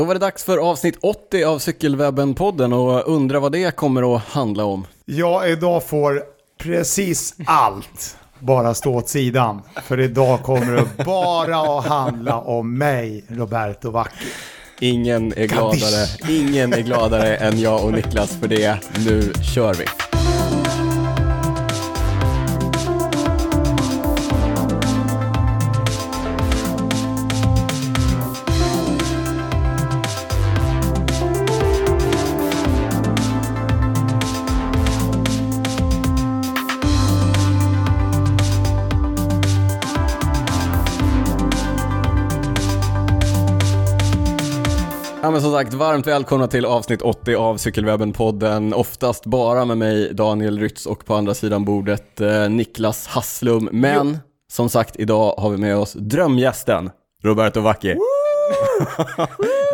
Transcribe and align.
Då 0.00 0.04
var 0.04 0.14
det 0.14 0.20
dags 0.20 0.44
för 0.44 0.58
avsnitt 0.58 0.98
80 1.00 1.44
av 1.44 1.58
Cykelwebben-podden 1.58 2.72
och 2.72 3.14
undra 3.14 3.40
vad 3.40 3.52
det 3.52 3.76
kommer 3.76 4.16
att 4.16 4.22
handla 4.22 4.64
om. 4.64 4.86
Ja, 5.04 5.46
idag 5.46 5.84
får 5.84 6.22
precis 6.58 7.34
allt 7.46 8.16
bara 8.38 8.74
stå 8.74 8.94
åt 8.94 9.08
sidan. 9.08 9.62
För 9.82 10.00
idag 10.00 10.42
kommer 10.42 10.72
det 10.72 11.04
bara 11.04 11.78
att 11.78 11.86
handla 11.86 12.38
om 12.38 12.78
mig, 12.78 13.24
Roberto 13.28 13.90
Vacchi. 13.90 14.26
Ingen 14.80 15.32
är 15.36 15.46
gladare, 15.46 16.06
ingen 16.28 16.72
är 16.72 16.80
gladare 16.80 17.36
än 17.36 17.60
jag 17.60 17.84
och 17.84 17.92
Niklas 17.92 18.36
för 18.40 18.48
det. 18.48 18.78
Nu 19.06 19.32
kör 19.54 19.74
vi! 19.74 20.09
Men 45.40 45.44
som 45.50 45.58
sagt, 45.58 45.74
varmt 45.74 46.06
välkomna 46.06 46.46
till 46.46 46.64
avsnitt 46.64 47.02
80 47.02 47.34
av 47.34 47.56
Cykelwebben-podden. 47.56 48.74
Oftast 48.74 49.26
bara 49.26 49.64
med 49.64 49.78
mig, 49.78 50.14
Daniel 50.14 50.58
Rytz, 50.58 50.86
och 50.86 51.04
på 51.04 51.14
andra 51.14 51.34
sidan 51.34 51.64
bordet 51.64 52.20
eh, 52.20 52.48
Niklas 52.48 53.06
Hasslum. 53.06 53.68
Men 53.72 54.18
som 54.52 54.68
sagt, 54.68 54.96
idag 54.96 55.34
har 55.38 55.50
vi 55.50 55.56
med 55.56 55.76
oss 55.76 55.92
drömgästen, 55.92 56.90
Roberto 57.22 57.60
Vacchi. 57.60 57.88
vi 57.88 58.19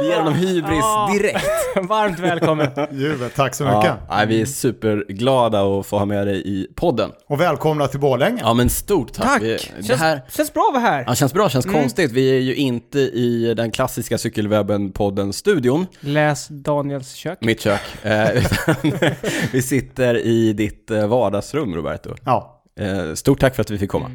ger 0.02 0.16
honom 0.18 0.34
hybris 0.34 0.78
Ja. 0.80 1.10
direkt. 1.12 1.46
Varmt 1.88 2.18
välkommen. 2.18 2.68
Juvet, 2.92 3.34
tack 3.34 3.54
så 3.54 3.64
mycket. 3.64 3.92
Ja, 4.08 4.24
vi 4.28 4.40
är 4.40 4.46
superglada 4.46 5.62
att 5.78 5.86
få 5.86 5.98
ha 5.98 6.04
med 6.04 6.26
dig 6.26 6.42
i 6.48 6.66
podden. 6.74 7.10
Och 7.28 7.40
välkomna 7.40 7.86
till 7.86 8.00
Borlänge. 8.00 8.40
Ja 8.44 8.54
men 8.54 8.68
stort 8.70 9.12
tack. 9.12 9.26
Tack. 9.26 9.42
Vi, 9.42 9.48
det 9.76 9.82
Känns, 9.82 10.00
här... 10.00 10.22
känns 10.30 10.52
bra 10.54 10.66
att 10.74 10.82
vara 10.82 10.92
här. 10.92 11.04
Ja, 11.06 11.14
känns 11.14 11.32
bra, 11.34 11.48
känns 11.48 11.66
konstigt. 11.66 12.12
Vi 12.12 12.36
är 12.36 12.40
ju 12.40 12.54
inte 12.54 12.98
i 12.98 13.54
den 13.56 13.70
klassiska 13.70 14.16
Cykelwebben-podden-studion, 14.16 15.86
Läs 16.00 16.48
Daniels 16.48 17.12
kök. 17.14 17.38
mitt 17.40 17.60
kök. 17.60 17.80
Eh, 18.02 18.28
vi 19.52 19.62
sitter 19.62 20.14
i 20.18 20.52
ditt 20.52 20.90
eh, 20.90 21.06
vardagsrum, 21.06 21.74
Roberto. 21.74 22.14
Ja, 22.24 22.52
Eh, 22.80 23.14
Stort 23.14 23.40
tack 23.40 23.54
för 23.54 23.62
att 23.62 23.70
vi 23.70 23.78
fick 23.78 23.90
komma. 23.90 24.10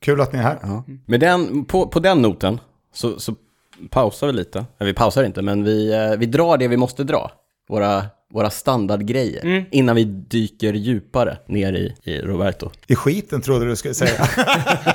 kul 0.00 0.20
att 0.20 0.32
ni 0.32 0.38
är 0.38 0.42
här. 0.42 0.58
Ja. 0.62 0.84
Med 1.06 1.20
den, 1.20 1.64
på, 1.64 1.86
på 1.88 2.00
den 2.00 2.22
noten 2.22 2.60
så, 2.94 3.20
så 3.20 3.34
pausar 3.90 4.26
vi 4.26 4.32
lite. 4.32 4.64
Vi 4.78 4.94
pausar 4.94 5.24
inte, 5.24 5.42
men 5.42 5.64
vi, 5.64 5.92
eh, 5.92 6.18
vi 6.18 6.26
drar 6.26 6.56
det 6.56 6.68
vi 6.68 6.76
måste 6.76 7.04
dra. 7.04 7.30
Våra, 7.68 8.04
våra 8.32 8.50
standardgrejer. 8.50 9.66
Innan 9.70 9.96
vi 9.96 10.04
dyker 10.04 10.72
djupare 10.72 11.36
ner 11.46 11.72
i, 11.72 11.94
i 12.02 12.20
Roberto. 12.20 12.70
I 12.86 12.96
skiten 12.96 13.40
trodde 13.40 13.66
du 13.66 13.76
skulle 13.76 13.94
säga. 13.94 14.28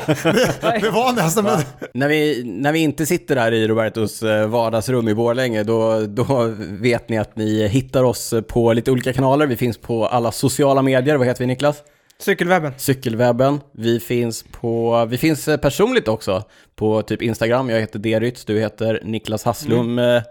det, 0.08 0.80
det 0.82 0.90
var 0.90 1.14
nästan... 1.14 1.44
Men... 1.44 1.59
När 1.94 2.08
vi, 2.08 2.44
när 2.44 2.72
vi 2.72 2.80
inte 2.80 3.06
sitter 3.06 3.36
där 3.36 3.52
i 3.52 3.68
Robertos 3.68 4.24
eh, 4.24 4.48
vardagsrum 4.48 5.08
i 5.08 5.14
Borlänge, 5.14 5.64
då, 5.64 6.06
då 6.08 6.54
vet 6.59 7.09
ni 7.09 7.18
att 7.18 7.36
ni 7.36 7.68
hittar 7.68 8.04
oss 8.04 8.34
på 8.48 8.74
lite 8.74 8.92
olika 8.92 9.14
kanaler. 9.14 9.48
Vi 9.48 9.56
finns 9.58 9.78
på 9.78 10.06
alla 10.08 10.32
sociala 10.32 10.82
medier. 10.82 11.16
Vad 11.16 11.28
heter 11.28 11.40
vi 11.40 11.48
Niklas? 11.48 11.84
Cykelwebben. 12.22 12.74
Cykelwebben. 12.78 13.60
Vi 13.74 14.00
finns 14.00 14.46
på, 14.52 15.06
vi 15.06 15.18
finns 15.18 15.48
eh, 15.48 15.58
personligt 15.58 16.08
också 16.08 16.44
på 16.76 17.02
typ 17.02 17.22
Instagram. 17.22 17.70
Jag 17.70 17.80
heter 17.80 18.00
Derytz, 18.00 18.46
du 18.46 18.60
heter 18.60 19.00
Niklas 19.04 19.44
Hasslum 19.44 20.00
mm. 20.00 20.24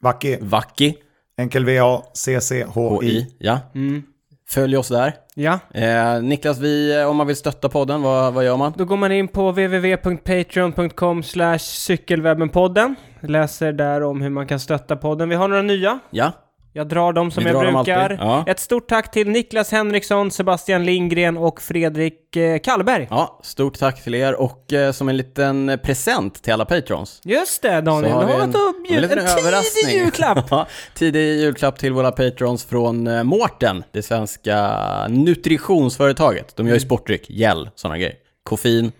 Vacchi, 0.00 0.38
Vacki, 0.40 0.94
enkel 1.38 1.64
V-A, 1.64 2.02
C-C-H-I. 2.14 3.06
HI. 3.06 3.36
Ja. 3.38 3.60
Mm. 3.74 4.02
Följ 4.50 4.76
oss 4.76 4.88
där. 4.88 5.14
Ja. 5.34 5.58
Eh, 5.74 6.22
Niklas, 6.22 6.58
vi, 6.58 7.00
eh, 7.00 7.10
om 7.10 7.16
man 7.16 7.26
vill 7.26 7.36
stötta 7.36 7.68
podden, 7.68 8.02
vad, 8.02 8.34
vad 8.34 8.44
gör 8.44 8.56
man? 8.56 8.72
Då 8.76 8.84
går 8.84 8.96
man 8.96 9.12
in 9.12 9.28
på 9.28 9.50
www.patreon.com 9.50 11.22
cykelwebbenpodden. 11.58 12.94
Läser 13.20 13.72
där 13.72 14.02
om 14.02 14.22
hur 14.22 14.30
man 14.30 14.46
kan 14.46 14.60
stötta 14.60 14.96
podden. 14.96 15.28
Vi 15.28 15.34
har 15.34 15.48
några 15.48 15.62
nya. 15.62 15.98
Ja, 16.10 16.32
Jag 16.72 16.88
drar 16.88 17.12
dem 17.12 17.30
som 17.30 17.44
Vi 17.44 17.50
jag 17.50 17.60
brukar. 17.74 18.16
Ja. 18.20 18.44
Ett 18.46 18.60
stort 18.60 18.88
tack 18.88 19.10
till 19.10 19.28
Niklas 19.28 19.72
Henriksson, 19.72 20.30
Sebastian 20.30 20.84
Lindgren 20.84 21.36
och 21.36 21.62
Fredrik 21.62 22.36
eh, 22.36 22.58
Kallberg. 22.58 23.06
ja, 23.10 23.40
stort 23.42 23.78
tack 23.78 24.04
till 24.04 24.14
er 24.14 24.34
och 24.34 24.72
eh, 24.72 24.92
som 24.92 25.08
en 25.08 25.16
liten 25.16 25.68
eh, 25.68 25.76
present 25.76 26.42
till 26.42 26.52
alla 26.52 26.64
patrons. 26.64 27.20
Just 27.24 27.62
det 27.62 27.80
Daniel, 27.80 28.12
Så 28.12 28.20
du 28.20 28.26
har 28.26 28.32
har 28.32 28.38
och 28.38 28.44
en 28.44 28.82
bjudit 28.88 29.02
liten 29.10 29.18
en 29.18 29.62
tidig 29.84 29.98
julklapp. 29.98 30.46
Ja, 30.50 30.66
tidig 30.94 31.40
julklapp 31.40 31.78
till 31.78 31.92
våra 31.92 32.12
patrons 32.12 32.64
från 32.64 33.06
eh, 33.06 33.22
Mårten, 33.24 33.84
det 33.92 34.02
svenska 34.02 34.78
nutritionsföretaget. 35.08 36.56
De 36.56 36.62
gör 36.66 36.70
Mm. 36.70 36.74
ju 36.76 36.80
sportdryck, 36.80 37.30
gel, 37.30 37.70
sådana 37.74 37.98
grejer. 37.98 38.14
Koffein, 38.42 38.92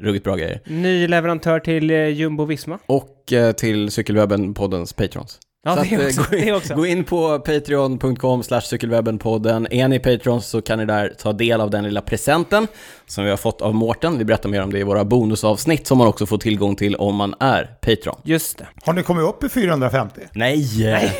ruggigt 0.00 0.24
bra 0.24 0.36
grejer. 0.36 0.60
Ny 0.66 1.08
leverantör 1.08 1.60
till 1.60 1.90
eh, 1.90 2.08
Jumbo 2.08 2.44
Visma. 2.44 2.78
Och 2.86 3.32
eh, 3.32 3.52
till 3.52 3.88
Cykelwebben-poddens 3.90 4.92
patrons. 4.96 5.38
Ja, 5.64 5.76
Så 5.76 5.82
det 5.82 5.96
att, 5.96 6.00
eh, 6.00 6.06
också, 6.06 6.22
gå, 6.30 6.36
in, 6.36 6.46
det 6.46 6.52
också. 6.52 6.74
gå 6.74 6.86
in 6.86 7.04
på 7.04 7.38
patreon.com 7.38 8.42
cykelwebbenpodden. 8.62 9.72
Är 9.72 9.88
ni 9.88 9.98
patrons 9.98 10.46
så 10.46 10.62
kan 10.62 10.78
ni 10.78 10.84
där 10.84 11.14
ta 11.18 11.32
del 11.32 11.60
av 11.60 11.70
den 11.70 11.84
lilla 11.84 12.00
presenten 12.00 12.66
som 13.06 13.24
vi 13.24 13.30
har 13.30 13.36
fått 13.36 13.60
av 13.60 13.74
Mårten. 13.74 14.18
Vi 14.18 14.24
berättar 14.24 14.48
mer 14.48 14.62
om 14.62 14.72
det 14.72 14.78
i 14.78 14.82
våra 14.82 15.04
bonusavsnitt 15.04 15.86
som 15.86 15.98
man 15.98 16.06
också 16.06 16.26
får 16.26 16.38
tillgång 16.38 16.76
till 16.76 16.94
om 16.96 17.14
man 17.14 17.34
är 17.40 17.64
patron. 17.80 18.20
Just 18.24 18.58
det. 18.58 18.66
Har 18.84 18.92
ni 18.92 19.02
kommit 19.02 19.24
upp 19.24 19.44
i 19.44 19.48
450? 19.48 20.20
Nej! 20.32 20.62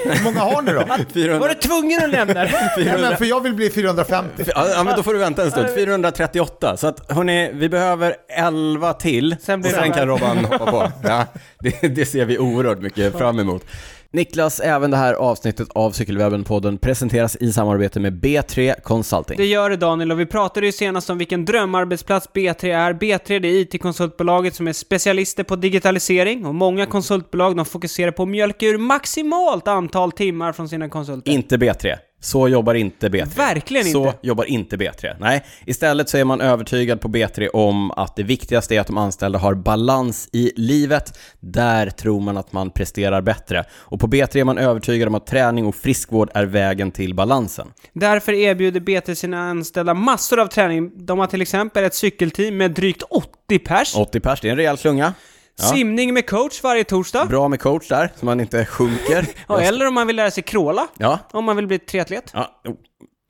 Hur 0.05 0.25
många 0.25 0.41
har 0.41 0.63
ni 0.63 0.73
då? 0.73 0.85
400... 1.15 1.39
Var 1.39 1.49
du 1.49 1.55
tvungen 1.55 2.05
att 2.05 2.11
nämna 2.11 2.35
det? 2.35 2.51
Nej, 2.77 3.01
men 3.01 3.17
för 3.17 3.25
jag 3.25 3.41
vill 3.43 3.55
bli 3.55 3.71
450. 3.71 4.45
Ja, 4.55 4.83
men 4.85 4.97
då 4.97 5.03
får 5.03 5.13
du 5.13 5.19
vänta 5.19 5.45
en 5.45 5.51
stund. 5.51 5.69
438. 5.75 6.77
Så 6.77 6.87
att, 6.87 7.13
hörni, 7.13 7.51
vi 7.55 7.69
behöver 7.69 8.15
11 8.29 8.93
till. 8.93 9.37
Sen 9.41 9.61
blir 9.61 9.71
och 9.73 9.83
sen 9.83 9.93
kan 9.93 10.07
Robban 10.09 10.45
hoppa 10.45 10.71
på. 10.71 10.93
Ja, 11.03 11.25
det, 11.59 11.89
det 11.89 12.07
ser 12.07 12.25
vi 12.25 12.39
oerhört 12.39 12.79
mycket 12.79 13.19
fram 13.19 13.39
emot. 13.39 13.65
Niklas, 14.13 14.61
även 14.61 14.91
det 14.91 14.97
här 14.97 15.15
avsnittet 15.15 15.69
av 15.75 15.93
Cykelwebben-podden 15.93 16.79
presenteras 16.79 17.37
i 17.37 17.53
samarbete 17.53 18.01
med 18.01 18.13
B3 18.13 18.81
Consulting. 18.83 19.37
Det 19.37 19.47
gör 19.47 19.71
det 19.71 19.77
Daniel 19.77 20.13
och 20.13 20.21
vi 20.21 20.27
pratade 20.27 20.67
ju 20.67 20.73
senast 20.73 21.11
om 21.11 21.19
vilken 21.19 21.45
drömarbetsplats 21.45 22.29
B3 22.35 22.65
är. 22.77 22.93
B3 22.93 23.39
det 23.41 23.49
är 23.49 23.61
IT-konsultbolaget 23.61 24.55
som 24.55 24.69
är 24.69 24.73
specialister 24.73 25.45
på 25.45 25.57
digitalisering 25.57 26.47
och 26.47 26.55
många 26.55 26.87
konsultbolag 26.87 27.57
de 27.57 27.65
fokuserar 27.65 28.11
på 28.11 28.23
att 28.23 28.29
mjölka 28.29 28.67
ur 28.67 28.79
maximalt 28.79 29.69
antal 29.69 30.13
timmar 30.13 30.53
från 30.53 30.69
sina 30.69 30.89
konsulter. 30.89 31.33
Inte 31.33 31.57
B3. 31.57 31.97
Så 32.21 32.49
jobbar 32.49 32.75
inte 32.75 33.09
B3. 33.09 33.37
Verkligen 33.37 33.85
Så 33.85 34.07
inte. 34.07 34.19
jobbar 34.23 34.45
inte 34.45 34.77
B3. 34.77 35.17
Nej, 35.21 35.45
istället 35.67 36.09
så 36.09 36.19
är 36.19 36.25
man 36.25 36.41
övertygad 36.41 37.01
på 37.01 37.09
B3 37.09 37.49
om 37.53 37.91
att 37.91 38.17
det 38.17 38.23
viktigaste 38.23 38.75
är 38.77 38.81
att 38.81 38.87
de 38.87 38.99
anställda 38.99 39.39
har 39.39 39.55
balans 39.55 40.29
i 40.33 40.53
livet. 40.57 41.19
Där 41.41 41.91
tror 41.91 42.21
man 42.21 42.37
att 42.37 42.53
man 42.53 42.71
presterar 42.71 43.21
bättre. 43.21 43.65
Och 43.73 44.01
på 44.01 44.07
B3 44.07 44.37
är 44.37 44.45
man 44.45 44.59
övertygad 44.59 45.09
om 45.09 45.15
att 45.15 45.27
träning 45.27 45.67
och 45.67 45.75
friskvård 45.75 46.31
är 46.35 46.45
vägen 46.45 46.91
till 46.91 47.15
balansen. 47.15 47.69
Därför 47.93 48.33
erbjuder 48.33 48.81
B3 48.81 49.15
sina 49.15 49.51
anställda 49.51 49.95
massor 49.95 50.41
av 50.41 50.47
träning. 50.47 51.07
De 51.07 51.19
har 51.19 51.27
till 51.27 51.43
exempel 51.43 51.85
ett 51.85 51.95
cykelteam 51.95 52.57
med 52.57 52.71
drygt 52.71 53.03
80 53.03 53.59
pers. 53.59 53.97
80 53.97 54.21
pers, 54.21 54.41
det 54.41 54.49
är 54.49 54.51
en 54.51 54.57
rejäl 54.57 54.77
klunga. 54.77 55.15
Simning 55.63 56.15
med 56.15 56.27
coach 56.31 56.63
varje 56.63 56.85
torsdag. 56.85 57.25
Bra 57.25 57.49
med 57.49 57.61
coach 57.61 57.89
där, 57.89 58.13
så 58.17 58.25
man 58.27 58.41
inte 58.41 58.65
sjunker. 58.65 59.27
Ja, 59.49 59.61
eller 59.61 59.87
om 59.87 59.95
man 59.95 60.07
vill 60.07 60.17
lära 60.17 60.31
sig 60.31 60.43
crawla. 60.43 60.87
Ja, 60.99 61.19
Om 61.33 61.45
man 61.45 61.57
vill 61.57 61.67
bli 61.67 61.79
triatlet. 61.79 62.31
ja. 62.35 62.51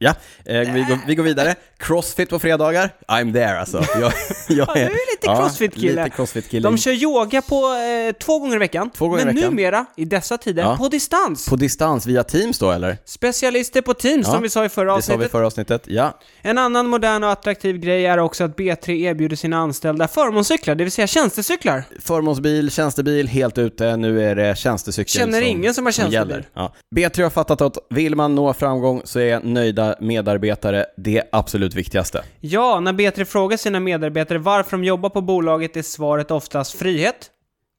Ja, 0.01 0.15
eh, 0.45 0.59
vi, 0.73 0.81
går, 0.89 0.99
vi 1.07 1.15
går 1.15 1.25
vidare. 1.25 1.55
Crossfit 1.79 2.31
på 2.31 2.39
fredagar. 2.39 2.91
I'm 3.09 3.33
there 3.33 3.61
alltså. 3.61 3.85
Jag, 3.95 4.03
jag 4.03 4.13
Ja, 4.49 4.75
du 4.75 4.81
är 4.81 4.85
lite 5.13 5.27
crossfit-kille. 5.27 6.05
lite 6.05 6.17
crossfit-kille. 6.17 6.69
De 6.69 6.79
kör 6.79 6.93
yoga 6.93 7.43
på 7.43 7.55
eh, 7.57 8.13
två 8.19 8.39
gånger 8.39 8.57
i 8.57 8.59
veckan. 8.59 8.91
Gånger 8.99 9.23
i 9.23 9.25
men 9.25 9.35
veckan. 9.35 9.51
numera, 9.51 9.87
i 9.97 10.05
dessa 10.05 10.39
tider, 10.39 10.63
Ja. 10.63 10.77
på 10.77 10.89
distans. 10.89 11.47
På 11.49 11.57
distans 11.57 12.07
via 12.07 12.25
Teams 12.25 12.59
då 12.59 12.71
eller? 12.71 12.97
Specialister 13.05 13.83
på 13.83 13.95
Teams, 13.95 14.27
Ja, 14.27 14.33
som 14.33 14.43
vi 14.43 14.51
sa 14.51 14.65
i 14.65 14.69
förra 14.69 14.97
Det 14.97 15.03
sa 15.03 15.13
vi 15.13 15.13
i 15.13 15.17
avsnittet. 15.17 15.33
förra 15.33 15.47
avsnittet. 15.47 15.83
Ja, 15.87 16.19
En 16.43 16.59
annan 16.59 16.87
modern 16.87 17.25
och 17.25 17.31
attraktiv 17.31 17.79
grej 17.79 18.07
är 18.07 18.19
också 18.19 18.45
att 18.45 18.57
B3 18.57 18.91
erbjuder 18.91 19.37
sina 19.37 19.57
anställda 19.57 20.09
förmånscyklar, 20.09 20.75
det 20.75 20.85
vill 20.85 20.93
säga 20.93 21.07
tjänstecyklar. 21.07 21.85
förmånsbil, 22.01 22.71
tjänstebil, 22.71 23.29
helt 23.29 23.59
ute. 23.59 23.97
Nu 23.97 24.25
är 24.25 24.35
det 24.37 24.59
tjänstecykel 24.59 25.11
Känner 25.21 25.41
som, 25.41 25.49
ingen 25.49 25.75
som 25.75 25.85
har 25.85 25.93
tjänstebil. 25.93 26.31
gäller. 26.31 26.49
Ja. 26.55 26.73
B3 26.97 27.23
har 27.23 27.31
fattat 27.31 27.61
att 27.61 27.77
vill 27.91 28.15
man 28.17 28.35
nå 28.35 28.55
framgång 28.55 29.03
så 29.05 29.21
är 29.21 29.41
nöjda 29.41 29.88
medarbetare 30.01 30.87
det 30.97 31.23
absolut 31.33 31.75
viktigaste. 31.75 32.23
Ja, 32.41 32.81
när 32.81 32.93
B3 32.93 33.25
frågar 33.25 33.57
sina 33.57 33.81
medarbetare 33.81 34.39
varför 34.39 34.71
de 34.71 34.85
jobbar 34.85 35.09
på 35.09 35.21
bolaget 35.21 35.77
är 35.77 35.83
svaret 35.83 36.31
oftast 36.31 36.79
frihet, 36.79 37.31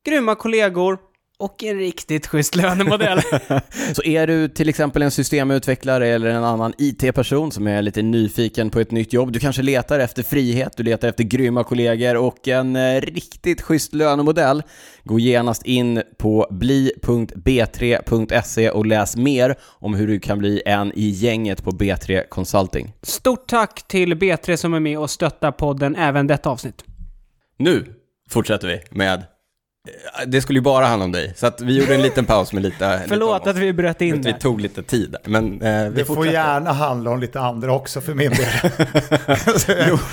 grymma 0.05 0.35
kollegor 0.35 0.97
och 1.39 1.63
en 1.63 1.77
riktigt 1.77 2.27
schysst 2.27 2.55
lönemodell. 2.55 3.21
Så 3.93 4.03
är 4.03 4.27
du 4.27 4.47
till 4.47 4.69
exempel 4.69 5.01
en 5.01 5.11
systemutvecklare 5.11 6.07
eller 6.07 6.29
en 6.29 6.43
annan 6.43 6.73
IT-person 6.77 7.51
som 7.51 7.67
är 7.67 7.81
lite 7.81 8.01
nyfiken 8.01 8.69
på 8.69 8.79
ett 8.79 8.91
nytt 8.91 9.13
jobb, 9.13 9.31
du 9.31 9.39
kanske 9.39 9.61
letar 9.61 9.99
efter 9.99 10.23
frihet, 10.23 10.73
du 10.77 10.83
letar 10.83 11.07
efter 11.07 11.23
grymma 11.23 11.63
kollegor 11.63 12.15
och 12.15 12.47
en 12.47 12.75
eh, 12.75 13.01
riktigt 13.01 13.61
schysst 13.61 13.93
lönemodell, 13.93 14.63
gå 15.03 15.19
genast 15.19 15.65
in 15.65 16.03
på 16.17 16.47
bli.b3.se 16.51 18.69
och 18.69 18.85
läs 18.85 19.15
mer 19.15 19.55
om 19.63 19.93
hur 19.93 20.07
du 20.07 20.19
kan 20.19 20.39
bli 20.39 20.61
en 20.65 20.91
i 20.95 21.09
gänget 21.09 21.63
på 21.63 21.71
B3 21.71 22.23
Consulting. 22.29 22.93
Stort 23.01 23.47
tack 23.47 23.87
till 23.87 24.13
B3 24.13 24.55
som 24.55 24.73
är 24.73 24.79
med 24.79 24.99
och 24.99 25.09
stöttar 25.09 25.51
podden 25.51 25.95
även 25.95 26.27
detta 26.27 26.49
avsnitt. 26.49 26.83
Nu 27.57 27.85
fortsätter 28.29 28.67
vi 28.67 28.81
med 28.91 29.23
det 30.27 30.41
skulle 30.41 30.59
ju 30.59 30.63
bara 30.63 30.85
handla 30.85 31.05
om 31.05 31.11
dig, 31.11 31.33
så 31.35 31.47
att 31.47 31.61
vi 31.61 31.79
gjorde 31.79 31.95
en 31.95 32.01
liten 32.01 32.25
paus 32.25 32.53
med 32.53 32.63
lite... 32.63 33.01
Förlåt 33.07 33.41
lite 33.41 33.49
att 33.49 33.57
vi 33.57 33.73
bröt 33.73 34.01
in 34.01 34.21
Vi 34.21 34.33
tog 34.33 34.61
lite 34.61 34.83
tid, 34.83 35.15
men 35.25 35.61
eh, 35.61 35.89
vi 35.89 35.95
Det 35.95 36.05
får 36.05 36.27
gärna 36.27 36.71
handla 36.73 37.11
om 37.11 37.19
lite 37.19 37.39
andra 37.39 37.73
också 37.73 38.01
för 38.01 38.13
min 38.13 38.31
del. 38.31 38.47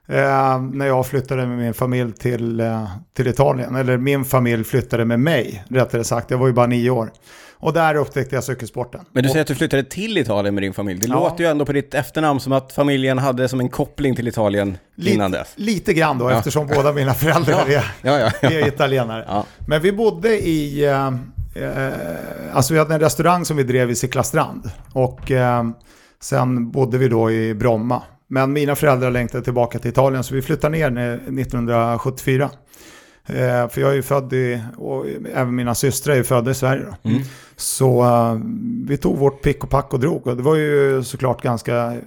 Eh, 0.10 0.62
när 0.62 0.86
jag 0.88 1.08
flyttade 1.08 1.48
med 1.48 1.58
min 1.58 1.74
familj 1.74 2.14
till, 2.14 2.60
eh, 2.60 2.84
till 3.14 3.28
Italien. 3.28 3.76
Eller 3.76 3.98
min 3.98 4.26
familj 4.26 4.64
flyttade 4.64 5.06
med 5.06 5.20
mig, 5.20 5.64
rättare 5.70 6.04
sagt. 6.04 6.32
Jag 6.32 6.38
var 6.38 6.48
ju 6.48 6.54
bara 6.54 6.68
nio 6.68 6.90
år. 6.90 7.12
Och 7.60 7.74
där 7.74 7.96
upptäckte 7.96 8.36
jag 8.36 8.44
cykelsporten. 8.44 9.02
Men 9.12 9.24
du 9.24 9.30
säger 9.30 9.42
att 9.42 9.48
du 9.48 9.56
flyttade 9.56 9.84
till 9.84 10.18
Italien 10.18 10.56
med 10.56 10.64
din 10.64 10.74
familj. 10.74 11.00
Det 11.00 11.08
Ja. 11.08 11.14
låter 11.14 11.44
ju 11.44 11.50
ändå 11.50 11.66
på 11.66 11.74
ditt 11.74 11.94
efternamn 11.94 12.40
som 12.40 12.52
att 12.54 12.72
familjen 12.74 13.18
hade 13.18 13.48
som 13.50 13.60
en 13.60 13.70
koppling 13.70 14.16
till 14.16 14.28
Italien 14.28 14.78
innan 14.98 15.32
lite, 15.32 15.40
dess. 15.44 15.54
lite 15.56 15.94
grann 15.94 16.18
då, 16.18 16.32
Ja. 16.32 16.38
eftersom 16.38 16.68
båda 16.68 16.94
mina 16.94 17.14
föräldrar 17.14 17.54
är, 17.70 17.92
Ja, 18.02 18.20
ja. 18.42 18.50
är 18.50 18.68
italienare. 18.68 19.44
Men 19.68 19.82
vi 19.82 19.92
bodde 19.92 20.30
i, 20.48 20.86
eh, 20.86 21.08
eh, 21.64 21.94
alltså 22.54 22.74
vi 22.74 22.80
hade 22.80 22.94
en 22.94 23.00
restaurang 23.00 23.46
som 23.46 23.58
vi 23.58 23.64
drev 23.64 23.92
i 23.92 23.96
Sickla 23.96 24.24
Och 24.94 25.32
eh, 25.32 25.64
sen 26.22 26.72
bodde 26.72 26.98
vi 26.98 27.08
då 27.08 27.32
i 27.32 27.54
Bromma. 27.54 28.02
Men 28.28 28.54
mina 28.54 28.76
föräldrar 28.76 29.12
längtade 29.12 29.44
tillbaka 29.44 29.80
till 29.80 29.90
Italien 29.92 30.24
så 30.24 30.36
vi 30.36 30.42
flyttade 30.42 30.78
ner 30.78 30.90
när- 30.90 31.16
1974. 31.16 32.50
Eh, 33.30 33.68
för 33.70 33.82
jag 33.82 33.90
är 33.90 33.94
ju 33.96 34.02
född 34.02 34.34
i, 34.34 34.62
och 34.78 35.06
även 35.34 35.56
mina 35.56 35.76
systrar 35.76 36.16
är 36.16 36.24
födda 36.24 36.52
i 36.52 36.54
Sverige. 36.54 36.86
Mm. 37.04 37.22
Så 37.56 38.04
eh, 38.04 38.40
vi 38.88 38.98
tog 38.98 39.18
vårt 39.18 39.42
pick 39.42 39.64
och 39.64 39.70
pack 39.70 39.94
och 39.94 40.00
drog. 40.00 40.28
Och 40.28 40.38
det 40.38 40.44
var 40.44 40.56
ju 40.56 41.04
såklart 41.04 41.42
ganska 41.42 41.76
eh, 41.76 41.98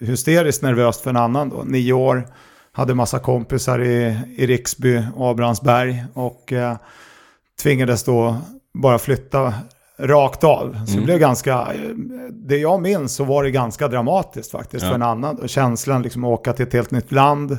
hysteriskt 0.00 0.62
nervöst 0.62 1.00
för 1.00 1.10
en 1.10 1.16
annan 1.16 1.48
då. 1.48 1.62
Nio 1.66 1.92
år, 1.92 2.26
hade 2.72 2.94
massa 2.94 3.18
kompisar 3.18 3.82
i, 3.82 4.18
i 4.36 4.46
Riksby 4.46 5.02
och 5.16 5.30
Abrahamsberg. 5.30 6.04
Och 6.14 6.52
eh, 6.52 6.76
tvingades 7.62 8.04
då 8.04 8.36
bara 8.74 8.98
flytta 8.98 9.54
rakt 9.98 10.44
av. 10.44 10.72
Så 10.72 10.84
det 10.86 10.92
Mm. 10.92 11.04
blev 11.04 11.18
ganska, 11.18 11.52
eh, 11.52 11.80
det 12.32 12.56
jag 12.56 12.82
minns 12.82 13.14
så 13.14 13.24
var 13.24 13.44
det 13.44 13.50
ganska 13.50 13.88
dramatiskt 13.88 14.50
faktiskt 14.50 14.82
Ja. 14.82 14.88
för 14.88 14.94
en 14.94 15.02
annan. 15.02 15.48
Känslan 15.48 16.02
liksom 16.02 16.24
att 16.24 16.28
åka 16.28 16.52
till 16.52 16.66
ett 16.66 16.72
helt 16.72 16.90
nytt 16.90 17.12
land. 17.12 17.58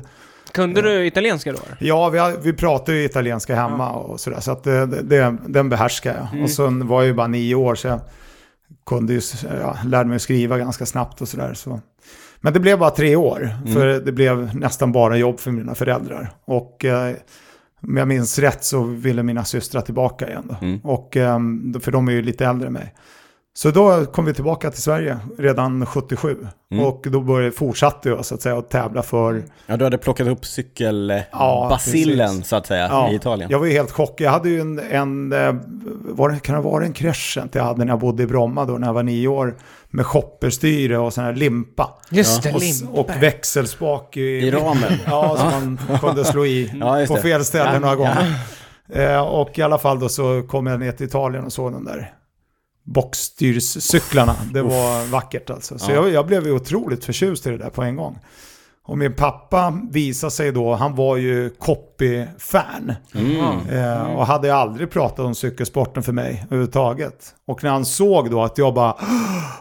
Kunde 0.51 0.81
du 0.81 1.05
italienska 1.07 1.51
då? 1.51 1.59
Ja, 1.79 2.09
vi, 2.09 2.19
vi 2.41 2.53
pratar 2.53 2.93
ju 2.93 3.03
italienska 3.03 3.55
hemma 3.55 3.91
och 3.91 4.19
sådär. 4.19 4.39
Så 4.39 4.51
att 4.51 4.63
det, 4.63 4.85
det, 4.85 5.37
den 5.47 5.69
behärskar 5.69 6.13
jag. 6.15 6.27
Mm. 6.31 6.43
Och 6.43 6.49
sen 6.49 6.87
var 6.87 7.01
jag 7.01 7.07
ju 7.07 7.13
bara 7.13 7.27
nio 7.27 7.55
år 7.55 7.75
så 7.75 7.87
jag 7.87 7.99
kunde 8.85 9.13
ju, 9.13 9.21
ja, 9.61 9.77
lärde 9.85 10.09
mig 10.09 10.15
att 10.15 10.21
skriva 10.21 10.57
ganska 10.57 10.85
snabbt 10.85 11.21
och 11.21 11.27
sådär. 11.27 11.53
Så. 11.53 11.79
Men 12.41 12.53
det 12.53 12.59
blev 12.59 12.79
bara 12.79 12.89
tre 12.89 13.15
år. 13.15 13.49
Mm. 13.61 13.73
För 13.73 13.85
det 13.87 14.11
blev 14.11 14.55
nästan 14.55 14.91
bara 14.91 15.17
jobb 15.17 15.39
för 15.39 15.51
mina 15.51 15.75
föräldrar. 15.75 16.29
Och 16.45 16.85
eh, 16.85 17.15
om 17.81 17.97
jag 17.97 18.07
minns 18.07 18.39
rätt 18.39 18.63
så 18.63 18.83
ville 18.83 19.23
mina 19.23 19.45
systrar 19.45 19.81
tillbaka 19.81 20.27
igen 20.27 20.43
då. 20.49 20.65
Mm. 20.65 20.79
Och, 20.83 21.17
ehm, 21.17 21.73
för 21.81 21.91
de 21.91 22.07
är 22.07 22.11
ju 22.11 22.21
lite 22.21 22.45
äldre 22.45 22.67
än 22.67 22.73
mig. 22.73 22.93
Så 23.53 23.71
då 23.71 24.05
kom 24.05 24.25
vi 24.25 24.33
tillbaka 24.33 24.71
till 24.71 24.81
Sverige 24.81 25.17
redan 25.37 25.85
77. 25.85 26.37
Mm. 26.71 26.85
Och 26.85 27.05
då 27.09 27.21
började, 27.21 27.51
fortsatte 27.51 28.09
jag 28.09 28.25
så 28.25 28.35
att 28.35 28.41
säga 28.41 28.57
att 28.57 28.69
tävla 28.69 29.03
för 29.03 29.43
Ja, 29.65 29.77
du 29.77 29.83
hade 29.83 29.97
plockat 29.97 30.27
upp 30.27 30.45
cykelbasillen 30.45 32.27
precis. 32.29 32.47
så 32.47 32.55
att 32.55 32.67
säga 32.67 32.87
Ja, 32.91 33.11
i 33.11 33.15
Italien. 33.15 33.49
Jag 33.51 33.59
var 33.59 33.65
ju 33.65 33.71
helt 33.73 33.91
chockad. 33.91 34.25
Jag 34.27 34.31
hade 34.31 34.49
ju 34.49 34.59
en, 34.61 34.79
en 34.79 35.33
eh, 35.33 35.55
var 36.01 36.29
det, 36.29 36.39
kan 36.39 36.55
det 36.55 36.61
vara 36.61 36.85
en 36.85 36.93
Crescent 36.93 37.55
jag 37.55 37.63
hade 37.63 37.85
när 37.85 37.91
jag 37.91 37.99
bodde 37.99 38.23
i 38.23 38.27
Bromma 38.27 38.65
då 38.65 38.73
när 38.77 38.87
jag 38.87 38.93
var 38.93 39.03
nio 39.03 39.27
år. 39.27 39.55
Med 39.89 40.05
shopperstyre 40.05 40.97
och 40.97 41.13
sån 41.13 41.23
här 41.23 41.33
limpa. 41.33 41.89
Just 42.09 42.43
det, 42.43 42.53
Och, 42.53 42.59
limper. 42.61 42.99
och 42.99 43.09
växelspak 43.23 44.17
i, 44.17 44.21
I 44.21 44.51
ramen. 44.51 44.93
Ja, 45.05 45.37
som 45.37 45.77
man 45.89 45.99
kunde 45.99 46.25
slå 46.25 46.45
i 46.45 46.71
Ja, 46.79 47.05
på 47.07 47.15
fel 47.15 47.45
ställe 47.45 47.71
Ja, 47.73 47.79
några 47.79 47.93
ja. 47.93 47.95
gånger. 47.95 48.35
Eh, 48.93 49.21
och 49.21 49.59
i 49.59 49.61
alla 49.61 49.77
fall 49.77 49.99
då 49.99 50.09
så 50.09 50.43
kom 50.47 50.67
jag 50.67 50.79
ner 50.79 50.91
till 50.91 51.05
Italien 51.05 51.45
och 51.45 51.53
såg 51.53 51.71
den 51.71 51.85
där 51.85 52.13
boxstyrscyklarna. 52.93 54.35
Det 54.53 54.61
var 54.61 55.11
vackert 55.11 55.49
alltså. 55.49 55.79
Så 55.79 55.91
Ja. 55.91 55.95
jag, 55.95 56.09
jag 56.09 56.27
blev 56.27 56.47
otroligt 56.47 57.05
förtjust 57.05 57.47
i 57.47 57.49
det 57.49 57.57
där 57.57 57.69
på 57.69 57.81
en 57.83 57.95
gång. 57.95 58.19
Och 58.85 58.97
min 58.97 59.13
pappa 59.13 59.79
visade 59.91 60.31
sig 60.31 60.51
då, 60.51 60.75
han 60.75 60.95
var 60.95 61.17
ju 61.17 61.49
copy-fan. 61.49 62.93
Mm. 63.15 63.69
Eh, 63.69 64.03
och 64.03 64.25
hade 64.25 64.55
aldrig 64.55 64.89
pratat 64.91 65.19
om 65.19 65.35
cykelsporten 65.35 66.03
för 66.03 66.11
mig 66.13 66.43
överhuvudtaget. 66.45 67.35
Och 67.47 67.63
när 67.63 67.71
han 67.71 67.85
såg 67.85 68.31
då 68.31 68.43
att 68.43 68.57
jag 68.57 68.73
bara, 68.73 68.95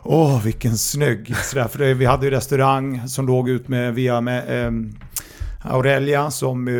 åh 0.02 0.42
vilken 0.44 0.78
snygg. 0.78 1.36
Sådär, 1.36 1.68
för 1.68 1.78
det, 1.78 1.94
vi 1.94 2.04
hade 2.04 2.26
ju 2.26 2.30
restaurang 2.30 3.08
som 3.08 3.26
låg 3.26 3.48
ut 3.48 3.68
med 3.68 3.94
via 3.94 4.20
med, 4.20 4.44
ehm, 4.66 4.94
Aurelia 5.64 6.30
som, 6.30 6.68
eh, 6.68 6.74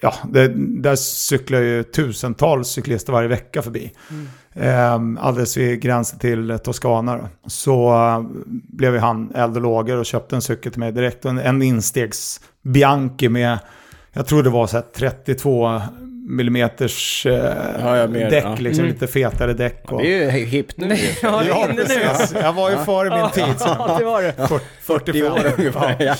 ja, 0.00 0.14
där 0.82 0.96
cyklar 0.96 1.60
ju 1.60 1.82
tusentals 1.82 2.68
cyklister 2.68 3.12
varje 3.12 3.28
vecka 3.28 3.62
förbi. 3.62 3.92
Eh, 4.10 4.47
alldeles 5.18 5.56
vid 5.56 5.80
gränsen 5.80 6.18
till 6.18 6.58
Toscana. 6.64 7.16
Då. 7.16 7.28
Så 7.46 7.90
eh, 7.94 8.22
blev 8.68 8.94
ju 8.94 9.00
han 9.00 9.32
eld 9.34 9.56
och 9.56 9.62
lågor 9.62 9.96
och 9.96 10.06
köpte 10.06 10.36
en 10.36 10.42
cykel 10.42 10.72
till 10.72 10.80
mig 10.80 10.92
direkt. 10.92 11.24
En, 11.24 11.38
en 11.38 11.62
instegs 11.62 12.40
Bianchi 12.62 13.28
med, 13.28 13.58
jag 14.12 14.26
tror 14.26 14.42
det 14.42 14.50
var 14.50 14.66
så 14.66 14.76
här 14.76 14.84
32 14.96 15.80
millimeters 16.30 17.26
eh, 17.26 17.54
Ja, 17.80 17.96
ja, 17.96 18.06
mer, 18.06 18.30
däck, 18.30 18.44
ja. 18.44 18.54
liksom 18.58 18.84
Mm. 18.84 18.94
lite 18.94 19.06
fetare 19.06 19.52
däck. 19.52 19.92
Och, 19.92 20.02
Det 20.02 20.24
är 20.24 20.36
ju 20.36 20.44
hippt 20.44 20.76
nu. 20.76 20.86
Nej, 20.88 21.18
ja, 21.22 21.42
det 21.76 21.82
är 21.82 22.08
precis. 22.08 22.34
Jag 22.42 22.52
var 22.52 22.70
ju 22.70 22.76
före 22.76 23.22
min 23.22 23.30
tid. 23.30 23.54
Så. 23.60 23.68
Ja, 23.78 23.96
det 23.98 24.04
var 24.04 24.22
det. 24.22 24.34
45 24.82 25.32
år 25.32 25.52
ungefär. 25.58 25.96
Ja. 26.00 26.14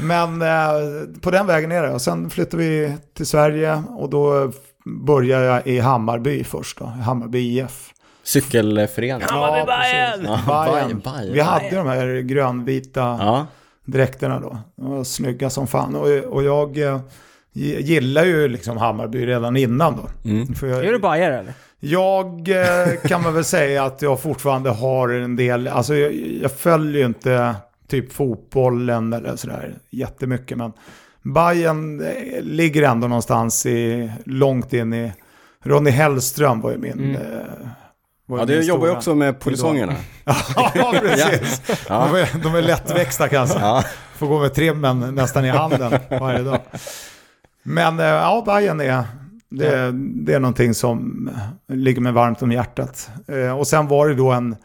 Men 0.00 0.42
eh, 0.42 1.20
på 1.20 1.30
den 1.30 1.46
vägen 1.46 1.72
är 1.72 1.82
det. 1.82 1.90
Och 1.90 2.02
sen 2.02 2.30
flyttade 2.30 2.62
vi 2.62 2.94
till 3.16 3.26
Sverige 3.26 3.82
och 3.96 4.10
då 4.10 4.52
började 4.86 5.44
jag 5.44 5.66
i 5.66 5.78
Hammarby 5.78 6.44
först. 6.44 6.78
Då. 6.78 6.84
Hammarby 6.84 7.58
IF. 7.58 7.92
Cykelförening. 8.22 9.26
Hammarby 9.28 9.58
Ja, 9.58 9.66
Bayern! 9.66 10.24
Ja, 10.24 10.40
Bayern. 10.46 11.00
Bayern, 11.00 11.00
Bayern. 11.04 11.32
Vi 11.32 11.40
hade 11.40 11.70
de 11.76 11.86
här 11.86 12.20
grönvita 12.20 13.00
Ja. 13.00 13.46
dräkterna 13.84 14.40
då. 14.40 14.58
De 14.76 14.90
var 14.90 15.04
snygga 15.04 15.50
som 15.50 15.66
fan. 15.66 15.96
Och, 15.96 16.08
och 16.08 16.42
jag 16.44 16.78
eh, 16.78 17.00
gillar 17.52 18.24
ju 18.24 18.48
liksom 18.48 18.76
Hammarby 18.76 19.26
redan 19.26 19.56
innan 19.56 19.96
då. 19.96 20.30
Mm. 20.30 20.54
För 20.54 20.66
jag, 20.66 20.84
Är 20.84 20.92
du 20.92 20.98
bajare 20.98 21.38
eller? 21.38 21.52
Jag 21.80 22.48
eh, 22.48 22.96
kan 23.08 23.22
man 23.22 23.34
väl 23.34 23.44
säga 23.44 23.84
att 23.84 24.02
jag 24.02 24.20
fortfarande 24.20 24.70
har 24.70 25.08
en 25.08 25.36
del, 25.36 25.68
alltså 25.68 25.94
jag, 25.94 26.12
jag 26.42 26.52
följer 26.52 27.00
ju 27.00 27.06
inte 27.06 27.54
typ 27.88 28.12
fotbollen 28.12 29.12
eller 29.12 29.36
sådär 29.36 29.74
jättemycket 29.90 30.58
men 30.58 30.72
Bayern 31.34 32.00
eh, 32.00 32.42
ligger 32.42 32.82
ändå 32.82 33.08
någonstans 33.08 33.66
i, 33.66 34.10
långt 34.24 34.72
in 34.72 34.94
i, 34.94 35.12
Ronny 35.64 35.90
Hellström 35.90 36.60
var 36.60 36.70
ju 36.70 36.78
min... 36.78 36.92
Mm. 36.92 37.14
eh, 37.14 37.20
var 38.26 38.38
ja, 38.38 38.44
min 38.46 38.56
du 38.56 38.62
jobbar 38.62 38.86
ju 38.86 38.92
också 38.92 39.14
med 39.14 39.40
polisongerna. 39.40 39.94
ja, 40.74 40.94
precis. 41.00 41.62
Ja. 41.88 42.08
De, 42.12 42.18
är, 42.18 42.42
de 42.42 42.54
är 42.54 42.62
lättväxta 42.62 43.28
kanske. 43.28 43.58
Ja. 43.58 43.84
Får 44.16 44.26
gå 44.26 44.38
med 44.38 44.54
trimmen 44.54 45.14
nästan 45.14 45.44
i 45.44 45.48
handen 45.48 45.92
varje 46.10 46.42
dag. 46.42 46.60
Men 47.62 48.00
eh, 48.00 48.06
ja, 48.06 48.42
Bayern 48.46 48.80
är, 48.80 49.04
det, 49.50 49.92
det 50.24 50.34
är 50.34 50.40
någonting 50.40 50.74
som 50.74 51.30
ligger 51.68 52.00
mig 52.00 52.12
varmt 52.12 52.42
om 52.42 52.52
hjärtat. 52.52 53.10
Eh, 53.28 53.58
Och 53.58 53.66
sen 53.66 53.88
var 53.88 54.08
det 54.08 54.14
då 54.14 54.30
en 54.32 54.56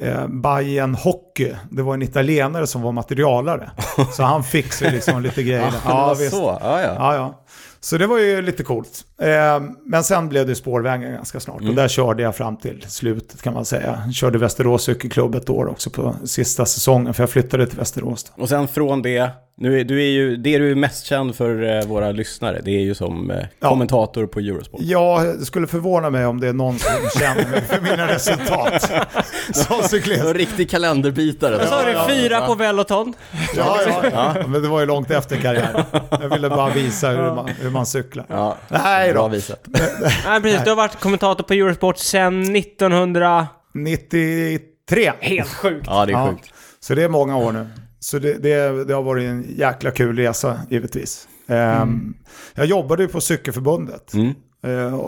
eh, 0.00 0.26
Bayern 0.26 0.94
Hockey. 0.94 1.54
Det 1.70 1.82
var 1.82 1.94
en 1.94 2.02
italienare 2.02 2.66
som 2.66 2.82
var 2.82 2.92
materialare. 2.92 3.70
Så 4.12 4.22
han 4.22 4.44
fixade 4.44 4.90
liksom 4.90 5.22
lite 5.22 5.42
grejer. 5.42 5.72
Ja, 5.84 6.14
visst. 6.18 6.30
så. 6.30 6.58
Ja, 6.62 6.80
ja. 6.80 6.94
Ja, 6.98 7.14
ja. 7.14 7.40
Så 7.80 7.98
det 7.98 8.06
var 8.06 8.18
ju 8.18 8.42
lite 8.42 8.62
coolt. 8.62 9.04
Eh, 9.22 9.60
men 9.86 10.04
sen 10.04 10.28
blev 10.28 10.46
det 10.46 10.54
spårvägen 10.54 11.12
ganska 11.12 11.40
snart. 11.40 11.60
Mm. 11.60 11.70
Och 11.70 11.76
där 11.76 11.88
körde 11.88 12.22
jag 12.22 12.36
fram 12.36 12.56
till 12.56 12.84
slutet 12.88 13.42
kan 13.42 13.54
man 13.54 13.64
säga. 13.64 14.02
Jag 14.06 14.14
körde 14.14 14.38
Västerås 14.38 14.82
cykelklubb 14.84 15.34
ett 15.34 15.50
år 15.50 15.68
också 15.68 15.90
på 15.90 16.14
sista 16.24 16.66
säsongen. 16.66 17.14
För 17.14 17.22
jag 17.22 17.30
flyttade 17.30 17.66
till 17.66 17.78
Västerås 17.78 18.24
då. 18.24 18.42
Och 18.42 18.48
sen 18.48 18.68
från 18.68 19.02
det, 19.02 19.30
nu 19.56 19.80
är, 19.80 19.84
du 19.84 20.02
är 20.02 20.10
ju, 20.10 20.36
det 20.36 20.58
du 20.58 20.70
är 20.70 20.74
mest 20.74 21.06
känd 21.06 21.34
för 21.34 21.78
eh, 21.78 21.86
våra 21.86 22.12
lyssnare, 22.12 22.60
det 22.64 22.70
är 22.70 22.80
ju 22.80 22.94
som 22.94 23.30
eh, 23.30 23.36
Ja. 23.60 23.68
kommentator 23.68 24.26
på 24.26 24.40
Eurosport. 24.40 24.80
Ja, 24.82 25.22
det 25.38 25.44
skulle 25.44 25.66
förvåna 25.66 26.10
mig 26.10 26.26
om 26.26 26.40
det 26.40 26.48
är 26.48 26.52
någon 26.52 26.78
som 26.78 27.20
känner 27.20 27.50
mig 27.50 27.62
för 27.62 27.80
mina 27.90 28.08
resultat. 28.08 28.90
Som 29.54 29.82
cyklist. 29.82 30.24
En 30.24 30.34
riktig 30.34 30.70
kalenderbitare. 30.70 31.56
Vad 31.56 31.68
sa 31.68 31.84
du? 31.84 32.14
Fyra 32.14 32.34
ja. 32.34 32.46
på 32.46 32.54
Veloton? 32.54 33.12
Ja, 33.56 33.78
ja, 33.86 34.04
ja, 34.12 34.34
men 34.48 34.62
det 34.62 34.68
var 34.68 34.80
ju 34.80 34.86
långt 34.86 35.10
efter 35.10 35.36
karriären. 35.36 35.84
Jag 36.10 36.28
ville 36.28 36.48
bara 36.48 36.70
visa 36.70 37.08
hur 37.10 37.34
man, 37.34 37.48
hur 37.60 37.70
man 37.70 37.75
cyklar. 37.84 38.26
Ja, 38.28 38.56
Nej 38.68 39.12
bra 39.12 39.22
då, 39.22 39.28
visat. 39.28 39.66
Nej, 40.26 40.42
precis. 40.42 40.64
Du 40.64 40.70
har 40.70 40.76
varit 40.76 41.00
kommentator 41.00 41.44
på 41.44 41.54
Eurosport 41.54 41.98
sedan 41.98 42.56
1900... 42.56 43.46
93. 43.74 45.12
Helt 45.20 45.48
sjukt. 45.54 45.86
Ja, 45.86 46.06
det 46.06 46.12
är 46.12 46.16
Ja. 46.16 46.28
sjukt. 46.30 46.52
Så 46.80 46.94
det 46.94 47.02
är 47.02 47.08
många 47.08 47.36
år 47.36 47.52
nu. 47.52 47.66
Så 48.00 48.18
det, 48.18 48.34
det, 48.42 48.84
det 48.84 48.94
har 48.94 49.02
varit 49.02 49.24
en 49.24 49.44
jäkla 49.56 49.90
kul 49.90 50.16
resa, 50.16 50.60
givetvis. 50.70 51.28
Ehm, 51.48 52.14
Jag 52.54 52.66
jobbade 52.66 53.02
ju 53.02 53.08
på 53.08 53.20
Cykelförbundet. 53.20 54.14
Mm. 54.14 54.34
Eh, 54.66 55.00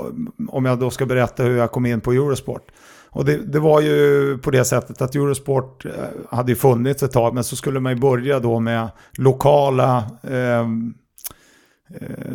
om 0.49 0.65
jag 0.65 0.79
då 0.79 0.91
ska 0.91 1.07
berätta 1.07 1.43
hur 1.43 1.57
jag 1.59 1.71
kom 1.73 1.87
in 1.87 2.01
på 2.01 2.13
Eurosport. 2.13 2.67
Och 3.11 3.25
det, 3.25 3.37
det 3.37 3.59
var 3.61 3.81
ju 3.81 4.39
på 4.39 4.51
det 4.51 4.65
sättet 4.65 5.03
att 5.03 5.15
Eurosport 5.15 5.85
eh, 5.85 5.91
hade 6.31 6.53
ju 6.53 6.57
funnits 6.57 7.03
ett 7.03 7.13
tag, 7.13 7.35
men 7.35 7.45
så 7.45 7.57
skulle 7.57 7.81
man 7.81 7.93
ju 7.93 7.99
börja 8.01 8.39
då 8.41 8.61
med 8.61 8.89
lokala 9.13 9.97
eh, 10.23 10.67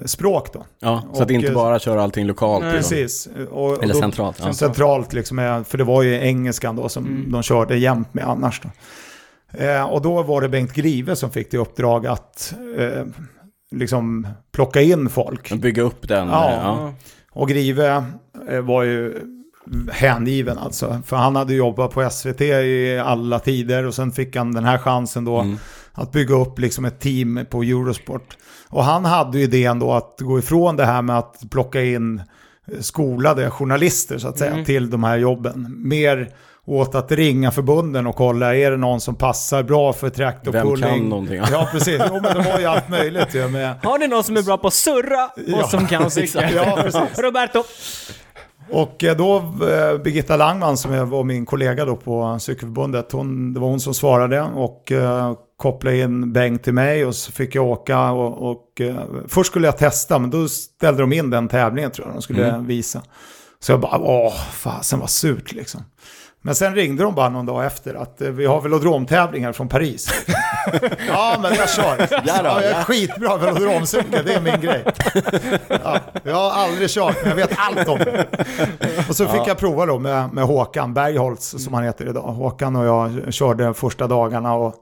språk 0.06 0.54
då. 0.54 0.66
Ja, 0.80 1.04
så 1.06 1.10
Och, 1.18 1.22
att 1.22 1.32
inte 1.32 1.48
eh, 1.48 1.54
bara 1.54 1.80
köra 1.80 2.04
allting 2.04 2.26
lokalt. 2.28 2.64
Nej. 2.66 2.74
Precis. 2.74 3.30
Och, 3.52 3.72
och 3.72 3.84
Eller 3.84 3.94
då- 3.94 4.00
centralt. 4.00 4.40
Ja. 4.46 4.54
Centralt 4.54 5.14
liksom, 5.14 5.40
är- 5.40 5.64
för 5.64 5.78
det 5.78 5.84
var 5.84 6.04
ju 6.04 6.14
engelskan 6.22 6.76
då 6.76 6.90
som 6.90 7.06
Mm. 7.06 7.32
de 7.32 7.44
körde 7.44 7.78
jämt 7.78 8.14
med 8.14 8.24
annars. 8.30 8.62
Då. 8.64 8.70
Eh, 9.64 9.84
och 9.84 10.02
då 10.02 10.24
var 10.24 10.42
det 10.42 10.50
Bengt 10.50 10.74
Grive 10.74 11.16
som 11.16 11.32
fick 11.32 11.52
det 11.52 11.58
uppdrag 11.58 12.08
att 12.08 12.54
eh, 12.78 13.06
liksom 13.72 14.28
plocka 14.54 14.82
in 14.82 15.10
folk. 15.10 15.52
Att 15.52 15.60
Bygga 15.60 15.82
upp 15.84 16.08
den. 16.08 16.28
Ja. 16.28 16.50
eh, 16.50 16.56
ja. 16.64 16.94
Och 17.32 17.50
Grive 17.50 18.04
eh, 18.50 18.60
var 18.62 18.84
ju 18.84 19.14
hängiven 19.92 20.58
alltså. 20.58 21.02
För 21.06 21.16
han 21.18 21.36
hade 21.36 21.54
jobbat 21.54 21.92
på 21.92 22.10
SVT 22.10 22.42
i 22.42 23.00
alla 23.06 23.40
tider 23.40 23.86
och 23.86 23.94
sen 23.94 24.12
fick 24.12 24.36
han 24.36 24.52
den 24.54 24.64
här 24.64 24.78
chansen 24.78 25.26
då 25.26 25.40
Mm. 25.40 25.58
Att 25.94 26.12
bygga 26.12 26.36
upp 26.36 26.60
liksom 26.60 26.86
ett 26.86 27.00
team 27.00 27.46
på 27.50 27.62
Eurosport. 27.64 28.38
Och 28.70 28.84
han 28.84 29.06
hade 29.06 29.38
ju 29.38 29.44
idén 29.44 29.80
då 29.80 29.94
att 29.94 30.16
gå 30.20 30.40
ifrån 30.40 30.76
det 30.76 30.86
här 30.86 31.02
med 31.02 31.18
att 31.18 31.36
plocka 31.52 31.82
in 31.84 32.22
skolade 32.80 33.50
journalister 33.50 34.18
så 34.18 34.28
att 34.28 34.38
säga 34.38 34.52
Mm. 34.52 34.66
till 34.66 34.90
de 34.90 35.04
här 35.04 35.18
jobben. 35.18 35.76
Mer 35.88 36.30
åt 36.66 36.96
att 36.96 37.12
ringa 37.12 37.52
förbunden 37.52 38.08
och 38.08 38.16
kolla, 38.16 38.56
är 38.56 38.72
det 38.72 38.78
någon 38.78 39.02
som 39.02 39.16
passar 39.16 39.64
bra 39.64 39.94
för 39.94 40.08
Vem 40.08 40.12
traktorpulling? 40.16 40.90
kan 40.90 41.10
någonting? 41.10 41.42
Ja. 41.52 41.68
Precis. 41.72 42.02
Jo, 42.08 42.14
men 42.14 42.24
det 42.38 42.52
var 42.52 42.60
ju 42.60 42.66
allt 42.66 42.90
möjligt 42.90 43.36
ju 43.36 43.48
med... 43.48 43.76
Har 43.84 44.00
ni 44.00 44.08
någon 44.08 44.24
som 44.24 44.38
är 44.38 44.42
bra 44.44 44.58
på 44.58 44.68
att 44.68 44.74
surra 44.74 45.26
och 45.26 45.42
Ja, 45.48 45.68
som 45.68 45.88
kan 45.88 46.12
cykla? 46.12 46.52
Ja, 46.52 46.78
precis. 46.82 47.20
Roberto. 47.20 47.64
Och 48.72 49.04
eh, 49.04 49.18
då, 49.18 49.38
eh, 49.38 49.98
Birgitta 50.04 50.38
Langman 50.38 50.78
som 50.78 51.10
var 51.10 51.24
min 51.24 51.46
kollega 51.46 51.86
då 51.86 51.96
på 51.96 52.38
Cykelförbundet, 52.40 53.12
hon, 53.12 53.54
det 53.54 53.60
var 53.60 53.68
hon 53.68 53.80
som 53.80 53.94
svarade 53.94 54.42
och 54.42 54.92
eh, 54.92 55.34
kopplade 55.64 55.98
in 55.98 56.34
Bengt 56.34 56.64
till 56.64 56.74
mig 56.74 57.06
och 57.06 57.16
så 57.16 57.32
fick 57.32 57.56
jag 57.56 57.66
åka 57.66 58.12
och, 58.12 58.52
och 58.52 58.82
eh, 58.82 58.96
först 59.28 59.52
skulle 59.52 59.68
jag 59.68 59.78
testa 59.78 60.20
men 60.20 60.30
då 60.30 60.48
ställde 60.48 61.02
de 61.04 61.14
in 61.14 61.30
den 61.30 61.48
tävlingen 61.48 61.92
tror 61.92 62.08
jag 62.08 62.16
de 62.16 62.22
skulle 62.22 62.50
Mm. 62.50 62.66
visa. 62.68 63.02
Så 63.60 63.72
jag 63.72 63.80
bara, 63.80 63.98
åh, 64.00 64.34
fasen 64.52 65.00
vad 65.00 65.10
surt 65.10 65.52
liksom. 65.52 65.82
Men 66.42 66.56
sen 66.56 66.76
ringde 66.76 67.04
de 67.04 67.16
bara 67.16 67.30
någon 67.30 67.46
dag 67.46 67.66
efter 67.66 67.96
att 67.96 68.22
eh, 68.22 68.30
vi 68.30 68.46
har 68.46 68.62
velodromtävlingar 68.62 69.54
från 69.54 69.70
Paris. 69.70 70.14
ja, 71.08 71.38
men 71.42 71.56
jag 71.56 71.70
kör. 71.70 72.08
Ja 72.12 72.20
ja, 72.26 72.42
jag 72.44 72.64
är 72.64 72.72
ja. 72.78 72.84
skitbra 72.84 73.38
velodromcykel, 73.38 74.26
det 74.26 74.34
är 74.34 74.42
min 74.42 74.62
grej. 74.62 74.86
Ja, 75.68 76.00
jag 76.24 76.36
har 76.36 76.52
aldrig 76.52 76.90
kört, 76.90 77.16
men 77.22 77.30
jag 77.30 77.36
vet 77.36 77.58
allt 77.58 77.88
om 77.88 77.98
det. 78.00 78.28
Och 79.10 79.16
så 79.16 79.28
fick 79.28 79.48
jag 79.48 79.58
prova 79.58 79.86
då 79.86 80.00
med, 80.00 80.34
med 80.34 80.44
Håkan 80.44 80.94
Bergholtz, 80.94 81.64
som 81.64 81.74
han 81.74 81.84
heter 81.84 82.10
idag. 82.10 82.22
Håkan 82.22 82.76
och 82.76 82.86
jag 82.86 83.34
körde 83.34 83.74
första 83.74 84.08
dagarna 84.08 84.54
och 84.54 84.76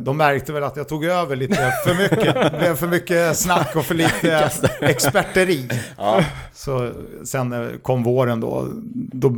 de 0.00 0.16
märkte 0.16 0.52
väl 0.52 0.64
att 0.64 0.76
jag 0.76 0.88
tog 0.88 1.04
över 1.04 1.36
lite 1.36 1.72
för 1.84 1.94
mycket. 1.94 2.34
Det 2.34 2.58
blev 2.58 2.74
för 2.76 2.86
mycket 2.86 3.36
snack 3.36 3.76
och 3.76 3.84
för 3.84 3.94
lite 3.94 4.50
experteri. 4.80 5.68
Ja. 5.96 6.24
Så 6.52 6.92
sen 7.24 7.52
eh, 7.52 7.76
kom 7.82 8.02
våren 8.02 8.40
då, 8.40 8.68
då 9.12 9.36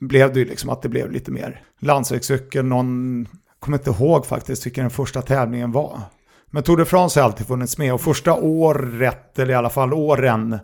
blev 0.00 0.32
det 0.32 0.38
ju 0.38 0.44
liksom 0.44 0.70
att 0.70 0.82
det 0.82 0.88
blev 0.88 1.10
lite 1.10 1.30
mer 1.30 1.62
landsvägscykel. 1.80 2.64
Någon, 2.64 3.28
kommer 3.60 3.78
inte 3.78 3.90
ihåg 3.90 4.26
faktiskt 4.26 4.66
vilken 4.66 4.84
den 4.84 4.90
första 4.90 5.22
tävlingen 5.22 5.72
var. 5.72 6.00
Men 6.46 6.62
Tour 6.62 6.76
de 6.76 6.84
France 6.84 7.20
har 7.20 7.24
alltid 7.24 7.46
funnits 7.46 7.78
med 7.78 7.94
och 7.94 8.00
första 8.00 8.34
året, 8.34 9.38
eller 9.38 9.52
i 9.52 9.56
alla 9.56 9.70
fall 9.70 9.92
åren, 9.92 10.58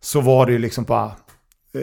så 0.00 0.20
var 0.20 0.46
det 0.46 0.52
ju 0.52 0.58
liksom 0.58 0.84
bara 0.84 1.06
eh, 1.74 1.80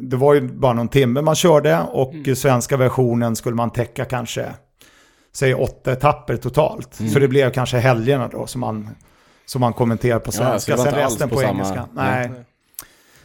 det 0.00 0.16
var 0.16 0.34
ju 0.34 0.40
bara 0.40 0.72
någon 0.72 0.88
timme 0.88 1.20
man 1.20 1.34
körde 1.34 1.80
och 1.80 2.14
svenska 2.36 2.76
versionen 2.76 3.36
skulle 3.36 3.56
man 3.56 3.70
täcka 3.70 4.04
kanske, 4.04 4.52
säg 5.32 5.54
åtta 5.54 5.92
etapper 5.92 6.36
totalt. 6.36 6.94
Så 7.12 7.18
det 7.18 7.28
blev 7.28 7.50
kanske 7.52 7.78
helgerna 7.78 8.28
då 8.28 8.46
som 8.46 8.60
man, 8.60 8.88
som 9.46 9.60
man 9.60 9.72
kommenterar 9.72 10.18
på 10.18 10.26
Ja, 10.28 10.32
så 10.32 10.38
svenska, 10.38 10.72
det 10.72 10.78
var 10.78 10.84
sen 10.84 10.94
resten 10.94 11.28
på 11.28 11.34
på, 11.34 11.40
samma- 11.40 11.50
engelska. 11.52 11.86
Nej. 11.92 12.28
Nej, 12.28 12.40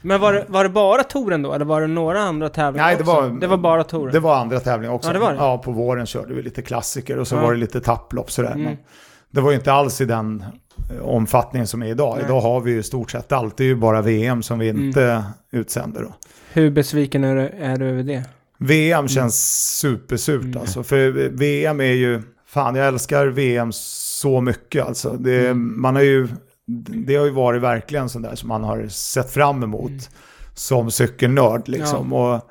Men 0.02 0.22
var 0.22 0.34
det, 0.34 0.46
var 0.48 0.64
det 0.64 0.70
bara 0.70 1.04
touren 1.04 1.42
då, 1.42 1.54
eller 1.54 1.66
var 1.66 1.82
det 1.82 1.88
några 1.88 2.20
andra 2.20 2.50
tävlingar 2.50 2.86
Nej, 2.86 2.96
det 2.96 3.02
också? 3.02 3.14
var- 3.14 3.30
det 3.40 3.48
var 3.48 3.58
bara 3.58 3.84
touren? 3.84 4.14
det 4.14 4.20
var 4.20 4.36
andra 4.36 4.60
tävlingar 4.60 4.94
också. 4.94 5.10
Ja, 5.10 5.14
det 5.14 5.20
var 5.20 5.32
det. 5.32 5.38
Ja, 5.38 5.58
på 5.58 5.72
våren 5.72 6.06
körde 6.06 6.34
vi 6.34 6.42
lite 6.42 6.62
klassiker 6.62 7.18
och 7.18 7.28
så 7.28 7.36
Ja. 7.36 7.42
var 7.42 7.52
det 7.54 7.58
lite 7.60 7.82
tapplopp 7.82 8.32
sådär. 8.32 8.52
Mm. 8.52 8.64
Men 8.64 8.78
det 9.32 9.42
var 9.42 9.52
ju 9.52 9.58
inte 9.58 9.74
alls 9.74 10.02
i 10.02 10.06
den 10.06 10.46
eh, 10.96 11.06
omfattningen 11.06 11.68
som 11.68 11.84
är 11.84 11.88
idag. 11.88 12.16
Nej. 12.16 12.26
Idag 12.26 12.42
har 12.42 12.60
vi 12.62 12.72
ju 12.72 12.80
i 12.80 12.84
stort 12.84 13.12
sett 13.12 13.32
alltid 13.32 13.68
ju 13.68 13.76
bara 13.76 14.02
VM 14.02 14.44
som 14.44 14.60
vi 14.60 14.70
Mm. 14.70 14.88
inte 14.88 15.24
utsänder 15.52 16.02
då. 16.02 16.14
Hur 16.54 16.72
besviken 16.72 17.24
är 17.24 17.36
du, 17.36 17.42
är 17.60 17.78
du 17.78 17.86
över 17.90 18.04
det? 18.04 18.24
VM 18.58 19.08
känns 19.08 19.64
supersurt 19.80 20.44
Mm. 20.44 20.58
alltså. 20.62 20.84
För 20.84 21.30
VM 21.30 21.80
är 21.82 21.94
ju, 21.94 22.22
fan 22.48 22.76
jag 22.76 22.88
älskar 22.88 23.28
VM 23.28 23.72
så 23.74 24.42
mycket 24.42 24.86
alltså. 24.86 25.10
Det, 25.20 25.46
Mm. 25.48 25.82
man 25.82 25.96
har 25.96 26.02
ju, 26.04 26.28
det 27.06 27.16
har 27.16 27.26
ju 27.26 27.32
varit 27.32 27.62
verkligen 27.62 28.10
sånt 28.10 28.26
där 28.26 28.36
som 28.36 28.50
man 28.50 28.64
har 28.64 28.88
sett 28.88 29.32
fram 29.32 29.64
emot 29.64 29.90
Mm. 29.90 30.02
som 30.56 30.92
cykelnörd 30.92 31.68
liksom. 31.68 32.14
Och 32.14 32.42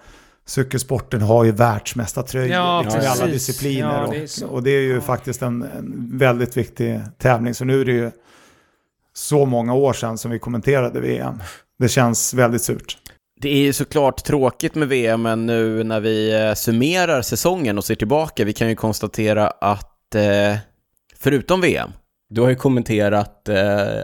cykelsporten 0.46 1.22
har 1.22 1.44
ju 1.44 1.52
världsmästartröjor 1.52 2.48
Ja, 2.54 2.82
liksom, 2.82 3.00
i 3.00 3.06
alla 3.06 3.26
discipliner. 3.26 3.88
Ja, 3.94 4.06
och, 4.06 4.12
det 4.12 4.22
är 4.22 4.26
så. 4.26 4.46
och 4.46 4.62
det 4.62 4.70
är 4.70 4.80
ju 4.80 4.94
Ja. 4.94 5.00
faktiskt 5.00 5.42
en, 5.42 5.62
en 5.62 6.10
väldigt 6.18 6.56
viktig 6.56 7.00
tävling. 7.18 7.54
Så 7.54 7.64
nu 7.64 7.80
är 7.80 7.84
det 7.84 7.92
ju 7.92 8.10
så 9.14 9.44
många 9.46 9.74
år 9.74 9.92
sedan 9.92 10.18
som 10.18 10.30
vi 10.30 10.38
kommenterade 10.38 11.00
VM. 11.00 11.38
Det 11.78 11.88
känns 11.88 12.34
väldigt 12.34 12.62
surt. 12.62 12.98
Det 13.40 13.48
är 13.48 13.58
ju 13.58 13.72
såklart 13.72 14.24
tråkigt 14.24 14.74
med 14.74 14.88
VM, 14.88 15.22
men 15.22 15.46
nu 15.46 15.84
när 15.84 16.00
vi 16.00 16.44
eh, 16.48 16.54
summerar 16.54 17.22
säsongen 17.22 17.78
och 17.78 17.84
ser 17.84 17.94
tillbaka, 17.94 18.44
vi 18.44 18.52
kan 18.52 18.68
ju 18.68 18.74
konstatera 18.74 19.48
att 19.48 20.14
eh, 20.14 20.56
förutom 21.18 21.60
VM, 21.60 21.90
du 22.30 22.40
har 22.40 22.48
ju 22.48 22.54
kommenterat 22.56 23.48
eh, 23.48 23.56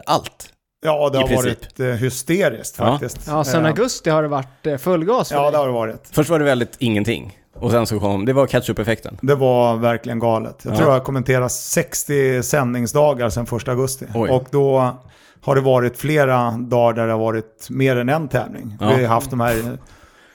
allt. 0.06 0.48
Ja, 0.84 1.10
det 1.12 1.18
har 1.18 1.36
varit 1.36 1.80
eh, 1.80 1.86
hysteriskt 1.86 2.76
Ja. 2.78 2.84
faktiskt. 2.86 3.26
Ja, 3.26 3.44
sen 3.44 3.60
Eh, 3.64 3.66
augusti 3.70 4.10
har 4.10 4.22
det 4.22 4.28
varit 4.28 4.80
full 4.80 5.04
gas 5.04 5.28
för 5.28 5.36
Ja, 5.36 5.42
dig. 5.42 5.52
det 5.52 5.58
har 5.58 5.66
det 5.66 5.72
varit. 5.72 6.08
Först 6.12 6.30
var 6.30 6.38
det 6.38 6.44
väldigt 6.44 6.76
ingenting, 6.78 7.38
och 7.54 7.70
sen 7.70 7.86
så 7.86 8.00
kom, 8.00 8.24
det 8.24 8.32
var 8.32 8.46
catch-up-effekten. 8.46 9.18
Det 9.22 9.34
var 9.34 9.76
verkligen 9.76 10.18
galet. 10.18 10.60
Jag 10.62 10.72
Ja. 10.72 10.76
tror 10.76 10.88
jag 10.90 10.98
har 10.98 11.04
kommenterat 11.04 11.52
60 11.52 12.42
sändningsdagar 12.42 13.30
sedan 13.30 13.46
1 13.56 13.68
augusti. 13.68 14.06
Oj. 14.14 14.30
Och 14.30 14.44
då 14.50 14.96
har 15.42 15.54
det 15.54 15.60
varit 15.60 15.96
flera 15.96 16.50
dagar 16.50 16.92
där 16.94 17.06
det 17.06 17.12
har 17.12 17.20
varit 17.20 17.66
mer 17.70 17.96
än 17.96 18.08
en 18.08 18.28
tävling. 18.28 18.76
Ja. 18.80 18.86
Vi 18.86 18.92
har 18.92 19.00
ju 19.00 19.06
haft 19.06 19.30
de 19.30 19.40
här 19.40 19.56
eh, 19.58 19.64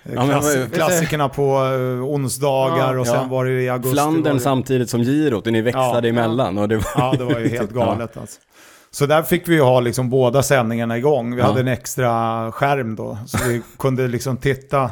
men 0.04 0.28
klass, 0.30 0.56
vad- 0.56 0.74
klassikerna 0.74 1.30
på 1.30 1.60
uh, 1.64 2.04
onsdagar 2.06 2.94
Ja. 2.94 3.00
och 3.00 3.08
sen 3.08 3.16
Ja. 3.16 3.28
var 3.28 3.46
det 3.46 3.52
i 3.64 3.70
augusti. 3.70 3.94
Flandern 3.94 4.34
det, 4.34 4.40
samtidigt 4.40 4.90
som 4.90 5.02
girot, 5.04 5.48
och 5.48 5.54
ni 5.54 5.62
växlade 5.62 6.08
Ja. 6.08 6.14
emellan. 6.14 6.58
Och 6.58 6.68
det 6.68 6.76
var... 6.76 6.86
Ja, 6.96 7.14
det 7.18 7.24
var 7.24 7.40
ju 7.40 7.48
helt 7.48 7.72
galet 7.74 8.18
alltså. 8.18 8.40
Så 8.92 9.06
där 9.06 9.24
fick 9.24 9.48
vi 9.48 9.54
ju 9.56 9.62
ha 9.62 9.80
liksom 9.80 10.10
båda 10.10 10.44
sändningarna 10.44 10.98
igång. 10.98 11.36
Vi 11.36 11.42
Ja. 11.42 11.48
hade 11.48 11.60
en 11.60 11.68
extra 11.68 12.52
skärm 12.52 12.96
då, 12.96 13.18
så 13.28 13.38
vi 13.48 13.62
kunde 13.80 14.08
liksom 14.08 14.38
titta 14.38 14.92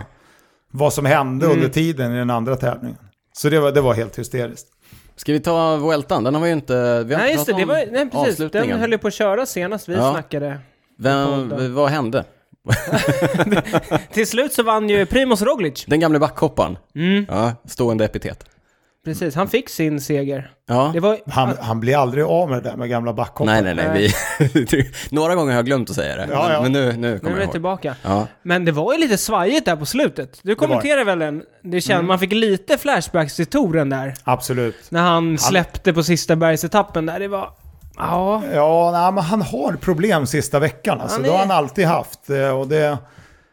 vad 0.72 0.93
som 0.93 1.05
hände 1.05 1.45
Mm. 1.45 1.57
under 1.57 1.69
tiden 1.69 2.13
i 2.13 2.17
den 2.17 2.29
andra 2.29 2.55
tävlingen. 2.55 2.98
Så 3.34 3.50
det 3.50 3.60
var, 3.60 3.72
det 3.72 3.81
var 3.81 3.93
helt 3.93 4.19
hysteriskt. 4.19 4.67
Ska 5.15 5.34
vi 5.34 5.39
ta 5.39 5.75
Vueltan? 5.77 6.24
Den 6.24 6.36
har 6.36 6.41
vi 6.41 6.48
ju 6.48 6.53
inte... 6.53 7.03
Vi 7.03 7.13
har 7.13 7.22
Nej, 7.22 7.31
inte 7.31 7.51
just 7.51 7.60
det. 7.60 7.65
var, 7.65 7.86
nej, 7.91 8.10
precis. 8.10 8.51
Den 8.51 8.72
höll 8.79 8.91
ju 8.91 8.98
på 8.98 9.07
att 9.07 9.13
köra 9.13 9.45
senast 9.45 9.89
vi 9.89 9.93
Ja. 9.93 10.12
snackade. 10.13 10.60
Vem, 11.00 11.74
vad 11.75 11.89
hände? 11.89 12.24
Till 14.12 14.27
slut 14.27 14.53
så 14.53 14.63
vann 14.63 14.89
ju 14.89 15.05
Primoz 15.05 15.41
Roglic. 15.41 15.86
Den 15.88 16.00
gamle 16.00 16.19
backhopparen. 16.19 16.77
Mm. 16.95 17.25
Ja, 17.29 17.51
stående 17.65 18.05
epitet. 18.05 18.45
Precis, 19.05 19.35
han 19.35 19.47
fick 19.47 19.69
sin 19.69 20.01
seger. 20.01 20.51
Ja. 20.67 20.89
Det 20.93 21.00
var... 21.00 21.17
Han, 21.27 21.53
han 21.59 21.79
blir 21.79 21.97
aldrig 21.97 22.24
av 22.25 22.50
med 22.50 22.63
det 22.63 22.69
där 22.69 22.77
med 22.77 22.89
gamla 22.89 23.13
backhoppare. 23.13 23.62
Nej, 23.62 23.75
nej, 23.75 23.88
nej. 23.93 24.13
Vi, 24.53 24.91
några 25.15 25.35
gånger 25.35 25.51
har 25.51 25.57
jag 25.57 25.65
glömt 25.65 25.89
att 25.89 25.95
säga 25.95 26.15
det. 26.15 26.27
Ja, 26.31 26.53
ja. 26.53 26.62
Men 26.62 26.71
nu, 26.71 26.85
nu 26.91 26.97
Nu 26.97 27.13
är 27.13 27.19
kommer 27.19 27.39
jag 27.39 27.51
tillbaka. 27.51 27.95
Ja. 28.03 28.27
Men 28.43 28.65
det 28.65 28.71
var 28.71 28.93
ju 28.93 29.00
lite 29.00 29.17
svajigt 29.17 29.65
där 29.65 29.75
på 29.75 29.85
slutet. 29.85 30.39
Du 30.43 30.55
kommenterade 30.55 31.03
väl 31.03 31.19
den? 31.19 31.43
Det 31.63 31.81
känd, 31.81 31.95
Mm. 31.97 32.07
Man 32.07 32.19
fick 32.19 32.31
lite 32.31 32.77
flashbacks 32.77 33.35
till 33.35 33.45
touren 33.45 33.89
där. 33.89 34.13
Absolut. 34.24 34.75
När 34.89 35.01
han 35.01 35.38
släppte 35.38 35.93
på 35.93 36.03
sista 36.03 36.35
bergsetappen 36.35 37.05
där. 37.05 37.19
Det 37.19 37.27
var... 37.27 37.50
Ja. 37.97 38.43
Ja, 38.53 38.91
nej, 38.93 39.12
men 39.12 39.24
han 39.24 39.41
har 39.41 39.75
problem 39.81 40.25
sista 40.25 40.59
veckan. 40.59 41.01
Alltså. 41.01 41.15
Han 41.15 41.24
Det 41.24 41.29
har 41.29 41.35
är- 41.35 41.39
han 41.39 41.51
alltid 41.51 41.85
haft. 41.85 42.29
eh, 42.29 42.50
Och 42.59 42.67
det 42.67 42.97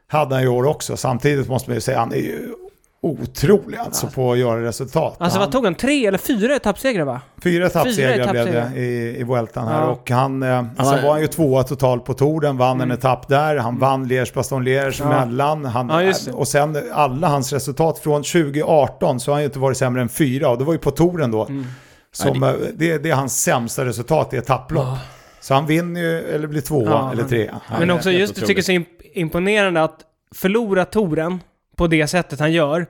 hade 0.09 0.35
han 0.35 0.45
i 0.45 0.49
år 0.49 0.65
också. 0.67 0.97
Samtidigt 0.97 1.49
måste 1.49 1.71
man 1.71 1.75
ju 1.75 1.81
säga, 1.81 1.99
han 1.99 2.13
är 2.13 2.17
ju 2.17 2.55
otrolig 3.03 3.79
alltså 3.79 4.07
på 4.07 4.33
att 4.33 4.39
göra 4.39 4.63
resultat. 4.65 5.17
Alltså 5.19 5.39
han, 5.39 5.47
vad 5.47 5.53
tog 5.53 5.65
han? 5.65 5.75
Tre 5.75 6.07
eller 6.07 6.19
fyra 6.19 6.57
etappsegrar 6.57 7.05
va? 7.05 7.21
Fyra 7.43 7.67
etappsegrar 7.67 8.31
blev 8.33 8.47
det 8.53 8.81
i, 8.81 9.17
i 9.21 9.25
Vueltan 9.25 9.69
här. 9.69 9.81
Ja. 9.81 9.87
Och 9.87 10.11
han, 10.11 10.43
eh, 10.43 10.65
sen 10.77 11.03
var 11.03 11.11
han 11.11 11.21
ju 11.21 11.27
tvåa 11.27 11.63
totalt 11.63 12.05
på 12.05 12.15
touren, 12.15 12.57
vann 12.57 12.81
en 12.81 12.91
etapp 12.91 13.29
där. 13.29 13.57
Han 13.57 13.79
vann 13.79 14.07
Liège-Bastogne-Liège 14.07 15.03
Mm. 15.03 15.13
Ja. 15.13 15.27
mellan. 15.27 15.65
Han, 15.65 15.89
Ja, 15.89 15.97
det. 16.27 16.33
och 16.33 16.49
sen 16.49 16.79
alla 16.93 17.29
hans 17.29 17.53
resultat 17.53 17.99
från 17.99 18.23
2018 18.23 19.21
så 19.21 19.31
har 19.31 19.35
han 19.35 19.43
ju 19.43 19.47
inte 19.47 19.59
varit 19.59 19.77
sämre 19.77 20.03
än 20.03 20.09
fyra. 20.09 20.49
Och 20.49 20.59
det 20.59 20.65
var 20.65 20.73
ju 20.73 20.79
på 20.79 20.91
touren 20.91 21.31
då. 21.31 21.45
Mm. 21.47 21.65
Som, 22.13 22.43
eh, 22.43 22.53
det, 22.75 22.99
det 22.99 23.11
är 23.11 23.15
hans 23.15 23.43
sämsta 23.43 23.85
resultat 23.85 24.35
i 24.35 24.37
etapplopp. 24.37 24.99
Så 25.41 25.55
han 25.55 25.67
vinner 25.67 26.01
ju, 26.01 26.21
eller 26.21 26.47
blir 26.47 26.61
tvåa 26.61 26.91
Ja, 26.91 27.11
eller 27.13 27.23
han- 27.23 27.31
trea. 27.31 27.61
Men 27.79 27.91
också 27.91 28.11
just, 28.11 28.37
jag 28.39 28.47
tycker 28.47 28.55
det 28.55 28.61
är 28.61 28.63
så 28.63 28.73
imp- 28.73 29.11
imponerande 29.15 29.83
att 29.85 29.97
förlora 30.35 30.85
touren 30.85 31.41
på 31.83 31.87
det 31.87 32.07
sättet 32.07 32.41
han 32.41 32.53
gör, 32.53 32.87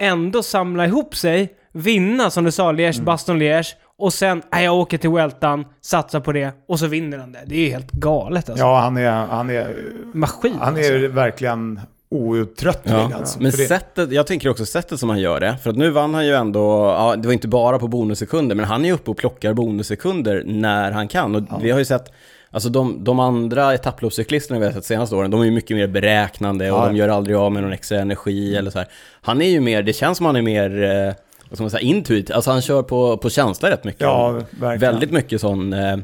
ändå 0.00 0.42
samla 0.42 0.86
ihop 0.86 1.16
sig, 1.16 1.52
vinna 1.72 2.30
som 2.30 2.44
du 2.44 2.50
sa, 2.50 2.72
Liège, 2.72 2.94
Mm. 2.94 3.04
Baston 3.04 3.38
Liège, 3.42 3.74
och 3.98 4.12
sen, 4.12 4.42
nej 4.52 4.64
jag 4.64 4.74
åker 4.74 4.98
till 4.98 5.10
Weltan, 5.10 5.64
satsar 5.80 6.20
på 6.20 6.32
det, 6.32 6.52
och 6.68 6.78
så 6.78 6.86
vinner 6.86 7.18
han 7.18 7.32
det. 7.32 7.42
Det 7.46 7.54
är 7.54 7.60
ju 7.60 7.68
helt 7.70 7.90
galet 7.92 8.48
alltså. 8.48 8.64
Ja, 8.64 8.78
han 8.80 8.96
är, 8.96 9.10
han 9.10 9.50
är, 9.50 9.74
Maskin 10.14 10.54
han 10.60 10.74
alltså. 10.76 10.92
är 10.92 11.08
verkligen 11.08 11.80
outtröttlig 12.10 12.94
Ja. 12.94 13.10
alltså. 13.14 13.42
Men 13.42 13.52
sättet, 13.52 14.12
jag 14.12 14.26
tänker 14.26 14.48
också 14.48 14.66
sättet 14.66 15.00
som 15.00 15.08
han 15.08 15.20
gör 15.20 15.40
det. 15.40 15.56
För 15.62 15.70
att 15.70 15.76
nu 15.76 15.90
vann 15.90 16.14
han 16.14 16.26
ju 16.26 16.32
ändå, 16.34 16.60
ja, 16.98 17.16
det 17.16 17.28
var 17.28 17.32
inte 17.32 17.48
bara 17.48 17.78
på 17.78 17.88
bonussekunder, 17.88 18.54
men 18.56 18.64
han 18.64 18.80
är 18.84 18.88
ju 18.88 18.94
uppe 18.94 19.10
och 19.10 19.16
plockar 19.16 19.52
bonussekunder 19.54 20.42
när 20.46 20.90
han 20.92 21.08
kan. 21.08 21.34
Och 21.36 21.64
vi 21.64 21.70
har 21.70 21.78
ju 21.78 21.84
sett, 21.84 22.12
alltså 22.52 22.68
de, 22.68 23.04
de 23.04 23.20
andra 23.20 23.74
etapploppscyklisterna 23.74 24.60
vi 24.60 24.66
har 24.66 24.72
sett 24.72 24.84
senaste 24.84 25.16
åren, 25.16 25.30
de 25.30 25.40
är 25.40 25.44
ju 25.44 25.50
mycket 25.50 25.76
mer 25.76 25.86
beräknande 25.86 26.70
och 26.72 26.78
Ja. 26.78 26.86
de 26.86 26.96
gör 26.96 27.08
aldrig 27.08 27.36
av 27.36 27.52
med 27.52 27.62
någon 27.62 27.72
extra 27.72 27.98
energi 28.00 28.56
eller 28.56 28.70
så 28.70 28.78
här. 28.78 28.88
Han 29.22 29.42
är 29.42 29.48
ju 29.48 29.60
mer, 29.60 29.82
det 29.82 29.92
känns 29.92 30.16
som 30.16 30.26
han 30.26 30.36
är 30.36 30.42
mer, 30.42 30.82
eh, 30.82 31.14
vad 31.48 31.56
ska 31.56 31.62
man 31.62 31.70
säga, 31.70 31.80
intuitivt. 31.80 32.30
Alltså 32.36 32.50
han 32.50 32.62
kör 32.62 32.82
på, 32.82 33.16
på 33.16 33.30
känsla 33.30 33.70
rätt 33.70 33.84
mycket. 33.84 34.00
Ja, 34.00 34.30
verkligen. 34.32 34.78
Väldigt 34.78 35.10
mycket 35.12 35.40
sån, 35.40 35.72
eh, 35.72 35.96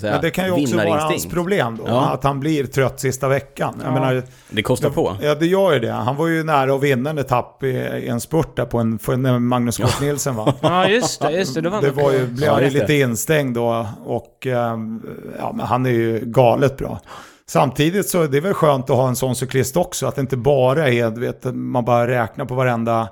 säga, 0.00 0.12
Men 0.12 0.20
det 0.20 0.30
kan 0.30 0.44
ju 0.46 0.52
också 0.52 0.76
vara 0.76 1.00
hans 1.00 1.26
problem 1.26 1.76
då, 1.76 1.84
Ja. 1.86 2.10
att 2.10 2.24
han 2.24 2.40
blir 2.40 2.64
trött 2.66 3.00
sista 3.00 3.28
veckan. 3.28 3.74
Jag 3.84 3.88
Ja. 3.90 3.94
menar, 3.94 4.22
Det 4.50 4.62
kostar 4.62 4.90
på. 4.90 5.16
Ja, 5.22 5.34
det 5.34 5.46
gör 5.46 5.72
ju 5.72 5.78
det. 5.78 5.92
Han 5.92 6.16
var 6.16 6.26
ju 6.26 6.44
nära 6.44 6.74
att 6.74 6.82
vinna 6.82 7.10
en 7.10 7.18
etapp 7.18 7.62
i, 7.62 7.66
i 7.66 8.08
en 8.08 8.20
spurt 8.20 8.56
där 8.56 8.64
på 8.64 8.78
en, 8.78 8.98
för 8.98 9.16
när 9.16 9.38
Magnus 9.38 9.76
Kort 9.78 10.00
Nielsen 10.00 10.36
va? 10.36 10.54
Ja, 10.60 10.88
just 10.88 11.20
det, 11.22 11.30
just 11.30 11.54
det. 11.54 11.60
Det 11.60 11.70
var, 11.70 11.82
Det 11.82 11.90
var 11.90 12.12
ju, 12.12 12.26
blev 12.26 12.46
Ja, 12.48 12.52
han 12.54 12.62
ju 12.62 12.70
det. 12.70 12.80
lite 12.80 12.94
instängd 12.94 13.54
då 13.54 13.86
och 14.04 14.46
ehm, 14.46 15.02
ja, 15.38 15.52
men 15.54 15.66
han 15.66 15.86
är 15.86 15.90
ju 15.90 16.20
galet 16.24 16.76
bra. 16.76 17.00
Samtidigt 17.46 18.08
så 18.08 18.22
är 18.22 18.28
det 18.28 18.40
väl 18.40 18.54
skönt 18.54 18.90
att 18.90 18.96
ha 18.96 19.08
en 19.08 19.16
sån 19.16 19.36
cyklist 19.36 19.76
också, 19.76 20.06
att 20.06 20.14
det 20.14 20.20
inte 20.20 20.36
bara 20.36 20.88
är, 20.88 21.10
vet, 21.10 21.44
man 21.54 21.84
bara 21.84 22.08
räknar 22.08 22.44
på 22.44 22.54
varenda 22.54 23.08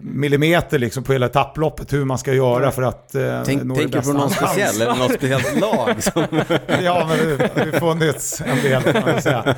millimeter 0.00 0.78
liksom 0.78 1.04
på 1.04 1.12
hela 1.12 1.26
etapploppet 1.26 1.92
hur 1.92 2.04
man 2.04 2.18
ska 2.18 2.32
göra 2.34 2.70
för 2.70 2.82
att 2.82 3.14
eh, 3.14 3.42
Tänk, 3.44 3.62
nå 3.62 3.74
det 3.74 3.80
tänker 3.80 4.00
på 4.02 4.12
någon 4.12 4.30
speciell, 4.30 4.82
eller 4.82 4.94
något 4.94 5.12
speciellt 5.12 5.60
lag? 5.60 6.02
Som... 6.02 6.22
Ja, 6.82 7.06
men 7.08 7.38
det 7.38 7.72
har 7.72 7.80
funnits 7.80 8.40
en 8.40 8.62
del 8.62 8.82
kan 8.82 9.02
man 9.12 9.22
säga. 9.22 9.54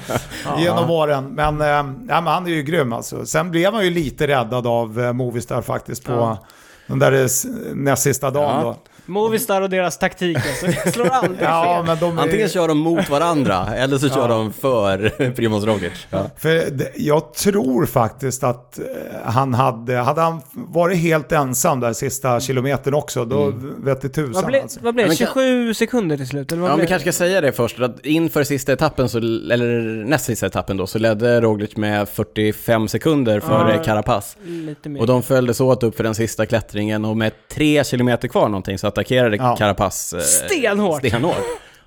Genom 0.59 0.91
åren. 0.91 1.25
Men, 1.25 1.61
eh, 1.61 1.67
ja, 1.67 1.83
men 2.21 2.27
han 2.27 2.47
är 2.47 2.51
ju 2.51 2.63
grym 2.63 2.93
alltså. 2.93 3.27
Sen 3.27 3.51
blev 3.51 3.73
han 3.75 3.85
ju 3.85 3.91
lite 3.91 4.27
räddad 4.27 4.67
av 4.67 5.01
eh, 5.01 5.13
Movistar 5.13 5.63
faktiskt 5.63 6.05
på 6.05 6.13
Ja. 6.13 6.47
den 6.87 6.99
där 6.99 7.13
eh, 7.13 7.27
näst 7.75 8.03
sista 8.03 8.31
dagen 8.31 8.57
Ja. 8.57 8.63
då. 8.63 8.77
Movistar 9.09 9.63
och 9.63 9.71
deras 9.71 9.99
taktik 9.99 10.37
alltså. 10.37 10.67
Det 10.67 10.93
slår 10.93 11.07
aldrig 11.09 11.39
Ja, 11.43 11.85
men 11.87 11.99
de 11.99 12.19
är, 12.19 12.23
Antingen 12.23 12.49
kör 12.49 12.69
de 12.69 12.79
mot 12.79 13.11
varandra, 13.11 13.67
eller 13.77 13.99
så 13.99 14.09
kör 14.09 14.29
de 14.29 14.53
för 14.53 15.09
Primoz 15.37 15.65
Roglic. 15.65 16.07
Ja. 16.11 16.31
För 16.37 16.63
jag 16.97 17.35
tror 17.35 17.87
faktiskt 17.87 18.45
att 18.45 18.79
eh, 18.79 18.85
han 19.25 19.55
hade, 19.55 19.97
hade 19.97 20.21
han 20.21 20.41
varit 20.55 20.99
helt 20.99 21.33
ensam 21.33 21.81
där 21.81 21.93
sista 21.93 22.41
kilometern 22.41 22.95
också, 22.95 23.25
då 23.25 23.39
Mm. 23.49 23.85
vet 23.85 24.01
det 24.01 24.09
tusan 24.09 24.33
Vad 24.33 24.47
blev 24.47 24.63
alltså. 24.63 24.81
vad 24.83 24.95
blev 24.95 25.07
Ja, 25.07 25.13
det? 25.13 25.19
men 25.21 25.27
kan- 25.27 25.35
27 25.35 25.75
sekunder 25.75 26.17
till 26.17 26.29
slut? 26.29 26.53
Eller 26.53 26.63
vad 26.63 26.71
Ja, 26.71 26.75
blev 26.77 26.87
vi 26.87 26.89
kanske 26.89 27.13
ska 27.13 27.19
säga 27.25 27.41
det 27.41 27.53
först, 27.53 27.81
att 27.81 28.07
inför 28.07 28.45
sista 28.45 28.73
etappen, 28.73 29.09
så, 29.09 29.19
eller 29.19 30.05
näst 30.05 30.25
sista 30.25 30.47
etappen 30.47 30.77
då, 30.77 30.87
så 30.87 30.99
ledde 30.99 31.41
Roglic 31.41 31.77
med 31.77 32.09
45 32.09 32.89
sekunder 32.89 33.41
före 33.41 33.75
Ja. 33.77 33.83
Carapaz. 33.85 34.37
Lite 34.45 34.89
mer. 34.89 35.01
Och 35.01 35.07
de 35.07 35.23
följdes 35.23 35.61
åt 35.61 35.83
upp 35.83 35.97
för 35.97 36.05
den 36.05 36.15
sista 36.15 36.47
klättringen 36.47 37.05
och 37.05 37.17
med 37.17 37.33
tre 37.53 37.85
kilometer 37.85 38.29
kvar 38.29 38.49
någonting 38.49 38.79
så 38.79 38.87
attackerade 38.99 39.37
Ja. 39.37 39.57
Carapaz 39.57 40.13
eh, 40.13 40.21
Stenhårt. 40.21 40.99
stenhårt. 41.07 41.37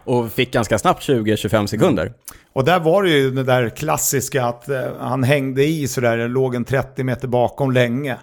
Och 0.04 0.32
fick 0.32 0.54
ganska 0.54 0.80
snabbt 0.80 1.08
20-25 1.08 1.68
sekunder. 1.68 2.14
Och 2.54 2.66
där 2.66 2.80
var 2.80 3.04
det 3.04 3.10
ju 3.10 3.32
det 3.32 3.44
där 3.44 3.70
klassiska 3.70 4.46
att 4.46 4.70
eh, 4.70 4.80
han 5.00 5.24
hängde 5.24 5.64
i 5.66 5.88
sådär, 5.88 6.28
låg 6.28 6.56
en 6.56 6.66
30 6.66 7.04
meter 7.04 7.28
bakom 7.28 7.72
länge. 7.72 8.18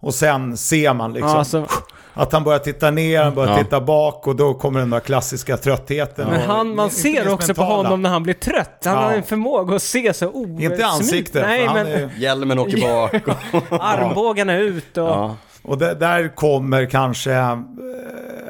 Och 0.00 0.14
sen 0.14 0.56
ser 0.56 0.94
man 0.94 1.12
liksom 1.12 1.30
Ja, 1.30 1.38
alltså, 1.38 1.66
att 2.14 2.32
han 2.32 2.44
börjar 2.44 2.58
titta 2.58 2.90
ner, 2.90 3.22
han 3.22 3.34
börjar 3.34 3.52
Ja. 3.58 3.64
titta 3.64 3.80
bak 3.80 4.26
och 4.26 4.36
då 4.36 4.54
kommer 4.54 4.80
den 4.80 4.90
där 4.90 5.00
klassiska 5.00 5.56
tröttheten. 5.56 6.28
men 6.30 6.40
han, 6.40 6.74
man 6.74 6.90
ser 6.90 7.32
också 7.32 7.54
på 7.54 7.60
mentala. 7.60 7.76
honom 7.82 8.02
när 8.02 8.10
han 8.10 8.22
blir 8.22 8.34
trött. 8.34 8.82
Han 8.84 8.94
Ja. 8.94 9.00
har 9.00 9.12
en 9.12 9.22
förmåga 9.22 9.76
att 9.76 9.82
se 9.82 10.12
så 10.14 10.28
o... 10.28 10.58
Inte 10.60 10.86
ansiktet, 10.86 11.42
Nej, 11.46 11.66
men 11.74 11.86
är, 11.86 12.10
Hjälmen 12.18 12.58
åker 12.58 12.80
bak. 12.80 13.14
Och, 13.52 13.62
armbågarna 13.84 14.56
ut 14.58 14.96
och... 14.98 15.04
ja. 15.08 15.36
Och 15.64 15.78
det, 15.78 15.94
där 15.94 16.34
kommer 16.36 16.86
kanske 16.86 17.32
eh, 17.32 17.58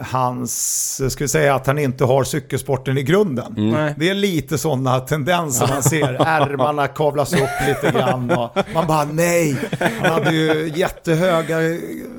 hans, 0.01 1.13
ska 1.13 1.25
vi 1.25 1.29
säga 1.29 1.55
att 1.55 1.67
han 1.67 1.79
inte 1.79 2.05
har 2.05 2.25
cykelsporten 2.25 2.99
i 2.99 3.03
grunden. 3.03 3.55
Nej. 3.57 3.95
Det 3.99 4.09
är 4.11 4.15
lite 4.15 4.59
sådana 4.59 5.01
tendenser 5.01 5.69
man 5.69 5.83
ser. 5.83 6.15
Ärmarna 6.27 6.87
kavlas 6.89 7.33
upp 7.33 7.49
lite 7.69 7.91
grann 7.99 8.31
och 8.31 8.59
man 8.75 8.87
bara 8.87 9.05
nej. 9.05 9.57
Han 10.03 10.11
hade 10.13 10.31
ju 10.31 10.73
jättehöga 10.75 11.57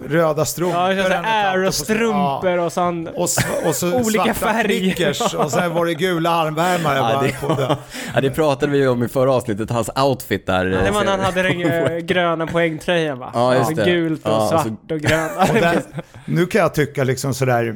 röda 0.08 0.46
strumpor. 0.46 0.92
Ja, 0.92 1.04
så 1.04 1.62
på- 1.62 1.68
och 1.68 1.74
strumpor 1.74 2.50
Ja. 2.50 2.62
och 2.66 2.74
sån... 2.74 3.08
Och, 3.08 3.26
s- 3.26 3.46
och 3.66 3.76
så 3.76 3.94
Olika 4.06 4.34
färger. 4.34 5.16
och 5.44 5.52
sen 5.52 5.74
var 5.74 5.86
det 5.86 5.94
gula 5.94 6.30
armvärmare 6.30 6.98
Ja, 6.98 7.22
det- 7.22 7.78
ja, 8.16 8.22
det 8.22 8.30
pratade 8.30 8.72
vi 8.72 8.88
om 8.88 9.04
i 9.04 9.08
förra 9.08 9.34
avsnittet, 9.34 9.70
hans 9.72 9.90
outfit 10.06 10.46
där. 10.48 10.66
Det 10.66 10.92
var 10.92 11.04
när 11.04 11.12
han 11.12 11.20
hade 11.20 11.44
den 11.44 11.62
eh, 11.62 11.98
gröna 12.06 12.48
poängtröjan 12.48 13.20
va? 13.20 13.32
Ja, 13.34 13.56
just 13.56 13.70
Alltså 13.70 13.84
det. 13.86 13.92
Gult 13.92 14.26
och 14.26 14.32
Ja, 14.32 14.48
svart 14.50 14.68
alltså- 14.92 14.96
och 14.96 15.12
grönt. 15.12 15.32
Och 15.50 15.56
där, 15.56 15.84
nu 16.26 16.46
kan 16.46 16.62
jag 16.62 16.74
tycka 16.74 17.04
liksom 17.04 17.34
sådär, 17.34 17.76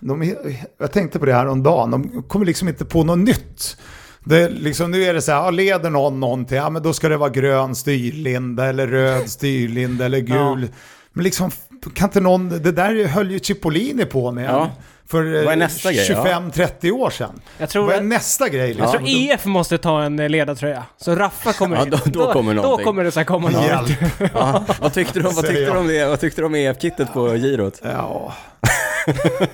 de, 0.00 0.34
jag 0.78 0.92
tänkte 0.92 1.18
på 1.18 1.26
det 1.26 1.34
här 1.34 1.46
om 1.46 1.62
dagen, 1.62 1.90
de 1.90 2.22
kommer 2.22 2.46
liksom 2.46 2.68
inte 2.68 2.84
på 2.84 3.04
något 3.04 3.18
nytt. 3.18 3.76
Det 4.24 4.48
liksom, 4.48 4.90
nu 4.90 5.04
är 5.04 5.14
det 5.14 5.22
så 5.22 5.32
här, 5.32 5.38
ja, 5.38 5.50
leder 5.50 5.90
någon 5.90 6.20
någonting, 6.20 6.56
ja 6.56 6.70
men 6.70 6.82
då 6.82 6.92
ska 6.92 7.08
det 7.08 7.16
vara 7.16 7.30
grön 7.30 7.74
styrlinda 7.74 8.66
eller 8.66 8.86
röd 8.86 9.30
styrlinda 9.30 10.04
eller 10.04 10.18
gul. 10.20 10.68
Men 11.12 11.24
liksom, 11.24 11.50
kan 11.94 12.08
inte 12.08 12.20
någon, 12.20 12.48
det 12.48 12.72
där 12.72 13.06
höll 13.06 13.30
ju 13.30 13.38
Cipollini 13.40 14.04
på 14.04 14.32
med 14.32 14.44
Ja. 14.50 14.70
för 15.06 15.44
Vad 15.44 15.52
är 15.52 15.56
nästa 15.56 15.92
grej, 15.92 16.06
ja? 16.10 16.24
25-30 16.52 16.90
år 16.90 17.10
sedan. 17.10 17.40
Jag 17.58 17.68
tror, 17.70 17.86
Vad 17.86 17.94
är 17.96 18.00
nästa 18.00 18.48
grej? 18.48 18.68
Liksom? 18.68 18.82
jag 18.84 18.92
tror 18.92 19.08
EF 19.08 19.44
måste 19.44 19.78
ta 19.78 20.02
en 20.02 20.18
eh, 20.18 20.28
ledartröja. 20.28 20.82
Så 20.96 21.14
Raffa 21.16 21.52
kommer 21.52 21.76
Ja, 21.76 21.82
in. 21.82 21.90
då- 21.90 21.98
då 22.04 22.32
kommer 22.32 22.54
Då 22.54 22.62
någonting. 22.62 22.84
kommer 22.84 23.04
det 23.04 23.10
så 23.10 23.20
här 23.20 23.24
komma 23.24 23.50
något. 23.50 23.90
Ja, 24.34 24.64
vad 24.80 24.92
tyckte 24.92 25.20
du 25.20 25.26
om, 25.28 25.34
vad 25.34 25.44
tyckte 25.46 25.60
du 25.64 25.70
om 25.78 25.86
det? 25.88 26.04
Vad 26.06 26.20
tyckte 26.20 26.40
du 26.40 26.46
om 26.46 26.54
EF-kittet 26.54 27.12
på 27.12 27.28
girot? 27.28 27.80
Ja, 27.82 28.32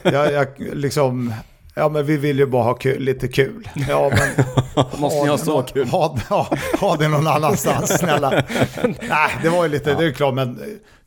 jag, 0.02 0.32
jag 0.32 0.46
liksom... 0.58 1.34
Ja, 1.74 1.88
men 1.88 2.06
vi 2.06 2.16
vill 2.16 2.38
ju 2.38 2.46
bara 2.46 2.62
ha 2.62 2.74
kul, 2.74 3.02
lite 3.02 3.28
kul. 3.28 3.68
Ja, 3.88 4.10
men... 4.10 4.44
Måste 5.00 5.22
ni 5.22 5.28
ha 5.28 5.36
det 5.36 5.42
så 5.44 5.50
någon- 5.52 5.64
kul? 5.64 5.88
Ha, 5.88 6.16
ha, 6.28 6.48
ha 6.80 6.96
det 6.96 7.08
någon 7.08 7.26
annanstans, 7.26 7.98
snälla. 7.98 8.30
Nej, 8.84 9.30
det 9.42 9.48
var 9.48 9.62
ju 9.62 9.68
lite, 9.68 9.94
det 9.94 10.04
är 10.04 10.12
klart, 10.12 10.34
men 10.34 10.60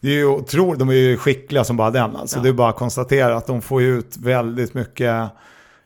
det 0.04 0.10
är 0.10 0.14
ju 0.14 0.26
otroligt, 0.26 0.80
de 0.80 0.90
är 0.90 0.94
ju 0.94 1.18
skickliga 1.18 1.64
som 1.64 1.78
bara 1.78 1.92
den. 1.92 2.16
Alltså, 2.16 2.40
Det 2.40 2.50
är 2.50 2.54
bara 2.54 2.70
att 2.70 2.76
konstatera 2.76 3.36
att 3.36 3.48
de 3.48 3.62
får 3.62 3.84
ut 3.84 4.18
väldigt 4.18 4.74
mycket, 4.74 5.24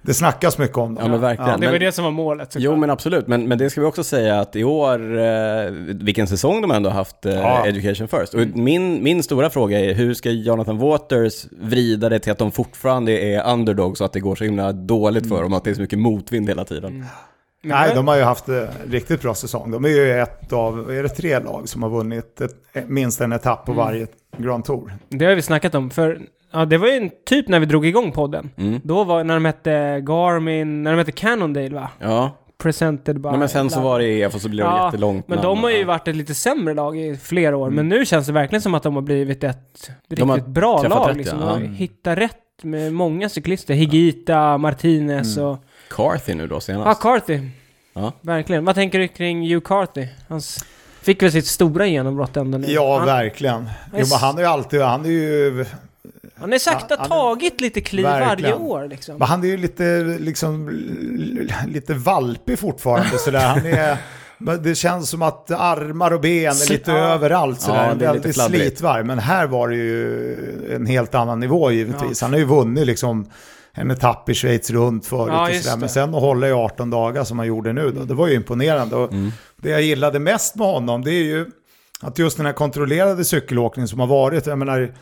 det 0.02 0.14
snackas 0.14 0.58
mycket 0.58 0.78
om 0.78 0.96
dem. 0.96 1.04
Ja 1.04 1.10
men 1.12 1.22
verkligen. 1.22 1.60
Det 1.60 1.66
var 1.66 1.72
Men- 1.74 1.82
det 1.82 1.92
som 1.92 2.04
var 2.04 2.12
målet. 2.12 2.56
Jo 2.60 2.76
men 2.76 2.90
absolut, 2.90 3.28
men, 3.28 3.48
men 3.48 3.58
det 3.58 3.70
ska 3.70 3.82
vi 3.82 3.88
också 3.88 4.04
säga 4.04 4.40
att 4.40 4.56
i 4.56 4.64
år, 4.64 5.18
eh, 5.20 5.72
vilken 6.02 6.28
säsong 6.28 6.62
de 6.62 6.72
ändå 6.72 6.90
har 6.90 6.96
haft 6.96 7.26
eh, 7.26 7.34
Ja. 7.34 7.66
Education 7.68 8.08
First. 8.08 8.34
Och 8.34 8.40
min, 8.54 9.04
min 9.04 9.24
stora 9.24 9.50
fråga 9.50 9.80
är, 9.80 9.94
hur 9.94 10.14
ska 10.14 10.30
Jonathan 10.30 10.78
Waters 10.78 11.46
vrida 11.62 12.10
det 12.10 12.20
till 12.20 12.32
att 12.32 12.38
de 12.38 12.52
fortfarande 12.52 13.12
är 13.12 13.54
underdogs 13.54 13.98
så 13.98 14.06
att 14.06 14.14
det 14.14 14.20
går 14.20 14.36
så 14.36 14.44
himla 14.44 14.72
dåligt 14.72 15.30
för 15.30 15.44
dem, 15.44 15.54
att 15.54 15.64
det 15.64 15.70
är 15.70 15.74
så 15.76 15.82
mycket 15.82 16.00
motvind 16.00 16.50
hela 16.50 16.66
tiden? 16.66 17.06
Nej, 17.64 17.92
de 17.96 18.08
har 18.08 18.16
ju 18.16 18.24
haft 18.24 18.50
eh, 18.50 18.64
riktigt 18.90 19.22
bra 19.22 19.34
säsong. 19.36 19.72
De 19.72 19.86
är 19.86 19.90
ju 19.90 20.12
ett 20.20 20.54
av, 20.54 20.92
är 20.92 21.04
det 21.04 21.10
tre 21.10 21.40
lag 21.40 21.70
som 21.70 21.84
har 21.84 21.90
vunnit 21.90 22.42
ett, 22.42 22.56
minst 22.90 23.22
en 23.22 23.32
etapp 23.32 23.66
på 23.66 23.72
Mm. 23.72 23.86
varje 23.86 24.08
Grand 24.38 24.66
Tour? 24.66 24.94
Det 25.10 25.26
har 25.26 25.36
vi 25.36 25.42
snackat 25.42 25.76
om, 25.76 25.90
för 25.90 26.20
ja, 26.54 26.66
det 26.66 26.78
var 26.78 26.88
ju 26.88 26.94
en 26.94 27.10
typ 27.26 27.48
när 27.48 27.60
vi 27.60 27.66
drog 27.66 27.86
igång 27.86 28.12
podden. 28.12 28.50
Mm. 28.58 28.80
Då 28.84 29.04
var 29.04 29.24
när 29.24 29.34
de 29.34 29.46
hette 29.46 30.00
Garmin, 30.08 30.84
när 30.84 30.92
de 30.92 30.98
hette 30.98 31.12
Cannondale 31.12 31.70
va? 31.76 31.90
Ja, 32.00 32.32
Presented 32.58 33.22
by... 33.22 33.30
Nej, 33.30 33.40
men 33.40 33.50
sen 33.50 33.70
så 33.70 33.82
var 33.82 34.00
det 34.00 34.06
EF 34.06 34.36
och 34.36 34.42
så 34.42 34.50
blev 34.50 34.66
det 34.66 34.72
Ja, 34.72 34.86
jättelångt 34.86 35.28
Men 35.28 35.36
namn. 35.36 35.48
de 35.48 35.64
har 35.64 35.70
ju 35.72 35.84
varit 35.84 36.08
ett 36.08 36.16
lite 36.16 36.36
sämre 36.36 36.74
lag 36.74 36.98
i 37.00 37.18
flera 37.18 37.58
år, 37.58 37.70
men 37.70 37.90
nu 37.90 38.06
känns 38.06 38.28
det 38.28 38.34
verkligen 38.34 38.62
som 38.62 38.74
att 38.76 38.84
de 38.84 38.96
har 38.96 39.02
blivit 39.02 39.44
ett 39.44 39.92
riktigt 40.10 40.46
bra 40.48 40.84
lag. 40.84 41.10
rätt, 41.10 41.18
liksom. 41.18 41.40
ja. 41.40 41.46
De 41.46 41.52
har 41.52 41.58
Mm. 41.60 41.74
hittat 41.74 42.18
rätt 42.18 42.34
med 42.64 42.94
många 42.94 43.30
cyklister. 43.30 43.74
Higita, 43.74 44.58
Martinez 44.58 45.38
och... 45.38 45.58
Carthy 45.90 46.34
nu 46.34 46.48
då 46.48 46.56
Ja, 46.56 46.60
senast. 46.62 47.02
Carthy. 47.02 47.40
Ja. 47.94 48.12
Verkligen. 48.22 48.66
Vad 48.66 48.76
tänker 48.76 49.00
du 49.00 49.08
kring 49.08 49.50
Hugh 49.54 49.64
Carthy? 49.66 50.08
Han 50.28 50.42
fick 51.02 51.24
väl 51.24 51.32
sitt 51.32 51.48
stora 51.48 51.86
genombrott 51.88 52.38
ändå 52.38 52.58
nu. 52.58 52.68
Ja, 52.72 52.98
han, 52.98 53.06
verkligen. 53.06 53.70
Jo, 53.94 54.06
men 54.10 54.20
han 54.20 54.38
är 54.38 54.42
ju 54.42 54.48
alltid, 54.48 54.82
han 54.82 55.06
är 55.06 55.10
ju, 55.10 55.66
han 56.36 56.52
har 56.52 56.60
sakta 56.60 56.96
han 57.00 57.06
är- 57.06 57.10
tagit 57.10 57.62
lite 57.62 57.82
kliv 57.82 58.06
varje 58.06 58.26
Verkligen. 58.26 58.54
år 58.58 58.88
liksom. 58.88 59.18
men 59.18 59.28
han 59.28 59.44
är 59.44 59.48
ju 59.48 59.58
lite, 59.58 60.04
liksom, 60.20 60.70
lite 61.68 61.94
valpig 61.94 62.60
fortfarande 62.60 63.18
sådär. 63.18 63.40
Han 63.48 63.66
är, 63.66 63.98
det 64.64 64.76
känns 64.76 65.10
som 65.10 65.22
att 65.22 65.52
armar 65.52 66.14
och 66.14 66.22
ben 66.22 66.52
är 66.52 66.70
lite 66.70 66.92
Ja. 66.92 66.98
överallt 66.98 67.62
sådär. 67.62 67.88
Ja, 67.88 67.94
det 67.96 68.06
är 68.06 68.14
lite 68.14 68.34
slitvarv. 68.34 69.06
Men 69.06 69.20
här 69.20 69.48
var 69.48 69.70
det 69.70 69.76
ju 69.76 70.76
en 70.76 70.86
helt 70.86 71.16
annan 71.16 71.40
nivå 71.40 71.72
givetvis. 71.72 72.22
Han 72.22 72.32
har 72.32 72.40
ju 72.40 72.46
vunnit 72.46 72.86
liksom 72.88 73.26
en 73.78 73.92
etapp 73.92 74.30
i 74.30 74.34
Schweiz 74.34 74.70
runt 74.72 75.06
förut 75.06 75.34
Ja, 75.34 75.50
och 75.50 75.56
sådär. 75.56 75.78
Men 75.78 75.90
sen 75.90 76.16
att 76.16 76.22
hålla 76.22 76.48
i 76.48 76.52
18 76.52 76.90
dagar 76.90 77.24
som 77.24 77.40
han 77.40 77.48
gjorde 77.48 77.74
nu 77.74 77.92
då, 77.92 78.04
det 78.04 78.14
var 78.14 78.28
ju 78.28 78.34
imponerande. 78.36 78.96
Och 78.96 79.12
Mm. 79.14 79.32
Det 79.62 79.70
jag 79.70 79.82
gillade 79.82 80.20
mest 80.20 80.56
med 80.56 80.68
honom 80.68 81.04
det 81.04 81.12
är 81.12 81.24
ju 81.24 81.46
att 82.02 82.20
just 82.20 82.38
den 82.38 82.46
här 82.46 82.54
kontrollerade 82.54 83.26
cykelåkningen 83.26 83.88
som 83.88 84.00
har 84.00 84.08
varit, 84.08 84.46
jag 84.46 84.58
menar, 84.58 84.94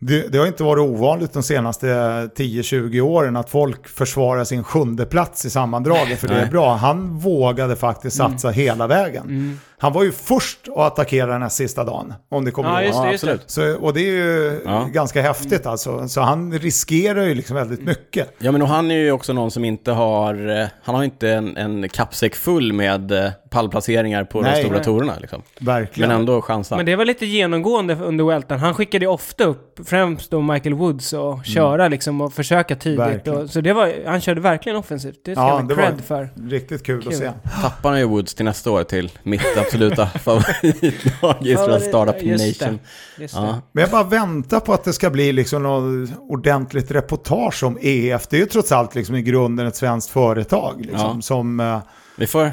det, 0.00 0.28
det 0.32 0.38
har 0.38 0.46
inte 0.46 0.62
varit 0.64 0.80
ovanligt 0.80 1.32
de 1.32 1.42
senaste 1.42 1.86
10-20 1.86 3.00
åren 3.00 3.36
att 3.36 3.50
folk 3.50 3.88
försvarar 3.88 4.44
sin 4.44 4.64
sjunde 4.64 5.06
plats 5.06 5.44
i 5.44 5.50
sammandraget 5.50 6.18
för 6.20 6.28
det 6.28 6.34
är 6.34 6.46
bra. 6.50 6.74
Han 6.74 7.18
vågade 7.18 7.76
faktiskt 7.76 8.20
Mm. 8.20 8.32
satsa 8.32 8.50
hela 8.50 8.86
vägen. 8.86 9.58
Han 9.80 9.92
var 9.92 10.02
ju 10.04 10.12
först 10.12 10.68
att 10.68 10.76
attackera 10.78 11.26
den 11.32 11.42
här 11.42 11.48
sista 11.48 11.84
dagen, 11.84 12.14
om 12.28 12.44
det 12.44 12.50
kommer 12.50 12.68
Ja, 12.70 12.82
ihåg. 12.82 12.86
just 12.86 12.98
det, 13.02 13.06
Ja, 13.06 13.12
just 13.12 13.24
det. 13.24 13.32
absolut. 13.32 13.76
Så, 13.78 13.84
och 13.86 13.94
det 13.94 14.00
är 14.00 14.12
ju 14.12 14.60
Ja. 14.64 14.88
ganska 14.92 15.22
häftigt 15.22 15.66
alltså. 15.66 16.08
Så 16.08 16.20
han 16.20 16.52
riskerar 16.58 17.22
ju 17.22 17.34
liksom 17.34 17.56
väldigt 17.56 17.82
mycket. 17.82 18.34
Ja 18.38 18.52
men 18.52 18.62
och 18.62 18.68
han 18.68 18.90
är 18.90 18.94
ju 18.96 19.12
också 19.12 19.32
någon 19.32 19.50
som 19.50 19.64
inte 19.64 19.92
har, 19.92 20.60
eh, 20.60 20.66
han 20.82 20.94
har 20.94 21.04
inte 21.04 21.28
en, 21.30 21.56
en 21.56 21.88
kappsäck 21.88 22.34
full 22.36 22.72
med 22.72 23.12
eh, 23.12 23.30
pallplaceringar 23.50 24.24
på 24.24 24.40
Nej. 24.40 24.52
de 24.54 24.60
stora 24.60 24.76
Nej. 24.76 24.84
tourerna 24.84 25.12
liksom. 25.20 25.42
Verkligen. 25.60 26.08
Men 26.08 26.18
ändå 26.18 26.42
chansar. 26.42 26.76
Men 26.76 26.86
det 26.86 26.96
var 26.96 27.04
lite 27.04 27.26
genomgående 27.26 27.94
under 27.94 28.24
Weltan. 28.24 28.58
Han 28.58 28.74
skickade 28.74 29.04
ju 29.04 29.10
ofta 29.10 29.44
upp, 29.44 29.80
främst 29.86 30.30
då 30.30 30.40
Michael 30.40 30.74
Woods, 30.74 31.12
och 31.12 31.44
köra 31.44 31.88
liksom 31.88 32.20
och 32.20 32.32
försöka 32.32 32.76
tidigt. 32.76 33.28
Och, 33.28 33.50
så 33.50 33.60
det 33.60 33.72
var, 33.72 33.92
han 34.06 34.20
körde 34.20 34.40
verkligen 34.40 34.78
offensivt. 34.78 35.24
Det 35.24 35.32
ska 35.34 35.40
Ja, 35.42 35.48
han 35.50 35.60
ha 35.62 35.68
det 35.68 35.74
var- 35.74 35.82
cred 35.82 36.00
för. 36.06 36.28
Riktigt 36.50 36.86
kul, 36.86 37.02
Kul. 37.02 37.12
att 37.12 37.18
se. 37.18 37.30
Tappar 37.62 37.90
han 37.90 37.98
ju 37.98 38.04
Woods 38.06 38.34
till 38.34 38.44
nästa 38.44 38.70
år 38.70 38.84
till 38.84 39.10
mitt 39.22 39.42
absoluta 39.74 40.06
favoritlag 40.18 41.36
Israel 41.46 41.80
Favorit- 41.80 41.88
Startup 41.88 42.22
just 42.22 42.60
det. 42.60 42.66
Nation. 42.66 42.80
Just 43.18 43.34
det. 43.34 43.40
Ja. 43.40 43.60
Men 43.72 43.82
jag 43.82 43.90
bara 43.90 44.02
väntar 44.04 44.60
på 44.60 44.72
att 44.72 44.84
det 44.84 44.92
ska 44.92 45.10
bli 45.10 45.32
liksom 45.32 45.62
något 45.62 46.10
ordentligt 46.18 46.90
reportage 46.90 47.62
om 47.64 47.78
EF. 47.80 48.26
Det 48.28 48.36
är 48.36 48.40
ju 48.40 48.46
trots 48.46 48.72
allt 48.72 48.94
liksom 48.94 49.14
i 49.16 49.22
grunden 49.22 49.66
ett 49.66 49.76
svenskt 49.76 50.10
företag. 50.10 50.80
Liksom, 50.80 50.98
Ja. 51.16 51.22
som, 51.22 51.60
eh, 51.60 51.78
Vi 52.16 52.26
får, 52.26 52.52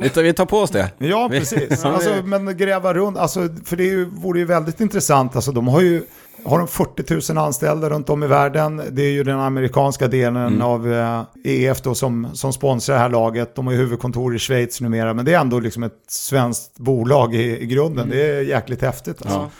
vi 0.00 0.08
tar, 0.08 0.22
vi 0.22 0.32
tar 0.32 0.46
på 0.46 0.58
oss 0.58 0.70
det. 0.70 0.90
ja, 0.98 1.28
precis. 1.30 1.84
Alltså, 1.84 2.10
men 2.24 2.56
gräva 2.56 2.94
runt, 2.94 3.18
alltså, 3.18 3.40
för 3.64 3.76
det 3.76 4.04
vore 4.04 4.38
ju 4.38 4.44
väldigt 4.44 4.80
intressant. 4.80 5.36
Alltså, 5.36 5.52
de 5.52 5.68
har 5.68 5.80
ju 5.80 6.02
har 6.46 6.58
de 6.58 6.68
40 6.68 7.32
000 7.34 7.44
anställda 7.44 7.90
runt 7.90 8.10
om 8.10 8.22
i 8.22 8.26
världen. 8.26 8.82
Det 8.90 9.02
är 9.02 9.10
ju 9.12 9.24
den 9.24 9.40
amerikanska 9.40 10.08
delen 10.08 10.36
Mm. 10.36 10.62
av 10.62 10.92
eh, 10.92 11.22
EF 11.44 11.80
då 11.82 11.94
som, 11.94 12.28
som 12.34 12.52
sponsrar 12.52 12.94
det 12.94 13.00
här 13.00 13.08
laget. 13.08 13.54
De 13.54 13.66
har 13.66 13.72
ju 13.74 13.78
huvudkontor 13.80 14.36
i 14.36 14.38
Schweiz 14.38 14.80
numera, 14.80 15.14
men 15.14 15.24
det 15.24 15.34
är 15.34 15.40
ändå 15.40 15.60
liksom 15.60 15.82
ett 15.82 16.02
svenskt 16.08 16.78
bolag 16.78 17.34
i, 17.34 17.62
i 17.62 17.66
grunden. 17.66 18.08
Det 18.10 18.22
är 18.26 18.40
jäkligt 18.42 18.82
häftigt. 18.82 19.22
Alltså. 19.22 19.38
Ja. 19.38 19.50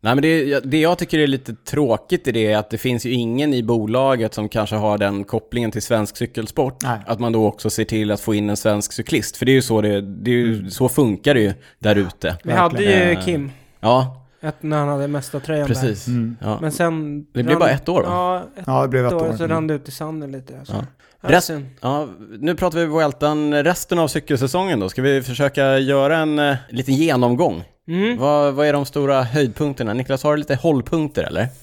Nej 0.00 0.14
men 0.14 0.22
det, 0.22 0.60
det 0.60 0.80
jag 0.80 0.98
tycker 0.98 1.18
är 1.18 1.26
lite 1.26 1.54
tråkigt 1.54 2.28
i 2.28 2.32
det 2.32 2.52
är 2.52 2.56
att 2.58 2.70
det 2.70 2.78
finns 2.78 3.06
ju 3.06 3.10
ingen 3.12 3.54
i 3.54 3.62
bolaget 3.62 4.34
som 4.34 4.48
kanske 4.48 4.76
har 4.76 4.98
den 4.98 5.24
kopplingen 5.24 5.70
till 5.70 5.82
svensk 5.82 6.16
cykelsport. 6.16 6.76
Nej. 6.82 6.98
Att 7.06 7.20
man 7.20 7.32
då 7.32 7.46
också 7.46 7.70
ser 7.70 7.84
till 7.84 8.10
att 8.10 8.20
få 8.20 8.34
in 8.34 8.50
en 8.50 8.56
svensk 8.56 8.92
cyklist. 8.92 9.36
För 9.36 9.46
det 9.46 9.52
är 9.52 9.54
ju 9.54 9.62
så 9.62 9.80
det, 9.80 10.00
det 10.00 10.30
är 10.30 10.34
ju, 10.34 10.54
Mm. 10.58 10.70
så 10.70 10.88
funkar 10.88 11.34
det 11.34 11.40
ju 11.40 11.52
där 11.78 11.96
ute. 11.96 12.38
Vi 12.44 12.52
hade 12.52 12.82
ju 12.82 13.16
Kim, 13.24 13.50
Ja, 13.80 14.25
ett, 14.46 14.62
när 14.62 14.78
han 14.78 14.88
hade 14.88 15.08
mesta 15.08 15.40
tröjan 15.40 15.66
precis. 15.66 16.06
Mm. 16.06 16.36
Ja. 16.40 16.58
Men 16.60 16.72
sen... 16.72 17.26
Det 17.32 17.42
blev 17.42 17.58
bara 17.58 17.70
ett 17.70 17.88
år, 17.88 18.02
va? 18.02 18.08
Ja, 18.10 18.42
ett 18.60 18.64
Ja, 18.66 18.82
det 18.82 18.88
blev 18.88 19.06
ett 19.06 19.12
år. 19.12 19.28
år. 19.28 19.36
Så 19.36 19.46
rann 19.46 19.66
det 19.66 19.74
ut 19.74 19.88
i 19.88 19.90
sanden 19.90 20.32
lite. 20.32 20.52
Så. 20.64 20.72
Ja. 20.72 20.84
Ja. 21.20 21.28
Rest-. 21.28 21.50
Ja, 21.80 22.08
nu 22.40 22.54
pratar 22.54 22.78
vi 22.78 22.86
Vueltan 22.86 23.64
resten 23.64 23.98
av 23.98 24.08
cykelsäsongen 24.08 24.80
då. 24.80 24.88
Ska 24.88 25.02
vi 25.02 25.22
försöka 25.22 25.78
göra 25.78 26.16
en 26.16 26.38
eh, 26.38 26.56
liten 26.70 26.94
genomgång? 26.94 27.64
Mm. 27.88 28.18
Vad, 28.18 28.54
vad 28.54 28.66
är 28.66 28.72
de 28.72 28.84
stora 28.86 29.22
höjdpunkterna? 29.22 29.92
Niklas, 29.94 30.22
har 30.22 30.30
du 30.32 30.36
lite 30.38 30.54
hållpunkter 30.54 31.24
eller? 31.24 31.48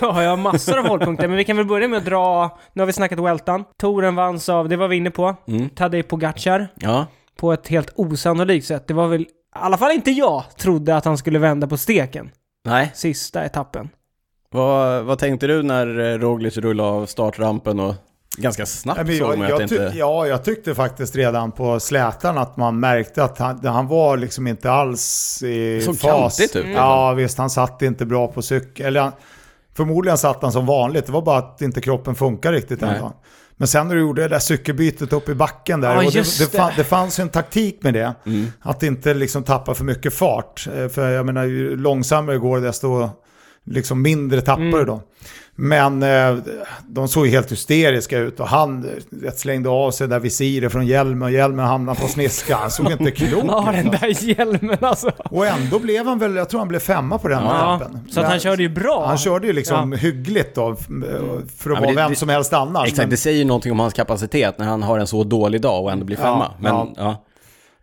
Ja, 0.00 0.22
jag 0.22 0.30
har 0.30 0.36
massor 0.36 0.78
av 0.78 0.86
hållpunkter, 0.86 1.28
men 1.28 1.36
vi 1.36 1.44
kan 1.44 1.56
väl 1.56 1.66
börja 1.66 1.88
med 1.88 1.96
att 1.98 2.04
dra... 2.04 2.58
Nu 2.72 2.82
har 2.82 2.86
vi 2.86 2.92
snackat 2.92 3.18
Weltan. 3.18 3.64
Touren 3.80 4.14
vanns 4.14 4.48
av, 4.48 4.68
det 4.68 4.76
var 4.76 4.88
vi 4.88 4.96
inne 4.96 5.10
på, 5.10 5.36
Mm. 5.48 5.68
Tadej 5.68 6.02
Pogacar. 6.02 6.68
Ja, 6.74 7.06
På 7.36 7.52
ett 7.52 7.68
helt 7.68 7.92
osannolikt 7.94 8.66
sätt. 8.66 8.86
Det 8.88 8.94
var 8.94 9.08
väl... 9.08 9.26
I 9.58 9.60
alla 9.64 9.76
fall 9.78 9.90
inte 9.92 10.10
jag 10.10 10.44
trodde 10.56 10.96
att 10.96 11.04
han 11.04 11.18
skulle 11.18 11.38
vända 11.38 11.66
på 11.66 11.76
steken. 11.76 12.30
nej. 12.64 12.92
Sista 12.94 13.44
etappen. 13.44 13.88
Vad, 14.50 15.04
vad 15.04 15.18
tänkte 15.18 15.46
du 15.46 15.62
när 15.62 15.98
eh, 16.12 16.18
Roglic 16.18 16.56
rullade 16.56 16.88
av 16.88 17.06
startrampen 17.06 17.80
och 17.80 17.94
ganska 18.36 18.66
snabbt 18.66 18.98
Ja, 18.98 19.04
men 19.04 19.18
såg 19.18 19.32
jag, 19.32 19.38
man 19.38 19.44
att 19.46 19.50
jag, 19.50 19.62
inte... 19.62 19.92
ja, 19.98 20.26
jag 20.26 20.44
tyckte 20.44 20.74
faktiskt 20.74 21.16
redan 21.16 21.52
på 21.52 21.80
slätan 21.80 22.38
att 22.38 22.56
man 22.56 22.80
märkte 22.80 23.24
att 23.24 23.38
han, 23.38 23.66
han 23.66 23.86
var 23.88 24.16
liksom 24.16 24.46
inte 24.46 24.70
alls 24.70 25.42
i 25.42 25.80
Såg 25.80 25.98
fas. 25.98 26.36
kantigt 26.38 26.56
ut, 26.56 26.66
Ja, 26.74 27.12
visst, 27.12 27.38
han 27.38 27.50
satt 27.50 27.82
inte 27.82 28.06
bra 28.06 28.26
på 28.28 28.42
cykel. 28.42 28.86
Eller 28.86 29.00
han, 29.00 29.12
förmodligen 29.76 30.18
satt 30.18 30.42
han 30.42 30.52
som 30.52 30.66
vanligt, 30.66 31.06
det 31.06 31.12
var 31.12 31.22
bara 31.22 31.38
att 31.38 31.62
inte 31.62 31.80
kroppen 31.80 32.14
funkar 32.14 32.52
riktigt 32.52 32.80
Nej. 32.80 32.94
ändå. 32.94 33.12
Men 33.60 33.68
sen 33.68 33.88
när 33.88 33.94
du 33.94 34.00
gjorde 34.00 34.22
det 34.22 34.28
där 34.28 34.38
cykelbytet 34.38 35.12
upp 35.12 35.28
i 35.28 35.34
backen 35.34 35.80
där, 35.80 35.90
Ja, 35.94 35.96
och 36.06 36.12
det, 36.12 36.38
det, 36.38 36.52
det. 36.52 36.72
det 36.76 36.84
fanns 36.84 37.18
ju 37.18 37.22
en 37.22 37.28
taktik 37.28 37.82
med 37.82 37.94
det. 37.94 38.14
Mm. 38.26 38.46
Att 38.60 38.82
inte 38.82 39.14
liksom 39.14 39.42
tappa 39.42 39.74
för 39.74 39.84
mycket 39.84 40.14
fart. 40.14 40.66
Eh, 40.76 40.88
För 40.88 41.10
jag 41.10 41.26
menar, 41.26 41.44
ju 41.44 41.76
långsammare 41.76 42.34
det 42.36 42.40
går 42.40 42.60
desto 42.60 43.10
liksom 43.70 44.02
mindre 44.02 44.40
tappar 44.40 44.62
Mm. 44.62 44.86
då. 44.86 45.00
Men 45.60 46.02
eh, 46.02 46.36
de 46.88 47.08
såg 47.08 47.26
ju 47.26 47.32
helt 47.32 47.52
hysteriska 47.52 48.18
ut 48.18 48.40
och 48.40 48.48
han 48.48 48.84
eh, 48.84 48.90
vet, 49.10 49.38
slängde 49.38 49.68
av 49.68 49.90
sig 49.90 50.08
där 50.08 50.20
visiret 50.20 50.72
från 50.72 50.86
hjälmen 50.86 51.22
och 51.22 51.30
hjälmen 51.30 51.66
hamnade 51.66 52.00
på 52.00 52.08
sniska. 52.08 52.56
Han 52.56 52.70
såg 52.70 52.90
inte 52.90 53.10
klok 53.26 53.44
Ja, 53.48 53.68
den 53.72 53.86
ut. 53.94 54.00
där 54.00 54.24
hjälmen 54.38 54.76
alltså. 54.80 55.10
Och 55.30 55.46
ändå 55.46 55.78
blev 55.78 56.06
han 56.06 56.18
väl, 56.18 56.36
jag 56.36 56.48
tror 56.48 56.58
han 56.60 56.68
blev 56.68 56.78
femma 56.80 57.18
på 57.18 57.28
den 57.28 57.42
Ja, 57.44 57.76
etappen. 57.76 58.00
så 58.10 58.20
att 58.20 58.26
han 58.26 58.40
körde 58.40 58.62
ju 58.62 58.68
bra. 58.68 59.04
Han 59.06 59.18
körde 59.18 59.46
ju 59.46 59.52
liksom 59.52 59.92
hyggligt 59.92 60.54
då, 60.54 60.76
f- 60.80 60.86
för 61.56 61.70
att 61.70 61.74
men 61.74 61.74
vara 61.74 61.86
det- 61.86 61.94
vem 61.96 62.10
det- 62.10 62.16
som 62.16 62.28
helst 62.28 62.52
annars. 62.52 62.84
Exakt, 62.84 62.98
Men, 62.98 63.10
det 63.10 63.16
säger 63.16 63.38
ju 63.38 63.44
någonting 63.44 63.72
om 63.72 63.78
hans 63.80 63.94
kapacitet 63.94 64.58
när 64.58 64.66
han 64.66 64.82
har 64.82 64.98
en 64.98 65.06
så 65.06 65.24
dålig 65.24 65.60
dag 65.60 65.84
och 65.84 65.92
ändå 65.92 66.04
blir 66.04 66.16
Ja, 66.16 66.22
femma. 66.22 66.50
Men 66.60 66.94
ja. 66.96 67.24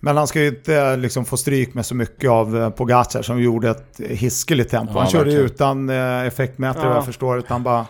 Men 0.05 0.17
han 0.17 0.27
ska 0.27 0.41
ju 0.41 0.47
inte 0.47 0.95
liksom 0.95 1.25
få 1.25 1.37
stryk 1.37 1.73
med 1.73 1.85
så 1.85 1.95
mycket 1.95 2.29
av 2.29 2.57
eh, 2.61 2.69
Pogacar 2.69 3.21
som 3.21 3.41
gjorde 3.41 3.69
ett 3.69 4.01
hiskeligt 4.09 4.71
tempo. 4.71 4.93
Ja, 4.95 4.99
han 4.99 5.09
körde 5.09 5.31
ju 5.31 5.37
utan 5.39 5.89
eh, 5.89 6.25
effektmätare 6.25 6.83
Ja. 6.83 6.87
vad 6.89 6.97
jag 6.97 7.05
förstår, 7.05 7.39
utan 7.39 7.63
bara 7.63 7.85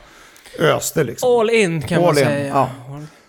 öste 0.60 1.04
liksom. 1.04 1.30
All 1.40 1.50
in 1.50 1.82
kan 1.82 2.02
man 2.02 2.10
All 2.10 2.18
in, 2.18 2.26
säga. 2.26 2.48
ja. 2.48 2.70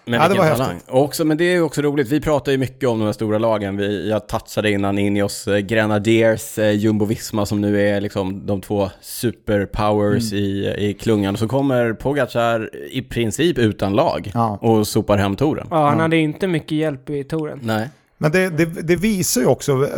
Men 0.09 0.20
Ja, 0.20 0.29
det 0.29 0.35
var 0.38 0.51
talang. 0.51 0.81
Och 0.88 1.03
också, 1.03 1.25
men 1.25 1.37
det 1.37 1.44
är 1.44 1.53
ju 1.53 1.62
också 1.62 1.83
roligt, 1.83 2.09
vi 2.09 2.20
pratar 2.20 2.53
ju 2.53 2.59
mycket 2.59 2.88
om 2.88 2.99
de 2.99 3.05
här 3.05 3.12
stora 3.12 3.38
lagen. 3.38 3.77
Vi, 3.77 4.11
jag 4.11 4.29
touchade 4.29 4.70
innan 4.70 4.99
Ineos 4.99 5.49
eh, 5.49 5.59
Grenadiers, 5.59 6.59
Jumbo-Visma 6.59 7.44
som 7.44 7.61
nu 7.61 7.88
är 7.88 8.01
liksom 8.01 8.46
de 8.46 8.61
två 8.61 8.90
superpowers 9.01 10.33
Mm. 10.33 10.44
i, 10.44 10.75
i 10.79 10.94
klungan. 11.01 11.35
Och 11.35 11.38
så 11.38 11.49
kommer 11.49 11.92
Pogacar 11.92 12.70
i 12.90 13.03
princip 13.03 13.59
utan 13.59 13.92
lag 13.92 14.31
Ja. 14.35 14.59
och 14.62 14.87
sopar 14.87 15.16
hem 15.18 15.37
touren. 15.37 15.66
Ja, 15.70 15.77
han 15.88 15.96
Ja. 15.96 16.03
hade 16.03 16.16
inte 16.16 16.46
mycket 16.46 16.72
hjälp 16.72 17.11
i 17.11 17.25
touren. 17.25 17.61
Nej. 17.62 17.88
Men 18.18 18.33
det, 18.33 18.48
det, 18.48 18.64
det 18.64 18.96
visar 18.96 19.40
ju 19.40 19.46
också, 19.46 19.72
eh, 19.72 19.88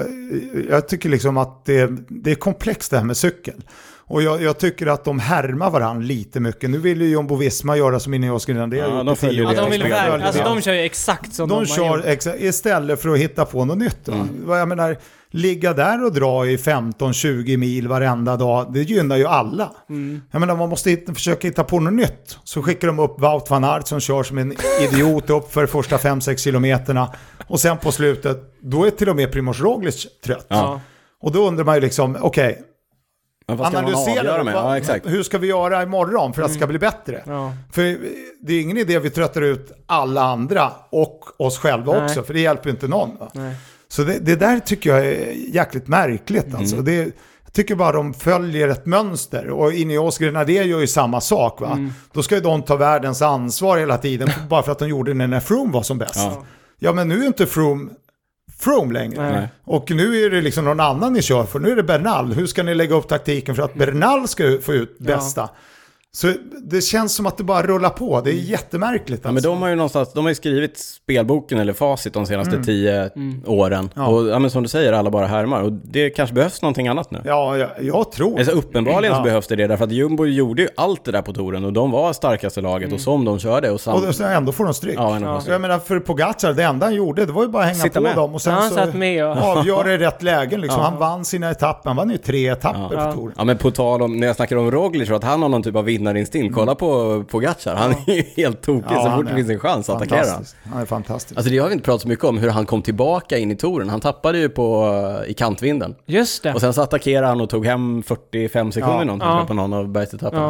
jag 0.70 0.88
tycker 0.88 1.08
liksom 1.08 1.36
att 1.36 1.64
det, 1.64 1.90
det 2.08 2.30
är 2.30 2.34
komplext 2.34 2.90
det 2.90 2.96
här 2.96 3.04
med 3.04 3.16
cykel. 3.16 3.54
Och 4.10 4.22
jag, 4.22 4.42
jag 4.42 4.58
tycker 4.58 4.86
att 4.86 5.04
de 5.04 5.18
härmar 5.18 5.70
varandra 5.70 6.06
lite 6.06 6.40
mycket. 6.40 6.70
Nu 6.70 6.78
vill 6.78 7.02
ju 7.02 7.08
Jumbo 7.08 7.36
Visma 7.36 7.76
göra 7.76 8.00
som 8.00 8.14
Ineos 8.14 8.46
Grenadier 8.46 8.82
Ja, 8.88 8.96
gjort 8.96 9.06
de 9.06 9.12
i 9.12 9.16
följer 9.16 9.46
det. 9.46 9.54
Ja, 9.54 9.62
de 9.62 9.70
vill 9.70 9.80
Ja, 9.90 10.26
alltså 10.26 10.42
det. 10.42 10.48
de 10.48 10.60
kör 10.60 10.72
ju 10.72 10.80
exakt 10.80 11.34
som 11.34 11.48
de, 11.48 11.54
De 11.54 11.58
har 11.70 11.76
kör 11.76 11.96
gjort. 11.96 12.06
exa, 12.06 12.36
istället 12.36 13.02
för 13.02 13.08
att 13.08 13.18
hitta 13.18 13.44
på 13.44 13.64
något 13.64 13.78
nytt. 13.78 13.98
Då. 14.04 14.26
Vad 14.44 14.60
Jag 14.60 14.68
menar, 14.68 14.96
ligga 15.30 15.72
där 15.72 16.04
och 16.04 16.12
dra 16.12 16.46
i 16.46 16.56
15-20 16.56 17.56
mil 17.56 17.88
varenda 17.88 18.36
dag, 18.36 18.72
det 18.72 18.82
gynnar 18.82 19.16
ju 19.16 19.26
alla. 19.26 19.70
Jag 20.30 20.40
menar, 20.40 20.56
man 20.56 20.68
måste 20.68 20.90
hitta, 20.90 21.14
försöka 21.14 21.48
hitta 21.48 21.64
på 21.64 21.80
något 21.80 21.92
nytt. 21.92 22.38
Så 22.44 22.62
skickar 22.62 22.88
de 22.88 22.98
upp 22.98 23.20
Wout 23.20 23.50
van 23.50 23.64
Aert 23.64 23.86
som 23.86 24.00
kör 24.00 24.22
som 24.22 24.38
en 24.38 24.54
idiot 24.82 25.30
upp 25.30 25.52
för 25.52 25.66
första 25.66 25.96
5-6 25.96 26.36
kilometerna. 26.36 27.12
Och 27.46 27.60
sen 27.60 27.78
på 27.78 27.92
slutet, 27.92 28.54
då 28.60 28.84
är 28.86 28.90
till 28.90 29.08
och 29.08 29.16
med 29.16 29.32
Primoz 29.32 29.60
Roglic 29.60 30.06
trött. 30.24 30.46
Ja. 30.48 30.80
Och 31.20 31.32
då 31.32 31.48
undrar 31.48 31.64
man 31.64 31.74
ju 31.74 31.80
liksom, 31.80 32.16
okej, 32.20 32.62
man 33.48 33.60
analysera 33.60 34.42
vad- 34.44 34.54
Ja, 34.54 34.76
exakt. 34.78 35.06
hur 35.06 35.22
ska 35.22 35.38
vi 35.38 35.46
göra 35.46 35.82
imorgon 35.82 36.32
för 36.32 36.42
att 36.42 36.48
det 36.48 36.54
ska 36.54 36.66
bli 36.66 36.78
bättre? 36.78 37.22
Ja. 37.26 37.52
För 37.72 37.82
det 38.46 38.52
är 38.54 38.60
ingen 38.60 38.76
idé 38.78 38.96
att 38.96 39.02
vi 39.04 39.10
tröttar 39.10 39.42
ut 39.42 39.72
alla 39.86 40.22
andra 40.22 40.70
och 40.90 41.20
oss 41.40 41.58
själva 41.58 41.92
Nej. 41.92 42.04
också, 42.04 42.22
för 42.22 42.34
det 42.34 42.40
hjälper 42.40 42.64
ju 42.66 42.70
inte 42.70 42.88
någon. 42.88 43.10
Så 43.88 44.04
det, 44.04 44.18
det 44.18 44.36
där 44.36 44.58
tycker 44.58 44.90
jag 44.90 45.06
är 45.06 45.32
jäkligt 45.54 45.88
märkligt. 45.88 46.54
Alltså. 46.54 46.74
Mm. 46.74 46.84
Det, 46.84 46.94
jag 47.44 47.52
tycker 47.52 47.74
bara 47.74 47.92
de 47.92 48.14
följer 48.14 48.68
ett 48.68 48.86
mönster. 48.86 49.50
Och 49.50 49.72
Ineos 49.72 50.18
Grenadier 50.18 50.64
gör 50.64 50.80
ju 50.80 50.86
samma 50.86 51.20
sak. 51.20 51.60
Va? 51.60 51.72
Mm. 51.72 51.92
Då 52.12 52.22
ska 52.22 52.34
ju 52.34 52.40
de 52.40 52.62
ta 52.62 52.76
världens 52.76 53.22
ansvar 53.22 53.78
hela 53.78 53.98
tiden, 53.98 54.30
bara 54.48 54.62
för 54.62 54.72
att 54.72 54.78
de 54.78 54.88
gjorde 54.88 55.14
det 55.14 55.26
när 55.26 55.40
Froome 55.40 55.72
var 55.72 55.82
som 55.82 55.98
bäst. 55.98 56.16
Ja. 56.16 56.44
Ja, 56.78 56.92
men 56.92 57.08
nu 57.08 57.22
är 57.22 57.26
inte 57.26 57.46
Froome 57.46 57.90
Froome 58.58 58.92
längre. 58.92 59.32
Nej. 59.32 59.48
Och 59.64 59.90
nu 59.90 60.24
är 60.24 60.30
det 60.30 60.40
liksom 60.40 60.64
någon 60.64 60.80
annan 60.80 61.12
ni 61.12 61.22
kör 61.22 61.44
för. 61.44 61.58
Nu 61.58 61.70
är 61.70 61.76
det 61.76 61.82
Bernal. 61.82 62.32
Hur 62.32 62.46
ska 62.46 62.62
ni 62.62 62.74
lägga 62.74 62.94
upp 62.94 63.08
taktiken 63.08 63.54
för 63.54 63.62
att 63.62 63.74
Bernal 63.74 64.28
ska 64.28 64.58
få 64.62 64.74
ut 64.74 64.98
bästa? 64.98 65.48
Så 66.16 66.32
det 66.62 66.80
känns 66.80 67.14
som 67.14 67.26
att 67.26 67.36
det 67.36 67.44
bara 67.44 67.62
rullar 67.62 67.90
på. 67.90 68.20
Det 68.20 68.30
är 68.30 68.34
jättemärkligt. 68.34 69.20
Ja, 69.24 69.28
men 69.30 69.36
Alltså. 69.36 69.50
de 69.50 69.62
har 69.62 69.68
ju 69.68 69.74
någonstans, 69.74 70.12
de 70.12 70.24
har 70.24 70.28
ju 70.28 70.34
skrivit 70.34 70.78
spelboken 70.78 71.58
eller 71.58 71.72
facit 71.72 72.12
de 72.12 72.26
senaste 72.26 72.64
tio 72.64 73.10
åren. 73.46 73.78
Mm. 73.80 73.90
Ja. 73.94 74.06
Och 74.06 74.28
ja, 74.28 74.38
men 74.38 74.50
som 74.50 74.62
du 74.62 74.68
säger, 74.68 74.92
alla 74.92 75.10
bara 75.10 75.26
härmar. 75.26 75.62
Och 75.62 75.72
det 75.72 76.10
kanske 76.10 76.34
behövs 76.34 76.62
någonting 76.62 76.88
annat 76.88 77.10
nu. 77.10 77.22
Ja, 77.24 77.56
jag, 77.56 77.68
jag 77.80 78.12
tror 78.12 78.38
Alltså 78.38 78.52
uppenbarligen 78.54 79.14
så 79.14 79.20
Ja. 79.20 79.24
behövs 79.24 79.46
det 79.46 79.56
det, 79.56 79.66
därför 79.66 79.84
att 79.84 79.92
Jumbo 79.92 80.26
gjorde 80.26 80.62
ju 80.62 80.68
allt 80.76 81.04
det 81.04 81.12
där 81.12 81.22
på 81.22 81.32
touren 81.32 81.64
och 81.64 81.72
de 81.72 81.90
var 81.90 82.12
starkaste 82.12 82.60
laget 82.60 82.92
och 82.92 83.00
som 83.00 83.24
de 83.24 83.38
körde 83.38 83.70
och 83.70 83.80
sam... 83.80 84.04
Och 84.08 84.14
så 84.14 84.24
ändå 84.24 84.52
får 84.52 84.64
de 84.64 84.74
stryk. 84.74 84.94
Ja, 84.98 85.16
ändå 85.16 85.40
Så 85.40 85.50
jag 85.50 85.60
menar, 85.60 85.78
för 85.78 86.00
Pogacar, 86.00 86.52
det 86.52 86.62
enda 86.64 86.86
han 86.86 86.94
gjorde, 86.94 87.26
det 87.26 87.32
var 87.32 87.42
ju 87.42 87.48
bara 87.48 87.62
att 87.62 87.68
hänga 87.68 87.82
Sitta 87.82 87.94
på 88.00 88.02
med. 88.02 88.16
dem 88.16 88.34
och 88.34 88.42
sen 88.42 88.52
Ja, 88.54 88.60
han 88.60 88.68
så 88.68 88.74
satt 88.76 88.94
med 88.94 89.24
och- 89.26 89.36
avgöra 89.42 89.92
i 89.94 89.98
rätt 89.98 90.22
lägen. 90.22 90.60
Liksom. 90.60 90.80
Han 90.80 90.98
vann 90.98 91.24
sina 91.24 91.50
etapper, 91.50 91.90
han 91.90 91.96
vann 91.96 92.10
ju 92.10 92.16
tre 92.16 92.48
etapper 92.48 92.88
Ja. 92.92 93.06
på 93.06 93.12
touren. 93.12 93.34
Ja 93.38 93.44
men 93.44 93.56
på 93.58 93.70
tal 93.70 94.02
om, 94.02 94.16
när 94.16 94.26
jag 94.26 94.36
snackar 94.36 94.56
om 94.56 94.70
Roglic, 94.70 95.10
att 95.10 95.24
han 95.24 95.42
har 95.42 95.48
någon 95.48 95.62
typ 95.62 95.76
av 95.76 95.84
vinnarinstinkt. 95.98 96.54
Kolla 96.54 96.74
på 96.74 97.24
Pogacar, 97.30 97.74
han 97.74 97.90
är 98.06 98.12
ju 98.14 98.22
helt 98.36 98.62
tokig 98.62 98.90
så 98.90 99.08
han 99.08 99.18
fort 99.18 99.26
det 99.28 99.34
finns 99.34 99.50
en 99.50 99.58
chans 99.60 99.90
att 99.90 99.96
attackera 99.96 100.30
han. 100.30 100.44
Han 100.72 100.82
är 100.82 100.86
fantastisk. 100.86 101.36
Alltså 101.38 101.50
det 101.52 101.58
har 101.58 101.66
vi 101.68 101.72
inte 101.72 101.84
pratat 101.84 102.02
så 102.02 102.08
mycket 102.08 102.24
om, 102.24 102.38
hur 102.38 102.50
han 102.50 102.66
kom 102.66 102.82
tillbaka 102.82 103.38
in 103.38 103.50
i 103.50 103.56
touren. 103.56 103.88
Han 103.88 104.00
tappade 104.00 104.38
ju 104.38 104.48
på, 104.48 104.94
i 105.26 105.34
kantvinden. 105.34 105.94
Just 106.06 106.42
det. 106.42 106.54
Och 106.54 106.60
sen 106.60 106.72
så 106.72 106.82
attackerade 106.82 107.26
han 107.26 107.40
och 107.40 107.50
tog 107.50 107.66
hem 107.66 108.02
45 108.02 108.72
sekunder 108.72 108.96
Ja. 108.98 109.04
någonting 109.04 109.28
Ja. 109.28 109.44
på 109.48 109.54
någon 109.54 109.72
av 109.72 109.88
bergsetapperna. 109.88 110.42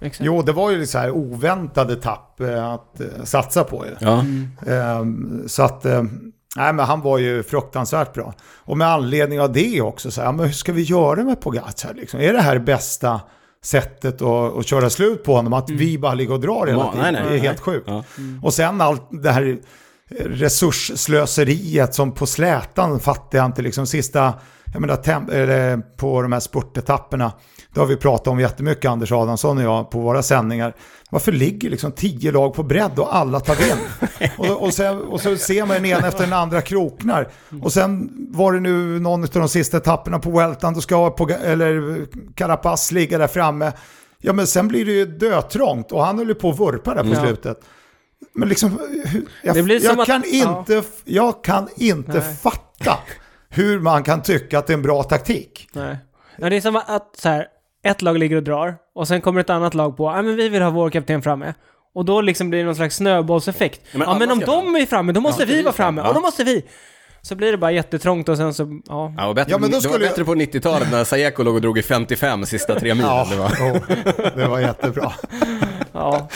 Ja, 0.00 0.06
exakt. 0.06 0.26
Jo, 0.26 0.42
det 0.42 0.52
var 0.52 0.70
ju 0.70 0.86
så 0.86 0.98
här 0.98 1.10
oväntade 1.10 1.96
tapp 1.96 2.40
eh, 2.40 2.66
att 2.72 3.00
eh, 3.00 3.06
satsa 3.24 3.64
på. 3.64 3.84
Ju. 3.86 3.92
Ja. 4.00 4.24
Ehm, 4.72 5.42
så 5.46 5.62
att, 5.62 5.84
eh, 5.84 6.02
nej 6.56 6.72
men 6.72 6.78
han 6.86 7.00
var 7.00 7.18
ju 7.18 7.42
fruktansvärt 7.42 8.12
bra. 8.12 8.34
Och 8.56 8.78
med 8.78 8.88
anledning 8.88 9.40
av 9.40 9.52
det 9.52 9.80
också, 9.80 10.10
så 10.10 10.22
här, 10.22 10.32
men 10.32 10.46
hur 10.46 10.52
ska 10.52 10.72
vi 10.72 10.82
göra 10.82 11.24
med 11.24 11.40
Pogacar? 11.40 11.94
Liksom? 11.94 12.20
Är 12.20 12.32
det 12.32 12.40
här 12.42 12.58
bästa 12.58 13.20
sättet 13.66 14.22
att, 14.22 14.56
att 14.58 14.66
köra 14.66 14.90
slut 14.90 15.24
på 15.24 15.34
honom? 15.34 15.52
Att 15.52 15.70
vi 15.70 15.98
bara 15.98 16.14
ligger 16.14 16.34
och 16.34 16.40
drar 16.40 16.66
hela 16.66 16.78
Ja, 16.78 16.92
tiden? 16.92 17.12
nej, 17.12 17.22
nej, 17.22 17.30
det 17.32 17.38
är 17.38 17.40
helt 17.48 17.60
sjukt. 17.60 17.84
Ja. 17.86 18.04
Och 18.42 18.54
sen 18.54 18.80
allt 18.80 19.02
det 19.10 19.30
här 19.30 19.58
resursslöseriet 20.20 21.94
som 21.94 22.12
på 22.12 22.26
slätan 22.26 23.00
fattar 23.00 23.38
jag 23.38 23.46
inte. 23.46 23.62
Liksom 23.62 23.86
sista, 23.86 24.34
jag 24.72 24.80
menar 24.80 25.30
eller 25.32 25.76
på 25.96 26.22
de 26.22 26.32
här 26.32 26.40
spurtetapperna. 26.40 27.32
Det 27.74 27.80
har 27.80 27.86
vi 27.86 27.96
pratat 27.96 28.26
om 28.26 28.40
jättemycket, 28.40 28.90
Anders 28.90 29.12
Adamsson 29.12 29.58
och 29.58 29.64
jag, 29.64 29.90
på 29.90 30.00
våra 30.00 30.22
sändningar. 30.22 30.74
Varför 31.10 31.32
ligger 31.32 31.70
liksom 31.70 31.92
tio 31.92 32.32
lag 32.32 32.54
på 32.54 32.62
bredd 32.62 32.98
och 32.98 33.16
alla 33.16 33.40
tar 33.40 33.54
vind? 33.54 34.30
och, 34.38 34.62
och, 34.62 34.74
sen, 34.74 34.98
och 35.02 35.20
så 35.20 35.36
ser 35.36 35.66
man 35.66 35.76
den 35.76 35.84
ena 35.86 36.08
efter 36.08 36.20
den 36.24 36.32
andra 36.32 36.60
kroknar. 36.62 37.28
Och 37.62 37.72
sen 37.72 38.10
var 38.30 38.52
det 38.52 38.60
nu 38.60 39.00
någon 39.00 39.22
av 39.22 39.28
de 39.32 39.48
sista 39.48 39.76
etapperna 39.76 40.18
på 40.18 40.30
Weltan, 40.30 40.74
då 40.74 40.80
ska 40.80 41.10
på, 41.10 41.28
eller 41.28 42.06
Carapaz 42.34 42.92
ligga 42.92 43.18
där 43.18 43.26
framme. 43.26 43.72
Ja 44.18 44.32
men 44.32 44.46
sen 44.46 44.68
blir 44.68 44.84
det 44.84 44.92
ju 44.92 45.06
dötrångt 45.06 45.92
och 45.92 46.04
han 46.04 46.18
höll 46.18 46.28
ju 46.28 46.34
på 46.34 46.50
att 46.50 46.58
vurpa 46.60 46.94
där 46.94 47.02
på 47.02 47.08
Ja. 47.08 47.20
slutet. 47.26 47.60
Men 48.32 48.48
liksom, 48.48 48.78
jag, 49.42 49.54
Det 49.56 49.62
blir 49.62 49.80
som 49.80 49.88
jag, 49.88 50.00
att- 50.00 50.06
kan 50.06 50.22
ja. 50.32 50.58
inte, 50.58 50.82
jag 51.04 51.44
kan 51.44 51.68
inte 51.76 52.12
Nej. 52.12 52.34
fatta 52.42 52.98
hur 53.48 53.80
man 53.80 54.02
kan 54.02 54.22
tycka 54.22 54.58
att 54.58 54.66
det 54.66 54.72
är 54.72 54.76
en 54.76 54.82
bra 54.82 55.02
taktik. 55.02 55.68
Nej. 55.72 55.96
Ja, 56.38 56.50
det 56.50 56.56
är 56.56 56.60
som 56.60 56.76
att 56.76 57.14
så 57.18 57.28
här, 57.28 57.46
ett 57.86 58.02
lag 58.02 58.18
ligger 58.18 58.36
och 58.36 58.42
drar 58.42 58.76
och 58.94 59.08
sen 59.08 59.20
kommer 59.20 59.40
ett 59.40 59.50
annat 59.50 59.74
lag 59.74 59.96
på, 59.96 60.04
ja 60.06 60.22
men 60.22 60.36
vi 60.36 60.48
vill 60.48 60.62
ha 60.62 60.70
vår 60.70 60.90
kapten 60.90 61.22
framme. 61.22 61.54
Och 61.94 62.04
då 62.04 62.20
liksom 62.20 62.50
blir 62.50 62.58
det 62.60 62.64
någon 62.66 62.76
slags 62.76 62.96
snöbollseffekt. 62.96 63.80
Ja 63.92 63.98
men 63.98 64.08
men, 64.08 64.08
alla 64.22 64.32
om 64.32 64.40
ska 64.40 64.50
de 64.52 64.76
är 64.76 64.86
framme, 64.86 65.12
då 65.12 65.20
måste 65.20 65.42
Ja, 65.42 65.46
vi 65.46 65.62
vara 65.62 65.72
framme. 65.74 66.00
Ja. 66.02 66.08
Och 66.08 66.14
då 66.14 66.20
måste 66.20 66.44
vi. 66.44 66.64
Så 67.22 67.34
blir 67.34 67.52
det 67.52 67.58
bara 67.58 67.72
jättetrångt 67.72 68.28
och 68.28 68.36
sen 68.36 68.54
så, 68.54 68.80
ja. 68.88 69.14
Ja, 69.16 69.26
och 69.28 69.34
bättre, 69.34 69.50
Ja, 69.52 69.58
men 69.58 69.70
då 69.70 69.78
det 69.78 69.86
var 69.88 69.92
skulle 69.92 70.04
jag- 70.04 70.10
bättre 70.12 70.24
på 70.24 70.34
90-talet 70.34 70.90
när 70.90 71.04
Sayeko 71.04 71.42
låg 71.42 71.54
och 71.54 71.60
drog 71.60 71.78
i 71.78 71.82
55 71.82 72.46
sista 72.46 72.80
tre 72.80 72.94
milen. 72.94 73.10
Ja, 73.10 73.26
Det 73.30 73.36
var... 73.36 73.52
jo, 73.60 73.96
det 74.36 74.46
var 74.48 74.60
jättebra. 74.60 75.12
ja. 75.92 76.28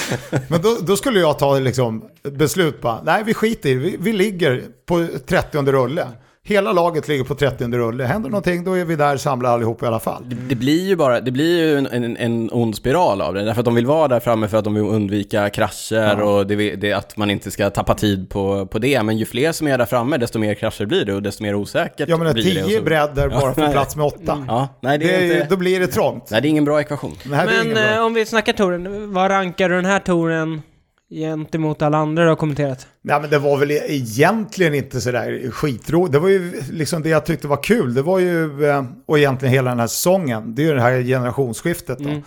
Men 0.49 0.63
då, 0.63 0.77
då 0.81 0.97
skulle 0.97 1.21
jag 1.21 1.39
ta 1.39 1.59
liksom 1.59 2.05
beslut 2.23 2.81
bara, 2.81 3.03
nej 3.03 3.23
vi 3.27 3.35
skiter 3.35 3.69
i 3.69 3.75
vi, 3.75 3.97
vi 4.01 4.13
ligger 4.13 4.63
på 4.87 5.07
30 5.27 5.59
rulle. 5.73 6.07
Hela 6.51 6.73
laget 6.73 7.09
ligger 7.09 7.25
på 7.25 7.35
30 7.35 7.65
rulle. 7.65 8.05
Händer 8.05 8.31
någonting 8.31 8.65
då 8.65 8.73
är 8.79 8.85
vi 8.85 8.97
där 8.97 9.17
samlade 9.17 9.55
allihop 9.55 9.83
i 9.83 9.87
alla 9.87 10.01
fall. 10.01 10.23
Det, 10.29 10.37
det 10.49 10.55
blir 10.55 10.89
ju 10.89 10.97
bara, 10.97 11.21
det 11.21 11.31
blir 11.31 11.59
ju 11.59 11.79
en, 11.79 11.87
en, 11.87 12.17
en 12.17 12.51
ond 12.53 12.77
spiral 12.77 13.21
av 13.21 13.35
det. 13.35 13.45
Därför 13.45 13.61
att 13.61 13.65
de 13.65 13.75
vill 13.75 13.87
vara 13.87 14.09
där 14.09 14.21
framme 14.21 14.49
för 14.49 14.59
att 14.59 14.65
de 14.65 14.75
vill 14.75 14.83
undvika 14.85 15.51
krascher 15.51 16.21
och 16.21 16.47
det, 16.47 16.77
det, 16.77 16.93
att 16.93 17.17
man 17.17 17.31
inte 17.31 17.51
ska 17.51 17.71
tappa 17.71 17.95
tid 17.95 18.31
på, 18.31 18.67
på 18.67 18.79
det. 18.79 19.03
Men 19.03 19.19
ju 19.19 19.25
fler 19.27 19.53
som 19.53 19.69
är 19.69 19.79
där 19.79 19.87
framme, 19.87 20.17
desto 20.17 20.39
mer 20.39 20.55
krascher 20.55 20.87
blir 20.87 21.05
det 21.05 21.15
och 21.15 21.23
desto 21.23 21.43
mer 21.43 21.55
osäkert 21.55 22.07
blir 22.07 22.55
det. 22.55 22.63
och 22.63 22.69
10 22.69 22.77
så- 22.79 22.83
bredder 22.85 23.29
bara 23.29 23.41
Ja, 23.41 23.55
för 23.55 23.73
plats 23.73 23.97
med 23.97 24.07
8. 24.07 24.45
Ja, 24.49 24.69
nej 24.81 24.99
det 24.99 25.15
är 25.15 25.23
inte... 25.25 25.47
Då 25.51 25.57
blir 25.57 25.81
det 25.81 25.87
trångt. 25.87 26.31
Nej, 26.31 26.43
det 26.43 26.49
är 26.49 26.51
ingen 26.51 26.65
bra 26.65 26.81
ekvation. 26.81 27.17
Men 27.25 27.47
bra. 27.73 27.83
eh, 27.95 28.05
om 28.05 28.15
vi 28.15 28.27
snackar 28.27 28.53
touren, 28.53 29.13
vad 29.13 29.31
rankar 29.31 29.69
du 29.69 29.75
den 29.75 29.85
här 29.85 29.99
touren 29.99 30.63
gentemot 31.11 31.83
alla 31.83 31.99
andra 31.99 32.23
du 32.23 32.29
har 32.29 32.37
kommenterat? 32.37 32.87
Nej 33.03 33.21
men 33.21 33.31
det 33.31 33.39
var 33.39 33.57
väl 33.57 33.71
egentligen 33.71 34.75
inte 34.75 35.01
sådär 35.01 35.51
skitroligt. 35.51 36.13
Det 36.13 36.19
var 36.19 36.29
ju 36.29 36.63
liksom 36.71 37.03
det 37.03 37.09
jag 37.09 37.27
tyckte 37.27 37.49
var 37.49 37.63
kul. 37.63 37.95
Det 37.95 38.03
var 38.03 38.19
ju, 38.19 38.65
eh, 38.69 38.85
och 39.07 39.19
egentligen 39.19 39.55
hela 39.55 39.71
den 39.71 39.81
här 39.81 39.87
säsongen, 39.87 40.55
det 40.55 40.63
är 40.63 40.67
ju 40.67 40.75
det 40.75 40.81
här 40.81 41.03
generationsskiftet 41.03 41.99
då. 41.99 42.09
Mm. 42.09 42.23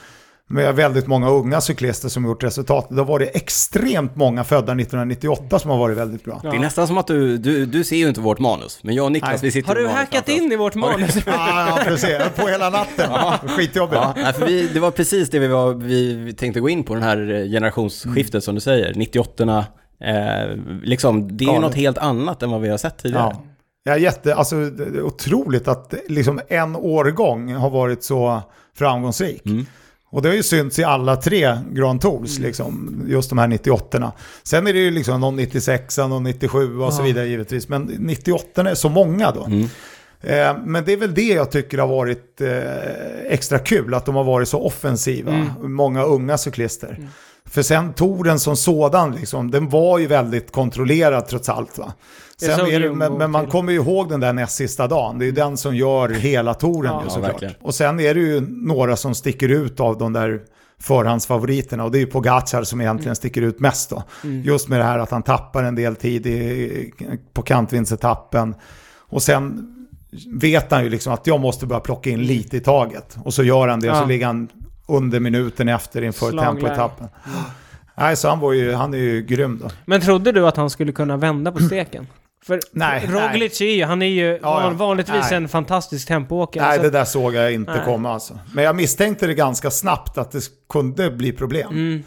Med 0.50 0.76
väldigt 0.76 1.08
många 1.08 1.30
unga 1.30 1.62
cyklister 1.62 2.10
som 2.10 2.26
gjort 2.26 2.44
resultat. 2.44 2.88
Då 2.90 3.04
var 3.04 3.20
det 3.20 3.26
extremt 3.26 4.16
många 4.16 4.44
födda 4.44 4.72
1998 4.74 5.60
som 5.60 5.72
har 5.72 5.78
varit 5.78 5.98
väldigt 5.98 6.24
bra. 6.24 6.40
Ja. 6.44 6.50
Det 6.50 6.56
är 6.56 6.60
nästan 6.60 6.88
som 6.88 6.98
att 6.98 7.08
du, 7.08 7.38
du, 7.38 7.66
du 7.66 7.84
ser 7.84 7.96
ju 7.96 8.08
inte 8.08 8.22
vårt 8.22 8.40
manus, 8.40 8.80
men 8.84 8.96
jag 8.96 9.06
och 9.06 9.12
Niklas 9.12 9.32
Nej. 9.32 9.40
vi 9.42 9.52
sitter 9.52 9.68
Har 9.68 9.76
du 9.76 9.88
hackat 9.88 10.30
in 10.30 10.52
i 10.52 10.56
vårt 10.56 10.76
manus? 10.76 11.16
Ja, 11.26 11.68
ja, 11.68 11.80
precis. 11.84 12.18
På 12.36 12.48
hela 12.48 12.70
natten. 12.70 13.10
Skitjobbigt. 13.50 14.02
Ja, 14.04 14.14
nej, 14.16 14.34
för 14.34 14.46
vi, 14.46 14.68
det 14.68 14.80
var 14.80 14.92
precis 14.92 15.30
det 15.30 15.40
vi, 15.40 15.48
var, 15.48 15.74
vi, 15.74 16.34
tänkte 16.34 16.60
gå 16.60 16.70
in 16.70 16.84
på, 16.84 16.94
den 16.94 17.04
här 17.04 17.34
eh, 17.34 17.46
generationsskiftet 17.46 18.34
Mm. 18.34 18.42
som 18.42 18.56
du 18.56 18.62
säger, 18.62 18.94
98 18.96 19.66
eh, 20.00 20.16
liksom, 20.84 21.38
det 21.38 21.46
är 21.46 21.54
ju 21.54 21.60
något 21.60 21.76
helt 21.76 21.98
annat 21.98 22.44
än 22.44 22.52
vad 22.52 22.62
vi 22.62 22.70
har 22.70 22.78
sett 22.78 22.98
tidigare. 22.98 23.32
Ja. 23.34 23.44
Ja, 23.86 23.98
jätte, 23.98 24.36
alltså, 24.36 24.56
det 24.56 24.84
är 24.84 25.02
otroligt 25.02 25.68
att 25.68 25.94
liksom 26.08 26.42
en 26.48 26.76
årgång 26.76 27.54
har 27.54 27.70
varit 27.70 28.04
så 28.04 28.42
framgångsrik. 28.78 29.46
Mm. 29.46 29.66
Och 30.14 30.22
det 30.22 30.30
har 30.30 30.36
ju 30.36 30.44
synts 30.44 30.80
i 30.80 30.84
alla 30.84 31.16
tre 31.16 31.58
Grand 31.72 32.02
Tours, 32.02 32.40
liksom, 32.40 33.04
just 33.08 33.30
de 33.30 33.38
här 33.38 33.48
98 33.48 34.12
Sen 34.44 34.68
är 34.68 34.74
det 34.74 34.80
ju 34.80 34.92
liksom 34.92 35.22
någon 35.22 35.36
96 35.36 35.98
någon 35.98 36.24
97 36.24 36.80
och 36.80 36.94
så 36.94 37.02
Ja. 37.02 37.06
vidare 37.06 37.28
givetvis. 37.28 37.70
Men 37.70 37.82
98 38.00 38.70
är 38.70 38.76
så 38.76 38.90
många 38.90 39.32
då. 39.32 39.46
Mm. 39.46 39.62
Eh, 40.22 40.58
men 40.66 40.86
det 40.86 40.94
är 40.94 40.98
väl 40.98 41.14
det 41.14 41.22
jag 41.22 41.52
tycker 41.52 41.78
har 41.78 41.88
varit 41.88 42.42
eh, 42.42 42.50
extra 43.30 43.60
kul, 43.60 43.94
att 43.94 44.06
de 44.06 44.16
har 44.16 44.24
varit 44.24 44.48
så 44.48 44.60
offensiva. 44.62 45.32
Mm. 45.34 45.74
Många 45.76 46.04
unga 46.04 46.38
cyklister. 46.38 47.10
För 47.46 47.62
sen 47.62 47.94
touren 47.94 48.40
som 48.40 48.56
sådan, 48.56 49.12
liksom, 49.16 49.52
den 49.52 49.70
var 49.70 50.00
ju 50.00 50.08
väldigt 50.08 50.52
kontrollerad 50.52 51.28
trots 51.28 51.50
allt. 51.50 51.78
Va? 51.78 51.94
Sen 52.38 52.66
det, 52.82 52.92
men, 52.94 53.14
men 53.18 53.32
man 53.32 53.48
kommer 53.48 53.72
ju 53.72 53.78
ihåg 53.80 54.10
den 54.10 54.20
där 54.20 54.34
näst 54.34 54.56
sista 54.56 54.88
dagen. 54.88 55.20
Det 55.20 55.26
är 55.26 55.28
ju 55.28 55.32
den 55.32 55.58
som 55.58 55.76
gör 55.76 56.10
hela 56.10 56.54
touren 56.54 56.92
Ja. 56.94 57.00
ju, 57.02 57.06
Ja, 57.06 57.10
såklart. 57.10 57.32
verkligen. 57.32 57.54
och 57.62 57.76
sen 57.76 58.00
är 58.00 58.14
det 58.14 58.20
ju 58.20 58.42
några 58.50 58.96
som 58.96 59.16
sticker 59.16 59.50
ut 59.50 59.80
av 59.80 59.98
de 59.98 60.14
där 60.14 60.42
förhandsfavoriterna. 60.82 61.84
Och 61.84 61.92
det 61.92 61.98
är 61.98 62.00
ju 62.00 62.06
Pogacar 62.06 62.64
som 62.64 62.82
egentligen 62.82 63.16
sticker 63.16 63.42
ut 63.42 63.60
mest 63.60 63.90
då. 63.90 64.04
Just 64.44 64.68
med 64.70 64.80
det 64.80 64.84
här 64.84 65.00
att 65.00 65.12
han 65.12 65.24
tappar 65.24 65.64
en 65.64 65.76
del 65.76 65.96
tid 65.96 66.26
i, 66.28 66.92
på 67.34 67.42
kantvindsetappen. 67.42 68.56
Och 68.98 69.24
sen 69.24 69.70
vet 70.42 70.72
han 70.72 70.84
ju 70.84 70.90
liksom 70.90 71.14
att 71.14 71.28
jag 71.28 71.40
måste 71.40 71.66
börja 71.66 71.80
plocka 71.80 72.10
in 72.10 72.24
lite 72.24 72.58
i 72.58 72.60
taget. 72.60 73.18
Och 73.24 73.34
så 73.34 73.44
gör 73.44 73.68
han 73.68 73.80
det 73.80 73.90
och 73.90 73.96
Ja. 73.96 74.02
så 74.02 74.08
ligger 74.08 74.26
han 74.26 74.48
under 74.88 75.20
minuten 75.20 75.70
efter 75.70 76.02
inför 76.02 76.32
tempoetappen. 76.32 77.08
Nej, 77.98 78.16
så 78.16 78.30
han, 78.30 78.40
var 78.40 78.54
ju, 78.54 78.74
han 78.74 78.94
är 78.94 78.98
ju 78.98 79.22
grym 79.22 79.60
då. 79.64 79.70
Men 79.86 80.02
trodde 80.02 80.32
du 80.32 80.48
att 80.48 80.58
han 80.58 80.70
skulle 80.70 80.92
kunna 80.92 81.18
vända 81.18 81.52
på 81.52 81.60
steken? 81.60 82.08
För 82.46 82.60
Nej, 82.72 83.08
Roglic 83.10 83.62
är 83.62 83.66
ju, 83.76 83.84
han 83.86 84.02
är 84.02 84.06
ju 84.06 84.40
ja. 84.42 84.54
van, 84.54 84.78
vanligtvis 84.78 85.26
Nej. 85.30 85.34
en 85.38 85.50
fantastisk 85.50 86.08
tempoåkare. 86.08 86.68
Nej, 86.68 86.78
så- 86.78 86.84
det 86.84 86.90
där 86.90 87.06
såg 87.06 87.34
jag 87.36 87.54
inte 87.54 87.72
Nej. 87.72 87.82
komma 87.86 88.14
alltså. 88.14 88.40
Men 88.54 88.64
jag 88.64 88.76
misstänkte 88.76 89.28
det 89.28 89.34
ganska 89.34 89.72
snabbt 89.72 90.18
att 90.18 90.32
det 90.32 90.42
kunde 90.70 91.12
bli 91.12 91.32
problem. 91.32 91.70
Mm. 91.72 92.04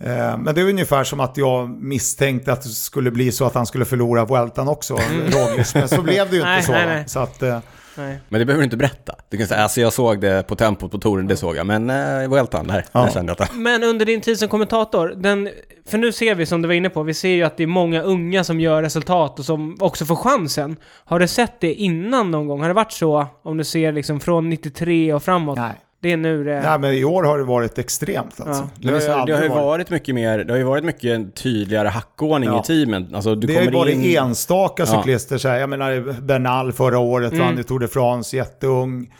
Eh, 0.00 0.38
Men 0.38 0.54
det 0.54 0.60
är 0.60 0.68
ungefär 0.68 1.04
som 1.04 1.20
att 1.20 1.36
jag 1.36 1.68
misstänkte 1.70 2.52
att 2.52 2.62
det 2.62 2.68
skulle 2.68 3.10
bli 3.10 3.32
så 3.32 3.44
att 3.44 3.54
han 3.54 3.66
skulle 3.66 3.84
förlora 3.84 4.24
Vueltan 4.24 4.68
också, 4.68 4.94
Roglic. 5.30 5.74
Men 5.74 5.88
så 5.88 6.02
blev 6.02 6.30
det 6.30 6.36
ju 6.36 6.42
inte 6.42 6.50
Nej, 6.50 6.62
så. 6.62 6.72
nej, 6.72 6.86
nej. 6.86 7.04
Så 7.08 7.18
att, 7.20 7.42
eh, 7.42 7.58
Nej. 7.98 8.18
Men 8.28 8.38
det 8.38 8.44
behöver 8.46 8.60
du 8.60 8.64
inte 8.64 8.76
berätta. 8.76 9.14
Du 9.28 9.36
kan 9.36 9.46
säga, 9.46 9.62
alltså 9.62 9.80
jag 9.80 9.92
såg 9.92 10.20
det 10.20 10.46
på 10.48 10.56
tempot 10.56 10.90
på 10.90 10.98
touren, 10.98 11.26
det 11.26 11.36
såg 11.36 11.56
jag. 11.56 11.66
Men 11.66 11.90
eh, 11.90 12.28
Vueltan, 12.28 12.66
där, 12.66 12.84
Ja. 12.92 13.00
där 13.02 13.10
kände 13.10 13.34
jag 13.38 13.42
att 13.42 13.56
Men 13.56 13.82
under 13.82 14.06
din 14.06 14.20
tid 14.20 14.38
som 14.38 14.48
kommentator, 14.48 15.08
den, 15.16 15.48
för 15.88 15.98
nu 15.98 16.12
ser 16.12 16.34
vi 16.34 16.46
som 16.46 16.62
du 16.62 16.68
var 16.68 16.74
inne 16.74 16.88
på, 16.90 17.02
vi 17.02 17.14
ser 17.14 17.28
ju 17.28 17.42
att 17.42 17.56
det 17.56 17.62
är 17.62 17.66
många 17.66 18.02
unga 18.02 18.44
som 18.44 18.60
gör 18.60 18.82
resultat 18.82 19.38
och 19.38 19.44
som 19.44 19.76
också 19.80 20.04
får 20.04 20.16
chansen. 20.16 20.76
Har 21.04 21.18
du 21.18 21.28
sett 21.28 21.60
det 21.60 21.74
innan 21.74 22.30
någon 22.30 22.46
gång? 22.48 22.60
Har 22.60 22.68
det 22.68 22.74
varit 22.74 22.92
så, 22.92 23.26
om 23.42 23.56
du 23.56 23.64
ser 23.64 23.92
liksom 23.92 24.20
från 24.20 24.50
93 24.50 25.12
och 25.12 25.22
framåt? 25.22 25.56
nej. 25.58 25.72
Det 26.06 26.12
är 26.12 26.16
nu 26.16 26.44
det... 26.44 26.60
nej, 26.60 26.78
men 26.78 26.92
i 26.94 27.04
år 27.04 27.22
har 27.22 27.38
det 27.38 27.44
varit 27.44 27.78
extremt 27.78 28.40
alltså. 28.40 28.68
Ja. 28.80 28.92
Visst, 28.94 29.06
det, 29.06 29.12
har 29.12 29.26
ju 29.26 29.48
varit- 29.48 29.50
varit 29.50 29.90
mycket 29.90 30.14
mer, 30.14 30.38
det 30.38 30.52
har 30.52 30.58
ju 30.58 30.64
varit 30.64 30.84
mycket 30.84 31.34
tydligare 31.34 31.88
hackordning 31.88 32.50
Ja. 32.50 32.60
i 32.60 32.66
teamen. 32.66 33.14
Alltså 33.14 33.34
du 33.34 33.46
Det 33.46 33.54
har 33.54 33.62
ju 33.62 33.70
varit 33.70 33.94
in... 33.96 34.16
enstaka 34.18 34.82
Ja. 34.82 34.86
cyklister. 34.86 35.38
Så 35.38 35.48
här. 35.48 35.58
Jag 35.58 35.68
menar, 35.68 36.20
Bernal 36.22 36.72
förra 36.72 36.98
året 36.98 37.32
Mm. 37.32 37.46
vann 37.46 37.56
ju 37.56 37.62
Tour 37.62 37.78
de 37.78 37.88
France, 37.88 38.36
jätteung. 38.36 39.10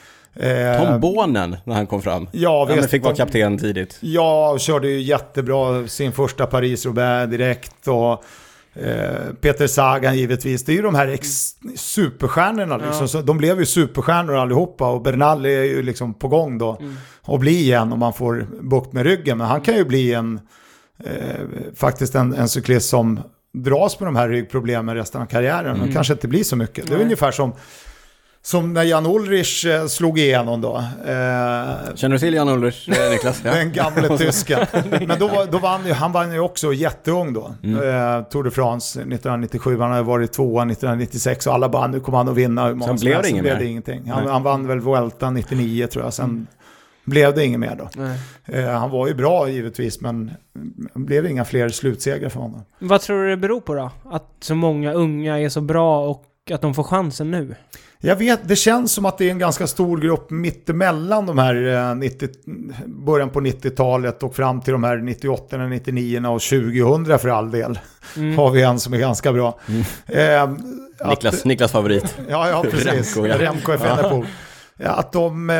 Eh, 0.40 0.86
Tom 0.86 1.00
Bonen 1.00 1.56
när 1.64 1.74
han 1.74 1.86
kom 1.86 2.02
fram. 2.02 2.28
Ja, 2.32 2.40
Ja, 2.40 2.64
men 2.68 2.76
visst, 2.76 2.90
fick 2.90 3.04
vara 3.04 3.14
kapten 3.14 3.58
tidigt. 3.58 3.98
Ja, 4.00 4.56
körde 4.58 4.88
ju 4.88 5.00
jättebra 5.00 5.86
sin 5.88 6.12
första 6.12 6.46
Paris-Roubaix 6.46 7.30
direkt. 7.30 7.88
Och, 7.88 8.24
Peter 9.40 9.66
Sagan 9.66 10.16
givetvis. 10.18 10.64
Det 10.64 10.72
är 10.72 10.76
ju 10.76 10.82
de 10.82 10.94
här 10.94 11.08
ex- 11.08 11.54
superstjärnorna 11.76 12.76
liksom. 12.76 13.00
Ja. 13.00 13.08
Så 13.08 13.20
de 13.22 13.38
blev 13.38 13.58
ju 13.60 13.66
superstjärnor 13.66 14.34
allihopa 14.34 14.90
och 14.90 15.02
Bernal 15.02 15.46
är 15.46 15.62
ju 15.64 15.82
liksom 15.82 16.14
på 16.14 16.28
gång 16.28 16.58
då. 16.58 16.76
Mm. 16.80 16.94
Och 17.22 17.38
bli 17.40 17.50
igen 17.60 17.92
om 17.92 17.98
man 17.98 18.12
får 18.12 18.46
bukt 18.60 18.92
med 18.92 19.02
ryggen. 19.06 19.38
Men 19.38 19.46
han 19.46 19.60
kan 19.60 19.74
ju 19.76 19.84
bli 19.84 20.12
en, 20.14 20.40
eh, 21.04 21.40
faktiskt 21.74 22.14
en, 22.14 22.34
en 22.34 22.48
cyklist 22.48 22.88
som 22.88 23.20
dras 23.54 24.00
med 24.00 24.06
de 24.06 24.16
här 24.16 24.28
ryggproblemen 24.28 24.94
resten 24.94 25.22
av 25.22 25.26
karriären. 25.26 25.78
Men 25.78 25.92
kanske 25.92 26.12
inte 26.12 26.28
blir 26.28 26.44
så 26.44 26.56
mycket. 26.56 26.86
Det 26.86 26.92
är 26.92 26.96
Nej. 26.96 27.04
ungefär 27.04 27.30
som, 27.30 27.52
som 28.46 28.72
när 28.72 28.82
Jan 28.82 29.06
Ulrich 29.06 29.64
eh, 29.66 29.86
slog 29.86 30.18
igenom 30.18 30.60
då. 30.60 30.76
Eh, 30.76 31.94
Känner 31.94 32.08
du 32.08 32.18
till 32.18 32.34
Jan 32.34 32.48
Ulrich, 32.48 32.88
eh, 32.88 33.10
Niklas? 33.10 33.40
Ja. 33.44 33.50
den 33.54 33.72
gamle 33.72 34.18
tysken. 34.18 34.66
Men 35.06 35.18
då, 35.18 35.28
var- 35.28 35.46
då 35.52 35.58
vann 35.58 35.86
ju, 35.86 35.92
han 35.92 36.12
vann 36.12 36.32
ju 36.32 36.40
också 36.40 36.72
jätteung 36.72 37.32
då. 37.32 37.44
Eh, 37.62 38.22
Tour 38.22 38.42
de 38.44 38.50
France 38.50 39.00
1997, 39.00 39.78
han 39.80 39.90
hade 39.90 40.02
varit 40.02 40.32
tvåa 40.32 40.62
1996 40.62 41.46
och 41.46 41.54
alla 41.54 41.68
bara 41.68 41.86
nu 41.86 42.00
kommer 42.00 42.18
han 42.18 42.28
att 42.28 42.34
vinna. 42.34 42.66
hur 42.66 42.74
många 42.74 42.86
Sen 42.86 42.98
som 42.98 43.04
blev 43.04 43.18
det 43.18 43.24
Så 43.24 43.30
inget 43.30 43.42
blev 43.42 43.58
det 43.58 43.64
ingenting. 43.66 44.10
Han, 44.10 44.26
han 44.26 44.42
vann 44.42 44.66
väl 44.66 44.80
Vuelta 44.80 45.30
99 45.30 45.86
tror 45.86 46.04
jag, 46.04 46.14
sen 46.14 46.46
blev 47.04 47.34
det 47.34 47.44
inget 47.44 47.60
mer 47.60 47.76
då. 47.78 47.88
Nej. 47.96 48.18
Eh, 48.64 48.70
han 48.70 48.90
var 48.90 49.06
ju 49.08 49.14
bra 49.14 49.48
givetvis, 49.48 50.00
men 50.00 50.30
det 50.94 51.00
blev 51.00 51.26
inga 51.26 51.44
fler 51.44 51.68
slutsegrar 51.68 52.28
för 52.28 52.40
honom. 52.40 52.62
Vad 52.78 53.00
tror 53.00 53.22
du 53.24 53.30
det 53.30 53.36
beror 53.36 53.60
på 53.60 53.74
då? 53.74 53.90
Att 54.10 54.36
så 54.40 54.54
många 54.54 54.92
unga 54.92 55.38
är 55.40 55.48
så 55.48 55.60
bra 55.60 56.08
och 56.08 56.24
att 56.52 56.60
de 56.62 56.74
får 56.74 56.82
chansen 56.82 57.30
nu? 57.30 57.54
Jag 58.06 58.16
vet, 58.16 58.48
det 58.48 58.56
känns 58.56 58.92
som 58.92 59.04
att 59.04 59.18
det 59.18 59.26
är 59.26 59.30
en 59.30 59.38
ganska 59.38 59.66
stor 59.66 59.98
grupp 59.98 60.30
mittemellan 60.30 61.26
de 61.26 61.38
här 61.38 61.88
eh, 61.90 61.94
90, 61.94 62.28
början 62.86 63.30
på 63.30 63.40
90-talet 63.40 64.22
och 64.22 64.36
fram 64.36 64.60
till 64.60 64.72
de 64.72 64.84
här 64.84 64.96
98, 64.96 65.56
99 65.56 66.18
och 66.26 66.40
2000 66.42 67.18
för 67.18 67.28
all 67.28 67.50
del. 67.50 67.78
Mm. 68.16 68.38
Har 68.38 68.50
vi 68.50 68.62
en 68.62 68.80
som 68.80 68.94
är 68.94 68.98
ganska 68.98 69.32
bra. 69.32 69.58
Eh, 70.06 70.42
att- 70.42 71.08
Niklas, 71.10 71.44
Niklas 71.44 71.72
favorit. 71.72 72.16
Ja, 72.28 72.48
ja 72.48 72.62
precis. 72.70 73.16
Remco, 73.16 73.26
ja. 73.26 73.38
Remco 73.38 73.72
är. 73.72 74.26
Att 74.84 75.12
de... 75.12 75.50
Eh, 75.50 75.56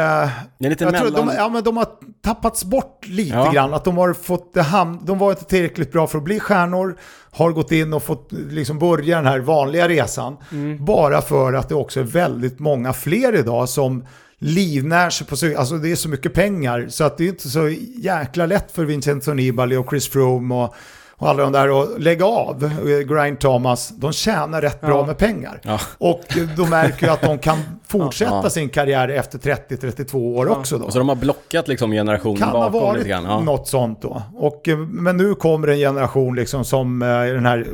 jag 0.59 0.79
tror 0.79 0.91
mellan... 0.93 1.27
de, 1.27 1.35
ja, 1.37 1.49
men 1.49 1.65
de 1.65 1.77
har 1.77 1.87
tappats 2.25 2.65
bort 2.65 3.07
lite 3.07 3.37
Ja. 3.37 3.53
grann. 3.53 3.75
Att 3.75 3.85
de 3.85 3.97
har 3.97 4.13
fått 4.13 4.55
det 4.55 4.61
ham- 4.63 4.99
De 5.07 5.19
var 5.19 5.31
inte 5.31 5.45
tillräckligt 5.45 5.93
bra 5.93 6.07
för 6.07 6.19
att 6.19 6.25
bli 6.25 6.41
stjärnor. 6.41 6.97
Har 7.31 7.51
gått 7.53 7.73
in 7.73 7.93
och 7.93 8.03
fått 8.03 8.29
liksom 8.33 8.79
börja 8.79 9.17
den 9.17 9.27
här 9.27 9.39
vanliga 9.39 9.89
resan. 9.89 10.37
Mm. 10.53 10.85
Bara 10.85 11.23
för 11.23 11.53
att 11.53 11.69
det 11.69 11.75
också 11.75 12.01
är 12.01 12.05
väldigt 12.05 12.59
många 12.59 12.93
fler 12.93 13.35
idag 13.35 13.69
som 13.69 14.05
livnär 14.39 15.11
sig 15.11 15.27
på. 15.27 15.59
Alltså 15.61 15.75
det 15.79 15.93
är 15.93 15.97
så 15.97 16.09
mycket 16.09 16.35
pengar. 16.35 16.87
Så 16.89 17.05
att 17.05 17.19
det 17.19 17.25
är 17.25 17.29
inte 17.29 17.49
så 17.49 17.69
jäkla 17.97 18.47
lätt 18.47 18.73
för 18.73 18.85
Vincenzo 18.85 19.33
Nibali 19.33 19.77
och 19.77 19.87
Chris 19.91 20.09
Froome 20.09 20.55
och, 20.55 20.75
och 21.19 21.29
alla 21.29 21.43
de 21.43 21.53
där 21.53 21.83
att 21.83 22.03
lägga 22.03 22.27
av. 22.27 22.71
Grind 23.09 23.39
Thomas, 23.41 23.89
de 23.89 24.13
tjänar 24.13 24.63
rätt 24.63 24.81
bra 24.81 24.99
Ja. 24.99 25.07
med 25.07 25.19
pengar. 25.19 25.61
Ja. 25.63 25.81
Och 25.99 26.21
de 26.57 26.71
märker 26.71 27.07
ju 27.07 27.13
att 27.13 27.21
de 27.23 27.39
kan 27.39 27.59
fortsätta 27.89 28.41
Ja. 28.43 28.51
sin 28.51 28.69
karriär 28.69 29.09
efter 29.09 29.39
30-32 29.39 30.37
år 30.37 30.49
också. 30.49 30.79
Då. 30.79 30.85
Och 30.85 30.93
så 30.93 30.99
de 30.99 31.09
har 31.09 31.17
blockat 31.17 31.69
liksom 31.69 31.91
generationen 31.91 32.37
kan 32.37 32.49
ha 32.49 32.61
bakom 32.71 32.81
varit 32.81 32.97
lite 32.97 33.09
grann. 33.09 33.45
Något 33.45 33.69
sånt 33.69 34.03
då. 34.03 34.23
Och, 34.37 34.69
eh, 34.69 34.79
men 34.79 35.17
nu 35.17 35.35
kommer 35.35 35.69
en 35.69 35.79
generation 35.79 36.37
liksom 36.37 36.65
som 36.65 37.03
eh, 37.03 37.09
den 37.09 37.47
här 37.47 37.67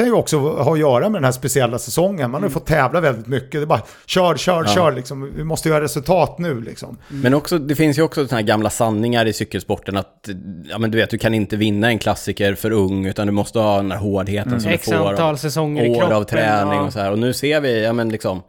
kan 0.00 0.06
ju 0.06 0.12
också 0.12 0.38
ha 0.38 0.72
att 0.72 0.78
göra 0.78 1.08
med 1.08 1.12
den 1.20 1.24
här 1.24 1.32
speciella 1.32 1.78
säsongen. 1.78 2.30
Man 2.30 2.42
har 2.42 2.48
ju 2.48 2.52
fått 2.52 2.66
tävla 2.66 3.00
väldigt 3.00 3.26
mycket. 3.26 3.50
Det 3.52 3.58
är 3.58 3.66
bara 3.66 3.82
kör, 4.06 4.36
kör, 4.36 4.52
Mm. 4.54 4.64
Ja. 4.68 4.74
kör 4.74 4.92
liksom. 4.92 5.32
Vi 5.36 5.44
måste 5.44 5.68
göra 5.68 5.80
resultat 5.84 6.38
nu 6.38 6.60
liksom. 6.60 6.98
Men 7.08 7.34
också, 7.34 7.58
det 7.58 7.74
finns 7.74 7.98
ju 7.98 8.02
också 8.02 8.26
sådana 8.26 8.40
här 8.40 8.46
gamla 8.46 8.70
sanningar 8.70 9.26
i 9.26 9.32
cykelsporten 9.32 9.96
att, 9.96 10.28
ja 10.70 10.78
men 10.78 10.90
du 10.90 10.98
vet, 10.98 11.10
du 11.10 11.18
kan 11.18 11.34
inte 11.34 11.56
vinna 11.56 11.88
en 11.88 11.98
klassiker 11.98 12.54
för 12.54 12.70
ung, 12.70 13.06
utan 13.06 13.26
du 13.26 13.32
måste 13.32 13.58
ha 13.58 13.76
den 13.76 13.90
här 13.90 13.98
hårdheten 13.98 14.60
som 14.60 14.70
X 14.70 14.86
du 14.88 14.96
får. 14.96 15.08
antal 15.10 15.38
säsonger 15.38 15.84
i 15.84 15.90
år 15.90 15.94
kroppen. 15.98 16.16
av 16.16 16.24
träning 16.24 16.74
ja. 16.78 16.86
och 16.86 16.92
så 16.92 16.98
här. 17.00 17.10
Och 17.12 17.18
nu 17.18 17.32
ser 17.32 17.60
vi, 17.60 17.84
ja 17.84 17.92
men 17.92 18.08
liksom, 18.08 18.42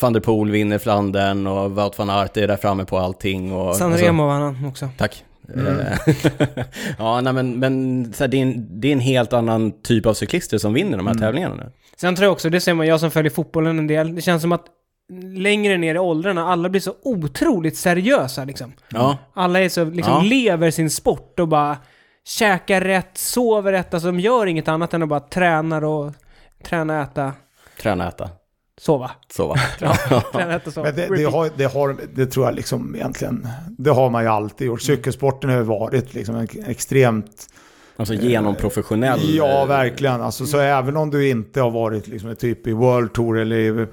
van 0.00 0.12
der 0.12 0.20
Poel 0.20 0.50
vinner 0.50 0.78
Flandern 0.78 1.46
och 1.46 1.70
Wout 1.70 1.98
van 1.98 2.10
Aert 2.10 2.36
är 2.36 2.48
där 2.48 2.56
framme 2.56 2.84
på 2.84 2.98
allting. 2.98 3.52
Och, 3.52 3.76
San 3.76 3.92
alltså- 3.92 4.06
Remo 4.06 4.26
vann 4.26 4.42
han 4.42 4.66
också. 4.68 4.88
Tack. 4.98 5.24
Eh, 5.56 6.14
ja, 6.98 7.20
nej, 7.20 7.32
men, 7.32 7.58
men 7.58 8.04
här, 8.18 8.28
det, 8.28 8.36
är 8.36 8.42
en, 8.42 8.80
det 8.80 8.88
är 8.88 8.92
en 8.92 9.00
helt 9.00 9.32
annan 9.32 9.82
typ 9.82 10.06
av 10.06 10.14
cyklister 10.14 10.58
som 10.58 10.72
vinner 10.72 10.96
de 10.96 11.06
här 11.06 11.14
tävlingarna 11.14 11.54
nu. 11.54 11.72
Sen 11.96 12.16
tror 12.16 12.24
jag 12.24 12.32
också, 12.32 12.50
det 12.50 12.60
ser 12.60 12.74
man, 12.74 12.86
jag 12.86 13.00
som 13.00 13.10
följer 13.10 13.30
fotbollen 13.30 13.78
en 13.78 13.86
del, 13.86 14.14
det 14.14 14.22
känns 14.22 14.42
som 14.42 14.52
att 14.52 14.64
längre 15.36 15.76
ner 15.76 15.94
i 15.94 15.98
åldrarna, 15.98 16.48
alla 16.48 16.68
blir 16.68 16.80
så 16.80 16.94
otroligt 17.02 17.76
seriösa 17.76 18.44
liksom. 18.44 18.72
Ja, 18.88 19.18
Alla 19.34 19.60
är 19.60 19.68
så, 19.68 19.84
liksom, 19.84 20.14
Ja. 20.14 20.20
lever 20.22 20.70
sin 20.70 20.90
sport 20.90 21.40
och 21.40 21.48
bara 21.48 21.76
käkar 22.24 22.80
rätt, 22.80 23.18
sover 23.18 23.72
rätt, 23.72 23.94
alltså 23.94 24.06
de 24.08 24.20
gör 24.20 24.46
inget 24.46 24.68
annat 24.68 24.94
än 24.94 25.02
att 25.02 25.08
bara 25.08 25.20
tränar 25.20 25.84
och 25.84 26.12
träna, 26.64 27.02
äta, 27.02 27.32
träna, 27.82 28.08
äta, 28.08 28.30
sova. 28.82 29.10
sova. 30.70 30.84
Men 30.84 30.94
det, 30.94 31.02
det, 31.02 31.08
Repeat. 31.08 31.32
har, 31.32 31.50
det, 31.56 31.64
har, 31.64 31.96
det 32.14 32.26
tror 32.26 32.46
jag 32.46 32.54
liksom 32.54 32.94
egentligen, 32.94 33.48
det 33.78 33.90
har 33.90 34.10
man 34.10 34.22
ju 34.22 34.28
alltid 34.28 34.66
gjort. 34.66 34.82
Cykelsporten 34.82 35.50
har 35.50 35.56
ju 35.56 35.62
varit 35.62 36.14
liksom 36.14 36.36
en 36.36 36.48
extremt 36.66 37.48
Alltså 37.96 38.14
genomprofessionell. 38.14 39.34
Ja, 39.34 39.64
verkligen. 39.64 40.20
Alltså, 40.20 40.46
så 40.46 40.58
även 40.58 40.96
om 40.96 41.10
du 41.10 41.28
inte 41.28 41.60
har 41.60 41.70
varit 41.70 42.08
liksom, 42.08 42.36
typ 42.36 42.66
i 42.66 42.72
World 42.72 43.12
Tour 43.12 43.38
eller 43.38 43.56
i 43.56 43.66
eh, 43.66 43.86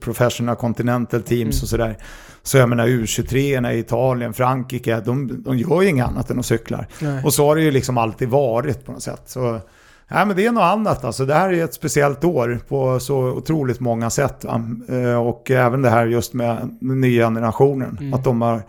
Professional 0.00 0.56
Continental 0.56 1.22
Teams 1.22 1.62
och 1.62 1.68
sådär. 1.68 1.96
Så 2.42 2.58
jag 2.58 2.68
menar 2.68 2.86
U23 2.86 3.72
i 3.72 3.78
Italien, 3.78 4.34
Frankrike, 4.34 5.00
de, 5.00 5.42
de 5.42 5.58
gör 5.58 5.82
ju 5.82 5.88
inget 5.88 6.06
annat 6.06 6.30
än 6.30 6.38
att 6.38 6.46
cykla. 6.46 6.86
Och 7.24 7.34
så 7.34 7.46
har 7.46 7.56
det 7.56 7.62
ju 7.62 7.70
liksom 7.70 7.98
alltid 7.98 8.28
varit 8.28 8.84
på 8.84 8.92
något 8.92 9.02
sätt. 9.02 9.22
Så, 9.26 9.60
nej, 10.10 10.26
men 10.26 10.36
det 10.36 10.46
är 10.46 10.52
något 10.52 10.62
annat. 10.62 11.04
Alltså, 11.04 11.26
det 11.26 11.34
här 11.34 11.52
är 11.52 11.64
ett 11.64 11.74
speciellt 11.74 12.24
år 12.24 12.58
på 12.68 13.00
så 13.00 13.16
otroligt 13.18 13.80
många 13.80 14.10
sätt. 14.10 14.44
Eh, 14.88 15.26
Och 15.26 15.50
även 15.50 15.82
det 15.82 15.90
här 15.90 16.06
just 16.06 16.34
med 16.34 16.76
den 16.80 17.00
nya 17.00 17.24
generationen. 17.26 18.14
Att 18.14 18.24
de 18.24 18.42
har... 18.42 18.62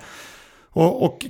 Och, 0.69 1.05
och 1.05 1.25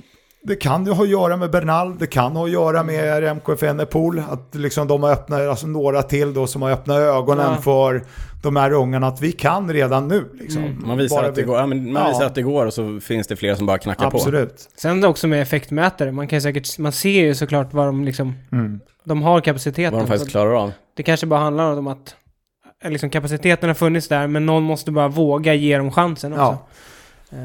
det 0.48 0.56
kan 0.56 0.86
ju 0.86 0.92
ha 0.92 1.02
att 1.02 1.08
göra 1.08 1.36
med 1.36 1.50
Bernal, 1.50 1.98
det 1.98 2.06
kan 2.06 2.36
ha 2.36 2.44
att 2.44 2.50
göra 2.50 2.82
med 2.82 3.22
RMK 3.22 3.48
Evenepoel, 3.48 4.22
att 4.30 4.54
liksom 4.54 4.88
de 4.88 5.02
har 5.02 5.10
öppnat, 5.10 5.40
alltså 5.40 5.66
några 5.66 6.02
till 6.02 6.34
då 6.34 6.46
som 6.46 6.62
har 6.62 6.70
öppnat 6.70 6.98
ögonen 6.98 7.46
Ja. 7.56 7.62
för 7.62 8.02
de 8.42 8.56
här 8.56 8.72
ungarna, 8.72 9.06
att 9.06 9.20
vi 9.22 9.32
kan 9.32 9.72
redan 9.72 10.08
nu. 10.08 10.24
Liksom. 10.40 10.64
Mm. 10.64 10.82
Man 10.86 10.98
visar, 10.98 11.16
Bara 11.16 11.28
att 11.28 11.34
det 11.34 11.42
går, 11.42 11.58
ja, 11.58 11.66
men 11.66 11.92
man 11.92 12.02
Ja. 12.02 12.08
visar 12.08 12.24
att 12.26 12.34
det 12.34 12.42
går 12.42 12.66
och 12.66 12.74
så 12.74 13.00
finns 13.00 13.26
det 13.26 13.36
fler 13.36 13.54
som 13.54 13.66
bara 13.66 13.78
knackar 13.78 14.10
på. 14.10 14.16
Absolut. 14.16 14.68
Sen 14.76 15.04
också 15.04 15.26
med 15.26 15.42
effektmätare, 15.42 16.12
man 16.12 16.28
kan 16.28 16.40
säkert, 16.42 16.78
man 16.78 16.92
ser 16.92 17.10
ju 17.24 17.34
såklart 17.34 17.72
vad 17.74 17.86
de 17.86 18.04
liksom, 18.04 18.34
Mm. 18.52 18.80
de 19.04 19.22
har 19.22 19.40
kapaciteten. 19.40 19.92
Vad 19.94 20.02
de 20.02 20.06
faktiskt 20.06 20.30
klarar 20.30 20.62
av. 20.62 20.72
Det 20.96 21.02
kanske 21.02 21.26
bara 21.26 21.40
handlar 21.40 21.78
om 21.78 21.86
att 21.86 22.14
eh, 22.84 22.90
liksom, 22.90 23.10
kapaciteten 23.10 23.68
har 23.68 23.74
funnits 23.74 24.08
där, 24.08 24.26
men 24.26 24.46
någon 24.46 24.62
måste 24.62 24.90
bara 24.90 25.08
våga 25.08 25.54
ge 25.54 25.78
dem 25.78 25.90
chansen 25.92 26.32
också. 26.32 26.42
Ja. 26.42 26.66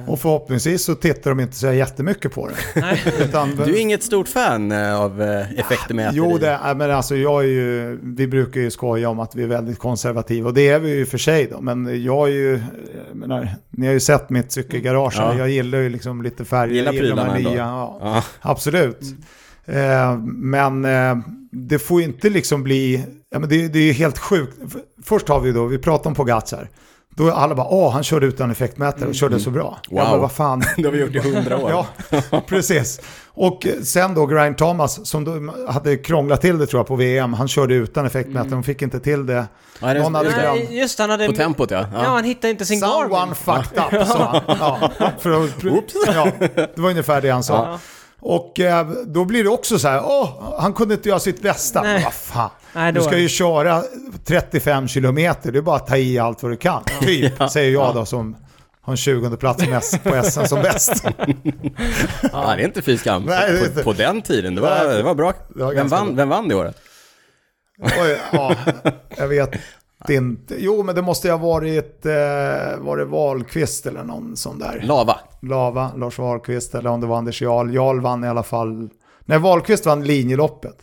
Och 0.08 0.20
förhoppningsvis 0.20 0.84
så 0.84 0.96
tittar 0.96 1.32
de 1.32 1.40
inte 1.40 1.56
så 1.56 1.72
jättemycket 1.74 2.34
på 2.34 2.48
det. 2.48 2.56
Nej. 2.82 3.04
Utan, 3.20 3.56
Du 3.56 3.62
är 3.76 3.80
inget 3.80 4.04
stort 4.04 4.28
fan 4.28 4.72
eh, 4.72 5.02
av 5.02 5.22
eh, 5.22 5.52
effektmätare? 5.60 6.14
Jo, 6.16 6.38
det, 6.38 6.60
men 6.76 6.92
alltså 6.92 7.16
jag 7.16 7.44
är 7.44 7.48
ju, 7.48 8.00
vi 8.04 8.28
brukar 8.28 8.62
ju 8.62 8.72
skoja 8.72 9.10
om 9.10 9.20
att 9.20 9.36
vi 9.36 9.44
är 9.44 9.48
väldigt 9.48 9.80
konservativa 9.80 10.48
och 10.48 10.54
det 10.54 10.68
är 10.70 10.80
vi 10.80 10.90
ju 10.90 11.06
för 11.06 11.18
sig 11.18 11.48
då. 11.52 11.62
Men 11.62 12.04
jag 12.04 12.28
är 12.28 12.32
ju, 12.34 12.62
menar, 13.14 13.50
ni 13.70 13.86
har 13.86 13.94
ju 13.94 14.00
sett 14.00 14.30
mitt 14.30 14.52
cykelgarage. 14.52 15.16
Ja. 15.18 15.38
Jag 15.38 15.50
gillar 15.50 15.80
ju 15.80 15.90
liksom 15.90 16.22
lite 16.22 16.46
färger. 16.46 16.74
Gillar 16.74 16.94
jag 16.94 17.04
gillar 17.04 17.16
de 17.16 17.22
här 17.22 17.36
prylarna 17.36 17.50
nya. 17.56 17.64
ändå. 17.64 17.76
Ja, 17.76 18.00
Ja. 18.02 18.24
absolut. 18.42 19.02
Eh, 19.66 20.18
men 20.26 20.86
eh, 20.86 21.18
det 21.52 21.80
får 21.80 22.02
ju 22.02 22.08
inte 22.08 22.30
liksom 22.30 22.64
bli... 22.64 23.06
Ja, 23.30 23.40
men 23.40 23.50
det, 23.50 23.68
det 23.68 23.80
är 23.80 23.84
ju 23.84 23.92
helt 23.92 24.18
sjukt. 24.18 24.58
Först 25.04 25.28
har 25.28 25.40
vi 25.40 25.52
då, 25.52 25.66
vi 25.66 25.78
pratar 25.78 26.10
om 26.10 26.16
Pogacar. 26.16 26.70
Då 27.16 27.28
är 27.28 27.32
alla 27.32 27.56
bara, 27.56 27.68
åh, 27.68 27.92
han 27.94 28.04
körde 28.04 28.26
utan 28.26 28.52
effektmätare 28.52 29.10
och 29.10 29.16
körde 29.16 29.40
så 29.40 29.50
bra. 29.50 29.78
Jag 29.90 30.02
Wow. 30.04 30.10
bara, 30.12 30.22
vad 30.22 30.32
fan. 30.32 30.60
Det 30.78 30.84
har 30.84 30.92
vi 30.92 31.00
gjort 31.00 31.16
i 31.16 31.20
hundra 31.20 31.58
år. 31.58 31.72
Ja, 32.32 32.42
precis. 32.48 33.00
Och 33.36 33.68
sen 33.84 34.14
då 34.16 34.26
Grind 34.26 34.58
Thomas 34.58 35.06
som 35.08 35.24
då 35.26 35.54
hade 35.72 35.98
krånglat 35.98 36.42
till 36.42 36.58
det 36.58 36.66
tror 36.68 36.80
jag 36.80 36.88
på 36.88 36.96
VM. 36.96 37.34
Han 37.34 37.48
körde 37.48 37.74
utan 37.76 38.06
effektmätare, 38.06 38.50
de 38.50 38.64
fick 38.64 38.82
inte 38.82 39.00
till 39.00 39.26
det. 39.26 39.46
Ja, 39.82 39.94
det- 39.94 40.00
Någon 40.02 40.16
hade 40.16 40.30
glömt. 40.30 40.72
Just 40.72 41.00
han 41.00 41.10
hade... 41.10 41.28
På 41.28 41.34
tempot 41.34 41.72
ja. 41.72 41.86
Ja, 41.94 42.00
han 42.04 42.24
hittade 42.24 42.52
inte 42.52 42.66
sin 42.66 42.80
Someone 42.80 43.10
Garmin. 43.16 43.36
fucked 43.36 44.02
up, 44.02 44.08
sa 44.08 44.42
han. 44.48 44.58
Ja, 45.00 45.12
för 45.20 45.44
att, 45.44 45.50
ja, 46.16 46.28
det 46.76 46.82
var 46.82 46.90
ungefär 46.90 47.22
det 47.22 47.30
han 47.30 47.44
sa. 47.44 47.80
Ja. 48.24 48.30
Och 48.30 48.60
eh, 48.60 48.88
då 49.06 49.26
blir 49.26 49.44
det 49.44 49.50
också 49.50 49.80
så 49.80 49.88
här, 49.88 50.02
åh, 50.06 50.56
han 50.60 50.74
kunde 50.74 50.94
inte 50.94 51.10
göra 51.10 51.20
sitt 51.20 51.42
bästa. 51.42 51.82
Nej. 51.82 52.04
Vad 52.04 52.14
fan, 52.14 52.50
Nej, 52.74 52.92
du 52.92 53.02
ska 53.02 53.18
ju 53.18 53.30
köra 53.30 53.84
35 54.26 54.88
kilometer, 54.88 55.52
det 55.52 55.58
är 55.58 55.62
bara 55.62 55.76
att 55.76 55.88
ta 55.88 55.98
i 55.98 56.20
allt 56.20 56.44
vad 56.44 56.52
du 56.52 56.58
kan. 56.58 56.84
Typ, 57.02 57.52
säger 57.52 57.72
jag 57.72 57.96
då 57.96 58.06
som 58.06 58.36
har 58.82 58.94
en 58.94 58.98
20 58.98 59.38
plats 59.38 59.98
på 60.04 60.24
SM 60.24 60.46
som 60.46 60.62
bäst. 60.62 61.06
Ja, 62.32 62.54
det 62.56 62.62
är 62.62 62.66
inte 62.66 62.82
fy 62.82 62.98
skam. 62.98 63.24
På, 63.24 63.32
inte. 63.66 63.84
på 63.84 63.94
den 63.94 64.22
tiden, 64.22 64.56
det 64.56 64.62
var, 64.62 64.86
det 64.86 65.04
var 65.04 65.16
bra. 65.16 65.34
Det 65.56 65.64
var 65.64 65.74
vem, 65.74 65.88
vann, 65.88 66.08
bra. 66.08 66.16
vem 66.16 66.30
vann 66.30 66.48
det 66.48 66.56
året? 66.56 66.78
Oj, 67.82 68.20
ja, 68.32 68.56
jag 69.18 69.28
vet 69.28 69.52
inte. 70.10 70.56
Jo, 70.58 70.84
men 70.84 70.96
det 70.96 71.02
måste 71.02 71.28
ju 71.28 71.32
ha 71.34 71.38
varit, 71.38 72.06
eh, 72.06 72.12
var 72.80 72.98
det 72.98 73.06
Wahlqvist 73.06 73.86
eller 73.86 74.04
någon 74.04 74.36
sån 74.38 74.60
där. 74.60 74.82
Lava. 74.84 75.20
Lava, 75.42 75.92
Lars 75.98 76.20
Wahlqvist 76.20 76.76
eller 76.76 76.90
om 76.90 77.02
det 77.02 77.08
var 77.08 77.18
Anders 77.18 77.42
Jarl. 77.42 77.74
Jarl 77.76 78.00
vann 78.02 78.24
i 78.24 78.28
alla 78.28 78.44
fall. 78.44 78.90
Nej, 79.26 79.40
Wahlqvist 79.40 79.86
vann 79.86 80.04
linjeloppet. 80.04 80.78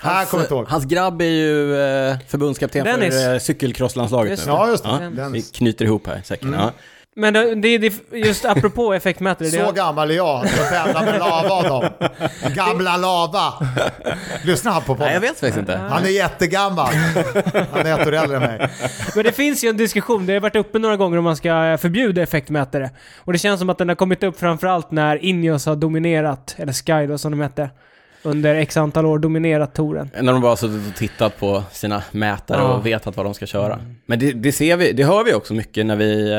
Här 0.00 0.14
Hans, 0.16 0.30
kommer 0.30 0.42
jag 0.42 0.46
inte 0.46 0.54
ihåg. 0.54 0.66
hans 0.68 0.84
grabb 0.84 1.22
är 1.22 1.24
ju 1.24 1.74
eh, 1.80 2.16
förbundskapten 2.28 2.84
Dennis. 2.84 3.14
för 3.14 3.32
eh, 3.34 3.38
cykelcrosslandslaget 3.38 4.38
nu. 4.38 4.44
det. 4.44 4.50
Ja, 4.50 4.68
just 4.68 4.84
det. 4.84 5.12
Ja. 5.16 5.28
Vi 5.28 5.42
knyter 5.42 5.84
ihop 5.84 6.06
här 6.06 6.22
säcken. 6.24 6.48
Mm. 6.48 6.60
Ja. 6.60 6.70
Men 7.16 7.34
det, 7.34 7.54
det, 7.54 7.78
det, 7.78 7.92
just 8.12 8.44
apropå 8.44 8.94
effektmätare. 8.94 9.48
Så 9.48 9.56
Det, 9.56 9.72
gammal 9.72 10.10
är 10.10 10.14
jag, 10.14 10.44
jag 10.58 10.68
tävlar 10.68 11.04
med 11.04 11.18
Lava 11.18 11.54
och 11.54 11.64
dem. 11.64 12.08
Gamla 12.54 12.96
Lava. 12.96 13.54
Lyssna 14.44 14.70
här 14.70 14.80
på 14.80 14.94
Nej, 14.94 15.00
jag 15.02 15.08
podden. 15.08 15.20
vet 15.20 15.30
faktiskt 15.30 15.58
inte. 15.58 15.76
Han 15.76 16.04
är 16.04 16.08
jättegammal. 16.08 16.94
Han 17.72 17.86
är 17.86 18.00
ett 18.00 18.06
år 18.06 18.14
äldre 18.14 18.36
än 18.36 18.42
mig. 18.42 18.70
men 19.14 19.24
det 19.24 19.32
finns 19.32 19.64
ju 19.64 19.68
en 19.68 19.76
diskussion, 19.76 20.26
det 20.26 20.32
har 20.32 20.40
varit 20.40 20.56
uppe 20.56 20.78
några 20.78 20.96
gånger 20.96 21.18
om 21.18 21.24
man 21.24 21.36
ska 21.36 21.78
förbjuda 21.80 22.22
effektmätare. 22.22 22.90
Och 23.18 23.32
det 23.32 23.38
känns 23.38 23.60
som 23.60 23.70
att 23.70 23.78
den 23.78 23.88
har 23.88 23.96
kommit 23.96 24.22
upp 24.22 24.38
framförallt 24.40 24.90
när 24.90 25.24
Ineos 25.24 25.66
har 25.66 25.76
dominerat, 25.76 26.54
eller 26.58 26.72
Sky 26.72 27.06
då 27.06 27.18
som 27.18 27.30
de 27.30 27.40
hette, 27.40 27.70
under 28.22 28.54
x 28.54 28.76
antal 28.76 29.06
år 29.06 29.18
dominerat 29.18 29.74
touren. 29.74 30.10
När 30.20 30.32
de 30.32 30.42
bara 30.42 30.56
suttit 30.56 30.88
och 30.92 30.96
tittat 30.98 31.38
på 31.40 31.62
sina 31.72 32.02
mätare 32.10 32.58
Ja. 32.60 32.68
och 32.74 32.86
vetat 32.86 33.16
vad 33.16 33.26
de 33.26 33.34
ska 33.34 33.46
köra. 33.46 33.78
Men 34.06 34.18
det, 34.18 34.32
det 34.32 34.52
ser 34.52 34.76
vi, 34.76 34.92
det 34.92 35.04
hör 35.04 35.24
vi 35.24 35.34
också 35.34 35.54
mycket 35.54 35.86
när 35.86 35.96
vi, 35.96 36.30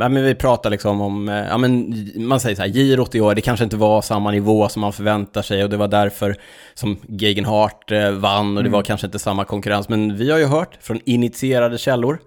ja, 0.00 0.08
men 0.08 0.24
vi 0.24 0.34
pratar 0.34 0.70
liksom 0.70 1.00
om, 1.00 1.28
ja 1.50 1.58
men 1.58 1.94
man 2.16 2.40
säger 2.40 2.56
så 2.56 2.62
här, 2.62 2.68
girot 2.68 3.14
i 3.14 3.20
år, 3.20 3.34
det 3.34 3.40
kanske 3.40 3.64
inte 3.64 3.76
var 3.76 4.02
samma 4.02 4.30
nivå 4.30 4.68
som 4.68 4.80
man 4.80 4.92
förväntar 4.92 5.42
sig 5.42 5.64
och 5.64 5.70
det 5.70 5.76
var 5.76 5.88
därför 5.88 6.36
som 6.74 6.96
Gegenhardt 7.08 7.90
eh, 7.92 8.10
vann 8.10 8.56
och 8.56 8.64
det 8.64 8.70
var 8.70 8.82
kanske 8.82 9.06
inte 9.06 9.18
samma 9.18 9.44
konkurrens. 9.44 9.88
Men 9.88 10.16
vi 10.16 10.30
har 10.30 10.38
ju 10.38 10.46
hört 10.46 10.78
från 10.80 11.00
initierade 11.04 11.78
källor 11.78 12.18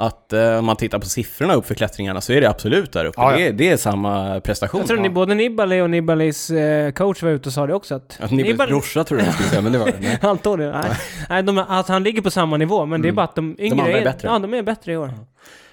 att 0.00 0.32
eh, 0.32 0.58
om 0.58 0.64
man 0.64 0.76
tittar 0.76 0.98
på 0.98 1.06
siffrorna 1.06 1.54
upp 1.54 1.66
för 1.66 1.74
klättringarna 1.74 2.20
så 2.20 2.32
är 2.32 2.40
det 2.40 2.48
absolut 2.50 2.92
där 2.92 3.04
uppe. 3.04 3.20
Ja, 3.20 3.30
ja. 3.32 3.36
Det, 3.38 3.46
är, 3.46 3.52
det 3.52 3.68
är 3.68 3.76
samma 3.76 4.40
prestation. 4.40 4.80
Jag 4.80 4.88
tror 4.88 4.98
ni, 4.98 5.10
både 5.10 5.34
Nibali 5.34 5.80
och 5.80 5.90
Nibalis 5.90 6.50
eh, 6.50 6.90
coach 6.92 7.22
var 7.22 7.30
ute 7.30 7.48
och 7.48 7.52
sa 7.52 7.66
det 7.66 7.74
också 7.74 7.94
att... 7.94 8.18
Att 8.20 8.30
Nibbels 8.30 8.58
Nibali- 8.60 8.68
brorsa 8.68 9.04
tror 9.04 9.20
jag 9.20 9.26
jag 9.26 9.34
skulle 9.34 9.48
säga, 9.48 9.62
men 9.62 9.72
det 9.72 9.78
var 9.78 9.86
det. 9.86 9.94
Nej. 10.00 10.18
Antonio, 10.22 10.70
nej. 10.72 10.90
nej 11.28 11.42
de, 11.42 11.58
att 11.58 11.88
han 11.88 12.02
ligger 12.02 12.22
på 12.22 12.30
samma 12.30 12.56
nivå, 12.56 12.86
men 12.86 13.02
det 13.02 13.08
är 13.08 13.12
bara 13.12 13.24
att 13.24 13.34
de 13.34 13.56
yngre 13.58 13.82
andra 13.84 13.98
är 13.98 14.04
bättre. 14.04 14.28
Ja, 14.28 14.38
de 14.38 14.54
är 14.54 14.62
bättre 14.62 14.92
i 14.92 14.96
år. 14.96 15.10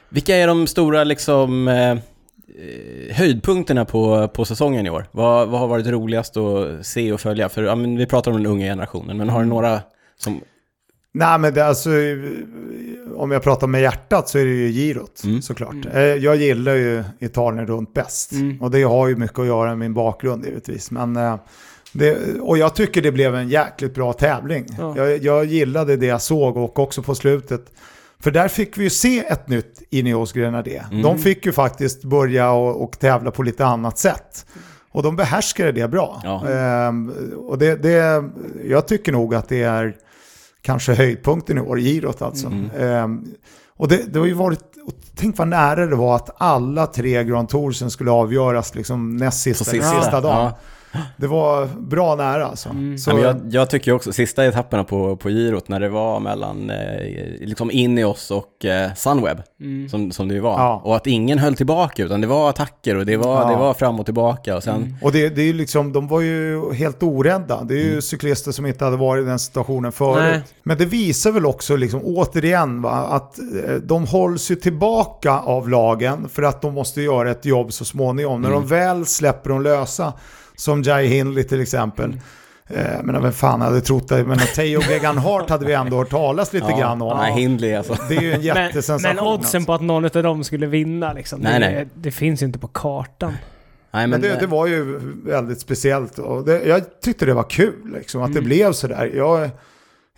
Vilka 0.10 0.36
är 0.36 0.48
de 0.48 0.68
stora 0.68 1.04
liksom, 1.04 1.68
eh, 1.68 1.92
eh, 1.92 1.98
höjdpunkterna 3.16 3.86
på, 3.86 4.28
på 4.28 4.46
säsongen 4.46 4.86
i 4.86 4.90
år? 4.90 5.06
Vad, 5.12 5.48
vad 5.48 5.60
har 5.60 5.68
varit 5.68 5.88
roligast 5.88 6.38
att 6.38 6.86
se 6.86 7.14
och 7.14 7.22
följa? 7.22 7.50
För 7.50 7.64
ja, 7.64 7.76
men 7.76 7.98
vi 7.98 8.06
pratar 8.06 8.32
om 8.32 8.38
den 8.38 8.46
unga 8.52 8.66
generationen, 8.66 9.18
men 9.18 9.30
har 9.30 9.38
Mm. 9.40 9.50
du 9.50 9.56
några 9.56 9.80
som... 10.20 10.42
Nej, 11.18 11.40
men 11.40 11.54
det 11.54 11.66
alltså, 11.66 11.90
om 13.16 13.32
jag 13.32 13.44
pratar 13.44 13.68
med 13.68 13.82
hjärtat 13.82 14.30
så 14.30 14.38
är 14.38 14.46
det 14.46 14.52
ju 14.52 14.72
girot 14.72 15.24
Mm. 15.24 15.42
såklart. 15.42 15.76
Eh, 15.94 16.02
Jag 16.02 16.36
gillar 16.36 16.76
ju 16.76 17.04
Italien 17.20 17.68
runt 17.68 17.94
bäst. 17.94 18.32
Mm. 18.32 18.62
Och 18.62 18.72
det 18.72 18.84
har 18.84 19.08
ju 19.08 19.16
mycket 19.16 19.40
att 19.40 19.46
göra 19.46 19.70
med 19.70 19.78
min 19.78 19.94
bakgrund 19.94 20.46
givetvis. 20.46 20.92
Men, 20.92 21.16
eh, 21.16 21.36
det, 21.94 22.18
och 22.42 22.58
jag 22.58 22.76
tycker 22.76 23.02
det 23.02 23.12
blev 23.12 23.36
en 23.36 23.50
jäkligt 23.50 23.94
bra 23.96 24.14
tävling. 24.14 24.66
Ja. 24.78 24.98
Jag, 24.98 25.24
jag 25.24 25.46
gillade 25.46 25.98
det 25.98 26.06
jag 26.06 26.22
såg 26.22 26.58
och 26.58 26.80
också 26.80 27.02
på 27.04 27.16
slutet. 27.16 27.62
För 28.20 28.32
där 28.32 28.48
fick 28.48 28.78
vi 28.78 28.84
ju 28.84 28.90
se 28.90 29.20
ett 29.28 29.48
nytt 29.48 29.82
Ineos 29.90 30.34
Grenadier. 30.34 30.86
Mm. 30.92 31.02
De 31.04 31.18
fick 31.18 31.46
ju 31.46 31.52
faktiskt 31.52 32.04
börja 32.04 32.52
och, 32.52 32.84
och 32.84 33.00
tävla 33.00 33.32
på 33.32 33.44
lite 33.44 33.66
annat 33.66 33.98
sätt. 33.98 34.46
Och 34.92 35.04
de 35.04 35.16
behärskade 35.16 35.72
det 35.72 35.88
bra. 35.88 36.22
Ja. 36.24 36.48
Ehm, 36.50 37.10
och 37.38 37.58
det, 37.58 37.76
det, 37.76 38.24
jag 38.66 38.88
tycker 38.88 39.12
nog 39.12 39.36
att 39.36 39.50
det 39.50 39.62
är 39.64 39.96
kanske 40.66 40.94
höjdpunkten 40.94 41.58
i 41.58 41.62
år, 41.62 41.78
girot 41.80 42.22
alltså. 42.22 42.48
Mm. 42.48 42.70
Ehm, 42.80 43.26
och 43.78 43.88
det, 43.88 44.14
det 44.14 44.20
har 44.20 44.26
ju 44.26 44.34
varit, 44.34 44.60
och 44.86 44.94
tänk 45.16 45.38
vad 45.38 45.48
nära 45.48 45.86
det 45.86 45.96
var 45.96 46.16
att 46.16 46.30
alla 46.38 46.88
tre 46.88 47.24
Grand 47.24 47.50
Toursen 47.50 47.92
skulle 47.92 48.12
avgöras 48.12 48.76
liksom 48.76 49.18
näst 49.18 49.42
sista, 49.42 49.66
sista. 49.66 50.02
sista 50.02 50.22
dagen. 50.22 50.44
Ja. 50.44 50.58
Det 51.18 51.28
var 51.28 51.66
bra 51.80 52.16
nära 52.16 52.46
alltså. 52.46 52.70
Så, 53.00 53.10
Ja, 53.12 53.14
men 53.16 53.24
jag, 53.24 53.38
jag 53.50 53.70
tycker 53.70 53.92
också, 53.92 54.14
sista 54.14 54.46
etapperna 54.46 54.84
på, 54.84 55.16
på 55.16 55.30
girot, 55.30 55.68
när 55.70 55.80
det 55.80 55.90
var 55.90 56.20
mellan 56.20 56.70
eh, 56.70 56.78
liksom 57.40 57.72
Ineos 57.72 58.32
och 58.32 58.66
eh, 58.66 58.94
Sunweb, 58.94 59.38
Mm. 59.62 59.90
som, 59.90 60.12
som 60.12 60.28
det 60.28 60.34
ju 60.34 60.40
var. 60.40 60.60
Ja. 60.60 60.82
Och 60.84 60.96
att 60.96 61.08
ingen 61.08 61.38
höll 61.40 61.56
tillbaka, 61.56 62.04
utan 62.04 62.22
det 62.22 62.28
var 62.28 62.50
attacker 62.50 62.96
och 62.98 63.06
det 63.06 63.18
var, 63.18 63.42
Ja. 63.42 63.50
det 63.50 63.56
var 63.56 63.74
fram 63.74 64.00
och 64.00 64.06
tillbaka 64.06 64.56
och 64.56 64.64
sen... 64.64 64.76
Mm. 64.76 64.96
Och 65.02 65.12
det, 65.12 65.30
det 65.30 65.42
är 65.42 65.54
liksom, 65.54 65.94
de 65.94 66.08
var 66.08 66.22
ju 66.22 66.74
helt 66.74 67.04
orädda. 67.04 67.64
Det 67.64 67.74
är 67.74 67.84
ju 67.84 68.02
cyklister 68.02 68.52
som 68.52 68.66
inte 68.66 68.86
hade 68.86 68.98
varit 68.98 69.24
i 69.24 69.26
den 69.26 69.40
situationen 69.40 69.92
förut. 69.92 70.18
Nej. 70.22 70.42
Men 70.64 70.78
det 70.78 70.86
visar 70.86 71.32
väl 71.32 71.46
också 71.46 71.76
liksom, 71.76 72.02
återigen 72.04 72.82
va, 72.82 72.92
att 72.92 73.40
eh, 73.40 73.74
de 73.84 74.06
hålls 74.08 74.52
ju 74.52 74.56
tillbaka 74.56 75.40
av 75.40 75.70
lagen 75.70 76.30
för 76.30 76.44
att 76.44 76.62
de 76.62 76.74
måste 76.74 77.02
göra 77.02 77.32
ett 77.32 77.46
jobb 77.46 77.74
så 77.74 77.86
småningom. 77.86 78.42
När 78.42 78.52
de 78.52 78.68
väl 78.68 79.06
släpper 79.06 79.50
dem 79.50 79.62
lösa, 79.62 80.14
som 80.58 80.84
Jai 80.84 81.08
Hindley 81.08 81.44
till 81.44 81.62
exempel. 81.62 82.18
Eh, 82.68 83.04
men 83.04 83.22
vem 83.22 83.32
fan 83.32 83.62
hade 83.62 83.82
trott 83.82 84.08
det? 84.08 84.24
Men 84.24 84.38
Theo 84.38 84.82
Gegan 84.90 85.18
Hart 85.18 85.50
hade 85.50 85.66
vi 85.66 85.74
ändå 85.74 85.98
hört 85.98 86.10
talas 86.10 86.54
lite 86.54 86.72
grann 86.72 87.02
om. 87.02 87.18
Nej, 87.18 87.34
Hindley 87.34 87.74
alltså. 87.76 87.96
Det 88.10 88.16
är 88.16 88.22
ju 88.22 88.32
en 88.32 88.40
Men, 88.54 88.66
jättesensation. 88.66 89.16
men 89.16 89.26
oddsen 89.26 89.58
alltså. 89.58 89.66
på 89.66 89.74
att 89.74 89.82
någon 89.82 90.06
av 90.06 90.24
dem 90.24 90.44
skulle 90.44 90.66
vinna 90.66 91.14
liksom, 91.14 91.40
Nej, 91.40 91.60
det, 91.60 91.60
nej. 91.60 91.88
det 91.94 92.12
finns 92.12 92.42
ju 92.42 92.46
inte 92.46 92.60
på 92.60 92.68
kartan. 92.68 93.32
Nej, 93.32 94.08
Men 94.08 94.10
men, 94.10 94.22
det, 94.22 94.40
det 94.40 94.48
var 94.48 94.68
ju 94.68 95.00
väldigt 95.26 95.60
speciellt 95.60 96.20
och 96.20 96.46
det, 96.46 96.64
jag 96.64 97.02
tyckte 97.02 97.26
det 97.26 97.34
var 97.34 97.50
kul 97.50 97.94
liksom, 97.94 98.22
att 98.22 98.34
det 98.34 98.42
blev 98.42 98.72
sådär. 98.72 99.12
Jag, 99.16 99.50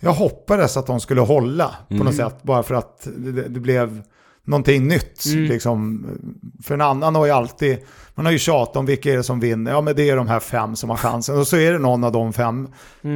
jag 0.00 0.12
hoppades 0.12 0.76
att 0.76 0.86
de 0.86 1.00
skulle 1.00 1.20
hålla 1.20 1.76
på 1.88 1.94
något 1.94 2.14
sätt 2.14 2.42
bara 2.42 2.62
för 2.62 2.74
att 2.74 3.08
det, 3.16 3.48
det 3.48 3.60
blev 3.60 4.02
någonting 4.48 4.88
nytt. 4.88 5.24
Liksom. 5.26 6.06
För 6.62 6.74
en 6.74 6.80
annan 6.80 7.14
har 7.14 7.26
ju 7.26 7.32
alltid, 7.32 7.78
man 8.14 8.26
har 8.26 8.32
ju 8.32 8.38
tjatat 8.38 8.76
om 8.76 8.86
vilka 8.86 9.12
är 9.12 9.16
det 9.16 9.22
som 9.22 9.40
vinner. 9.40 9.70
Ja 9.70 9.80
men 9.80 9.96
det 9.96 10.10
är 10.10 10.16
de 10.16 10.28
här 10.28 10.40
fem 10.40 10.76
som 10.76 10.90
har 10.90 10.96
chansen. 10.96 11.38
Och 11.38 11.46
så 11.46 11.56
är 11.56 11.72
det 11.72 11.78
någon 11.78 12.04
av 12.04 12.12
de 12.12 12.32
fem. 12.32 12.68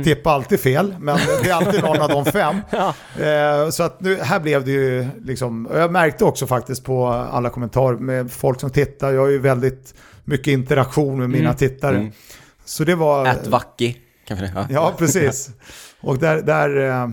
Tippa 0.04 0.30
alltid 0.30 0.60
fel, 0.60 0.94
men 1.00 1.18
det 1.42 1.50
är 1.50 1.54
alltid 1.54 1.82
någon 1.82 2.00
av 2.00 2.08
de 2.08 2.24
fem. 2.24 2.56
Ja. 2.70 2.94
Eh, 3.24 3.70
så 3.70 3.82
att 3.82 4.00
nu, 4.00 4.16
här 4.16 4.40
blev 4.40 4.64
det 4.64 4.70
ju 4.70 5.08
liksom, 5.24 5.68
jag 5.74 5.92
märkte 5.92 6.24
också 6.24 6.46
faktiskt 6.46 6.84
på 6.84 7.06
alla 7.06 7.50
kommentarer 7.50 7.96
med 7.96 8.32
folk 8.32 8.60
som 8.60 8.70
tittar, 8.70 9.12
jag 9.12 9.20
har 9.20 9.28
ju 9.28 9.38
väldigt 9.38 9.94
mycket 10.24 10.46
interaktion 10.46 11.18
med 11.18 11.30
mina 11.30 11.54
tittare. 11.54 11.96
Mm. 11.96 12.12
Så 12.64 12.84
det 12.84 12.94
var... 12.94 13.26
Ät 13.26 13.46
Vacki, 13.46 13.96
kanske 14.28 14.46
det? 14.46 14.52
Ja. 14.54 14.66
Ja, 14.70 14.94
precis. 14.98 15.50
Och 16.00 16.18
där, 16.18 16.42
där 16.42 16.88
eh, 16.88 17.08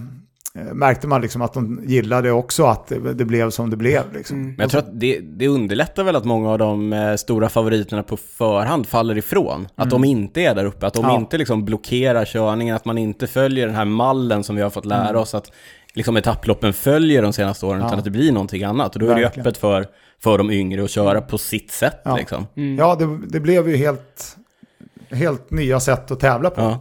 märkte 0.74 1.08
man 1.08 1.22
liksom 1.22 1.42
att 1.42 1.54
de 1.54 1.82
gillade 1.86 2.32
också 2.32 2.66
att 2.66 2.88
det, 3.16 3.26
blev 3.26 3.50
som 3.50 3.70
det 3.70 3.78
blev. 3.78 4.04
Liksom. 4.14 4.44
Men 4.44 4.56
jag 4.60 4.70
tror 4.70 4.80
att 4.82 5.00
det, 5.00 5.20
det 5.20 5.48
underlättar 5.48 6.04
väl 6.04 6.16
att 6.16 6.26
många 6.26 6.50
av 6.52 6.58
de 6.58 6.94
eh, 6.94 7.16
stora 7.16 7.50
favoriterna 7.50 8.04
på 8.04 8.18
förhand 8.18 8.88
faller 8.88 9.18
ifrån. 9.18 9.68
Att 9.76 9.90
de 9.90 10.04
inte 10.04 10.42
är 10.42 10.56
där 10.56 10.66
uppe, 10.66 10.88
att 10.88 10.94
de 10.94 11.04
Ja. 11.06 11.16
inte 11.16 11.38
liksom 11.38 11.66
blockerar 11.66 12.26
körningen, 12.26 12.76
att 12.76 12.86
man 12.86 12.98
inte 12.98 13.28
följer 13.28 13.66
den 13.68 13.76
här 13.76 13.86
mallen 13.86 14.44
som 14.44 14.56
vi 14.56 14.62
har 14.62 14.70
fått 14.70 14.86
lära 14.86 15.20
oss 15.20 15.34
att 15.36 15.52
liksom 15.94 16.18
etapploppen 16.18 16.74
följer 16.74 17.22
de 17.22 17.34
senaste 17.34 17.66
åren, 17.66 17.80
Ja. 17.82 17.88
utan 17.88 18.00
att 18.00 18.06
det 18.06 18.12
blir 18.12 18.32
någonting 18.32 18.64
annat. 18.64 18.94
Och 18.96 19.00
då 19.00 19.06
är 19.10 19.16
det 19.16 19.22
Verkligen. 19.22 19.48
öppet 19.48 19.58
för, 19.58 19.86
för 20.24 20.38
de 20.38 20.52
yngre 20.52 20.84
att 20.84 20.90
köra 20.90 21.22
på 21.22 21.38
sitt 21.38 21.72
sätt 21.72 22.02
Ja. 22.06 22.16
liksom. 22.18 22.48
Ja, 22.78 22.96
det, 22.96 23.20
det 23.30 23.40
blev 23.40 23.70
ju 23.70 23.76
helt, 23.78 24.38
helt 25.12 25.52
nya 25.52 25.80
sätt 25.80 26.12
att 26.12 26.20
tävla 26.20 26.50
på. 26.50 26.78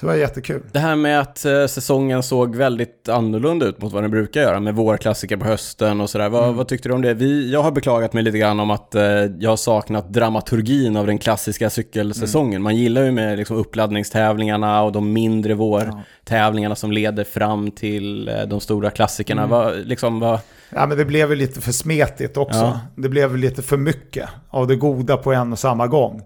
Så 0.00 0.06
det 0.06 0.12
var 0.12 0.18
jättekul. 0.18 0.62
Det 0.72 0.78
här 0.78 0.96
med 0.96 1.20
att 1.20 1.44
eh, 1.44 1.66
säsongen 1.66 2.22
såg 2.22 2.56
väldigt 2.56 3.08
annorlunda 3.08 3.66
ut 3.66 3.82
mot 3.82 3.92
vad 3.92 4.02
den 4.02 4.10
brukar 4.10 4.40
göra 4.40 4.60
med 4.60 4.74
vårklassiker 4.74 5.36
på 5.36 5.44
hösten 5.44 6.00
och 6.00 6.10
sådär. 6.10 6.28
Vad, 6.28 6.44
Mm. 6.44 6.56
vad 6.56 6.68
tyckte 6.68 6.88
du 6.88 6.94
om 6.94 7.02
det? 7.02 7.14
Vi, 7.14 7.52
jag 7.52 7.62
har 7.62 7.70
beklagat 7.70 8.12
mig 8.12 8.22
lite 8.22 8.38
grann 8.38 8.60
om 8.60 8.70
att 8.70 8.94
eh, 8.94 9.02
jag 9.38 9.50
har 9.50 9.56
saknat 9.56 10.08
dramaturgin 10.12 10.96
av 10.96 11.06
den 11.06 11.18
klassiska 11.18 11.70
cykelsäsongen. 11.70 12.52
Mm. 12.52 12.62
Man 12.62 12.76
gillar 12.76 13.02
ju 13.02 13.10
med 13.12 13.38
liksom, 13.38 13.56
uppladdningstävlingarna 13.56 14.82
och 14.82 14.92
de 14.92 15.12
mindre 15.12 15.54
vårtävlingarna 15.54 16.74
som 16.74 16.92
leder 16.92 17.24
fram 17.24 17.70
till 17.70 18.28
eh, 18.28 18.42
de 18.42 18.60
stora 18.60 18.90
klassikerna. 18.90 19.42
Mm. 19.42 19.50
Vad, 19.50 19.86
liksom, 19.86 20.20
vad, 20.20 20.40
Ja, 20.70 20.86
men 20.86 20.98
det 20.98 21.04
blev 21.04 21.30
ju 21.30 21.36
lite 21.36 21.60
för 21.60 21.72
smetigt 21.72 22.36
också. 22.36 22.58
Ja. 22.58 22.80
Det 22.96 23.08
blev 23.08 23.36
lite 23.36 23.62
för 23.62 23.76
mycket 23.76 24.28
av 24.50 24.66
det 24.66 24.76
goda 24.76 25.16
på 25.16 25.32
en 25.32 25.52
och 25.52 25.58
samma 25.58 25.86
gång. 25.86 26.22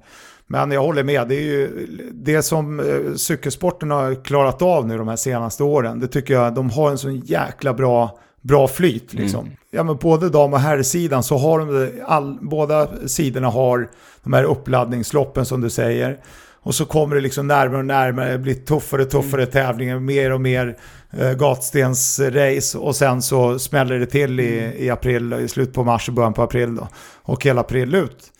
Men 0.52 0.70
jag 0.70 0.82
håller 0.82 1.04
med, 1.04 1.28
det 1.28 1.34
är 1.34 1.42
ju 1.42 1.86
det 2.12 2.42
som 2.42 2.80
eh, 2.80 3.14
cykelsporten 3.16 3.90
har 3.90 4.24
klarat 4.24 4.62
av 4.62 4.86
nu 4.86 4.98
de 4.98 5.08
här 5.08 5.16
senaste 5.16 5.62
åren. 5.62 6.00
Det 6.00 6.08
tycker 6.08 6.34
jag, 6.34 6.54
de 6.54 6.70
har 6.70 6.90
en 6.90 6.98
sån 6.98 7.16
jäkla 7.16 7.74
bra, 7.74 8.18
bra 8.40 8.68
flyt 8.68 9.14
liksom. 9.14 9.50
Ja 9.70 9.82
men 9.82 9.96
både 9.96 10.28
dam 10.28 10.52
och 10.52 10.60
herrsidan 10.60 11.22
så 11.22 11.36
har 11.36 11.58
de 11.58 11.90
all, 12.06 12.38
båda 12.40 12.88
sidorna 13.06 13.48
har 13.48 13.90
de 14.22 14.32
här 14.32 14.44
uppladdningsloppen 14.44 15.46
som 15.46 15.60
du 15.60 15.70
säger. 15.70 16.18
Och 16.62 16.74
så 16.74 16.84
kommer 16.84 17.14
det 17.14 17.22
liksom 17.22 17.46
närmare 17.46 17.78
och 17.78 17.84
närmare, 17.84 18.32
det 18.32 18.38
blir 18.38 18.54
tuffare 18.54 19.02
och 19.02 19.10
tuffare 19.10 19.46
tävlingar, 19.46 19.98
mer 19.98 20.32
och 20.32 20.40
mer 20.40 20.76
eh, 21.10 21.32
gatstensrace 21.32 22.78
och 22.78 22.96
sen 22.96 23.22
så 23.22 23.58
smäller 23.58 23.98
det 23.98 24.06
till 24.06 24.40
i, 24.40 24.74
i 24.78 24.90
april, 24.90 25.32
i 25.32 25.48
slutet 25.48 25.74
på 25.74 25.84
mars 25.84 26.08
och 26.08 26.14
början 26.14 26.32
på 26.32 26.42
april 26.42 26.76
då. 26.76 26.88
Och 27.22 27.44
hela 27.44 27.60
april 27.60 27.94
ut. 27.94 28.32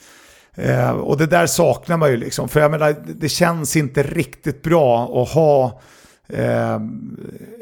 Eh, 0.57 0.91
och 0.91 1.17
det 1.17 1.27
där 1.27 1.47
saknar 1.47 1.97
man 1.97 2.11
ju 2.11 2.17
liksom, 2.17 2.49
för 2.49 2.61
jag 2.61 2.71
menar 2.71 2.97
det 3.07 3.29
känns 3.29 3.77
inte 3.77 4.03
riktigt 4.03 4.63
bra 4.63 5.23
att 5.23 5.29
ha 5.29 5.81
Eh, 6.29 6.81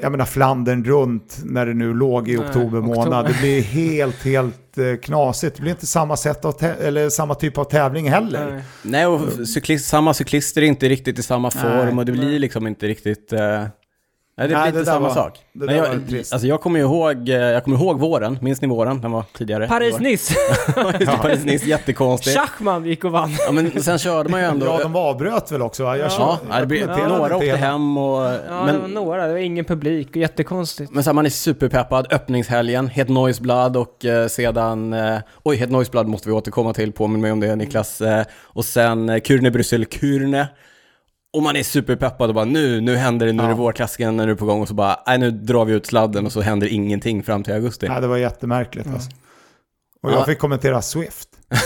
jag 0.03 0.11
menar 0.11 0.25
Flandern 0.25 0.85
runt 0.85 1.39
när 1.45 1.67
det 1.67 1.75
nu 1.75 1.95
låg 1.95 2.29
i 2.29 2.37
Nej, 2.37 2.47
oktober 2.47 2.81
månad. 2.81 3.27
Det 3.27 3.41
blir 3.41 3.63
helt, 3.63 4.25
helt 4.25 4.79
eh, 4.79 4.97
knasigt. 5.03 5.57
Det 5.57 5.63
blir 5.63 5.73
inte 5.73 5.87
samma, 5.87 6.17
sätt 6.17 6.45
av 6.45 6.55
eller 6.81 7.09
samma 7.09 7.35
typ 7.35 7.59
av 7.59 7.65
tävling 7.65 8.11
heller. 8.11 8.51
Nej. 8.51 8.63
nej, 8.83 9.07
och 9.07 9.49
cyklist, 9.49 9.89
samma 9.89 10.15
cyklister 10.15 10.63
är 10.63 10.67
inte 10.67 10.89
riktigt 10.89 11.19
i 11.19 11.23
samma 11.23 11.51
form 11.51 11.87
Nej. 11.87 11.99
och 11.99 12.05
det 12.05 12.13
blir 12.13 12.39
liksom 12.39 12.67
inte 12.67 12.87
riktigt... 12.87 13.33
eh, 13.33 13.65
Nej, 14.41 14.49
det 14.49 14.55
blir 14.55 14.73
det 14.73 14.79
inte 14.79 14.85
samma 14.91 15.09
var- 15.09 15.15
sak. 15.15 15.39
det 15.53 15.59
Men 15.59 15.67
där 15.69 15.75
jag, 15.75 15.89
var 15.95 16.07
trist. 16.09 16.33
alltså 16.33 16.49
jag 16.49 16.61
kommer 16.61 16.79
ju 16.79 16.85
ihåg, 16.85 17.29
eh, 17.29 17.35
jag 17.35 17.65
kommer 17.65 17.77
ihåg 17.77 18.01
våren, 18.01 18.39
minns 18.41 18.61
ni 18.63 18.69
våren? 18.69 19.01
Den 19.01 19.11
var 19.13 19.25
tidigare. 19.39 19.67
Paris-Nice. 19.69 20.35
Paris-Nice, 21.23 21.67
jättekonstigt. 21.67 22.37
Schachman 22.39 22.85
gick 22.85 23.05
och 23.05 23.13
vann. 23.13 23.31
Ja, 23.47 23.53
men 23.53 23.83
sen 23.83 23.99
körde 23.99 24.29
man 24.31 24.41
ju 24.41 24.47
ändå... 24.47 24.67
Ja, 24.67 24.79
de 24.83 24.97
avbröt 24.97 25.53
väl 25.53 25.63
också 25.63 25.85
va? 25.85 25.97
Jag 25.97 26.07
Ja. 26.07 26.11
kör- 26.11 26.39
Ja, 26.51 26.65
det 26.65 26.79
kommenterade 26.81 27.19
några 27.19 27.37
åkte 27.37 27.57
hem 27.57 27.99
och... 27.99 28.23
Ja, 28.23 28.31
det 28.31 28.49
var 28.51 28.65
men, 28.79 28.91
några. 28.91 29.27
Det 29.27 29.33
var 29.33 29.39
ingen 29.41 29.65
publik. 29.65 30.17
Jättekonstigt. 30.17 30.91
men 30.95 31.05
så 31.05 31.11
här, 31.11 31.15
man 31.15 31.27
är 31.27 31.31
superpeppad, 31.31 32.13
öppningshelgen, 32.13 32.89
Het 32.89 33.09
Noisblad 33.09 33.77
och 33.77 34.05
eh, 34.05 34.27
sedan... 34.27 34.93
Eh, 34.93 35.19
oj, 35.43 35.57
Het 35.57 35.71
Noisblad 35.71 36.07
måste 36.09 36.29
vi 36.29 36.35
återkomma 36.35 36.73
till, 36.73 36.93
påminn 36.93 37.21
mig 37.21 37.33
om 37.33 37.41
det 37.41 37.57
Niklas. 37.57 38.01
Eh, 38.01 38.25
och 38.43 38.65
sen 38.65 39.09
eh, 39.09 39.21
Kurne 39.21 39.51
Bryssel 39.51 39.85
Kurne. 39.85 40.49
Och 41.33 41.43
man 41.43 41.57
är 41.57 41.63
superpeppad 41.63 42.29
och 42.29 42.35
bara 42.35 42.45
nu, 42.45 42.81
nu 42.81 42.97
händer 42.97 43.27
det, 43.27 43.33
nu 43.33 43.43
är 43.43 43.47
det 43.47 43.53
Ja. 43.53 43.57
vårklassiken, 43.57 44.17
nu 44.17 44.23
är 44.23 44.27
det 44.27 44.37
på 44.37 44.45
gång 44.47 44.61
och 44.63 44.69
så 44.69 44.75
bara, 44.75 45.03
nej 45.07 45.19
nu 45.19 45.31
drar 45.31 45.65
vi 45.65 45.73
ut 45.73 45.87
sladden 45.87 46.27
och 46.27 46.33
så 46.33 46.41
händer 46.41 46.67
ingenting 46.67 47.23
fram 47.23 47.43
till 47.43 47.55
augusti. 47.55 47.89
Nej, 47.89 48.01
det 48.01 48.07
var 48.07 48.17
jättemärkligt 48.17 48.87
alltså. 48.87 49.11
Och 50.03 50.11
Ja. 50.11 50.15
jag 50.15 50.27
fick 50.27 50.39
kommentera 50.39 50.83
Swift. 50.83 51.29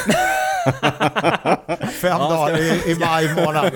Fem 2.01 2.19
dagar 2.19 2.59
i, 2.61 2.91
i 2.91 2.95
maj 3.01 3.35
månad. 3.45 3.71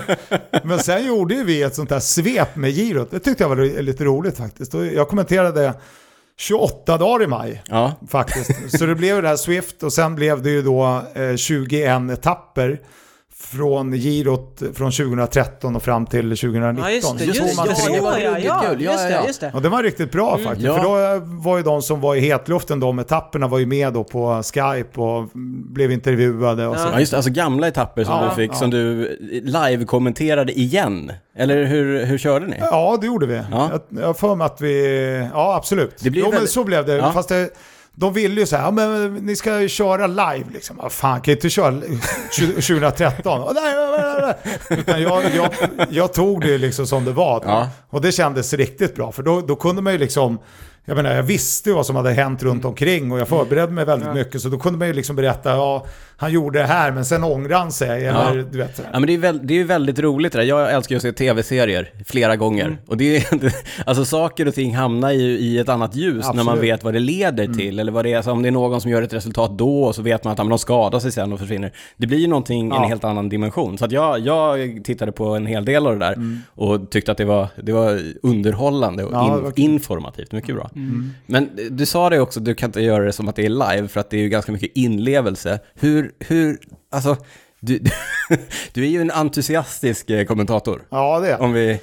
Men 0.63 0.79
sen 0.79 1.07
gjorde 1.07 1.35
ju 1.35 1.45
vi 1.45 1.63
ett 1.63 1.75
sånt 1.75 1.89
där 1.89 2.01
svep 2.01 2.57
med 2.57 2.71
girot. 2.75 3.11
Det 3.11 3.19
tyckte 3.19 3.43
jag 3.45 3.49
var 3.49 3.83
lite 3.83 4.05
roligt 4.05 4.37
faktiskt. 4.37 4.75
Och 4.75 4.87
jag 4.87 5.09
kommenterade 5.09 5.75
28 6.39 6.97
dagar 6.99 7.25
i 7.25 7.27
maj 7.27 7.63
Ja, 7.69 7.93
faktiskt. 8.09 8.79
Så 8.79 8.87
det 8.87 8.95
blev 8.95 9.23
det 9.23 9.29
här 9.29 9.37
Swift 9.37 9.83
och 9.83 9.93
sen 9.93 10.15
blev 10.15 10.43
det 10.43 10.51
ju 10.51 10.63
då 10.63 11.03
eh, 11.15 11.37
21 11.37 12.11
etapper 12.13 12.81
från 13.41 13.93
girot 13.93 14.63
från 14.75 14.91
2013 14.93 15.77
och 15.77 15.83
fram 15.83 16.07
till 16.07 16.23
2019. 16.37 16.79
Ja, 16.85 16.91
just 16.91 17.19
det. 17.19 17.25
Just 17.25 17.41
Just 17.41 17.57
det, 17.57 17.63
det. 17.65 17.69
just 17.71 17.85
Så 17.85 17.91
det. 17.91 17.97
ja, 17.97 18.19
ja, 18.19 18.31
Ruggigt 18.31 18.53
kul. 18.69 18.83
Ja, 18.83 18.91
just 18.93 19.03
ja, 19.03 19.09
det. 19.09 19.15
ja. 19.15 19.27
Just 19.27 19.41
det. 19.41 19.51
Och 19.55 19.63
det 19.63 19.69
var 19.69 19.83
riktigt 19.83 20.13
bra 20.13 20.39
faktiskt. 20.39 20.67
Ja. 20.67 20.77
För 20.77 20.83
då 20.85 21.25
var 21.25 21.57
ju 21.57 21.63
de 21.63 21.83
som 21.83 22.01
var 22.01 22.15
i 22.17 22.21
hetluften, 22.21 22.81
de 22.81 22.99
etapperna 22.99 23.47
var 23.49 23.59
ju 23.59 23.67
med 23.67 23.93
då 23.93 24.05
på 24.05 24.43
Skype 24.43 25.01
och 25.01 25.29
blev 25.75 25.93
intervjuade 25.93 26.67
och 26.67 26.75
Ja. 26.77 26.79
så. 26.79 26.89
ja 26.93 27.01
just 27.01 27.11
det, 27.13 27.17
alltså 27.17 27.33
gamla 27.33 27.69
etapper 27.69 28.05
som 28.05 28.15
Ja, 28.15 28.29
du 28.29 28.43
fick, 28.43 28.51
ja. 28.51 28.55
som 28.57 28.71
du 28.71 29.17
live-kommenterade 29.45 30.53
igen. 30.59 31.13
Eller 31.37 31.65
hur, 31.65 32.05
hur 32.05 32.19
körde 32.19 32.47
ni? 32.47 32.57
Ja, 32.61 32.99
det 33.01 33.07
gjorde 33.07 33.27
vi. 33.27 33.43
Ja. 33.51 33.71
Jag, 33.73 34.01
jag 34.01 34.07
har 34.07 34.15
för 34.15 34.35
mig 34.35 34.45
att 34.45 34.61
vi... 34.61 35.29
Ja, 35.33 35.57
absolut. 35.57 35.97
Det 36.01 36.11
blir 36.11 36.21
jo, 36.21 36.27
men 36.27 36.33
väldigt- 36.35 36.51
så 36.51 36.65
blev 36.65 36.87
det. 36.87 36.97
Ja. 36.97 37.13
Fast 37.13 37.29
det, 37.29 37.51
de 37.99 38.13
ville 38.13 38.41
ju 38.41 38.47
så 38.47 38.57
här, 38.57 38.65
ja, 38.65 38.71
men 38.71 39.15
ni 39.15 39.37
ska 39.37 39.61
ju 39.61 39.69
köra 39.69 40.07
live 40.07 40.45
liksom. 40.53 40.77
Ja, 40.83 40.89
fan, 40.89 41.21
kan 41.21 41.33
jag 41.33 41.37
inte 41.37 41.51
köra 41.51 41.81
2013? 42.31 43.43
Och 43.43 43.55
nej, 43.55 43.75
nej, 43.75 44.01
nej, 44.01 44.35
nej. 44.69 44.79
Utan 44.79 45.03
jag, 45.03 45.23
jag, 45.35 45.51
jag 45.91 46.13
tog 46.13 46.41
det 46.41 46.59
liksom 46.59 46.87
som 46.87 47.05
det 47.05 47.13
var. 47.13 47.43
Ja. 47.47 47.69
Och 47.91 48.01
det 48.01 48.13
kändes 48.13 48.53
riktigt 48.53 48.95
bra, 48.95 49.13
för 49.13 49.23
då, 49.23 49.41
då 49.41 49.57
kunde 49.57 49.83
man 49.83 49.93
ju 49.93 49.99
liksom... 49.99 50.39
Jag 50.89 50.97
menar, 50.97 51.15
jag 51.15 51.23
visste 51.23 51.73
vad 51.73 51.87
som 51.87 51.97
hade 51.97 52.11
hänt 52.13 52.43
runt 52.43 52.65
omkring 52.65 53.13
och 53.13 53.19
jag 53.21 53.29
förberedde 53.29 53.73
mig 53.73 53.85
väldigt 53.85 54.09
Ja. 54.09 54.15
mycket. 54.15 54.41
Så 54.41 54.49
då 54.49 54.59
kunde 54.59 54.79
man 54.79 54.89
ju 54.89 54.95
liksom 54.95 55.17
berätta, 55.17 55.51
ja, 55.51 55.87
han 56.17 56.33
gjorde 56.33 56.59
det 56.59 56.65
här, 56.67 56.93
men 56.93 57.05
sen 57.05 57.25
ångrade 57.25 57.57
han 57.63 57.73
sig. 57.73 58.07
Eller, 58.07 58.37
Ja. 58.37 58.43
du 58.51 58.59
vet. 58.59 58.81
Ja 58.93 59.01
men 59.01 59.07
det 59.07 59.15
är, 59.15 59.19
väl, 59.19 59.41
det 59.47 59.55
är 59.55 59.59
ju 59.59 59.65
väldigt 59.65 59.99
roligt 59.99 60.33
det 60.33 60.39
där. 60.39 60.45
Jag 60.45 60.73
älskar 60.73 60.95
ju 60.95 60.97
att 60.97 61.03
se 61.03 61.13
tv-serier 61.13 61.91
flera 62.07 62.37
gånger. 62.37 62.65
Mm. 62.67 62.79
Och 62.87 62.97
det 62.97 63.17
är, 63.17 63.53
alltså 63.87 64.05
saker 64.05 64.49
och 64.49 64.55
ting 64.55 64.77
hamnar 64.77 65.11
ju 65.13 65.39
i 65.39 65.59
ett 65.59 65.69
annat 65.69 65.95
ljus 65.97 66.15
när 66.15 66.21
man 66.23 66.39
Absolut. 66.39 66.49
Mm. 66.49 66.61
vet 66.61 66.85
vad 66.85 66.95
det 66.95 67.01
leder 67.01 67.47
till. 67.47 67.79
Eller 67.79 67.93
vad 67.93 68.05
det 68.05 68.13
är, 68.13 68.23
så 68.23 68.33
om 68.33 68.43
det 68.43 68.49
är 68.49 68.53
någon 68.53 68.81
som 68.81 68.91
gör 68.91 69.03
ett 69.03 69.13
resultat 69.13 69.59
då 69.59 69.83
och 69.85 69.95
så 69.95 70.03
vet 70.03 70.25
man 70.25 70.33
att 70.33 70.39
men 70.39 70.49
de 70.49 70.59
skadar 70.59 70.99
sig 70.99 71.13
sen 71.13 71.33
och 71.33 71.39
försvinner. 71.39 71.73
Det 71.97 72.07
blir 72.07 72.19
ju 72.19 72.27
någonting, 72.27 72.69
Ja. 72.69 72.83
en 72.83 72.89
helt 72.89 73.05
annan 73.05 73.29
dimension. 73.29 73.79
Så 73.79 73.85
att 73.85 73.93
jag, 73.93 74.19
jag 74.21 74.81
tittade 74.85 75.13
på 75.13 75.25
en 75.35 75.47
hel 75.47 75.65
del 75.65 75.87
av 75.87 75.99
det 75.99 76.05
där 76.07 76.39
och 76.55 76.91
tyckte 76.91 77.13
att 77.13 77.19
det 77.19 77.25
var, 77.25 77.49
det 77.63 77.73
var 77.73 78.01
underhållande 78.23 79.05
och 79.05 79.13
Mm. 79.13 79.45
Ja, 79.45 79.53
in, 79.57 79.73
informativt. 79.73 80.33
Mycket 80.33 80.55
bra. 80.55 80.71
Men 81.27 81.51
du 81.71 81.87
sa 81.87 82.11
det 82.11 82.21
också, 82.21 82.41
du 82.41 82.55
kan 82.55 82.69
inte 82.69 82.81
göra 82.81 83.05
det 83.05 83.13
som 83.13 83.29
att 83.29 83.37
det 83.37 83.47
är 83.47 83.49
live 83.49 83.89
för 83.89 84.01
att 84.01 84.11
det 84.11 84.17
är 84.17 84.21
ju 84.21 84.29
ganska 84.29 84.53
mycket 84.53 84.71
inlevelse. 84.75 85.61
Hur, 85.75 86.13
hur, 86.19 86.59
alltså, 86.93 87.17
du, 87.61 87.81
du 88.73 88.85
är 88.85 88.89
ju 88.89 89.01
en 89.01 89.11
entusiastisk 89.11 90.11
eh, 90.11 90.25
kommentator. 90.27 90.83
Ja, 90.91 91.21
det 91.21 91.31
är 91.31 91.43
Om 91.43 91.53
vi... 91.53 91.81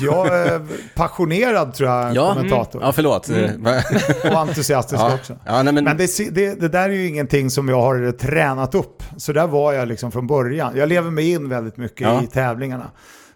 Jag 0.00 0.26
är 0.26 0.66
passionerad 0.94 1.74
tror 1.74 1.90
jag, 1.90 2.16
Ja, 2.16 2.34
kommentator. 2.34 2.82
Ja, 2.82 2.92
förlåt. 2.92 3.28
Och 4.32 4.40
entusiastisk 4.40 5.00
ja. 5.02 5.14
också. 5.14 5.36
Ja, 5.46 5.62
nej, 5.62 5.74
men, 5.74 5.84
Men 5.84 5.96
det, 5.96 6.34
det, 6.34 6.60
det 6.60 6.68
där 6.68 6.88
är 6.88 6.94
ju 6.94 7.08
ingenting 7.08 7.50
som 7.50 7.68
jag 7.68 7.80
har 7.80 8.12
tränat 8.12 8.74
upp. 8.74 9.02
Så 9.16 9.32
där 9.32 9.46
var 9.46 9.72
jag 9.72 9.88
liksom 9.88 10.12
från 10.12 10.26
början. 10.26 10.76
Jag 10.76 10.88
lever 10.88 11.10
mig 11.10 11.30
in 11.30 11.48
väldigt 11.48 11.76
mycket 11.76 12.00
Ja. 12.00 12.22
i 12.22 12.26
tävlingarna. 12.26 12.90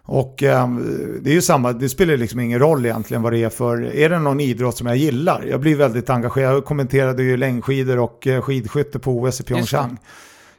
Och 0.09 0.43
ehm, 0.43 1.19
det 1.21 1.29
är 1.29 1.33
ju 1.33 1.41
samma, 1.41 1.73
det 1.73 1.89
spelar 1.89 2.17
liksom 2.17 2.39
ingen 2.39 2.59
roll 2.59 2.85
egentligen 2.85 3.23
vad 3.23 3.33
det 3.33 3.43
är 3.43 3.49
för, 3.49 3.95
är 3.95 4.09
det 4.09 4.19
någon 4.19 4.39
idrott 4.39 4.77
som 4.77 4.87
jag 4.87 4.97
gillar? 4.97 5.43
Jag 5.49 5.59
blir 5.59 5.75
väldigt 5.75 6.09
engagerad, 6.09 6.55
jag 6.55 6.65
kommenterade 6.65 7.23
ju 7.23 7.37
längdskidor 7.37 7.99
och 7.99 8.27
eh, 8.27 8.41
skidskytte 8.41 8.99
på 8.99 9.11
OS 9.11 9.39
i 9.41 9.43
Pyeongchang. 9.43 9.97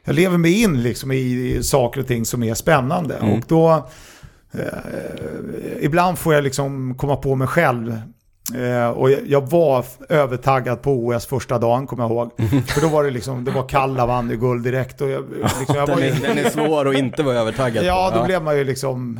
Jag 0.03 0.15
lever 0.15 0.37
mig 0.37 0.61
in 0.61 0.83
liksom 0.83 1.11
i 1.11 1.59
saker 1.63 2.01
och 2.01 2.07
ting 2.07 2.25
som 2.25 2.43
är 2.43 2.53
spännande. 2.53 3.15
Mm. 3.15 3.33
Och 3.33 3.43
då, 3.47 3.89
eh, 4.51 4.63
ibland 5.81 6.19
får 6.19 6.33
jag 6.33 6.43
liksom 6.43 6.95
komma 6.95 7.15
på 7.15 7.35
mig 7.35 7.47
själv. 7.47 8.01
Eh, 8.55 8.89
och 8.89 9.11
jag, 9.11 9.49
var 9.49 9.85
övertaggad 10.09 10.81
på 10.81 10.91
OS 11.07 11.25
första 11.25 11.57
dagen, 11.59 11.87
kommer 11.87 12.03
jag 12.03 12.11
ihåg. 12.11 12.31
För 12.67 12.81
då 12.81 12.87
var 12.87 13.03
det 13.03 13.09
liksom, 13.09 13.45
det 13.45 13.51
var 13.51 13.69
Kalla 13.69 14.05
vann 14.05 14.29
ju 14.29 14.37
guld 14.37 14.63
direkt. 14.63 15.01
Och 15.01 15.09
jag, 15.09 15.25
liksom, 15.59 15.75
jag 15.75 15.87
var 15.87 15.95
den, 15.95 16.03
ju, 16.05 16.09
är, 16.25 16.35
den 16.35 16.45
är 16.45 16.49
svår 16.49 16.87
att 16.87 16.95
inte 16.95 17.23
vara 17.23 17.35
övertaggad 17.35 17.85
Ja, 17.85 18.09
på. 18.13 18.19
då 18.19 18.25
blev 18.25 18.43
man 18.43 18.57
ju 18.57 18.63
liksom... 18.63 19.19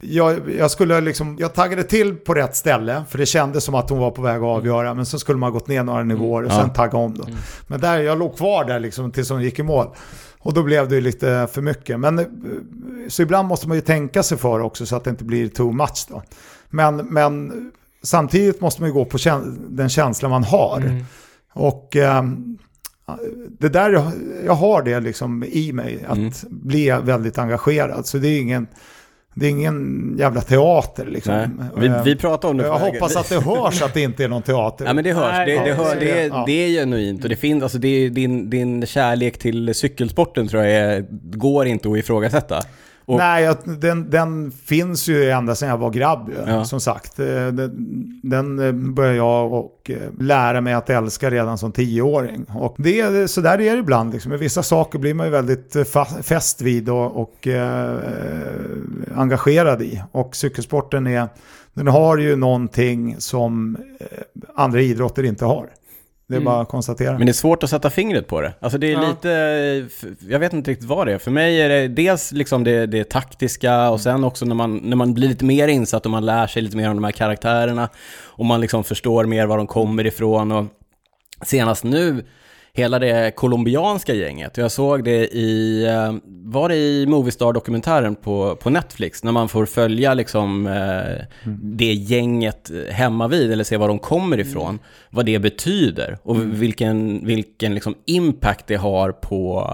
Jag, 0.00 0.40
jag, 0.58 0.70
skulle 0.70 1.00
liksom... 1.00 1.36
Jag 1.40 1.54
taggade 1.54 1.82
till 1.82 2.14
på 2.16 2.34
rätt 2.34 2.56
ställe, 2.56 3.02
för 3.08 3.18
det 3.18 3.26
kändes 3.26 3.64
som 3.64 3.74
att 3.74 3.90
hon 3.90 3.98
var 3.98 4.10
på 4.10 4.22
väg 4.22 4.36
att 4.36 4.42
avgöra. 4.42 4.94
Men 4.94 5.06
så 5.06 5.18
skulle 5.18 5.38
man 5.38 5.52
gått 5.52 5.68
ner 5.68 5.82
några 5.82 6.04
nivåer 6.04 6.42
och 6.44 6.50
Ja. 6.52 6.60
sen 6.60 6.72
tagga 6.72 6.98
om 6.98 7.14
då. 7.18 7.24
Men 7.66 7.80
där, 7.80 7.98
jag 7.98 8.18
låg 8.18 8.36
kvar 8.36 8.64
där 8.64 8.80
liksom 8.80 9.12
tills 9.12 9.30
hon 9.30 9.42
gick 9.42 9.58
i 9.58 9.62
mål. 9.62 9.86
Och 10.38 10.54
då 10.54 10.62
blev 10.62 10.88
det 10.88 11.00
lite 11.00 11.48
för 11.52 11.62
mycket. 11.62 12.00
Men, 12.00 12.18
eh, 12.18 12.24
så 13.08 13.22
ibland 13.22 13.48
måste 13.48 13.68
man 13.68 13.76
ju 13.76 13.80
tänka 13.80 14.22
sig 14.22 14.38
för 14.38 14.60
också 14.60 14.86
så 14.86 14.96
att 14.96 15.04
det 15.04 15.10
inte 15.10 15.24
blir 15.24 15.48
too 15.48 15.72
much 15.72 16.06
då. 16.08 16.22
Men, 16.70 16.96
men 16.96 17.52
samtidigt 18.02 18.60
måste 18.60 18.82
man 18.82 18.88
ju 18.90 18.94
gå 18.94 19.04
på 19.04 19.18
den 19.68 19.88
känsla 19.88 20.28
man 20.28 20.44
har. 20.44 20.80
Mm. 20.80 21.04
Och 21.52 21.96
ehm, 21.96 22.58
det 23.58 23.68
där, 23.68 24.02
jag 24.44 24.54
har 24.54 24.82
det 24.82 25.00
liksom 25.00 25.44
i 25.44 25.72
mig, 25.72 26.04
att 26.08 26.16
Mm. 26.18 26.32
bli 26.48 26.90
väldigt 27.02 27.38
engagerad. 27.38 28.06
Så 28.06 28.18
det 28.18 28.28
är 28.28 28.40
ingen, 28.40 28.66
det 29.34 29.46
är 29.46 29.50
ingen 29.50 30.14
jävla 30.18 30.40
teater 30.40 31.06
liksom. 31.06 31.70
Vi, 31.76 31.86
Eh, 31.86 32.02
vi 32.02 32.16
pratade 32.16 32.50
om 32.50 32.56
det 32.56 32.64
jag 32.66 32.78
hoppas 32.78 33.16
att 33.16 33.28
det 33.28 33.40
hörs 33.40 33.82
att 33.82 33.94
det 33.94 34.00
inte 34.02 34.24
är 34.24 34.28
någon 34.28 34.42
teater. 34.42 34.84
Ja 34.84 34.92
men 34.92 35.04
det 35.04 35.12
hörs, 35.12 35.32
Nej, 35.32 35.46
det, 35.46 35.62
det, 35.62 35.68
ja, 35.68 35.74
hör, 35.74 35.96
det, 36.00 36.26
ja. 36.26 36.44
det 36.46 36.52
är 36.52 36.68
genuint 36.68 37.22
och 37.22 37.28
det 37.30 37.36
finns, 37.36 37.62
alltså 37.62 37.78
det 37.78 38.08
din, 38.08 38.50
din 38.50 38.86
kärlek 38.86 39.38
till 39.38 39.74
cykelsporten 39.74 40.48
tror 40.48 40.64
jag 40.64 40.72
är, 40.72 41.06
går 41.36 41.66
inte 41.66 41.88
att 41.90 41.98
ifrågasätta. 41.98 42.60
Och- 43.08 43.16
Nej, 43.18 43.44
jag, 43.44 43.56
den, 43.80 44.10
den 44.10 44.50
finns 44.50 45.08
ju 45.08 45.30
ända 45.30 45.54
sedan 45.54 45.68
jag 45.68 45.78
var 45.78 45.90
grabb 45.90 46.30
Ja. 46.46 46.64
som 46.64 46.80
sagt. 46.80 47.18
Eh, 47.20 47.26
Den, 47.26 48.20
den 48.22 48.58
eh, 48.58 48.72
började 48.72 49.16
jag 49.16 49.52
och 49.52 49.90
eh, 49.90 49.96
lära 50.20 50.60
mig 50.60 50.74
att 50.74 50.90
älska 50.90 51.30
redan 51.30 51.58
som 51.58 51.72
tioåring. 51.72 52.44
Och 52.54 52.74
det, 52.78 53.28
så 53.30 53.40
där 53.40 53.60
är 53.60 53.72
det 53.72 53.78
ibland. 53.78 54.12
Liksom. 54.12 54.30
Med 54.30 54.38
vissa 54.38 54.62
saker 54.62 54.98
blir 54.98 55.14
man 55.14 55.26
ju 55.26 55.32
väldigt 55.32 55.76
fäst 56.22 56.60
vid 56.62 56.88
och, 56.88 57.16
och 57.22 57.46
eh, 57.46 57.96
engagerad 59.16 59.82
i. 59.82 60.02
Och 60.12 60.36
cykelsporten 60.36 61.06
är, 61.06 61.28
den 61.74 61.86
har 61.86 62.16
ju 62.18 62.36
någonting 62.36 63.16
som 63.18 63.76
andra 64.54 64.80
idrotter 64.80 65.22
inte 65.24 65.44
har. 65.44 65.66
Det 66.28 66.34
är 66.34 66.36
Mm. 66.36 66.44
bara 66.44 66.60
att 66.60 66.68
konstatera. 66.68 67.12
Men 67.18 67.26
det 67.26 67.30
är 67.30 67.32
svårt 67.34 67.62
att 67.62 67.70
sätta 67.70 67.90
fingret 67.90 68.26
på 68.26 68.40
det. 68.40 68.52
Alltså 68.60 68.78
det 68.78 68.86
är 68.86 68.92
Ja. 68.92 69.08
lite, 69.08 69.28
jag 70.28 70.38
vet 70.38 70.52
inte 70.52 70.70
riktigt 70.70 70.88
vad 70.88 71.06
det 71.06 71.12
är. 71.12 71.18
För 71.18 71.30
mig 71.30 71.60
är 71.62 71.68
det 71.68 71.88
dels 71.88 72.32
liksom 72.32 72.64
det, 72.64 72.86
det 72.86 73.04
taktiska 73.04 73.90
och 73.90 74.00
sen 74.00 74.24
också 74.24 74.44
när 74.44 74.54
man, 74.54 74.76
när 74.76 74.96
man 74.96 75.14
blir 75.14 75.28
lite 75.28 75.44
mer 75.44 75.68
insatt 75.68 76.04
och 76.04 76.10
man 76.10 76.26
lär 76.26 76.46
sig 76.46 76.62
lite 76.62 76.76
mer 76.76 76.90
om 76.90 76.96
de 76.96 77.04
här 77.04 77.12
karaktärerna 77.12 77.88
och 78.24 78.44
man 78.44 78.60
liksom 78.60 78.84
förstår 78.84 79.24
mer 79.24 79.46
var 79.46 79.56
de 79.56 79.66
kommer 79.66 80.06
ifrån 80.06 80.52
och 80.52 80.64
senast 81.46 81.84
nu 81.84 82.24
hela 82.78 82.98
det 82.98 83.36
colombianska 83.36 84.14
gänget. 84.14 84.56
Jag 84.56 84.72
såg 84.72 85.04
det 85.04 85.28
i, 85.28 85.84
eh, 85.86 86.14
var 86.26 86.68
det 86.68 86.76
i 86.76 87.06
Moviestar-dokumentären 87.06 88.16
på, 88.16 88.56
på 88.56 88.70
Netflix, 88.70 89.24
när 89.24 89.32
man 89.32 89.48
får 89.48 89.66
följa 89.66 90.14
liksom 90.14 90.66
eh, 90.66 91.24
det 91.62 91.92
gänget 91.92 92.70
hemma 92.90 93.28
vid 93.28 93.52
eller 93.52 93.64
se 93.64 93.76
var 93.76 93.88
de 93.88 93.98
kommer 93.98 94.40
ifrån, 94.40 94.78
vad 95.10 95.26
det 95.26 95.38
betyder 95.38 96.18
och 96.22 96.62
vilken, 96.62 97.26
vilken 97.26 97.74
liksom 97.74 97.94
impact 98.06 98.66
det 98.66 98.76
har 98.76 99.12
på, 99.12 99.70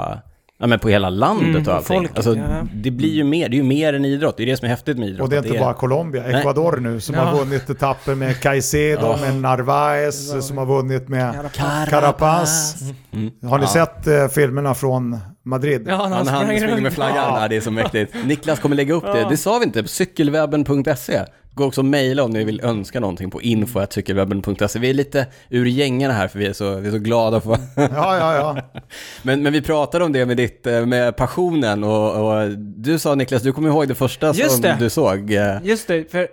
ja, 0.59 0.67
men 0.67 0.79
på 0.79 0.89
hela 0.89 1.11
landet 1.11 1.49
Mm, 1.49 1.63
och 1.63 1.69
allting. 1.75 1.97
folket, 1.97 2.17
alltså, 2.17 2.37
ja. 2.37 2.67
Det 2.75 2.91
blir 2.91 3.13
ju 3.13 3.25
mer, 3.25 3.49
det 3.49 3.55
är 3.55 3.59
ju 3.59 3.63
mer 3.63 3.93
än 3.93 4.05
idrott, 4.05 4.37
det 4.37 4.43
är 4.43 4.47
det 4.47 4.57
som 4.57 4.67
är 4.67 4.71
häftigt 4.71 4.99
med 4.99 5.09
idrott. 5.09 5.23
Och 5.23 5.29
det 5.29 5.37
är 5.37 5.47
inte 5.47 5.59
bara 5.59 5.75
Colombia, 5.75 6.25
Ecuador 6.25 6.77
nu 6.77 7.01
som 7.01 7.15
Ja. 7.15 7.21
har 7.21 7.39
vunnit 7.39 7.71
etapper 7.71 8.15
med 8.15 8.41
Caicedo, 8.41 9.17
med 9.21 9.35
Narvaez 9.37 10.47
som 10.47 10.59
har 10.59 10.67
vunnit 10.67 11.09
med 11.09 11.33
Carapaz. 11.53 11.89
Carapaz. 11.91 12.75
Mm. 13.13 13.31
Har 13.51 13.59
ni 13.59 13.65
Ja. 13.65 13.69
sett 13.69 14.07
eh, 14.07 14.29
filmerna 14.29 14.75
från 14.75 15.19
Madrid? 15.45 15.85
Ja, 15.89 16.09
när 16.09 16.17
Han, 16.17 16.27
han 16.29 16.45
springer 16.47 16.81
med 16.81 16.93
flaggan, 16.93 17.17
Ja. 17.17 17.39
ja. 17.43 17.49
det 17.49 17.57
är 17.57 17.61
så 17.61 17.71
mäktigt. 17.71 18.15
Niklas 18.25 18.59
kommer 18.59 18.77
lägga 18.77 18.95
upp 18.95 19.05
det, 19.05 19.21
Ja. 19.21 19.29
det 19.29 19.37
sa 19.37 19.59
vi 19.59 19.65
inte, 19.65 19.85
cykelwebben.se. 19.89 21.21
Gå 21.55 21.65
också 21.65 21.81
och 21.81 21.85
mejla 21.85 22.23
om 22.25 22.31
ni 22.31 22.45
vill 22.45 22.61
önska 22.61 23.01
någonting 23.01 23.31
på 23.31 23.43
info.cykelwebben.se. 23.43 24.79
Vi 24.79 24.91
är 24.91 24.95
lite 24.95 25.27
ur 25.51 25.67
gängerna 25.67 26.15
här 26.15 26.29
för 26.29 26.39
vi 26.39 26.47
är 26.47 26.53
så, 26.53 26.75
vi 26.77 26.89
är 26.89 26.93
så 26.93 26.99
glada 26.99 27.41
för 27.41 27.51
Ja, 27.77 27.89
ja, 28.19 28.35
ja. 28.37 28.57
men, 29.23 29.43
men 29.43 29.53
vi 29.53 29.63
pratade 29.63 30.05
om 30.05 30.13
det 30.13 30.27
med 30.27 30.37
ditt, 30.37 30.67
eh, 30.67 30.87
med 30.87 31.17
passionen 31.17 31.85
och, 31.85 32.27
och 32.35 32.51
du 32.59 32.99
sa 32.99 33.15
Niklas, 33.15 33.43
du 33.43 33.53
kommer 33.53 33.69
ihåg 33.69 33.89
det 33.89 33.95
första 33.95 34.27
Just 34.27 34.51
som 34.53 34.61
det. 34.63 34.77
du 34.81 34.91
såg. 34.91 35.33
eh, 35.33 35.57
Just 35.65 35.89
det, 35.89 36.11
för... 36.11 36.29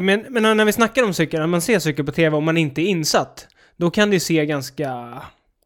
Men, 0.00 0.24
men 0.30 0.56
när 0.56 0.64
vi 0.64 0.72
snackar 0.72 1.02
om 1.04 1.14
cykel, 1.14 1.40
när 1.40 1.46
man 1.46 1.60
ser 1.60 1.78
cykel 1.78 2.04
på 2.04 2.12
tv 2.12 2.36
och 2.36 2.42
man 2.42 2.56
inte 2.56 2.82
är 2.82 2.86
insatt, 2.86 3.46
då 3.76 3.90
kan 3.90 4.10
det 4.10 4.20
se 4.20 4.46
ganska 4.46 5.22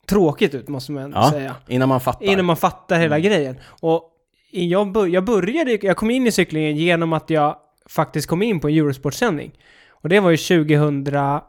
tråkigt 0.09 0.55
ut, 0.55 0.69
måste 0.69 0.93
man 0.93 1.13
Ja, 1.15 1.31
säga. 1.31 1.55
innan 1.69 1.89
man 1.89 2.01
fattar. 2.01 2.25
Innan 2.27 2.45
man 2.45 2.57
fattar 2.57 2.99
hela 2.99 3.19
grejen. 3.19 3.57
Och 3.81 4.03
jag 4.51 4.93
började, 5.25 5.79
jag 5.83 5.97
kom 5.97 6.11
in 6.11 6.27
i 6.27 6.33
cyklingen 6.33 6.77
genom 6.77 7.13
att 7.13 7.31
jag 7.31 7.57
faktiskt 7.89 8.29
kom 8.29 8.43
in 8.43 8.61
på 8.61 8.69
en 8.69 8.75
Eurosport-sändning. 8.75 9.53
Och 9.91 10.09
det 10.09 10.21
var 10.21 10.31
ju 10.31 10.37
2011. 10.37 11.43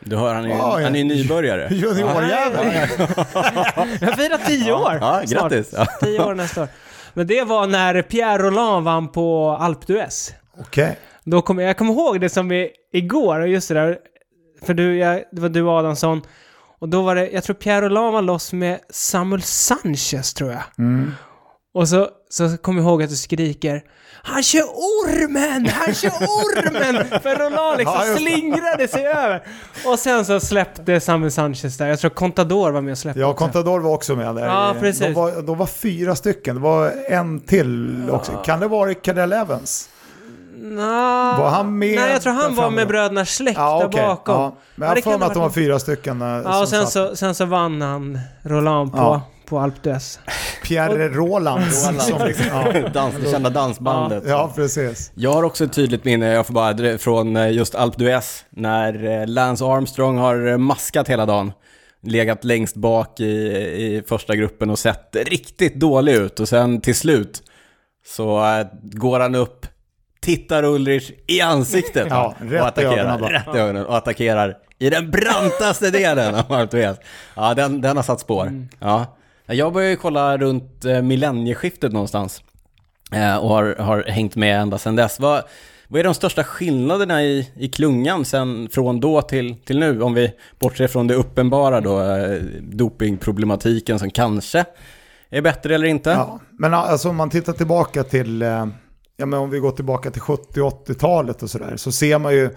Du 0.00 0.16
hör, 0.16 0.34
han 0.34 0.44
är 0.44 0.48
Ja, 0.48 0.80
ja. 0.80 0.84
han 0.84 0.96
är 0.96 1.04
nybörjare. 1.04 1.68
Juniorjävel. 1.74 2.88
Jag 4.00 4.14
firar 4.16 4.46
10 4.46 4.72
år! 4.72 4.98
Ja, 5.00 5.22
snart. 5.26 5.42
grattis. 5.42 5.74
Ja. 5.76 5.86
10 6.00 6.22
år 6.24 6.34
nästa 6.34 6.62
år. 6.62 6.68
Men 7.14 7.26
det 7.26 7.42
var 7.44 7.66
när 7.66 8.02
Pierre 8.02 8.42
Roland 8.42 8.84
vann 8.84 9.08
på 9.08 9.50
Alpe 9.60 9.86
d'Huez. 9.92 10.32
Okej. 10.60 10.98
Då 11.24 11.42
kom, 11.42 11.58
jag 11.58 11.76
kommer 11.78 11.92
ihåg 11.92 12.20
det 12.20 12.28
som 12.28 12.52
i, 12.52 12.70
igår, 12.92 13.40
och 13.40 13.48
just 13.48 13.68
det 13.68 13.74
där, 13.74 13.98
för 14.62 14.74
du, 14.74 14.96
jag, 14.96 15.22
det 15.32 15.40
var 15.40 15.48
du 15.48 15.62
och 15.62 15.72
Adamsson, 15.78 16.22
och 16.78 16.88
då 16.88 17.02
var 17.02 17.14
det, 17.14 17.30
jag 17.30 17.44
tror 17.44 17.54
Pierre 17.56 17.88
Roland 17.88 18.12
var 18.12 18.22
loss 18.22 18.52
med 18.52 18.80
Samuel 18.90 19.42
Sanchez 19.42 20.34
tror 20.34 20.50
jag. 20.50 20.62
Mm. 20.78 21.12
Och 21.74 21.88
så, 21.88 22.08
så 22.30 22.56
kommer 22.56 22.80
jag 22.82 22.88
ihåg 22.88 23.02
att 23.02 23.10
du 23.10 23.16
skriker 23.16 23.82
Han 24.22 24.42
kör 24.42 24.62
ormen! 24.62 25.66
Han 25.72 25.94
kör 25.94 26.10
ormen! 26.10 27.04
För 27.22 27.36
Roland 27.38 27.78
liksom 27.78 27.94
Ja, 28.08 28.16
slingrade 28.16 28.88
sig 28.88 29.06
över. 29.06 29.42
Och 29.86 29.98
sen 29.98 30.24
så 30.24 30.40
släppte 30.40 31.00
Samuel 31.00 31.32
Sanchez 31.32 31.76
där. 31.78 31.86
Jag 31.86 31.98
tror 31.98 32.10
Contador 32.10 32.70
var 32.70 32.80
med 32.80 32.92
och 32.92 32.98
släppte 32.98 33.20
Ja, 33.20 33.26
också. 33.26 33.44
Contador 33.44 33.80
var 33.80 33.90
också 33.94 34.16
med 34.16 34.34
där. 34.34 34.46
Ja, 34.46 34.74
precis. 34.80 35.00
De 35.02 35.12
var, 35.14 35.42
de 35.42 35.58
var 35.58 35.66
fyra 35.66 36.14
stycken. 36.16 36.54
Det 36.56 36.60
var 36.62 36.92
en 37.08 37.40
till 37.40 38.04
också. 38.10 38.32
Kan 38.32 38.60
det 38.60 38.68
vara 38.68 38.94
Cadell 38.94 39.32
Evans? 39.32 39.88
Nå, 40.56 40.82
Var 41.38 41.50
han 41.50 41.78
med 41.78 41.96
Nej, 41.98 42.12
jag 42.12 42.22
tror 42.22 42.32
han 42.32 42.54
var 42.54 42.70
med 42.70 42.88
bröderna 42.88 43.24
Släkt 43.24 43.58
Ja, 43.58 43.88
där 43.92 44.02
bakom. 44.06 44.34
Ja. 44.34 44.56
Men 44.74 44.88
Ja, 44.88 44.94
jag 44.96 45.02
har 45.04 45.12
för 45.12 45.18
mig 45.18 45.26
att 45.26 45.34
de 45.34 45.42
var 45.42 45.50
fyra 45.50 45.78
stycken. 45.78 46.22
eh, 46.22 46.28
Ja, 46.44 46.60
och 46.62 46.68
sen 46.68 46.82
satt. 46.82 46.92
så, 46.92 47.16
sen 47.16 47.34
så 47.34 47.44
vann 47.44 47.82
han 47.82 48.18
Roland 48.42 48.92
på, 48.92 48.98
Ja. 48.98 49.22
På 49.46 49.58
Alpe 49.58 49.90
d'Huez. 49.90 50.18
Pierre 50.62 51.08
Roland. 51.14 51.72
som 51.72 52.26
liksom, 52.26 52.46
ja. 52.48 52.88
Dans, 52.88 53.14
det 53.22 53.30
kända 53.30 53.50
dansbandet. 53.50 54.24
ja, 54.26 54.52
precis. 54.54 55.12
Jag 55.14 55.32
har 55.32 55.42
också 55.42 55.64
ett 55.64 55.72
tydligt 55.72 56.04
minne, 56.04 56.26
jag 56.26 56.46
får 56.46 56.54
bara, 56.54 56.98
från 56.98 57.36
eh, 57.36 57.50
just 57.52 57.74
Alpe 57.74 57.98
d'Huez, 58.04 58.42
när 58.50 59.20
eh, 59.20 59.26
Lance 59.26 59.64
Armstrong 59.64 60.18
har 60.18 60.46
eh, 60.46 60.58
maskat 60.58 61.08
hela 61.08 61.26
dagen. 61.26 61.52
Legat 62.06 62.44
längst 62.44 62.76
bak 62.76 63.20
i, 63.20 63.24
i 63.24 64.02
första 64.08 64.36
gruppen 64.36 64.70
och 64.70 64.78
sett 64.78 65.16
riktigt 65.16 65.74
dålig 65.74 66.12
ut. 66.14 66.40
Och 66.40 66.48
sen 66.48 66.80
till 66.80 66.94
slut 66.94 67.42
så 68.06 68.42
går 68.82 69.20
han 69.20 69.34
upp, 69.34 69.66
tittar 70.20 70.64
Ulrich 70.64 71.10
i 71.26 71.40
ansiktet 71.40 72.06
Ja, 72.10 72.34
och 72.60 72.66
attackerar, 72.66 73.18
rätt 73.18 73.54
i 73.54 73.58
ögonen 73.58 73.86
och 73.86 73.96
attackerar 73.96 74.56
i 74.78 74.90
den 74.90 75.10
brantaste 75.10 75.90
delen 75.90 76.34
av 76.34 76.52
Alpe 76.52 76.76
d'Huez. 76.76 76.96
Ja, 77.36 77.54
den, 77.54 77.80
den 77.80 77.96
har 77.96 78.04
satt 78.04 78.20
spår. 78.20 78.42
Mm. 78.46 78.68
Ja. 78.78 79.16
Jag 79.46 79.72
började 79.72 79.90
ju 79.90 79.96
kolla 79.96 80.38
runt 80.38 80.84
eh, 80.84 81.02
millennieskiftet 81.02 81.92
någonstans. 81.92 82.42
Eh, 83.12 83.36
och 83.36 83.48
har, 83.48 83.74
har 83.78 84.02
hängt 84.02 84.36
med 84.36 84.60
ända 84.60 84.78
sedan 84.78 84.96
dess. 84.96 85.20
Vad, 85.20 85.42
vad 85.88 86.00
är 86.00 86.04
de 86.04 86.14
största 86.14 86.44
skillnaderna 86.44 87.22
i, 87.22 87.50
i 87.56 87.68
klungan 87.68 88.24
sen 88.24 88.68
från 88.72 89.00
då 89.00 89.22
till, 89.22 89.56
till 89.64 89.78
nu? 89.78 90.02
Om 90.02 90.14
vi 90.14 90.32
bortser 90.58 90.88
från 90.88 91.06
det 91.06 91.14
uppenbara 91.14 91.80
då, 91.80 92.00
eh, 92.00 92.42
dopingproblematiken 92.60 93.98
som 93.98 94.10
kanske 94.10 94.64
är 95.30 95.42
bättre 95.42 95.74
eller 95.74 95.86
inte. 95.86 96.10
Ja, 96.10 96.40
men 96.50 96.74
alltså 96.74 97.08
om 97.08 97.16
man 97.16 97.30
tittar 97.30 97.52
tillbaka 97.52 98.04
till, 98.04 98.40
ja 99.16 99.26
men 99.26 99.34
om 99.34 99.50
vi 99.50 99.58
går 99.58 99.70
tillbaka 99.70 100.10
till 100.10 100.20
70 100.20 100.60
80-talet 100.60 101.42
och 101.42 101.50
sådär, 101.50 101.76
så 101.76 101.92
ser 101.92 102.18
man 102.18 102.34
ju, 102.34 102.50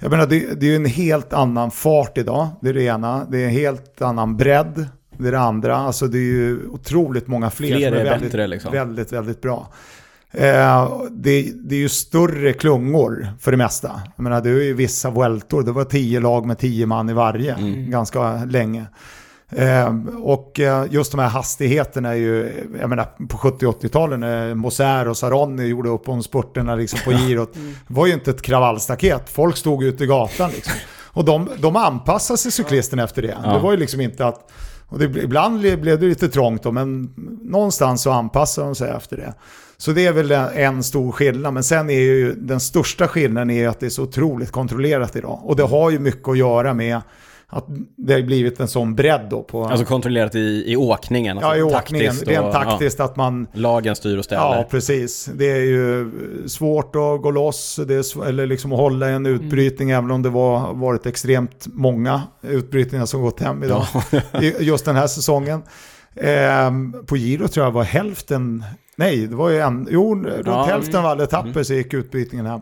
jag 0.00 0.10
menar 0.10 0.26
det, 0.26 0.60
det 0.60 0.66
är 0.66 0.70
ju 0.70 0.76
en 0.76 0.84
helt 0.84 1.32
annan 1.32 1.70
fart 1.70 2.18
idag, 2.18 2.48
det 2.60 2.68
är 2.68 2.74
det 2.74 2.82
ena, 2.82 3.26
det 3.30 3.38
är 3.38 3.44
en 3.44 3.50
helt 3.50 4.02
annan 4.02 4.36
bredd, 4.36 4.86
det 5.18 5.28
är 5.28 5.32
det 5.32 5.38
andra, 5.38 5.76
alltså 5.76 6.06
det 6.06 6.18
är 6.18 6.32
ju 6.32 6.68
otroligt 6.68 7.26
många 7.26 7.50
fler, 7.50 7.76
Fler 7.76 7.88
som 7.88 7.96
är, 7.96 8.00
är 8.00 8.04
väldigt, 8.04 8.32
bättre, 8.32 8.46
liksom. 8.46 8.72
väldigt, 8.72 9.12
väldigt 9.12 9.40
bra. 9.40 9.72
Eh, 10.30 11.02
det, 11.10 11.52
det 11.54 11.74
är 11.74 11.80
ju 11.80 11.88
större 11.88 12.52
klungor 12.52 13.28
för 13.40 13.50
det 13.50 13.56
mesta. 13.56 14.02
Jag 14.16 14.22
menar, 14.22 14.40
det 14.40 14.50
är 14.50 14.62
ju 14.62 14.74
vissa 14.74 15.10
vueltor, 15.10 15.62
det 15.62 15.72
var 15.72 15.84
tio 15.84 16.20
lag 16.20 16.46
med 16.46 16.58
tio 16.58 16.86
man 16.86 17.10
i 17.10 17.12
varje, 17.12 17.56
ganska 17.88 18.44
länge. 18.44 18.86
Eh, 19.56 19.94
och 20.22 20.60
eh, 20.60 20.86
just 20.90 21.10
de 21.10 21.20
här 21.20 21.28
hastigheterna 21.28 22.08
är 22.08 22.14
ju, 22.14 22.52
jag 22.80 22.90
menar 22.90 23.04
på 23.28 23.36
70-80-talen 23.36 24.20
när 24.20 24.54
Moser 24.54 25.08
och 25.08 25.16
Saronni 25.16 25.64
gjorde 25.64 25.88
upp 25.88 26.08
om 26.08 26.22
spurterna 26.22 26.74
liksom 26.74 26.98
på 27.04 27.12
girot, 27.18 27.54
det 27.54 27.94
var 27.94 28.06
ju 28.06 28.12
inte 28.12 28.30
ett 28.30 28.42
kravallstaket, 28.42 29.30
folk 29.30 29.56
stod 29.56 29.84
ute 29.84 30.04
i 30.04 30.06
gatan 30.06 30.50
liksom. 30.50 30.74
Och 31.14 31.24
de, 31.24 31.48
de 31.58 31.76
anpassade 31.76 32.38
sig 32.38 32.52
cyklisterna 32.52 33.04
efter 33.04 33.22
det. 33.22 33.36
Ja. 33.44 33.52
Det 33.52 33.58
var 33.58 33.70
ju 33.70 33.76
liksom 33.76 34.00
inte 34.00 34.26
att, 34.26 34.50
och 34.94 35.00
det, 35.00 35.22
ibland 35.22 35.60
blev 35.60 35.82
det 35.82 35.96
lite 36.06 36.28
trångt 36.28 36.62
då, 36.62 36.72
men 36.72 37.14
någonstans 37.42 38.02
så 38.02 38.10
anpassade 38.10 38.66
de 38.66 38.74
sig 38.74 38.90
efter 38.90 39.16
det. 39.16 39.34
Så 39.76 39.92
det 39.92 40.06
är 40.06 40.12
väl 40.12 40.30
en 40.54 40.82
stor 40.82 41.12
skillnad, 41.12 41.54
men 41.54 41.64
sen 41.64 41.90
är 41.90 42.00
ju 42.00 42.34
den 42.34 42.60
största 42.60 43.08
skillnaden 43.08 43.50
är 43.50 43.68
att 43.68 43.80
det 43.80 43.86
är 43.86 43.90
så 43.90 44.02
otroligt 44.02 44.50
kontrollerat 44.50 45.16
idag. 45.16 45.40
Och 45.42 45.56
det 45.56 45.62
har 45.62 45.90
ju 45.90 45.98
mycket 45.98 46.28
att 46.28 46.38
göra 46.38 46.74
med 46.74 47.00
att 47.54 47.64
det 47.96 48.14
har 48.14 48.22
blivit 48.22 48.60
en 48.60 48.68
sån 48.68 48.94
bredd 48.94 49.26
då 49.30 49.42
på... 49.42 49.64
Alltså 49.64 49.84
kontrollerat 49.86 50.34
i, 50.34 50.64
i 50.66 50.76
åkningen. 50.76 51.38
Alltså 51.38 51.50
ja, 51.50 51.56
i 51.56 51.62
åkningen. 51.62 52.06
taktiskt 52.06 52.28
Rent 52.28 52.52
taktiskt 52.52 53.00
att 53.00 53.16
man... 53.16 53.46
Ja, 53.52 53.60
lagen 53.60 53.96
styr 53.96 54.18
och 54.18 54.24
ställer. 54.24 54.42
Ja, 54.42 54.66
precis. 54.70 55.30
Det 55.34 55.50
är 55.50 55.60
ju 55.60 56.10
svårt 56.46 56.96
att 56.96 57.22
gå 57.22 57.30
loss, 57.30 57.80
det 57.86 57.94
är 57.94 58.26
eller 58.28 58.46
liksom 58.46 58.72
att 58.72 58.78
hålla 58.78 59.08
en 59.08 59.26
utbrytning 59.26 59.90
även 59.90 60.10
om 60.10 60.22
det 60.22 60.28
var 60.30 60.74
varit 60.74 61.06
extremt 61.06 61.66
många 61.66 62.22
utbrytningar 62.42 63.06
som 63.06 63.22
gått 63.22 63.40
hem 63.40 63.62
idag. 63.62 63.86
I 64.42 64.54
just 64.64 64.84
den 64.84 64.96
här 64.96 65.06
säsongen. 65.06 65.62
Ehm, 66.16 66.96
på 67.06 67.16
Giro 67.16 67.48
tror 67.48 67.66
jag 67.66 67.72
var 67.72 67.82
hälften, 67.84 68.64
nej 68.96 69.26
det 69.26 69.36
var 69.36 69.48
ju 69.50 69.58
en, 69.58 69.88
jo 69.90 70.14
runt 70.14 70.46
Ja. 70.46 70.64
hälften 70.64 71.00
av 71.00 71.06
alla 71.06 71.24
etapper 71.24 71.62
så 71.62 71.74
gick 71.74 71.94
utbrytningen 71.94 72.46
hem. 72.46 72.60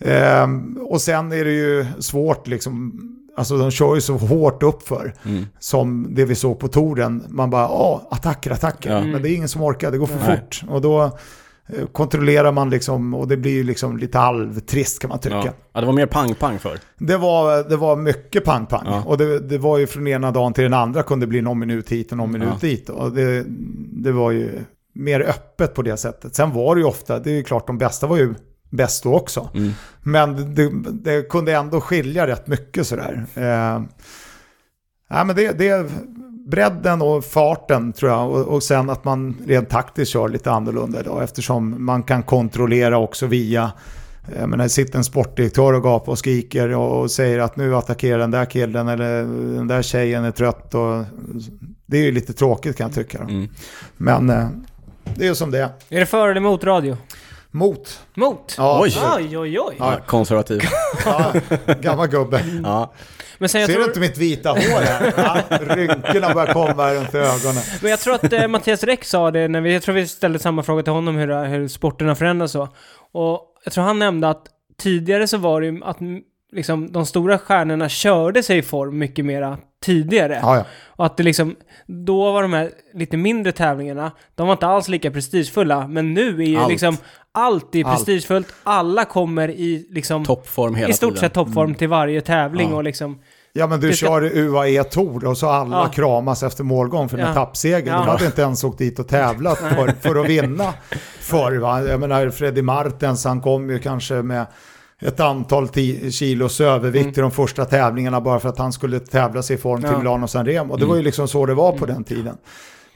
Ehm, 0.00 0.78
och 0.82 1.00
sen 1.00 1.32
är 1.32 1.44
det 1.44 1.52
ju 1.52 1.86
svårt 1.98 2.46
liksom 2.46 3.00
Alltså 3.38 3.58
de 3.58 3.70
kör 3.70 3.94
ju 3.94 4.00
så 4.00 4.16
hårt 4.16 4.62
uppför. 4.62 5.14
Mm. 5.24 5.46
Som 5.58 6.06
det 6.14 6.24
vi 6.24 6.34
såg 6.34 6.58
på 6.58 6.68
touren. 6.68 7.24
Man 7.28 7.50
bara, 7.50 7.62
ja, 7.62 8.08
attacker, 8.10 8.50
attacker. 8.50 8.90
Ja. 8.92 9.04
Men 9.04 9.22
det 9.22 9.30
är 9.30 9.34
ingen 9.34 9.48
som 9.48 9.62
orkar, 9.62 9.90
det 9.90 9.98
går 9.98 10.06
för 10.06 10.28
Nej. 10.28 10.36
fort. 10.36 10.62
Och 10.68 10.80
då 10.80 11.02
eh, 11.02 11.86
kontrollerar 11.92 12.52
man 12.52 12.70
liksom, 12.70 13.14
och 13.14 13.28
det 13.28 13.36
blir 13.36 13.52
ju 13.52 13.62
liksom 13.62 13.96
lite 13.96 14.18
halvtrist 14.18 14.98
kan 15.00 15.08
man 15.08 15.18
tycka. 15.18 15.36
Ja. 15.36 15.52
ja, 15.72 15.80
det 15.80 15.86
var 15.86 15.92
mer 15.92 16.06
pang-pang 16.06 16.58
för. 16.58 16.78
Det 16.98 17.16
var, 17.16 17.68
det 17.68 17.76
var 17.76 17.96
mycket 17.96 18.44
pang-pang. 18.44 18.86
Ja. 18.86 19.02
Och 19.06 19.18
det, 19.18 19.38
det 19.38 19.58
var 19.58 19.78
ju 19.78 19.86
från 19.86 20.06
ena 20.08 20.30
dagen 20.30 20.52
till 20.52 20.64
den 20.64 20.74
andra 20.74 21.02
kunde 21.02 21.26
det 21.26 21.30
bli 21.30 21.40
någon 21.40 21.58
minut 21.58 21.92
hit 21.92 22.10
och 22.12 22.18
någon 22.18 22.32
minut 22.32 22.48
Ja. 22.52 22.68
dit. 22.68 22.88
Och 22.88 23.12
det, 23.12 23.44
det 23.92 24.12
var 24.12 24.30
ju 24.30 24.50
mer 24.94 25.20
öppet 25.20 25.74
på 25.74 25.82
det 25.82 25.96
sättet. 25.96 26.34
Sen 26.34 26.52
var 26.52 26.74
det 26.74 26.80
ju 26.80 26.86
ofta, 26.86 27.18
det 27.18 27.30
är 27.30 27.34
ju 27.34 27.42
klart 27.42 27.66
de 27.66 27.78
bästa 27.78 28.06
var 28.06 28.16
ju 28.16 28.34
bäst 28.70 29.02
då 29.02 29.14
också. 29.14 29.50
Mm. 29.54 29.72
Men 30.02 30.54
det, 30.54 30.70
det 30.92 31.28
kunde 31.28 31.56
ändå 31.56 31.80
skilja 31.80 32.26
rätt 32.26 32.46
mycket 32.46 32.86
sådär. 32.86 33.26
Eh, 33.34 33.82
ja, 35.08 35.24
men 35.24 35.36
det, 35.36 35.58
det 35.58 35.68
är 35.68 35.88
bredden 36.50 37.02
och 37.02 37.24
farten 37.24 37.92
tror 37.92 38.10
jag. 38.10 38.30
Och, 38.30 38.46
och 38.46 38.62
sen 38.62 38.90
att 38.90 39.04
man 39.04 39.36
rent 39.46 39.70
taktiskt 39.70 40.12
kör 40.12 40.28
lite 40.28 40.50
annorlunda 40.50 41.00
idag. 41.00 41.22
Eftersom 41.22 41.84
man 41.84 42.02
kan 42.02 42.22
kontrollera 42.22 42.98
också 42.98 43.26
via 43.26 43.72
jag 44.38 44.48
menar, 44.48 44.64
det 44.64 44.70
sitter 44.70 44.98
en 44.98 45.04
sportdirektör 45.04 45.72
och 45.72 45.82
gapar 45.82 46.12
och 46.12 46.18
skriker 46.18 46.74
och, 46.74 47.00
och 47.00 47.10
säger 47.10 47.38
att 47.38 47.56
nu 47.56 47.76
attackerar 47.76 48.18
den 48.18 48.30
där 48.30 48.44
killen 48.44 48.88
eller 48.88 49.22
den 49.54 49.68
där 49.68 49.82
tjejen 49.82 50.24
är 50.24 50.30
trött. 50.30 50.74
Och, 50.74 51.04
det 51.86 51.98
är 51.98 52.02
ju 52.02 52.12
lite 52.12 52.32
tråkigt 52.32 52.76
kan 52.76 52.86
jag 52.86 52.94
tycka. 52.94 53.18
Mm. 53.18 53.48
Men 53.96 54.30
eh, 54.30 54.48
det 55.14 55.24
är 55.24 55.28
ju 55.28 55.34
som 55.34 55.50
det 55.50 55.58
är. 55.58 55.68
Är 55.88 56.00
det 56.00 56.06
för 56.06 56.28
eller 56.28 56.40
mot 56.40 56.64
radio? 56.64 56.96
Mot. 57.50 58.00
Mot? 58.14 58.54
Ja, 58.58 58.80
Oj. 58.82 58.92
Oj, 59.16 59.38
oj, 59.38 59.60
oj. 59.60 59.76
Ja, 59.78 59.98
konservativ. 60.06 60.60
ja, 61.04 61.32
gammal 61.80 62.08
gubbe. 62.08 62.44
Ja. 62.62 62.92
Men 63.38 63.48
sen 63.48 63.60
jag 63.60 63.68
Ser 63.70 63.74
tror... 63.74 63.84
du 63.84 63.88
inte 63.88 64.00
mitt 64.00 64.18
vita 64.18 64.50
hår 64.50 64.80
här? 64.80 65.12
Ja, 65.50 65.58
rynkorna 65.74 66.34
börjar 66.34 66.52
komma 66.52 66.94
runt 66.94 67.14
ögonen. 67.14 67.62
Men 67.82 67.90
jag 67.90 68.00
tror 68.00 68.14
att 68.14 68.32
eh, 68.32 68.48
Mattias 68.48 68.82
Räck 68.84 69.04
sa 69.04 69.30
det 69.30 69.48
när 69.48 69.60
vi, 69.60 69.72
jag 69.72 69.82
tror 69.82 69.94
vi 69.94 70.06
ställde 70.06 70.38
samma 70.38 70.62
fråga 70.62 70.82
till 70.82 70.92
honom 70.92 71.16
hur, 71.16 71.44
hur 71.44 71.68
sporterna 71.68 72.14
förändras 72.14 72.52
så. 72.52 72.68
Och 73.12 73.40
jag 73.64 73.72
tror 73.72 73.84
han 73.84 73.98
nämnde 73.98 74.28
att 74.28 74.46
tidigare 74.78 75.26
så 75.26 75.36
var 75.36 75.60
det 75.60 75.66
ju 75.66 75.84
att 75.84 76.00
mm, 76.00 76.22
liksom, 76.52 76.92
de 76.92 77.06
stora 77.06 77.38
stjärnorna 77.38 77.88
körde 77.88 78.42
sig 78.42 78.58
i 78.58 78.62
form 78.62 78.98
mycket 78.98 79.24
mera 79.24 79.58
tidigare. 79.82 80.38
Ja, 80.42 80.56
ja. 80.56 80.64
Och 80.86 81.06
att 81.06 81.16
det 81.16 81.22
liksom, 81.22 81.56
då 81.86 82.32
var 82.32 82.42
de 82.42 82.52
här 82.52 82.70
lite 82.94 83.16
mindre 83.16 83.52
tävlingarna, 83.52 84.12
de 84.34 84.46
var 84.46 84.54
inte 84.54 84.66
alls 84.66 84.88
lika 84.88 85.10
prestigefulla. 85.10 85.88
Men 85.88 86.14
nu 86.14 86.42
är 86.42 86.46
ju 86.46 86.56
Allt. 86.56 86.70
liksom, 86.70 86.96
allt 87.38 87.74
är 87.74 87.84
Allt. 87.84 87.96
prestigefullt. 87.96 88.48
Alla 88.62 89.04
kommer 89.04 89.50
i 89.50 89.86
liksom, 89.90 90.24
Toppform 90.24 90.74
hela 90.74 90.88
i 90.90 90.92
stort 90.92 91.08
tiden. 91.10 91.20
sett 91.20 91.34
toppform 91.34 91.74
till 91.74 91.88
varje 91.88 92.20
tävling 92.20 92.70
Ja. 92.70 92.76
och 92.76 92.84
liksom, 92.84 93.18
ja, 93.52 93.66
men 93.66 93.80
du 93.80 93.88
Det 93.88 93.94
ska- 93.96 94.06
kör 94.06 94.22
UAE 94.36 94.84
Tour 94.84 95.24
och 95.24 95.38
så 95.38 95.48
alla 95.48 95.76
Ja. 95.76 95.88
kramas 95.88 96.42
efter 96.42 96.64
målgång 96.64 97.08
för 97.08 97.18
en 97.18 97.24
Ja. 97.24 97.30
etappseger. 97.30 97.92
Ja. 97.92 97.98
De 97.98 98.06
hade 98.08 98.26
inte 98.26 98.42
ens 98.42 98.64
åkt 98.64 98.78
dit 98.78 98.98
och 98.98 99.08
tävlat 99.08 99.58
för, 99.58 99.94
för 100.00 100.20
att 100.20 100.26
vinna 100.30 100.74
förr. 101.20 101.56
Va? 101.58 101.82
Jag 101.82 102.00
menar, 102.00 102.30
Freddy 102.30 102.62
Martens, 102.62 103.24
han 103.24 103.40
kom 103.40 103.70
ju 103.70 103.78
kanske 103.78 104.14
med 104.14 104.46
ett 105.00 105.20
antal 105.20 105.68
kilos 106.10 106.60
övervikt 106.60 107.18
i 107.18 107.20
de 107.20 107.30
första 107.30 107.64
tävlingarna 107.64 108.20
bara 108.20 108.40
för 108.40 108.48
att 108.48 108.58
han 108.58 108.72
skulle 108.72 109.00
tävla 109.00 109.42
sig 109.42 109.56
i 109.56 109.58
form 109.58 109.80
till 109.82 109.90
Ja. 109.92 109.98
Milano 109.98 110.28
San 110.28 110.46
Remo. 110.46 110.72
Och 110.72 110.78
det 110.80 110.86
var 110.86 110.96
ju 110.96 111.02
liksom 111.02 111.28
så 111.28 111.46
det 111.46 111.54
var 111.54 111.72
på 111.72 111.86
den 111.86 112.04
tiden. 112.04 112.36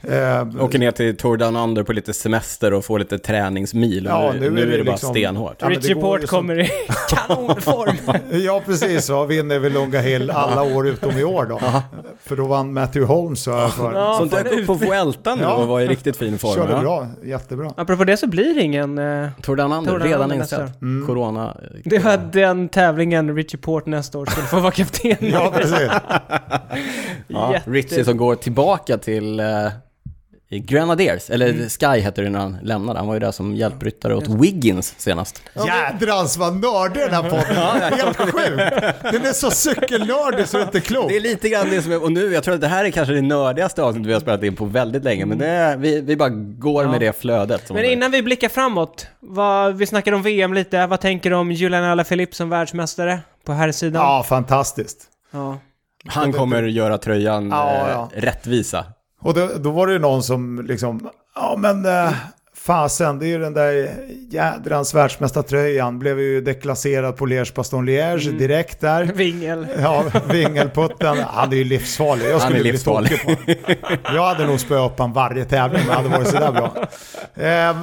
Eh, 0.07 0.63
Åker 0.63 0.79
ner 0.79 0.91
till 0.91 1.17
Tour 1.17 1.37
Down 1.37 1.55
Under 1.55 1.83
på 1.83 1.93
lite 1.93 2.13
semester 2.13 2.73
och 2.73 2.85
får 2.85 2.99
lite 2.99 3.19
träningsmil. 3.19 4.05
Ja, 4.09 4.31
nu, 4.33 4.39
nu 4.39 4.45
är 4.45 4.51
nu 4.51 4.61
är 4.61 4.65
det 4.65 4.77
det 4.77 4.83
bara 4.83 4.91
liksom- 4.91 5.09
stenhårt. 5.09 5.55
Ja, 5.59 5.65
men 5.65 5.73
det 5.73 5.79
Richie 5.79 5.93
går 5.93 6.01
Port 6.01 6.23
ju 6.23 6.27
som- 6.27 6.37
kommer 6.37 6.59
i 6.59 6.69
kanonform. 7.09 7.95
Ja, 8.43 8.61
precis. 8.65 9.05
Så 9.05 9.25
vinner 9.25 9.59
väl 9.59 9.73
Longa 9.73 9.99
Hill 10.01 10.31
alla 10.31 10.63
år 10.63 10.87
utom 10.87 11.17
i 11.17 11.23
år 11.23 11.45
då. 11.45 11.59
För 12.23 12.35
då 12.35 12.45
vann 12.45 12.73
Matthew 12.73 13.13
Holmes 13.13 13.47
jag 13.47 13.73
för. 13.73 13.93
Ja, 13.93 14.15
Som 14.19 14.29
dök 14.29 14.51
upp 14.51 14.65
på 14.67 14.73
Vuelta 14.73 15.35
nu 15.35 15.41
Ja. 15.43 15.53
och 15.53 15.67
var 15.67 15.81
i 15.81 15.87
riktigt 15.87 16.17
fin 16.17 16.37
form. 16.37 16.55
Körde 16.55 16.79
bra, 16.81 17.07
jättebra. 17.23 17.71
Apropå 17.77 18.03
det 18.03 18.17
så 18.17 18.27
blir 18.27 18.55
det 18.55 18.61
ingen... 18.61 18.97
Eh, 18.97 19.29
Tour 19.41 19.55
Down 19.55 19.71
Under, 19.73 19.91
Tour 19.91 19.99
Down 19.99 20.07
redan 20.09 20.29
nästa 20.29 20.69
Mm. 20.81 21.07
Corona. 21.07 21.57
det 21.85 21.99
var 21.99 22.17
den 22.33 22.69
tävlingen 22.69 23.35
Richie 23.35 23.59
Port 23.59 23.85
nästa 23.85 24.17
år 24.17 24.25
skulle 24.25 24.47
få 24.47 24.59
vara 24.59 24.71
kapten. 24.71 25.15
Ja, 25.31 25.51
precis. 25.55 25.89
Ja, 27.27 27.55
Richie 27.65 28.05
som 28.05 28.17
går 28.17 28.35
tillbaka 28.35 28.97
till 28.97 29.39
eh, 29.39 29.45
Grenadiers, 30.59 31.29
eller 31.29 31.49
Mm. 31.49 31.69
Sky 31.69 31.99
hette 31.99 32.21
det 32.21 32.29
när 32.29 32.39
han 32.39 32.57
lämnade. 32.63 32.99
Han 32.99 33.07
var 33.07 33.13
ju 33.13 33.19
där 33.19 33.31
som 33.31 33.55
hjälpryttare 33.55 34.15
åt 34.15 34.27
Wiggins 34.27 34.93
senast. 34.97 35.41
Jädrans 35.65 36.37
vad 36.37 36.53
nördig 36.55 37.03
den 37.03 37.13
här 37.13 37.29
podden 37.29 37.93
Helt 37.99 38.17
sjukt. 38.17 39.01
Den 39.11 39.25
är 39.25 39.33
så 39.33 39.51
cykelnördig 39.51 40.47
så 40.47 40.57
det 40.57 40.63
är 40.63 40.65
inte 40.65 40.79
klokt. 40.79 41.09
Det 41.09 41.15
är 41.15 41.19
lite 41.21 41.49
grann 41.49 41.69
det 41.69 41.81
som 41.81 41.91
är, 41.91 42.03
och 42.03 42.11
nu, 42.11 42.33
jag 42.33 42.43
tror 42.43 42.55
att 42.55 42.61
det 42.61 42.67
här 42.67 42.85
är 42.85 42.89
kanske 42.91 43.13
det 43.13 43.21
nördigaste 43.21 43.83
avsnittet 43.83 44.09
vi 44.09 44.13
har 44.13 44.19
spelat 44.19 44.43
in 44.43 44.55
på 44.55 44.65
väldigt 44.65 45.03
länge, 45.03 45.25
men 45.25 45.37
det 45.37 45.47
är, 45.47 45.77
vi, 45.77 46.01
vi 46.01 46.15
bara 46.15 46.29
går 46.29 46.83
Ja. 46.83 46.91
med 46.91 46.99
det 47.01 47.19
flödet. 47.21 47.69
Men 47.71 47.85
innan 47.85 48.11
vi 48.11 48.21
blickar 48.21 48.49
framåt, 48.49 49.07
vad, 49.19 49.75
vi 49.77 49.85
snackar 49.85 50.11
om 50.13 50.21
VM 50.21 50.53
lite, 50.53 50.87
vad 50.87 50.99
tänker 50.99 51.29
du 51.29 51.35
om 51.35 51.51
Julian 51.51 51.83
Alaphilippe 51.83 52.35
som 52.35 52.49
världsmästare 52.49 53.19
på 53.45 53.51
här 53.53 53.71
sidan? 53.71 54.01
Ja, 54.01 54.23
fantastiskt. 54.23 55.07
Ja. 55.31 55.57
Han 56.05 56.33
kommer 56.33 56.63
göra 56.63 56.97
tröjan 56.97 57.49
Ja, 57.49 57.71
eh, 57.73 57.87
ja. 57.91 58.09
rättvisa. 58.15 58.85
Och 59.23 59.33
då, 59.33 59.49
då 59.59 59.71
var 59.71 59.87
det 59.87 59.93
ju 59.93 59.99
någon 59.99 60.23
som 60.23 60.65
liksom, 60.67 61.09
ja 61.35 61.55
men 61.57 61.85
eh, 61.85 62.13
fasen, 62.55 63.19
det 63.19 63.25
är 63.25 63.27
ju 63.27 63.39
den 63.39 63.53
där 63.53 63.89
jädrans 64.29 64.93
världsmästartröjan. 64.93 65.99
Blev 65.99 66.19
ju 66.19 66.41
deklasserad 66.41 67.15
på 67.17 67.25
Liège 67.25 67.55
Baston 67.55 67.85
Liège 67.89 68.25
Mm. 68.27 68.37
direkt 68.37 68.81
där. 68.81 69.03
Vingel. 69.15 69.67
Ja, 69.81 70.03
vingelputten. 70.31 71.17
Han 71.27 71.51
är 71.51 71.55
ju 71.57 71.63
livsfarlig. 71.63 72.29
Jag 72.29 72.41
skulle 72.41 72.59
är 72.59 72.63
bli 72.63 72.77
tokig 72.77 73.21
på 73.23 73.29
honom. 73.29 73.55
Jag 74.15 74.23
hade 74.27 74.45
nog 74.45 74.59
spöat 74.59 74.91
upp 74.91 74.97
honom 74.99 75.13
varje 75.13 75.45
tävling, 75.45 75.81
men 75.87 75.95
han 75.95 76.03
hade 76.05 76.17
varit 76.17 76.27
sådär 76.31 76.51
bra. 76.51 76.75
Eh, 77.45 77.75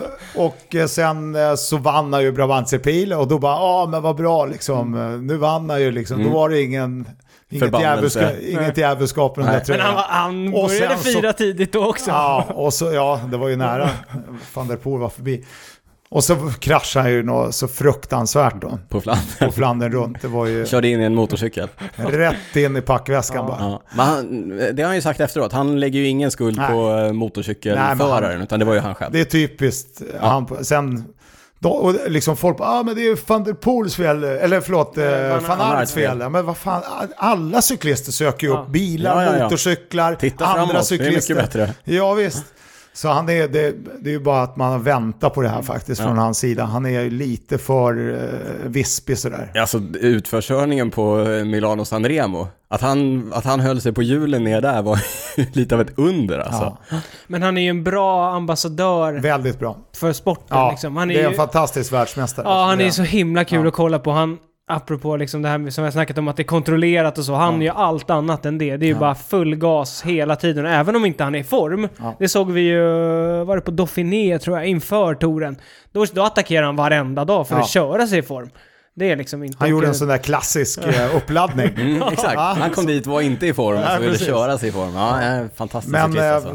och 0.44 0.88
sen 0.90 1.34
eh, 1.34 1.54
så 1.54 1.76
vann 1.76 2.12
han 2.12 2.22
ju 2.22 2.32
Brabantserpil 2.32 3.12
och 3.12 3.28
då 3.28 3.38
bara, 3.38 3.56
ja 3.56 3.88
men 3.90 4.02
vad 4.02 4.16
bra 4.16 4.46
liksom. 4.46 4.94
Eh, 4.94 5.18
Nu 5.20 5.36
vann 5.36 5.70
han 5.70 5.80
ju 5.80 5.90
liksom. 5.90 6.20
Mm. 6.20 6.30
Då 6.32 6.38
var 6.38 6.48
det 6.48 6.62
ingen, 6.62 7.06
inget, 7.50 7.64
Förbannelse. 7.64 8.20
djävulska, 8.20 8.48
inget 8.60 8.76
djävulskap 8.78 9.36
med 9.36 9.46
den 9.46 9.52
där 9.52 9.58
Nej. 9.68 9.78
Men 9.78 9.78
tröjan. 9.78 9.86
han, 9.86 9.94
var, 9.94 10.02
han 10.08 10.68
började 10.68 10.96
så- 10.96 11.02
fira 11.02 11.32
tidigt 11.32 11.72
då 11.72 11.86
också. 11.88 12.10
Ja, 12.10 12.46
och 12.54 12.74
så, 12.74 12.92
ja, 12.92 13.20
det 13.30 13.36
var 13.36 13.48
ju 13.48 13.56
nära. 13.56 13.90
Van 14.54 14.68
der 14.68 14.76
Poel 14.76 15.00
var 15.00 15.08
förbi. 15.08 15.44
Och 16.12 16.24
så 16.24 16.36
kraschade 16.60 17.02
han 17.02 17.12
ju 17.12 17.22
något 17.22 17.54
så 17.54 17.68
fruktansvärt 17.68 18.54
då. 18.60 18.78
På 18.88 19.00
Flandern. 19.00 19.24
På 19.38 19.52
Flandern 19.52 19.92
runt. 19.92 20.22
Det 20.22 20.28
var 20.28 20.46
ju 20.46 20.66
Körde 20.66 20.88
in 20.88 21.00
i 21.00 21.04
en 21.04 21.14
motorcykel. 21.14 21.68
rätt 21.96 22.56
in 22.56 22.76
i 22.76 22.80
packväskan 22.80 23.46
bara. 23.46 23.56
Ja. 23.60 23.82
Men 23.94 24.06
han, 24.06 24.48
det 24.72 24.82
har 24.82 24.86
han 24.86 24.94
ju 24.96 25.02
sagt 25.02 25.20
efteråt, 25.20 25.52
han 25.52 25.80
lägger 25.80 26.00
ju 26.00 26.06
ingen 26.06 26.30
skuld 26.30 26.56
Nej. 26.58 26.70
på 26.72 26.90
eh, 26.96 27.12
motorcykelföraren, 27.12 28.32
han- 28.32 28.42
utan 28.42 28.58
det 28.58 28.64
var 28.64 28.74
ju 28.74 28.80
han 28.80 28.94
själv. 28.94 29.12
Det 29.12 29.20
är 29.20 29.24
typiskt. 29.24 30.02
Han, 30.20 30.64
sen, 30.64 31.04
då, 31.62 31.70
och 31.70 31.94
liksom 32.10 32.36
folk 32.36 32.56
bara, 32.58 32.68
ah, 32.68 32.82
men 32.82 32.94
det 32.94 33.00
är 33.00 33.04
ju 33.04 33.16
van 33.26 33.44
der 33.44 33.52
Poels 33.52 33.96
fel, 33.96 34.24
eller 34.24 34.60
förlåt, 34.60 34.98
eh, 34.98 35.48
Van 35.48 35.60
Aerts 35.60 35.92
fel. 35.92 36.20
Ja, 36.20 36.28
Men 36.28 36.46
vad 36.46 36.56
fan, 36.56 36.82
alla 37.16 37.62
cyklister 37.62 38.12
söker 38.12 38.46
ju 38.46 38.52
upp 38.52 38.68
bilar, 38.68 39.42
motorcyklar, 39.42 40.14
Titta 40.14 40.44
andra 40.44 40.56
framåt, 40.66 40.72
det 40.72 40.78
är 40.78 40.82
cyklister. 40.82 41.34
mycket 41.34 41.52
bättre. 41.52 41.74
Ja, 41.84 42.12
visst. 42.14 42.44
Så 43.00 43.08
han 43.08 43.28
är, 43.28 43.48
det, 43.48 43.74
det 44.00 44.10
är 44.10 44.12
ju 44.12 44.20
bara 44.20 44.42
att 44.42 44.56
man 44.56 44.72
har 44.72 44.78
väntat 44.78 45.34
på 45.34 45.42
det 45.42 45.48
här 45.48 45.62
faktiskt 45.62 46.00
Ja. 46.00 46.06
från 46.06 46.18
hans 46.18 46.38
sida. 46.38 46.64
Han 46.64 46.86
är 46.86 47.00
ju 47.00 47.10
lite 47.10 47.58
för 47.58 48.14
eh, 48.14 48.68
vispig 48.70 49.18
sådär. 49.18 49.52
Alltså 49.54 49.78
utförskörningen 50.00 50.90
på 50.90 51.20
eh, 51.20 51.44
Milano 51.44 51.84
San 51.84 52.04
Remo, 52.08 52.48
att 52.68 52.80
han, 52.80 53.30
att 53.34 53.44
han 53.44 53.60
höll 53.60 53.80
sig 53.80 53.92
på 53.92 54.02
hjulen 54.02 54.44
ner 54.44 54.60
där 54.60 54.82
var 54.82 54.98
lite 55.56 55.74
av 55.74 55.80
ett 55.80 55.98
under 55.98 56.38
alltså. 56.38 56.76
Ja, 56.90 56.96
Men 57.26 57.42
han 57.42 57.58
är 57.58 57.62
ju 57.62 57.68
en 57.70 57.84
bra 57.84 58.34
ambassadör 58.34 59.12
väldigt 59.12 59.58
bra. 59.58 59.76
för 59.96 60.12
sporten 60.12 60.46
Ja, 60.58 60.70
liksom. 60.70 60.96
Han 60.96 61.10
är, 61.10 61.14
det 61.14 61.20
är 61.20 61.24
en 61.24 61.30
ju, 61.30 61.36
fantastisk 61.36 61.92
världsmästare. 61.92 62.46
ja, 62.48 62.64
han 62.64 62.80
är 62.80 62.84
ju 62.84 62.90
så 62.90 63.02
himla 63.02 63.44
kul 63.44 63.60
Ja. 63.62 63.68
att 63.68 63.74
kolla 63.74 63.98
på. 63.98 64.10
Han, 64.10 64.38
apropå 64.70 65.16
liksom 65.16 65.42
det 65.42 65.48
här 65.48 65.70
som 65.70 65.84
jag 65.84 65.92
snackat 65.92 66.18
om 66.18 66.28
att 66.28 66.36
det 66.36 66.42
är 66.42 66.44
kontrollerat 66.44 67.18
och 67.18 67.24
så. 67.24 67.34
Han 67.34 67.54
Ja. 67.54 67.62
ju 67.62 67.68
allt 67.80 68.10
annat 68.10 68.46
än 68.46 68.58
det. 68.58 68.76
Det 68.76 68.84
är 68.84 68.88
ju 68.88 68.92
Ja. 68.94 68.98
bara 69.00 69.14
full 69.14 69.56
gas 69.56 70.02
hela 70.02 70.36
tiden. 70.36 70.66
Även 70.66 70.96
om 70.96 71.04
inte 71.04 71.24
han 71.24 71.34
är 71.34 71.38
i 71.38 71.44
form. 71.44 71.88
Ja. 71.98 72.16
Det 72.18 72.28
såg 72.28 72.50
vi 72.50 72.60
ju, 72.60 72.82
var 73.44 73.56
det 73.56 73.62
på 73.62 73.70
Dauphiné 73.70 74.38
tror 74.38 74.56
jag, 74.58 74.66
inför 74.66 75.14
touren. 75.14 75.56
Då, 75.92 76.04
då 76.12 76.22
attackerar 76.22 76.66
han 76.66 76.76
varenda 76.76 77.24
dag 77.24 77.48
för 77.48 77.54
Ja. 77.54 77.60
att 77.60 77.68
köra 77.68 78.06
sig 78.06 78.18
i 78.18 78.22
form. 78.22 78.50
Det 79.00 79.10
är 79.10 79.16
liksom 79.16 79.44
inte... 79.44 79.56
Han 79.60 79.68
gjorde 79.70 79.86
en 79.86 79.94
sån 79.94 80.08
där 80.08 80.18
klassisk 80.18 80.78
eh, 80.78 81.16
uppladdning. 81.16 81.68
Mm, 81.76 82.02
exakt, 82.12 82.34
Ja. 82.34 82.56
han 82.60 82.70
kom 82.70 82.86
dit, 82.86 83.06
var 83.06 83.20
inte 83.20 83.46
i 83.46 83.52
form, 83.54 83.78
och 83.78 83.84
så 83.84 83.98
ville 84.00 84.12
precis. 84.12 84.26
köra 84.26 84.58
sig 84.58 84.68
i 84.68 84.72
form. 84.72 84.94
Ja, 84.94 85.24
ja. 85.24 85.48
fantastisk 85.54 85.92
Men 85.92 86.12
cyklist 86.12 86.24
eh, 86.24 86.34
alltså. 86.34 86.54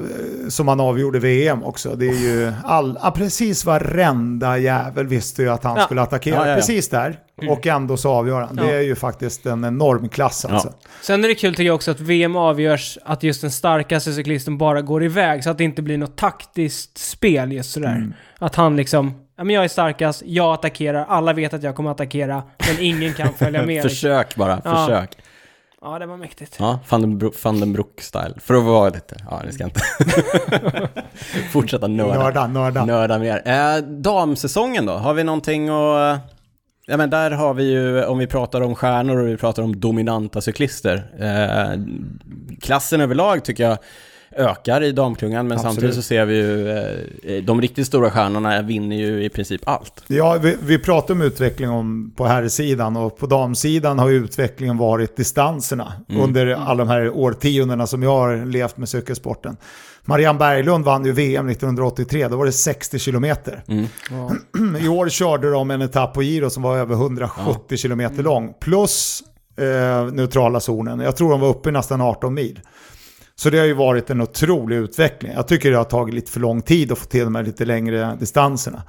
som 0.49 0.67
han 0.67 0.79
avgjorde 0.79 1.19
VM 1.19 1.63
också. 1.63 1.95
Det 1.95 2.07
är 2.07 2.13
ju 2.13 2.53
all, 2.63 2.99
ja, 3.03 3.11
precis 3.11 3.65
varenda 3.65 4.57
jävel 4.57 5.07
visste 5.07 5.41
ju 5.41 5.49
att 5.49 5.63
han 5.63 5.77
Ja. 5.77 5.83
skulle 5.83 6.01
attackera. 6.01 6.35
Ja, 6.35 6.41
ja, 6.43 6.49
ja. 6.49 6.55
Precis 6.55 6.89
där. 6.89 7.19
Och 7.49 7.67
ändå 7.67 7.97
så 7.97 8.09
avgör 8.11 8.41
han. 8.41 8.55
Det 8.55 8.65
Ja. 8.65 8.71
är 8.71 8.81
ju 8.81 8.95
faktiskt 8.95 9.45
en 9.45 9.63
enorm 9.65 10.09
klass 10.09 10.45
alltså. 10.45 10.73
Sen 11.01 11.23
är 11.23 11.27
det 11.27 11.35
kul 11.35 11.53
tycker 11.55 11.63
jag 11.67 11.75
också 11.75 11.91
att 11.91 11.99
VM 11.99 12.35
avgörs 12.35 12.97
att 13.05 13.23
just 13.23 13.41
den 13.41 13.51
starkaste 13.51 14.13
cyklisten 14.13 14.57
bara 14.57 14.81
går 14.81 15.03
iväg 15.03 15.43
så 15.43 15.49
att 15.49 15.57
det 15.57 15.63
inte 15.63 15.81
blir 15.81 15.97
något 15.97 16.17
taktiskt 16.17 16.97
spel 16.97 17.51
just 17.51 17.71
sådär. 17.71 17.95
Mm. 17.95 18.13
Att 18.39 18.55
han 18.55 18.75
liksom, 18.75 19.13
ja 19.37 19.43
men 19.43 19.55
jag 19.55 19.63
är 19.63 19.67
starkast, 19.67 20.23
jag 20.25 20.53
attackerar, 20.53 21.05
alla 21.09 21.33
vet 21.33 21.53
att 21.53 21.63
jag 21.63 21.75
kommer 21.75 21.91
attackera, 21.91 22.43
men 22.67 22.85
ingen 22.85 23.13
kan 23.13 23.33
följa 23.33 23.63
med. 23.65 23.81
Försök 23.83 24.35
bara, 24.35 24.61
Ja. 24.63 24.85
försök. 24.85 25.17
Ja, 25.81 25.99
det 25.99 26.05
var 26.05 26.17
mäktigt. 26.17 26.55
Ja, 26.59 26.79
van 26.89 27.01
den, 27.01 27.17
Bro- 27.17 27.33
van 27.43 27.59
den 27.59 27.73
Broek-style. 27.77 28.39
För 28.39 28.53
att 28.53 28.63
vara 28.63 28.89
lite, 28.89 29.15
ja 29.29 29.41
det 29.45 29.51
ska 29.53 29.63
inte. 29.63 29.81
Fortsätta 31.51 31.87
nörda. 31.87 32.19
Nörda, 32.23 32.47
nörda. 32.47 32.85
Nörda 32.85 33.19
mer. 33.19 33.41
Eh, 33.45 33.77
damsäsongen 33.83 34.85
då, 34.85 34.93
har 34.93 35.13
vi 35.13 35.23
någonting 35.23 35.69
att... 35.69 36.19
Ja 36.87 36.97
men 36.97 37.09
där 37.09 37.31
har 37.31 37.53
vi 37.53 37.63
ju, 37.71 38.03
om 38.05 38.17
vi 38.17 38.27
pratar 38.27 38.61
om 38.61 38.75
stjärnor 38.75 39.17
och 39.17 39.27
vi 39.27 39.37
pratar 39.37 39.63
om 39.63 39.79
dominanta 39.79 40.41
cyklister. 40.41 40.95
Eh, 41.19 41.79
klassen 42.61 43.01
överlag 43.01 43.45
tycker 43.45 43.63
jag 43.63 43.77
ökar 44.35 44.83
i 44.83 44.91
damklungan, 44.91 45.47
men 45.47 45.57
Absolut. 45.57 45.73
samtidigt 45.73 45.95
så 45.95 46.01
ser 46.01 46.25
vi 46.25 46.35
ju, 46.35 46.69
eh, 46.69 47.43
de 47.43 47.61
riktigt 47.61 47.87
stora 47.87 48.11
stjärnorna 48.11 48.61
vinner 48.61 48.95
ju 48.95 49.23
i 49.23 49.29
princip 49.29 49.61
allt. 49.67 50.03
Ja, 50.07 50.37
vi, 50.41 50.57
vi 50.61 50.79
pratar 50.79 51.13
om 51.13 51.21
utveckling 51.21 51.69
om, 51.69 52.13
på 52.15 52.25
herrsidan 52.25 52.97
och 52.97 53.17
på 53.17 53.25
damsidan 53.25 53.99
har 53.99 54.09
ju 54.09 54.15
utvecklingen 54.15 54.77
varit 54.77 55.17
distanserna 55.17 55.93
under 56.07 56.47
alla 56.47 56.85
de 56.85 56.89
här 56.89 57.09
årtiondena 57.09 57.87
som 57.87 58.03
jag 58.03 58.17
har 58.17 58.45
levt 58.45 58.77
med 58.77 58.89
cykelsporten. 58.89 59.57
Marianne 60.07 60.39
Berglund 60.39 60.85
vann 60.85 61.05
ju 61.05 61.11
VM 61.11 61.49
1983, 61.49 62.27
då 62.27 62.37
var 62.37 62.45
det 62.45 62.51
60 62.51 62.99
kilometer. 62.99 63.63
I 64.79 64.87
år 64.87 65.09
körde 65.09 65.51
de 65.51 65.71
en 65.71 65.81
etapp 65.81 66.13
på 66.13 66.23
Giro 66.23 66.49
som 66.49 66.63
var 66.63 66.77
över 66.77 66.95
170 66.95 67.77
kilometer 67.77 68.23
lång, 68.23 68.53
plus 68.59 69.23
eh, 69.57 70.13
neutrala 70.13 70.59
zonen. 70.59 70.99
Jag 70.99 71.15
tror 71.15 71.31
de 71.31 71.39
var 71.39 71.47
uppe 71.47 71.69
i 71.69 71.71
nästan 71.71 72.01
18 72.01 72.33
mil. 72.33 72.59
Så 73.39 73.49
det 73.49 73.57
har 73.59 73.65
ju 73.65 73.73
varit 73.73 74.09
en 74.09 74.21
otrolig 74.21 74.75
utveckling. 74.75 75.31
Jag 75.35 75.47
tycker 75.47 75.71
det 75.71 75.77
har 75.77 75.83
tagit 75.83 76.15
lite 76.15 76.31
för 76.31 76.39
lång 76.39 76.61
tid 76.61 76.91
att 76.91 76.97
få 76.97 77.05
till 77.05 77.23
de 77.23 77.35
här 77.35 77.43
lite 77.43 77.65
längre 77.65 78.17
distanserna. 78.19 78.83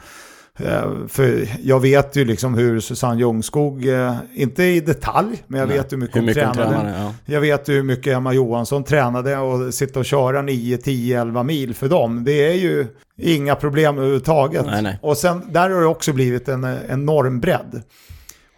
Eh, 0.59 0.90
För 1.09 1.49
jag 1.62 1.80
vet 1.80 2.16
ju 2.16 2.24
liksom 2.24 2.55
hur 2.55 2.80
Susanne 2.80 3.20
Ljungskog, 3.20 3.86
eh, 3.88 4.14
inte 4.34 4.62
i 4.64 4.80
detalj, 4.80 5.42
men 5.47 5.61
jag 5.61 5.68
Nej, 5.68 5.78
vet 5.78 5.92
hur 5.92 5.97
mycket, 5.97 6.16
hur 6.16 6.20
hon 6.20 6.26
mycket 6.26 6.44
hon 6.47 6.55
tränade. 6.55 6.74
tränade, 6.76 6.99
ja. 6.99 7.14
Jag 7.34 7.40
vet 7.40 7.68
hur 7.68 7.82
mycket 7.82 8.16
Emma 8.16 8.32
Johansson 8.32 8.84
tränade 8.84 9.36
och 9.38 9.74
sitta 9.74 9.99
och 9.99 10.05
köra 10.05 10.42
9, 10.42 10.76
10, 10.78 11.20
11 11.20 11.42
mil 11.42 11.74
för 11.74 11.88
dem. 11.88 12.24
Det 12.24 12.49
är 12.51 12.55
ju 12.55 12.86
inga 13.20 13.55
problem 13.55 13.97
överhuvudtaget. 13.99 14.66
Nej, 14.66 14.82
nej. 14.82 14.99
Och 15.03 15.16
sen 15.16 15.42
där 15.53 15.70
har 15.70 15.80
det 15.80 15.86
också 15.86 16.12
blivit 16.12 16.49
en 16.49 16.76
enorm 16.88 17.40
bredd. 17.40 17.82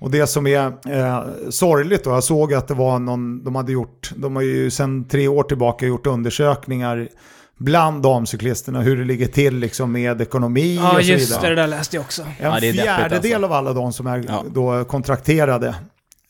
Och 0.00 0.10
det 0.10 0.26
som 0.26 0.46
är 0.46 0.66
eh, 0.66 1.22
sorgligt 1.50 2.04
då, 2.04 2.10
jag 2.10 2.24
såg 2.24 2.54
att 2.54 2.68
det 2.68 2.74
var 2.74 2.98
någon, 2.98 3.44
de 3.44 3.54
hade 3.56 3.72
gjort, 3.72 4.10
de 4.16 4.36
har 4.36 4.42
ju 4.42 4.70
sedan 4.70 5.04
tre 5.04 5.28
år 5.28 5.42
tillbaka 5.42 5.86
gjort 5.86 6.06
undersökningar 6.06 7.08
bland 7.60 8.02
damcyklisterna 8.02 8.80
hur 8.80 8.96
det 8.96 9.04
ligger 9.04 9.26
till 9.26 9.56
liksom 9.58 9.92
med 9.92 10.20
ekonomi 10.20 10.76
Ja, 10.76 10.88
och 10.98 11.04
så 11.04 11.10
just 11.12 11.30
vidare. 11.30 11.42
det, 11.48 11.54
det 11.54 11.60
där 11.62 11.68
läste 11.68 11.96
jag 11.96 12.02
också. 12.02 12.22
En 12.22 12.28
Ja, 12.40 12.50
det 12.60 12.68
är 12.68 12.72
deppigt, 12.72 12.82
fjärdedel 12.82 13.32
alltså. 13.34 13.46
av 13.46 13.52
alla 13.52 13.72
de 13.72 13.92
som 13.92 14.06
är 14.06 14.24
Ja. 14.28 14.44
då 14.54 14.84
kontrakterade 14.84 15.68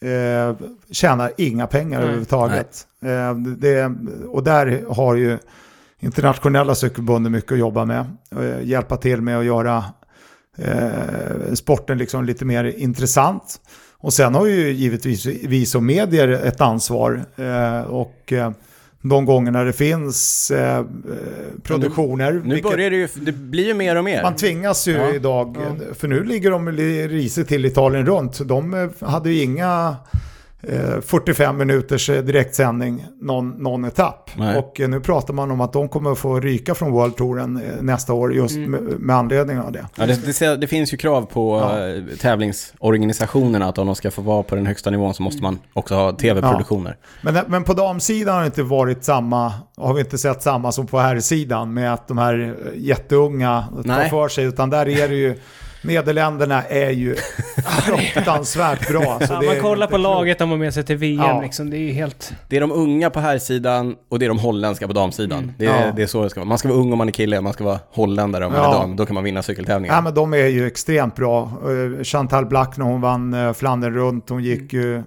eh, 0.01 0.57
tjänar 0.91 1.33
inga 1.37 1.66
pengar 1.66 1.91
Nej. 1.99 1.99
överhuvudtaget. 1.99 2.87
Eh, 3.05 3.35
det, 3.35 3.93
och 4.29 4.45
där 4.45 4.85
har 4.95 5.14
ju 5.14 5.39
internationella 6.01 6.75
cykelförbundet 6.75 7.33
mycket 7.33 7.53
att 7.53 7.59
jobba 7.59 7.85
med. 7.85 8.07
Eh, 8.37 8.62
hjälpa 8.62 8.97
till 8.97 9.21
med 9.23 9.39
att 9.39 9.45
göra 9.45 9.85
eh, 10.59 11.55
sporten 11.55 11.99
liksom 11.99 12.25
lite 12.25 12.45
mer 12.45 12.65
intressant. 12.65 13.61
Och 14.01 14.13
sen 14.13 14.35
har 14.35 14.47
ju 14.47 14.71
givetvis 14.73 15.27
vi 15.27 15.67
som 15.67 15.87
medier 15.87 16.29
ett 16.29 16.61
ansvar. 16.61 17.25
Eh, 17.37 17.81
och 17.81 18.33
eh, 18.33 18.51
de 19.03 19.25
gångerna 19.25 19.65
det 19.65 19.73
finns 19.73 20.51
eh, 20.51 20.79
eh, 20.79 20.85
produktioner. 21.63 22.33
Nu 22.33 22.55
vilket- 22.55 22.73
börjar 22.73 22.91
det 22.91 22.97
ju, 22.97 23.09
det 23.15 23.33
blir 23.33 23.67
ju 23.67 23.75
mer 23.75 23.97
och 23.97 24.05
mer. 24.05 24.23
man 24.23 24.37
tvingas 24.37 24.89
ju 24.89 24.93
Ja. 24.93 25.15
idag, 25.15 25.57
för 25.95 26.09
nu 26.09 26.25
ligger 26.25 26.51
de 26.51 26.69
risigt 27.09 27.49
till 27.49 27.65
Italien 27.65 28.07
runt. 28.07 28.49
De 28.49 28.75
eh, 28.75 29.09
hade 29.09 29.31
ju 29.31 29.43
inga 29.43 29.97
eh, 30.63 31.01
45 31.01 31.57
minuters 31.59 32.11
eh, 32.11 32.23
direktsändning 32.23 33.07
någon, 33.21 33.51
någon 33.51 33.85
etapp. 33.85 34.31
Nej. 34.37 34.57
Och 34.59 34.81
eh, 34.81 34.89
nu 34.89 35.01
pratar 35.01 35.35
man 35.35 35.51
om 35.51 35.61
att 35.61 35.73
de 35.73 35.89
kommer 35.89 36.13
att 36.13 36.19
få 36.19 36.41
ryka 36.41 36.75
från 36.75 36.93
World 36.93 37.17
Touren 37.17 37.57
eh, 37.57 37.83
nästa 37.83 38.13
år 38.13 38.35
just 38.35 38.57
med, 38.57 38.81
med 38.83 39.17
anledning 39.17 39.59
av 39.59 39.73
det. 39.73 39.87
Ja, 39.95 40.07
det, 40.07 40.39
det, 40.41 40.57
det 40.57 40.67
finns 40.67 40.93
ju 40.93 40.97
krav 40.97 41.23
på 41.23 41.59
Ja. 41.59 41.89
eh, 41.89 42.03
tävlingsorganisationerna 42.21 43.67
att 43.69 43.79
om 43.79 43.87
de 43.87 43.95
ska 43.97 44.11
få 44.11 44.23
vara 44.23 44.43
på 44.43 44.55
den 44.55 44.67
högsta 44.67 44.91
nivån 44.91 45.15
så 45.15 45.23
måste 45.23 45.43
man 45.43 45.59
också 45.73 45.95
ha 45.95 46.13
tv-produktioner. 46.13 46.97
Men, 47.23 47.37
men 47.47 47.65
på 47.65 47.73
damsidan 47.75 48.35
har 48.35 48.41
det 48.41 48.47
inte 48.47 48.63
varit 48.63 49.05
samma, 49.05 49.53
har 49.77 49.95
vi 49.95 50.01
inte 50.01 50.19
sett 50.19 50.43
samma 50.43 50.73
som 50.73 50.87
på 50.87 50.99
herrsidan 50.99 51.75
med 51.75 51.93
att 51.95 52.09
de 52.09 52.19
här 52.19 52.55
eh, 52.67 52.73
jätteunga 52.77 53.65
tar 53.75 53.83
Nej. 53.85 54.11
för 54.11 54.29
sig. 54.29 54.45
Utan 54.45 54.71
där 54.71 54.89
är 54.89 55.09
det 55.09 55.15
ju, 55.15 55.39
Nederländerna 55.83 56.62
är 56.64 56.91
ju 56.91 57.16
fruktansvärt 57.83 58.89
bra. 58.89 59.12
Alltså, 59.12 59.33
Ja, 59.35 59.41
det 59.41 59.47
man 59.47 59.61
kollar 59.61 59.87
på 59.87 59.97
laget 59.97 60.39
de 60.39 60.51
har 60.51 60.57
med 60.57 60.74
sig 60.74 60.85
till 60.85 60.97
VM 60.97 61.18
Ja. 61.20 61.41
liksom. 61.43 61.70
Det 61.70 61.76
är 61.76 61.93
helt... 61.93 62.33
Det 62.49 62.57
är 62.57 62.61
de 62.61 62.72
unga 62.72 63.11
på 63.11 63.20
här 63.20 63.39
sidan 63.39 63.97
och 64.09 64.18
det 64.18 64.26
är 64.26 64.29
de 64.29 64.39
holländska 64.39 64.87
på 64.87 64.93
damsidan. 64.93 65.53
Det, 65.59 65.66
är, 65.66 65.87
Ja. 65.87 65.93
det 65.97 66.03
är 66.03 66.07
så 66.07 66.22
det 66.22 66.31
ska 66.31 66.41
vara. 66.41 66.49
Man 66.49 66.59
ska 66.59 66.68
vara 66.68 66.79
ung 66.79 66.93
om 66.93 66.99
man 66.99 67.09
är 67.09 67.12
kille, 67.12 67.41
man 67.41 67.53
ska 67.53 67.64
vara 67.64 67.79
holländare 67.91 68.47
om 68.47 68.53
man 68.53 68.62
Ja. 68.62 68.68
är 68.74 68.81
dam. 68.81 68.97
Då 68.97 69.07
kan 69.07 69.14
man 69.14 69.24
vinna 69.24 69.43
cykeltävlingar. 69.43 69.95
Ja, 69.95 70.01
men 70.01 70.14
de 70.14 70.35
är 70.35 70.47
ju 70.47 70.66
extremt 70.66 71.14
bra. 71.16 71.43
Eh, 71.43 72.05
Chantal 72.05 72.47
Black 72.47 72.76
när 72.76 72.85
hon 72.85 73.01
vann 73.01 73.35
uh, 73.35 73.53
Flandern 73.53 73.95
runt, 73.95 74.29
hon 74.29 74.43
gick 74.45 74.72
ju... 74.72 75.03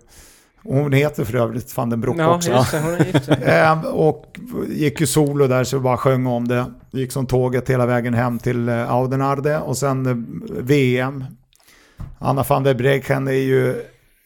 Hon 0.63 0.93
heter 0.93 1.23
för 1.25 1.35
övrigt 1.35 1.77
van 1.77 1.89
den 1.89 2.01
Broek 2.01 2.15
Ja, 2.19 2.35
också. 2.35 2.51
just 2.51 2.71
det. 2.71 2.79
Hon 2.79 2.93
är 2.93 3.05
gift 3.05 3.25
sig. 3.25 3.37
Eh, 3.45 3.85
och 3.85 4.39
gick 4.69 5.01
ju 5.01 5.07
solo 5.07 5.47
där 5.47 5.63
så 5.63 5.79
bara 5.79 5.97
sjöng 5.97 6.25
om 6.27 6.47
det. 6.47 6.65
Gick 6.91 7.11
som 7.11 7.25
tåget 7.25 7.69
hela 7.69 7.85
vägen 7.85 8.13
hem 8.13 8.39
till 8.39 8.69
eh, 8.69 8.91
Audenarde 8.91 9.59
och 9.59 9.77
sen 9.77 10.05
eh, 10.05 10.15
VM. 10.63 11.25
Anna 12.19 12.43
van 12.49 12.63
der 12.63 12.73
Breggen 12.73 13.27
är 13.27 13.31
ju 13.31 13.75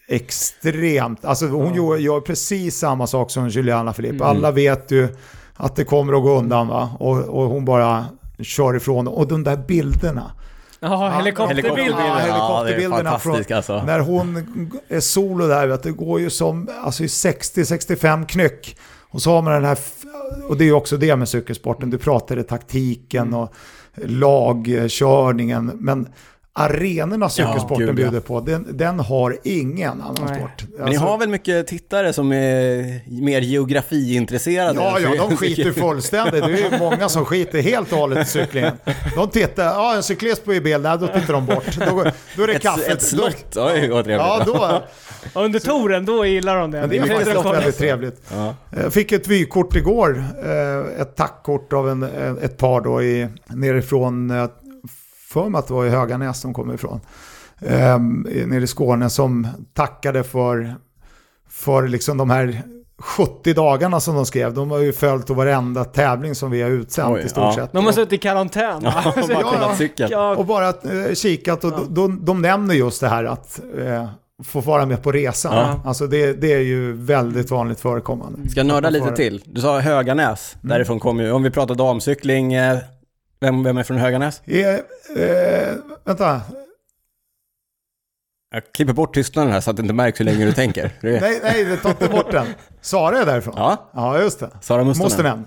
extremt, 0.08 1.26
alltså 1.26 1.48
hon 1.48 1.74
gör, 1.76 1.98
gör 1.98 2.22
precis 2.22 2.78
samma 2.78 3.08
sak 3.08 3.32
som 3.32 3.50
Juliana 3.50 3.94
Filippa. 3.94 4.26
Mm. 4.26 4.38
Alla 4.38 4.52
vet 4.52 4.92
ju 4.92 5.08
att 5.54 5.76
det 5.76 5.84
kommer 5.84 6.14
att 6.14 6.24
gå 6.24 6.38
undan 6.40 6.68
va? 6.68 6.90
Och, 7.00 7.18
och 7.18 7.50
hon 7.50 7.66
bara 7.66 8.06
kör 8.40 8.76
ifrån. 8.76 9.08
Och 9.08 9.28
de 9.28 9.44
där 9.44 9.58
bilderna. 9.58 10.32
Ja, 10.90 11.10
helikopterbilder. 11.10 12.06
Ja, 12.08 12.18
helikopterbilderna 12.18 13.10
Ja, 13.10 13.20
fantastiskt 13.20 13.52
alltså. 13.52 13.84
När 13.86 14.00
hon 14.00 14.36
är 14.88 15.00
solo 15.00 15.48
där, 15.48 15.68
vet, 15.68 15.84
det 15.84 15.92
går 15.92 16.20
ju 16.20 16.30
som 16.30 16.70
alltså, 16.84 17.04
i 17.04 17.08
60-65 17.08 18.26
knyck. 18.26 18.78
Och 19.10 19.22
så 19.22 19.32
har 19.32 19.42
man 19.42 19.54
den 19.54 19.66
här, 19.66 19.78
och 20.50 20.58
det 20.58 20.64
är 20.64 20.66
ju 20.66 20.74
också 20.74 20.98
det 20.98 21.16
med 21.16 21.30
cykelsporten, 21.30 21.90
du 21.90 21.98
pratade 21.98 22.44
taktiken 22.44 23.34
och 23.34 23.54
lagkörningen. 23.96 25.72
Men 25.74 26.08
arenorna 26.58 27.30
cykelsporten 27.30 27.78
gud, 27.78 27.90
ja. 27.90 27.94
bjuder 27.94 28.20
på, 28.20 28.40
den, 28.40 28.78
den 28.78 29.00
har 29.00 29.38
ingen 29.44 30.02
annan 30.02 30.28
Nej. 30.28 30.40
sport. 30.40 30.64
Men 30.78 30.90
ni 30.90 30.96
har 30.96 31.18
väl 31.18 31.30
mycket 31.30 31.68
tittare 31.68 32.14
som 32.14 32.32
är 32.32 33.02
mer 33.22 33.42
geografiintresserade? 33.42 34.80
Ja, 34.80 35.00
ja, 35.00 35.28
de 35.30 35.38
skiter 35.38 35.72
fullständigt. 35.72 36.44
Det 36.44 36.52
är 36.52 36.72
ju 36.72 36.80
många 36.80 37.10
som 37.10 37.26
skiter 37.26 37.62
helt 37.62 37.92
och 37.92 37.98
hållet 37.98 38.28
i 38.28 38.32
cyklingen. 38.32 38.74
De 39.16 39.30
tittar, 39.30 39.64
ja 39.64 39.96
en 39.96 40.04
cyklist 40.04 40.46
på 40.46 40.54
i 40.54 40.62
bild, 40.62 40.84
nej, 40.84 40.98
då 41.00 41.08
tittar 41.08 41.34
de 41.34 41.46
bort. 41.46 41.78
Då, 41.78 42.04
då 42.36 42.44
är 42.44 42.48
det 42.48 42.54
Ett, 42.54 42.62
kaffet. 42.62 42.88
ett 42.88 43.02
slott, 43.02 43.58
oj 43.58 43.90
vad 43.90 44.06
trevligt. 44.06 44.28
Ja, 44.28 44.44
då, 44.46 44.84
Under 45.42 45.60
touren, 45.60 46.06
då 46.06 46.26
gillar 46.26 46.58
de 46.58 46.72
det. 46.72 46.80
Men 46.80 46.90
det 46.90 46.98
är 46.98 47.06
faktiskt 47.06 47.46
väldigt 47.46 47.78
trevligt. 47.78 48.22
Ja. 48.34 48.56
Jag 48.84 48.94
fick 48.94 49.12
ett 49.12 49.28
vykort 49.28 49.76
igår, 49.76 50.24
eh, 50.46 51.02
ett 51.02 51.16
tackkort 51.16 51.74
av 51.74 51.90
en, 51.90 52.04
ett 52.42 52.58
par 52.58 52.82
då 52.82 53.04
i, 53.04 53.28
nerifrån, 53.48 54.32
eh, 54.32 54.48
för 55.36 55.50
mig 55.50 55.60
att 55.60 55.68
det 55.68 55.74
var 55.74 55.86
i 55.86 55.90
Höganäs 55.90 56.42
som 56.42 56.54
kom 56.54 56.74
ifrån, 56.74 57.00
eh, 57.60 58.00
nere 58.48 58.64
i 58.64 58.68
Skåne 58.68 59.10
som 59.10 59.48
tackade 59.74 60.24
för, 60.24 60.76
för 61.50 61.88
liksom 61.88 62.18
de 62.18 62.30
här 62.30 62.64
70 62.98 63.54
dagarna 63.54 64.00
som 64.00 64.16
de 64.16 64.26
skrev. 64.26 64.54
De 64.54 64.72
har 64.72 64.80
ju 64.80 64.94
följt 64.94 65.30
varenda 65.30 65.84
tävling 65.84 66.36
som 66.36 66.52
vi 66.52 66.62
har 66.62 66.70
utsänt 66.70 67.10
Oj, 67.16 67.22
i 67.26 67.30
stort 67.30 67.44
ja. 67.44 67.56
sett. 67.56 67.72
De 67.72 67.86
har 67.86 67.92
suttit 67.92 68.14
i 68.14 68.18
karantän. 68.18 68.82
Ja, 68.84 69.14
bara 69.16 69.76
Ja. 69.96 70.08
Ja, 70.12 70.36
Och 70.36 70.46
bara 70.46 70.68
eh, 70.68 71.14
kikat 71.16 71.64
och 71.64 71.74
de, 71.90 72.26
de 72.26 72.42
nämner 72.42 72.76
just 72.76 73.02
det 73.02 73.08
här 73.08 73.24
att 73.24 73.60
eh, 73.78 74.08
få 74.44 74.60
vara 74.60 74.86
med 74.86 75.04
på 75.04 75.12
resan. 75.12 75.56
Ja. 75.56 75.82
Alltså 75.86 76.08
det, 76.08 76.34
det 76.34 76.54
är 76.54 76.60
ju 76.60 76.94
väldigt 76.94 77.52
vanligt 77.52 77.80
förekommande. 77.80 78.50
Ska 78.50 78.60
jag 78.60 78.68
nörda 78.68 78.90
lite 78.90 79.16
till? 79.16 79.42
Du 79.46 79.62
sa 79.62 79.80
Höganäs, 79.80 80.56
därifrån 80.62 81.00
kommer 81.00 81.24
ju, 81.24 81.32
om 81.32 81.44
vi 81.44 81.52
pratar 81.52 81.76
damcykling, 81.76 82.54
eh, 82.54 82.78
vem, 83.40 83.64
vem 83.64 83.78
är 83.78 83.84
från 83.84 83.98
Höganäs? 83.98 84.42
Eh, 84.46 84.76
eh, 85.24 85.74
vänta, 86.06 86.42
Jag 88.52 88.64
klipper 88.74 88.94
bort 88.94 89.14
tystnaden 89.14 89.52
här 89.52 89.62
så 89.62 89.70
att 89.70 89.76
det 89.78 89.82
inte 89.82 89.94
märks 89.94 90.20
hur 90.20 90.26
länge 90.26 90.46
du 90.46 90.52
tänker. 90.54 90.92
Nej, 91.02 91.40
nej, 91.44 91.78
ta 91.78 91.90
inte 91.90 92.10
bort 92.10 92.32
den. 92.32 92.48
Sara 92.82 93.18
är 93.20 93.26
därifrån. 93.26 93.54
Ja, 93.58 93.90
Ja, 93.94 94.20
just 94.22 94.40
det. 94.40 94.50
Sara 94.62 94.84
Mustonen. 94.84 95.46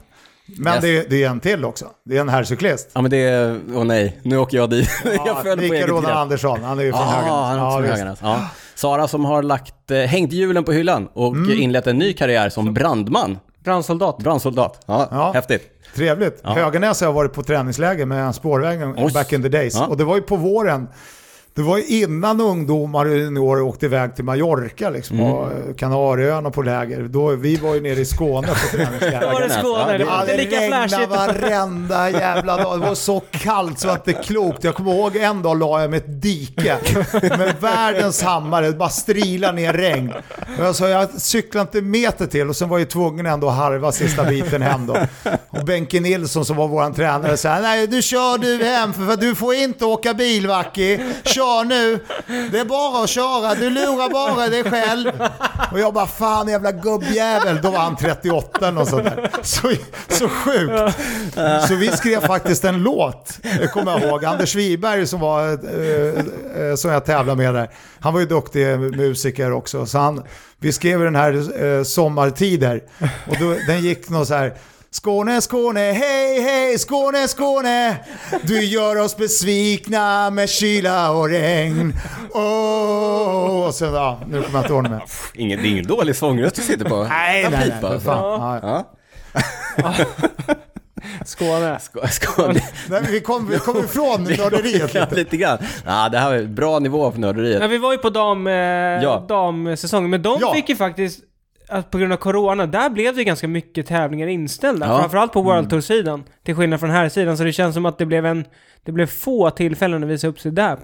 Men 0.59 0.73
Yes. 0.75 0.83
det, 0.83 0.89
är- 0.99 1.09
det 1.09 1.25
är 1.25 1.31
en 1.31 1.41
till 1.41 1.65
också. 1.65 1.87
Det 2.05 2.17
är 2.17 2.21
en 2.21 2.29
herrcyklist. 2.29 2.91
Ja 2.93 3.01
men 3.03 3.11
det 3.11 3.17
är, 3.17 3.61
åh 3.75 3.85
nej, 3.85 4.19
nu 4.23 4.39
åker 4.39 4.57
jag 4.57 4.71
dit. 4.71 4.89
jag 5.05 5.43
föll 5.43 5.59
på 5.59 5.75
eget 5.75 5.89
Roland. 5.89 6.17
Andersson, 6.17 6.63
han 6.63 6.79
är 6.79 6.83
ju 6.83 6.93
från 6.93 7.01
Ja, 7.01 7.07
Höganäs. 7.07 7.31
han 7.33 7.59
är 7.59 7.67
också 7.67 7.77
från. 7.79 7.89
Höganäs. 7.91 8.19
Ja. 8.23 8.49
Sara 8.75 9.09
som 9.09 9.25
har 9.25 9.43
lagt, 9.43 9.91
eh, 9.91 9.99
hängt 9.99 10.33
hjulen 10.33 10.65
på 10.65 10.73
hyllan 10.73 11.09
och 11.13 11.33
Mm. 11.37 11.51
inlett 11.61 11.87
en 11.87 11.99
ny 11.99 12.13
karriär 12.13 12.49
som 12.49 12.75
brandman, 12.75 13.39
brandsoldat. 13.69 14.19
brandsoldat. 14.19 14.81
Ja, 14.87 15.09
Ja. 15.11 15.33
häftigt. 15.35 15.63
Trevligt. 15.97 16.41
Ja. 16.45 16.51
Höganäs 16.51 17.01
har 17.01 17.07
jag 17.09 17.13
varit 17.13 17.33
på 17.33 17.43
träningsläger 17.43 18.07
med 18.07 18.35
spårvägen 18.35 18.95
Oj. 18.99 19.13
back 19.13 19.33
in 19.33 19.43
the 19.43 19.49
days. 19.49 19.75
Ja. 19.75 19.87
Och 19.87 19.97
det 19.97 20.05
var 20.05 20.17
ju 20.17 20.23
på 20.23 20.37
våren. 20.37 20.89
Det 21.59 21.65
var 21.65 21.79
ju 21.79 21.85
innan 21.87 22.41
ungdomar 22.41 23.07
och 23.07 23.17
juniorer 23.17 23.63
åkte 23.63 23.87
iväg 23.87 24.15
till 24.17 24.25
Mallorca 24.25 24.91
liksom, 24.91 25.21
Mm. 25.21 25.33
och 25.33 25.49
Kanarieöarna 25.79 26.51
på 26.51 26.63
läger. 26.63 27.03
Då, 27.03 27.29
vi 27.29 27.57
var 27.57 27.75
ju 27.75 27.81
nere 27.81 28.01
i 28.01 28.05
Skåne 28.05 28.47
på 28.49 28.55
Då 28.73 28.79
var 28.79 28.85
träningsläger. 28.85 29.49
det 29.49 29.51
Skåne, 29.55 29.99
det 29.99 30.05
var 30.05 30.21
inte 30.21 30.37
lika 30.37 31.07
varenda 31.07 32.11
jävla 32.11 32.57
dag. 32.57 32.81
Det 32.81 32.87
var 32.87 32.95
så 32.95 33.21
kallt 33.31 33.79
så 33.79 33.89
att 33.89 34.05
det 34.05 34.19
är 34.19 34.23
klokt. 34.23 34.65
Jag 34.65 34.75
kommer 34.75 34.93
ihåg 34.95 35.17
en 35.17 35.43
dag 35.43 35.59
la 35.59 35.81
jag 35.81 35.91
med 35.91 35.97
ett 35.99 36.23
dike 36.23 36.77
med 37.23 37.55
världens 37.61 38.23
hammare. 38.23 38.73
Bara 38.73 38.89
strilar 38.89 39.53
ner 39.53 39.73
regn. 39.73 40.13
Och 40.59 40.65
jag 40.65 40.75
sa 40.75 40.89
jag 40.89 41.11
cyklar 41.21 41.63
inte 41.63 41.83
meter 41.83 42.27
till 42.27 42.49
och 42.49 42.57
sen 42.57 42.69
var 42.69 42.79
jag 42.79 42.91
tvungen 42.91 43.27
ändå 43.27 43.49
att 43.49 43.57
harva 43.57 43.93
sista 43.93 44.25
biten 44.25 44.63
hem 44.63 44.87
då. 44.87 44.97
Och 45.51 45.65
Benke 45.65 46.01
Nilsson 46.01 46.45
som 46.45 46.57
var 46.57 46.69
vår 46.69 46.91
tränare 46.93 47.37
sa 47.37 47.59
nej 47.59 47.87
du 47.87 48.03
kör 48.03 48.39
du 48.39 48.65
hem 48.65 48.93
för 48.93 49.17
du 49.17 49.35
får 49.35 49.55
inte 49.55 49.85
åka 49.85 50.15
bil 50.15 50.47
Vacki. 50.47 51.01
Kör 51.25 51.48
nu. 51.65 51.99
Det 52.51 52.59
är 52.59 52.65
bara 52.65 53.05
att 53.05 53.11
köra. 53.11 53.55
Du 53.55 53.71
lurar 53.71 54.11
bara 54.11 54.49
dig 54.49 54.65
själv. 54.65 55.13
Och 55.73 55.81
jag 55.81 55.95
bara 55.95 56.07
fan 56.07 56.49
jävla 56.49 56.73
gubbjävel. 56.73 57.61
Då 57.63 57.71
var 57.71 57.79
han 57.79 57.97
38 57.97 58.69
och 58.81 58.89
sånt 58.89 59.05
där. 59.05 59.31
Så, 59.43 59.73
så 60.09 60.29
sjukt. 60.29 60.99
Så 61.69 61.75
vi 61.75 61.89
skrev 61.89 62.21
faktiskt 62.21 62.65
en 62.65 62.83
låt, 62.83 63.39
det 63.61 63.67
kommer 63.67 63.93
jag 63.93 64.03
ihåg. 64.03 64.25
Anders 64.25 64.55
Wiberg 64.55 65.07
som, 65.07 65.21
var, 65.21 65.49
eh, 65.49 66.69
eh 66.69 66.75
som 66.75 66.91
jag 66.91 67.05
tävlade 67.05 67.43
med 67.43 67.55
där, 67.55 67.71
han 68.01 68.13
var 68.13 68.21
ju 68.21 68.27
duktig 68.27 68.79
musiker 68.79 69.53
också. 69.53 69.87
Så 69.87 69.99
han, 69.99 70.23
vi 70.59 70.73
skrev 70.73 71.01
den 71.01 71.17
här 71.17 71.63
eh, 71.65 71.83
Sommartider 71.83 72.83
och 73.27 73.37
då, 73.41 73.55
den 73.67 73.81
gick 73.81 74.09
något 74.09 74.29
så 74.29 74.35
här 74.35 74.55
Skåne, 74.91 75.41
Skåne, 75.41 75.81
hej, 75.81 76.41
hej, 76.43 76.79
Skåne, 76.79 77.29
Skåne 77.29 77.97
Du 78.43 78.65
gör 78.65 79.01
oss 79.01 79.17
besvikna 79.17 80.31
med 80.31 80.49
kyla 80.49 81.11
och 81.11 81.29
regn 81.29 81.93
Åh, 82.35 83.67
och 83.67 83.75
sen, 83.75 83.95
ja, 83.95 84.21
nu 84.29 84.43
kommer 84.43 84.59
jag 84.69 84.79
inte 84.79 84.89
det 84.89 84.95
mer. 84.95 85.03
Ingen, 85.35 85.63
det 85.63 85.69
är 85.69 85.71
ingen 85.71 85.87
dålig 85.87 86.17
sångröst 86.17 86.57
du 86.57 86.63
sitter 86.63 86.85
på. 86.85 87.05
Nej, 87.05 87.43
Kan 87.43 87.53
nej, 87.53 87.69
nej, 87.69 87.81
för 87.81 87.89
alltså. 87.93 88.09
fan. 88.11 88.61
Ja. 88.63 88.85
Ja. 89.77 89.95
Skåne. 91.27 91.79
Ska, 92.11 92.47
det, 92.53 92.63
Nej, 92.89 93.03
vi 93.11 93.21
kom, 93.21 93.49
vi 93.49 93.59
kom 93.59 93.79
ifrån 93.79 94.25
nörderiet 94.39 94.95
lite. 94.95 95.15
lite 95.15 95.37
grann. 95.37 95.59
Ja, 95.87 96.09
det 96.09 96.19
här 96.19 96.31
var 96.31 96.45
bra 96.47 96.79
nivå 96.79 97.13
för 97.13 97.19
nörderiet. 97.19 97.61
Ja, 97.63 97.67
vi 97.67 97.79
var 97.79 97.93
ju 97.93 97.99
på 97.99 98.11
dam, 98.11 98.47
eh, 98.47 98.53
Ja. 98.55 99.25
damsäsongen, 99.29 100.11
men 100.11 100.23
de 100.23 100.39
Ja. 100.41 100.55
fick 100.55 100.69
ju 100.69 100.77
faktiskt, 100.77 101.21
att 101.69 101.91
på 101.91 101.99
grund 101.99 102.13
av 102.13 102.17
corona, 102.17 102.67
där 102.67 102.91
blev 102.91 103.17
det 103.17 103.25
ganska 103.25 103.49
mycket 103.49 103.87
tävlingar 103.87 104.27
inställda. 104.27 104.87
Ja. 104.87 104.99
Framförallt 105.01 105.33
på 105.33 105.43
World 105.43 105.71
Tour-sidan. 105.71 106.25
Till 106.45 106.55
skillnad 106.55 106.81
från 106.81 106.91
här 106.91 107.09
sidan 107.09 107.37
så 107.37 107.45
det 107.45 107.53
känns 107.53 107.75
som 107.75 107.87
att 107.87 107.99
det 107.99 108.07
blev 108.07 108.27
en, 108.27 108.45
det 108.85 108.93
blev 108.93 109.07
få 109.07 109.51
tillfällen 109.51 110.05
att 110.05 110.11
visa 110.11 110.27
upp 110.27 110.41
sig 110.41 110.53
där. 110.53 110.79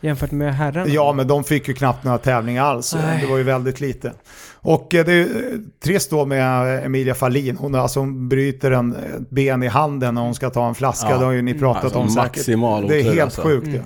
Jämfört 0.00 0.30
med 0.30 0.54
herrarna. 0.54 0.86
Ja, 0.88 1.12
men 1.12 1.28
de 1.28 1.44
fick 1.44 1.68
ju 1.68 1.74
knappt 1.74 2.04
några 2.04 2.18
tävlingar 2.18 2.64
alls. 2.64 2.94
Nej. 2.94 3.20
Det 3.20 3.26
var 3.26 3.36
ju 3.36 3.42
väldigt 3.42 3.80
lite. 3.80 4.12
Och 4.54 4.94
eh, 4.94 5.04
det 5.04 5.12
är 5.12 5.20
eh, 5.20 5.58
trist 5.84 6.10
då 6.10 6.24
med 6.24 6.84
Emilia 6.84 7.14
Fallin. 7.14 7.56
Hon, 7.56 7.74
alltså, 7.74 8.00
hon 8.00 8.28
bryter 8.28 8.70
en, 8.70 8.92
ett 8.92 9.30
ben 9.30 9.62
i 9.62 9.66
handen 9.68 10.14
när 10.14 10.22
hon 10.22 10.34
ska 10.34 10.50
ta 10.50 10.68
en 10.68 10.74
flaska. 10.74 11.10
Ja. 11.10 11.18
Det 11.18 11.24
har 11.24 11.32
ju 11.32 11.42
ni 11.42 11.54
pratat 11.54 11.84
Alltså, 11.84 11.98
om 11.98 12.08
säkert. 12.08 12.36
maximal 12.36 12.88
Det 12.88 13.00
är 13.00 13.02
helt 13.02 13.20
alltså. 13.20 13.42
sjukt. 13.42 13.68
Ja. 13.68 13.82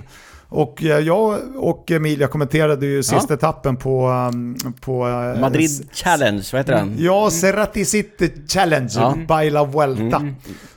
Och 0.51 0.83
eh, 0.83 0.99
jag 0.99 1.39
och 1.55 1.91
Emilia 1.91 2.27
kommenterade 2.27 2.85
ju 2.85 3.03
sista 3.03 3.33
etappen 3.33 3.75
på... 3.77 4.07
um, 4.33 4.55
på 4.81 5.07
eh, 5.07 5.41
Madrid 5.41 5.89
Challenge, 5.93 6.43
vad 6.51 6.59
heter 6.59 6.73
den? 6.73 6.95
Ja, 6.97 7.29
Cerati 7.31 7.85
City 7.85 8.31
Challenge, 8.47 8.89
Ja. 8.95 9.15
by 9.41 9.49
la 9.49 9.63
Vuelta. 9.63 10.17
Mm. 10.17 10.35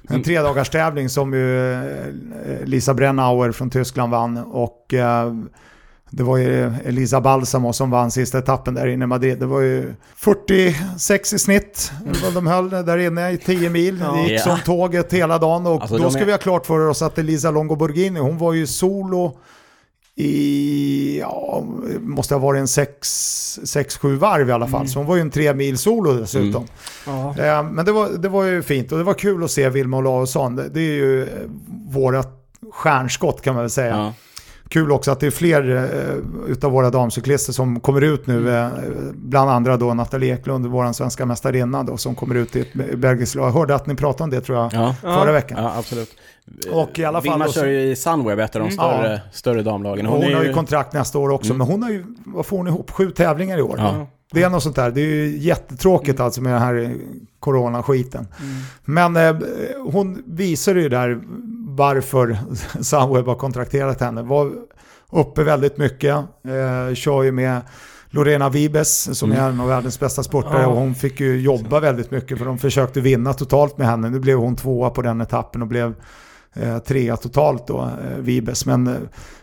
En 0.09 0.23
tredagars 0.23 0.71
tävling 0.71 1.09
som 1.09 1.33
ju 1.35 1.73
eh, 1.73 2.65
Lisa 2.65 2.95
Brennauer 2.95 3.53
från 3.53 3.71
Tyskland 3.71 4.13
vann 4.13 4.37
och 4.39 4.95
det 6.11 6.23
var 6.23 6.37
ju 6.37 6.73
Elisa 6.85 7.21
Balsamo 7.21 7.73
som 7.73 7.91
vann 7.91 8.11
sista 8.11 8.39
etappen 8.39 8.75
där 8.75 8.87
inne 8.87 9.05
i 9.05 9.07
Madrid. 9.07 9.39
Det 9.39 9.47
var 9.47 9.61
ju 9.61 9.95
46 10.17 11.33
i 11.33 11.39
snitt 11.39 11.93
vad 12.25 12.35
de 12.35 12.47
höll 12.47 12.71
där 12.71 12.99
inne 12.99 13.31
i 13.31 13.39
10 13.39 13.71
mil. 13.71 13.99
Det 13.99 14.23
gick 14.23 14.33
Ja. 14.41 14.45
som 14.45 14.59
tåget 14.65 15.13
hela 15.13 15.39
dagen 15.39 15.67
och 15.67 15.81
Alltså, 15.83 15.99
då 15.99 16.11
ska 16.11 16.21
är- 16.21 16.25
vi 16.25 16.33
ha 16.33 16.39
klart 16.39 16.67
för 16.67 16.89
oss 16.89 17.03
att 17.03 17.19
Elisa 17.19 17.51
Longoborghini, 17.51 18.21
hon 18.21 18.39
var 18.39 18.53
ju 18.53 18.67
solo 18.67 19.37
i, 20.17 21.19
ja, 21.21 21.65
måste 22.01 22.35
ha 22.35 22.39
varit 22.39 22.61
en 22.61 22.67
6-7 22.67 24.17
varv 24.17 24.49
i 24.49 24.53
alla 24.53 24.69
fall. 24.69 24.89
Så 24.89 24.99
hon 24.99 25.07
var 25.07 25.15
ju 25.17 25.21
en 25.21 25.31
tre 25.31 25.55
mil 25.55 25.79
solo 25.79 26.13
dessutom. 26.13 26.67
Ja. 27.07 27.35
Eh, 27.39 27.63
Men 27.63 27.85
det 27.85 27.93
var, 27.93 28.09
det 28.09 28.29
var 28.29 28.45
ju 28.45 28.63
fint 28.63 28.93
och 28.93 28.99
det 28.99 29.05
var 29.05 29.15
kul 29.15 29.45
att 29.45 29.51
se 29.51 29.69
Vilma 29.69 29.97
Olausson. 29.99 30.57
Det, 30.57 30.69
det 30.69 30.81
är 30.81 30.95
ju 30.95 31.23
eh, 31.23 31.29
våra 31.91 32.25
stjärnskott 32.73 33.43
kan 33.43 33.55
man 33.55 33.63
väl 33.63 33.71
säga. 33.71 33.97
Ja. 33.97 34.13
Kul 34.73 34.93
också 34.93 35.11
att 35.11 35.21
det 35.21 35.27
är 35.27 35.31
fler 35.31 35.77
eh, 35.77 36.51
utav 36.51 36.73
våra 36.73 36.91
damcyklister 36.91 37.53
som 37.53 37.81
kommer 37.81 38.01
ut 38.01 38.27
nu. 38.27 38.39
Mm. 38.39 38.55
Eh, 38.55 38.71
bland 39.15 39.51
andra 39.51 39.77
då 39.77 39.95
Nathalie 39.95 40.35
Eklund, 40.35 40.67
vår 40.67 40.93
svenska 40.93 41.27
mästarinna 41.27 41.83
då, 41.83 41.97
som 41.97 42.15
kommer 42.15 42.35
ut 42.35 42.57
i 42.57 42.61
ett 42.61 42.99
belgiskt 42.99 43.35
lag. 43.35 43.47
Jag 43.47 43.53
hörde 43.53 43.75
att 43.75 43.87
ni 43.87 43.95
pratade 43.95 44.25
om 44.25 44.31
det 44.31 44.41
tror 44.41 44.59
jag 44.59 44.71
Ja. 44.75 44.95
förra 45.03 45.33
veckan. 45.33 45.59
ja, 45.63 45.75
absolut. 45.79 46.11
Och 46.73 46.99
i 46.99 47.05
alla 47.05 47.21
fall 47.23 47.33
Vilma 47.33 47.49
kör 47.49 47.67
ju 47.67 47.81
i 47.91 47.97
Sunweb, 47.97 48.39
ett 48.39 48.57
av 48.57 48.61
de 48.61 48.67
Mm. 48.69 48.73
större, 48.73 49.13
Ja. 49.13 49.19
större 49.33 49.63
damlagen. 49.63 50.07
Hon, 50.07 50.23
är 50.23 50.35
har 50.35 50.45
ju 50.45 50.53
kontrakt 50.53 50.93
nästa 50.93 51.19
år 51.19 51.31
också, 51.31 51.53
Mm. 51.53 51.59
men 51.59 51.67
hon 51.67 51.83
har 51.83 51.91
ju, 51.91 52.05
vad 52.25 52.47
får 52.47 52.57
hon 52.57 52.67
ihop, 52.69 52.91
sju 52.91 53.11
tävlingar 53.11 53.59
i 53.59 53.63
år. 53.63 53.75
Ja. 53.79 54.07
Det 54.33 54.43
är 54.43 54.49
något 54.51 54.63
sånt 54.63 54.77
där. 54.77 54.91
Det 54.91 55.01
är 55.01 55.07
ju 55.07 55.39
jättetråkigt 55.39 56.21
alltså 56.21 56.43
med 56.43 56.53
den 56.53 56.63
här 56.63 56.95
coronaskiten. 57.39 58.27
Mm. 58.41 58.55
Men 59.13 59.17
eh, 59.17 59.43
hon 59.93 60.23
visar 60.27 60.75
ju 60.75 60.89
där 60.89 61.21
varför 61.77 62.39
Sunweb 62.83 63.27
har 63.27 63.35
kontrakterat 63.35 64.01
henne. 64.01 64.23
Var 64.23 64.53
uppe 65.11 65.45
väldigt 65.45 65.79
mycket, 65.79 66.15
eh, 66.17 66.95
kör 66.95 67.23
ju 67.23 67.33
med 67.33 67.61
Lorena 68.11 68.49
Vibes 68.49 69.19
som 69.19 69.33
Mm. 69.33 69.45
är 69.45 69.49
en 69.51 69.61
av 69.61 69.69
världens 69.69 70.01
bästa 70.01 70.23
sportare 70.23 70.63
Ja. 70.63 70.67
och 70.69 70.77
hon 70.77 70.95
fick 70.95 71.21
ju 71.21 71.41
jobba 71.41 71.81
väldigt 71.81 72.11
mycket 72.11 72.39
för 72.39 72.45
de 72.45 72.59
försökte 72.59 73.01
vinna 73.01 73.33
totalt 73.33 73.79
med 73.79 73.87
henne. 73.87 74.11
Nu 74.11 74.19
blev 74.21 74.39
hon 74.39 74.57
tvåa 74.57 74.91
på 74.91 75.03
den 75.03 75.21
etappen 75.21 75.63
och 75.63 75.69
blev 75.69 75.95
eh, 76.55 76.79
trea 76.79 77.17
totalt 77.17 77.67
då, 77.67 77.81
eh, 77.81 78.19
Vibes. 78.19 78.67
Men 78.67 78.87
eh, 78.87 78.95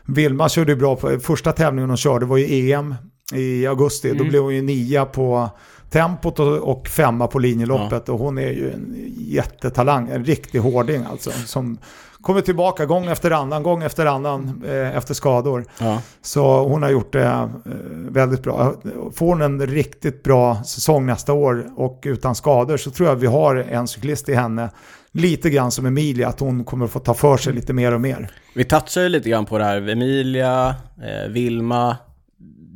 Vilma 0.06 0.50
körde 0.50 0.72
ju 0.72 0.76
bra 0.78 0.96
på 0.96 1.20
första 1.20 1.52
tävlingen 1.52 1.90
hon 1.90 1.98
körde 1.98 2.26
var 2.26 2.38
ju 2.38 2.72
EM 2.72 2.96
i 3.34 3.68
augusti. 3.68 4.10
Då 4.10 4.16
Mm. 4.16 4.28
blev 4.30 4.42
hon 4.42 4.56
ju 4.56 4.62
nia 4.62 5.06
på 5.06 5.50
tempot 5.90 6.40
och, 6.40 6.88
femma 6.88 7.28
på 7.28 7.40
linjeloppet 7.40 8.10
och 8.10 8.20
hon 8.20 8.38
är 8.38 8.52
ju 8.52 8.72
en 8.72 8.96
jättetalang, 9.18 10.10
en 10.10 10.26
riktig 10.26 10.60
hårding 10.60 11.04
alltså. 11.12 11.32
Som 11.32 11.78
kommer 12.22 12.41
tillbaka 12.41 12.86
gång 12.86 13.05
efter 13.05 13.32
annan, 13.32 13.63
gång 13.63 13.84
efter 13.84 14.05
annan 14.05 14.63
eh, 14.65 14.97
efter 14.97 15.13
skador. 15.13 15.65
Ja. 15.80 16.01
Så 16.22 16.63
hon 16.63 16.84
har 16.84 16.89
gjort 16.89 17.13
det 17.13 17.24
eh, 17.26 17.49
väldigt 17.91 18.43
bra. 18.43 18.74
Får 19.13 19.26
hon 19.26 19.41
en 19.41 19.67
riktigt 19.67 20.24
bra 20.24 20.63
säsong 20.63 21.05
nästa 21.05 21.34
år 21.34 21.70
och 21.76 22.01
utan 22.05 22.36
skador 22.36 22.78
så 22.78 22.91
tror 22.91 23.09
jag 23.09 23.15
vi 23.15 23.28
har 23.28 23.55
en 23.55 23.88
cyklist 23.88 24.30
i 24.30 24.34
henne. 24.34 24.70
Lite 25.11 25.49
grann 25.49 25.72
som 25.72 25.86
Emilia, 25.86 26.28
att 26.28 26.39
hon 26.39 26.63
kommer 26.63 26.88
få 26.88 26.99
ta 26.99 27.13
för 27.13 27.38
sig 27.38 27.53
lite 27.53 27.74
mer 27.74 27.93
och 27.93 28.01
mer. 28.01 28.32
Vi 28.55 28.63
touchar 28.63 29.01
ju 29.01 29.09
lite 29.09 29.30
grann 29.30 29.45
på 29.45 29.57
det 29.57 29.63
här. 29.63 29.89
Emilia, 29.89 30.76
eh, 31.01 31.32
Vilma. 31.32 31.97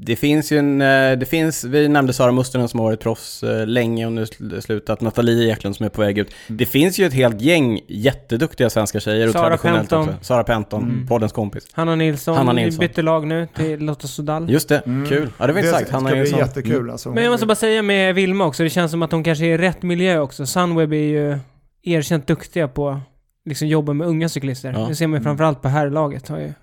Det 0.06 0.16
finns 0.16 0.52
ju 0.52 0.58
en, 0.60 0.82
eh, 0.82 1.12
det 1.18 1.26
finns, 1.30 1.64
vi 1.64 1.88
nämnde 1.88 2.14
Sara 2.14 2.32
Mustonen 2.32 2.68
som 2.68 2.80
har 2.80 2.88
varit 2.88 3.00
proffs 3.00 3.44
eh, 3.44 3.68
länge 3.68 4.06
och 4.06 4.12
nu 4.12 4.24
sl- 4.24 4.60
slutat. 4.62 5.02
Nathalie 5.02 5.52
Eklund 5.54 5.76
som 5.76 5.86
är 5.86 5.90
på 5.90 6.02
väg 6.02 6.18
ut. 6.18 6.34
Det 6.48 6.66
finns 6.66 7.00
ju 7.00 7.06
ett 7.06 7.14
helt 7.14 7.42
gäng 7.42 7.80
jätteduktiga 7.88 8.70
svenska 8.70 9.00
tjejer 9.00 9.28
och 9.28 9.34
Sara 9.34 9.44
traditionellt 9.48 9.80
Penton. 9.90 10.10
också. 10.16 10.24
Sara 10.26 10.44
Penton, 10.44 10.84
Mm. 10.84 11.08
poddens 11.08 11.32
kompis. 11.32 11.68
Hanna 11.74 11.96
Nilsson, 11.96 12.38
Hanna 12.38 12.54
Nilsson. 12.54 12.80
bytte 12.80 13.02
lag 13.02 13.28
nu 13.28 13.48
till 13.56 13.80
Lotta 13.80 14.08
Sudal. 14.08 14.50
Just 14.50 14.70
det, 14.70 14.78
Mm. 14.86 15.10
kul. 15.10 15.30
Ja, 15.38 15.48
det 15.48 15.54
var 15.54 15.60
inte 15.60 15.72
sagt. 15.72 15.88
ska 15.88 15.96
Hanna 15.98 16.10
bli 16.10 16.20
Nilsson. 16.20 16.40
jättekul. 16.40 16.76
Mm. 16.76 16.90
Alltså. 16.90 17.10
Men 17.10 17.24
jag 17.24 17.32
måste 17.32 17.46
bara 17.46 17.56
säga 17.56 17.82
med 17.82 18.16
Vilma 18.16 18.46
också, 18.46 18.64
det 18.64 18.70
känns 18.70 18.92
som 18.92 19.02
att 19.04 19.12
hon 19.12 19.24
kanske 19.24 19.46
är 19.46 19.54
i 19.54 19.58
rätt 19.58 19.84
miljö 19.84 20.20
också. 20.20 20.46
Sunweb 20.46 20.94
är 20.94 20.98
ju 20.98 21.38
erkänt 21.84 22.28
duktiga 22.28 22.68
på 22.68 23.00
liksom 23.46 23.68
jobba 23.68 23.94
med 23.94 24.08
unga 24.08 24.30
cyklister. 24.30 24.74
Ja. 24.78 24.86
Det 24.88 24.96
ser 24.96 25.08
man 25.08 25.20
ju 25.20 25.24
framförallt 25.24 25.62
på 25.62 25.68
herrlaget. 25.68 26.28
Har 26.28 26.38
ju... 26.40 26.54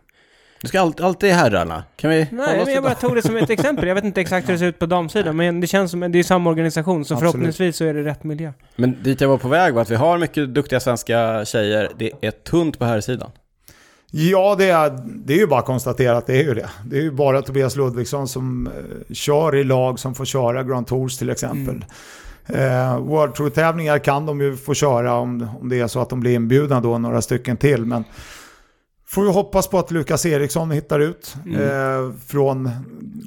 Du 0.62 0.68
ska 0.68 0.80
alltid, 0.80 1.06
alltid 1.06 1.30
herrarna. 1.30 1.84
Kan 1.96 2.10
vi 2.10 2.26
Nej, 2.32 2.62
men 2.64 2.74
jag 2.74 2.82
bara 2.82 2.94
tog 2.94 3.14
det 3.14 3.22
som 3.22 3.36
ett 3.36 3.50
exempel. 3.50 3.88
Jag 3.88 3.94
vet 3.94 4.04
inte 4.04 4.20
exakt 4.20 4.48
hur 4.48 4.52
det 4.52 4.58
ser 4.58 4.66
ut 4.66 4.78
på 4.78 4.86
damsidan, 4.86 5.36
men 5.36 5.60
det 5.60 5.66
känns 5.66 5.90
som 5.90 6.02
att 6.02 6.12
det 6.12 6.18
är 6.18 6.22
samma 6.22 6.50
organisation, 6.50 7.04
så 7.04 7.14
Absolut. 7.14 7.32
förhoppningsvis 7.32 7.76
så 7.76 7.84
är 7.84 7.94
det 7.94 8.02
rätt 8.02 8.24
miljö. 8.24 8.52
Men 8.76 9.02
dit 9.02 9.20
jag 9.20 9.28
var 9.28 9.38
på 9.38 9.48
väg 9.48 9.74
var 9.74 9.82
att 9.82 9.90
vi 9.90 9.94
har 9.94 10.18
mycket 10.18 10.54
duktiga 10.54 10.80
svenska 10.80 11.44
tjejer. 11.44 11.90
Det 11.98 12.12
är 12.20 12.30
tunt 12.30 12.78
på 12.78 12.84
här 12.84 13.00
sidan. 13.00 13.30
Ja, 14.10 14.54
det 14.58 14.70
är, 14.70 14.98
det 15.06 15.34
är 15.34 15.38
ju 15.38 15.46
bara 15.46 15.60
att 15.60 15.66
konstatera 15.66 16.16
att 16.16 16.26
det 16.26 16.36
är 16.36 16.42
ju 16.42 16.54
det. 16.54 16.70
Det 16.84 16.96
är 16.96 17.02
ju 17.02 17.10
bara 17.10 17.42
Tobias 17.42 17.76
Ludvigsson 17.76 18.28
som 18.28 18.66
eh, 18.66 19.14
kör 19.14 19.56
i 19.56 19.64
lag 19.64 19.98
som 19.98 20.14
får 20.14 20.24
köra 20.24 20.62
Grand 20.62 20.86
Tours 20.86 21.18
till 21.18 21.30
exempel. 21.30 21.84
Eh, 22.46 22.98
World 22.98 23.34
Tour-tävlingar 23.34 23.98
kan 23.98 24.26
de 24.26 24.40
ju 24.40 24.56
få 24.56 24.74
köra 24.74 25.14
om, 25.14 25.48
om 25.60 25.68
det 25.68 25.80
är 25.80 25.86
så 25.86 26.00
att 26.00 26.10
de 26.10 26.20
blir 26.20 26.34
inbjudna 26.34 26.80
då, 26.80 26.98
några 26.98 27.22
stycken 27.22 27.56
till. 27.56 27.84
Men 27.84 28.04
får 29.10 29.22
vi 29.22 29.30
hoppas 29.32 29.68
på 29.68 29.78
att 29.78 29.90
Lukas 29.90 30.26
Eriksson 30.26 30.70
hittar 30.70 31.00
ut 31.00 31.34
Mm. 31.46 31.60
eh, 31.62 32.12
från 32.26 32.70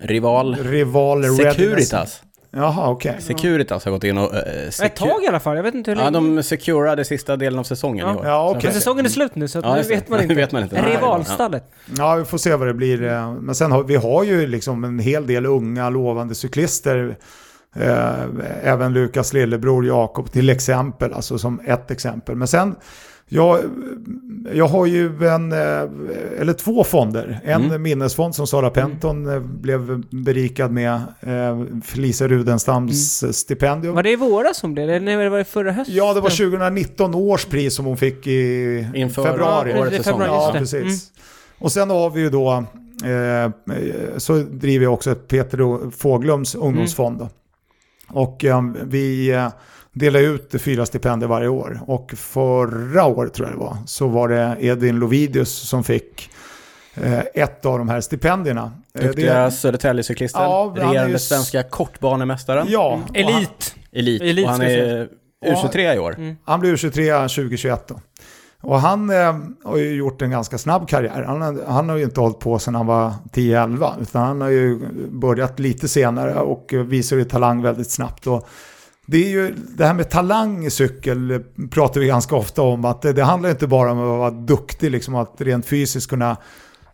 Rival. 0.01 0.55
rival 0.55 1.23
Readiness. 1.23 1.55
Securitas. 1.55 2.21
Jaha, 2.55 2.89
okej. 2.89 3.15
Securitas 3.19 3.85
har 3.85 3.91
gått 3.91 4.03
in 4.03 4.17
och... 4.17 4.33
Uh, 4.33 4.85
Ett 4.85 4.95
tag 4.95 5.23
i 5.23 5.27
alla 5.27 5.39
fall, 5.39 5.55
jag 5.55 5.63
vet 5.63 5.75
inte 5.75 5.91
hur 5.91 5.95
länge. 5.95 6.07
Ja, 6.07 6.11
de 6.11 6.43
securade 6.43 7.05
sista 7.05 7.35
delen 7.35 7.59
av 7.59 7.63
säsongen 7.63 8.07
Ja. 8.07 8.13
i 8.13 8.17
år. 8.17 8.25
Ja, 8.25 8.49
okej. 8.49 8.61
Men 8.63 8.73
säsongen 8.73 9.05
är 9.05 9.09
slut 9.09 9.35
nu 9.35 9.47
så 9.47 9.59
Ja, 9.63 9.75
nu 9.75 9.81
vet 9.81 10.09
man 10.09 10.17
Nu 10.17 10.23
inte. 10.23 10.35
vet 10.35 10.51
man 10.51 10.63
inte. 10.63 10.81
Rivalstallet. 10.81 11.63
Ja, 11.97 12.15
vi 12.15 12.25
får 12.25 12.37
se 12.37 12.55
vad 12.55 12.67
det 12.67 12.73
blir. 12.73 13.03
eh, 13.03 13.33
Men 13.33 13.55
sen 13.55 13.71
har 13.71 13.83
vi 13.83 13.95
har 13.95 14.23
ju 14.23 14.47
liksom 14.47 14.83
en 14.83 14.99
hel 14.99 15.27
del 15.27 15.45
unga 15.45 15.89
lovande 15.89 16.35
cyklister. 16.35 17.17
Eh, 17.75 18.13
även 18.63 18.93
Lukas 18.93 19.33
lillebror 19.33 19.85
Jakob 19.85 20.31
till 20.31 20.49
exempel, 20.49 21.13
alltså 21.13 21.37
som 21.37 21.59
ett 21.65 21.91
exempel. 21.91 22.35
Men 22.35 22.47
sen, 22.47 22.75
jag, 23.33 23.59
jag 24.53 24.67
har 24.67 24.85
ju 24.85 25.27
en, 25.27 25.51
eh, 25.51 25.59
eller 26.39 26.53
två 26.53 26.83
fonder. 26.83 27.39
En 27.43 27.65
Mm. 27.65 27.81
minnesfond 27.81 28.35
som 28.35 28.47
Sara 28.47 28.69
Penton 28.69 29.29
eh, 29.33 29.39
blev 29.39 30.03
berikad 30.09 30.71
med, 30.71 30.93
eh, 31.19 31.63
Felicia 31.83 32.27
Rudenstams 32.27 33.23
Mm. 33.23 33.33
stipendium. 33.33 33.95
Var 33.95 34.03
det 34.03 34.11
i 34.11 34.15
våras 34.15 34.57
som 34.57 34.73
blev 34.73 34.87
det? 34.87 34.99
Nej, 34.99 35.29
var 35.29 35.37
det 35.37 35.43
förra 35.43 35.71
hösten? 35.71 35.95
Ja, 35.95 36.13
det 36.13 36.21
var 36.21 36.29
2019 36.29 37.15
års 37.15 37.45
pris 37.45 37.75
som 37.75 37.85
hon 37.85 37.97
fick 37.97 38.27
i 38.27 38.87
Inför 38.93 39.23
februari. 39.23 39.71
Ja, 39.71 39.89
säsong. 39.89 40.03
februari, 40.03 40.27
Ja, 40.29 40.51
det. 40.51 40.57
Mm. 40.57 40.59
precis. 40.89 41.11
Och 41.59 41.71
sen 41.71 41.89
har 41.89 42.09
vi 42.09 42.21
ju 42.21 42.29
då, 42.29 42.63
eh, 43.05 43.51
så 44.17 44.33
driver 44.37 44.83
jag 44.83 44.93
också 44.93 45.11
ett 45.11 45.27
Peter 45.27 45.91
Fåglums 45.91 46.55
ungdomsfond. 46.55 47.19
Då. 47.19 47.29
Och 48.09 48.45
eh, 48.45 48.61
vi 48.83 49.29
delar 49.93 50.19
ut 50.19 50.55
fyra 50.59 50.85
stipendier 50.85 51.29
varje 51.29 51.47
år. 51.47 51.79
Och 51.87 52.13
förra 52.17 53.05
året 53.05 53.33
tror 53.33 53.47
jag 53.47 53.55
det 53.57 53.59
var, 53.59 53.77
så 53.85 54.07
var 54.07 54.29
det 54.29 54.55
Edvin 54.59 54.99
Lovidius 54.99 55.49
som 55.51 55.83
fick 55.83 56.29
eh, 56.95 57.19
ett 57.33 57.65
av 57.65 57.77
de 57.77 57.89
här 57.89 58.01
stipendierna. 58.01 58.71
Eh, 58.99 59.01
Duktiga 59.05 59.51
Södertäljecyklisten. 59.51 60.41
Ja, 60.41 60.69
han 60.75 60.77
är 60.85 60.87
regerande 60.87 61.11
ju- 61.11 61.19
svenska 61.19 61.63
kortbanemästaren. 61.63 62.67
Ja, 62.69 62.99
han, 63.07 63.15
Elit. 63.15 63.75
Elit. 63.91 64.21
Elit, 64.21 64.45
och 64.45 64.51
han 64.51 64.61
är 64.61 65.07
U23 65.45 65.95
i 65.95 65.99
år. 65.99 66.15
Mm. 66.17 66.35
han 66.43 66.59
blev 66.59 66.77
23 66.77 67.11
2021 67.13 67.87
då. 67.87 67.99
Och 68.61 68.79
han 68.81 69.09
eh, 69.09 69.35
har 69.63 69.77
ju 69.77 69.95
gjort 69.95 70.21
en 70.21 70.31
ganska 70.31 70.57
snabb 70.57 70.87
karriär. 70.87 71.23
Han, 71.27 71.41
har- 71.41 71.65
han 71.67 71.89
har 71.89 71.97
ju 71.97 72.03
inte 72.03 72.19
hållit 72.19 72.39
på 72.39 72.59
sedan 72.59 72.75
han 72.75 72.85
var 72.85 73.11
10-11. 73.33 74.01
Utan 74.01 74.21
han 74.21 74.41
har 74.41 74.49
ju 74.49 74.79
börjat 75.09 75.59
lite 75.59 75.87
senare 75.87 76.35
och 76.35 76.73
visar 76.85 77.17
ju 77.17 77.23
talang 77.23 77.61
väldigt 77.61 77.91
snabbt. 77.91 78.27
Och 78.27 78.47
det, 79.05 79.17
är 79.17 79.29
ju, 79.29 79.55
det 79.77 79.85
här 79.85 79.93
med 79.93 80.09
talang 80.09 80.65
i 80.65 80.69
cykel 80.69 81.43
pratar 81.71 82.01
vi 82.01 82.07
ganska 82.07 82.35
ofta 82.35 82.61
om. 82.61 82.85
Att 82.85 83.01
det, 83.01 83.13
det 83.13 83.23
handlar 83.23 83.49
inte 83.49 83.67
bara 83.67 83.91
om 83.91 83.99
att 83.99 84.07
vara 84.07 84.31
duktig, 84.31 84.91
liksom 84.91 85.15
att 85.15 85.33
rent 85.37 85.65
fysiskt 85.65 86.09
kunna 86.09 86.37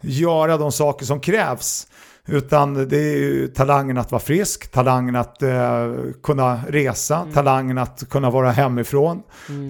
göra 0.02 0.58
de 0.58 0.72
saker 0.72 1.06
som 1.06 1.20
krävs. 1.20 1.88
Utan 2.28 2.74
det 2.90 2.98
är 2.98 3.18
ju 3.18 3.48
talangen 3.48 3.98
att 3.98 4.12
vara 4.12 4.22
frisk, 4.22 4.72
talangen 4.72 5.16
att 5.16 5.42
eh, 5.42 5.94
kunna 6.24 6.62
resa, 6.68 7.28
talangen 7.34 7.78
att 7.78 8.10
kunna 8.10 8.30
vara 8.30 8.52
hemifrån, 8.52 9.22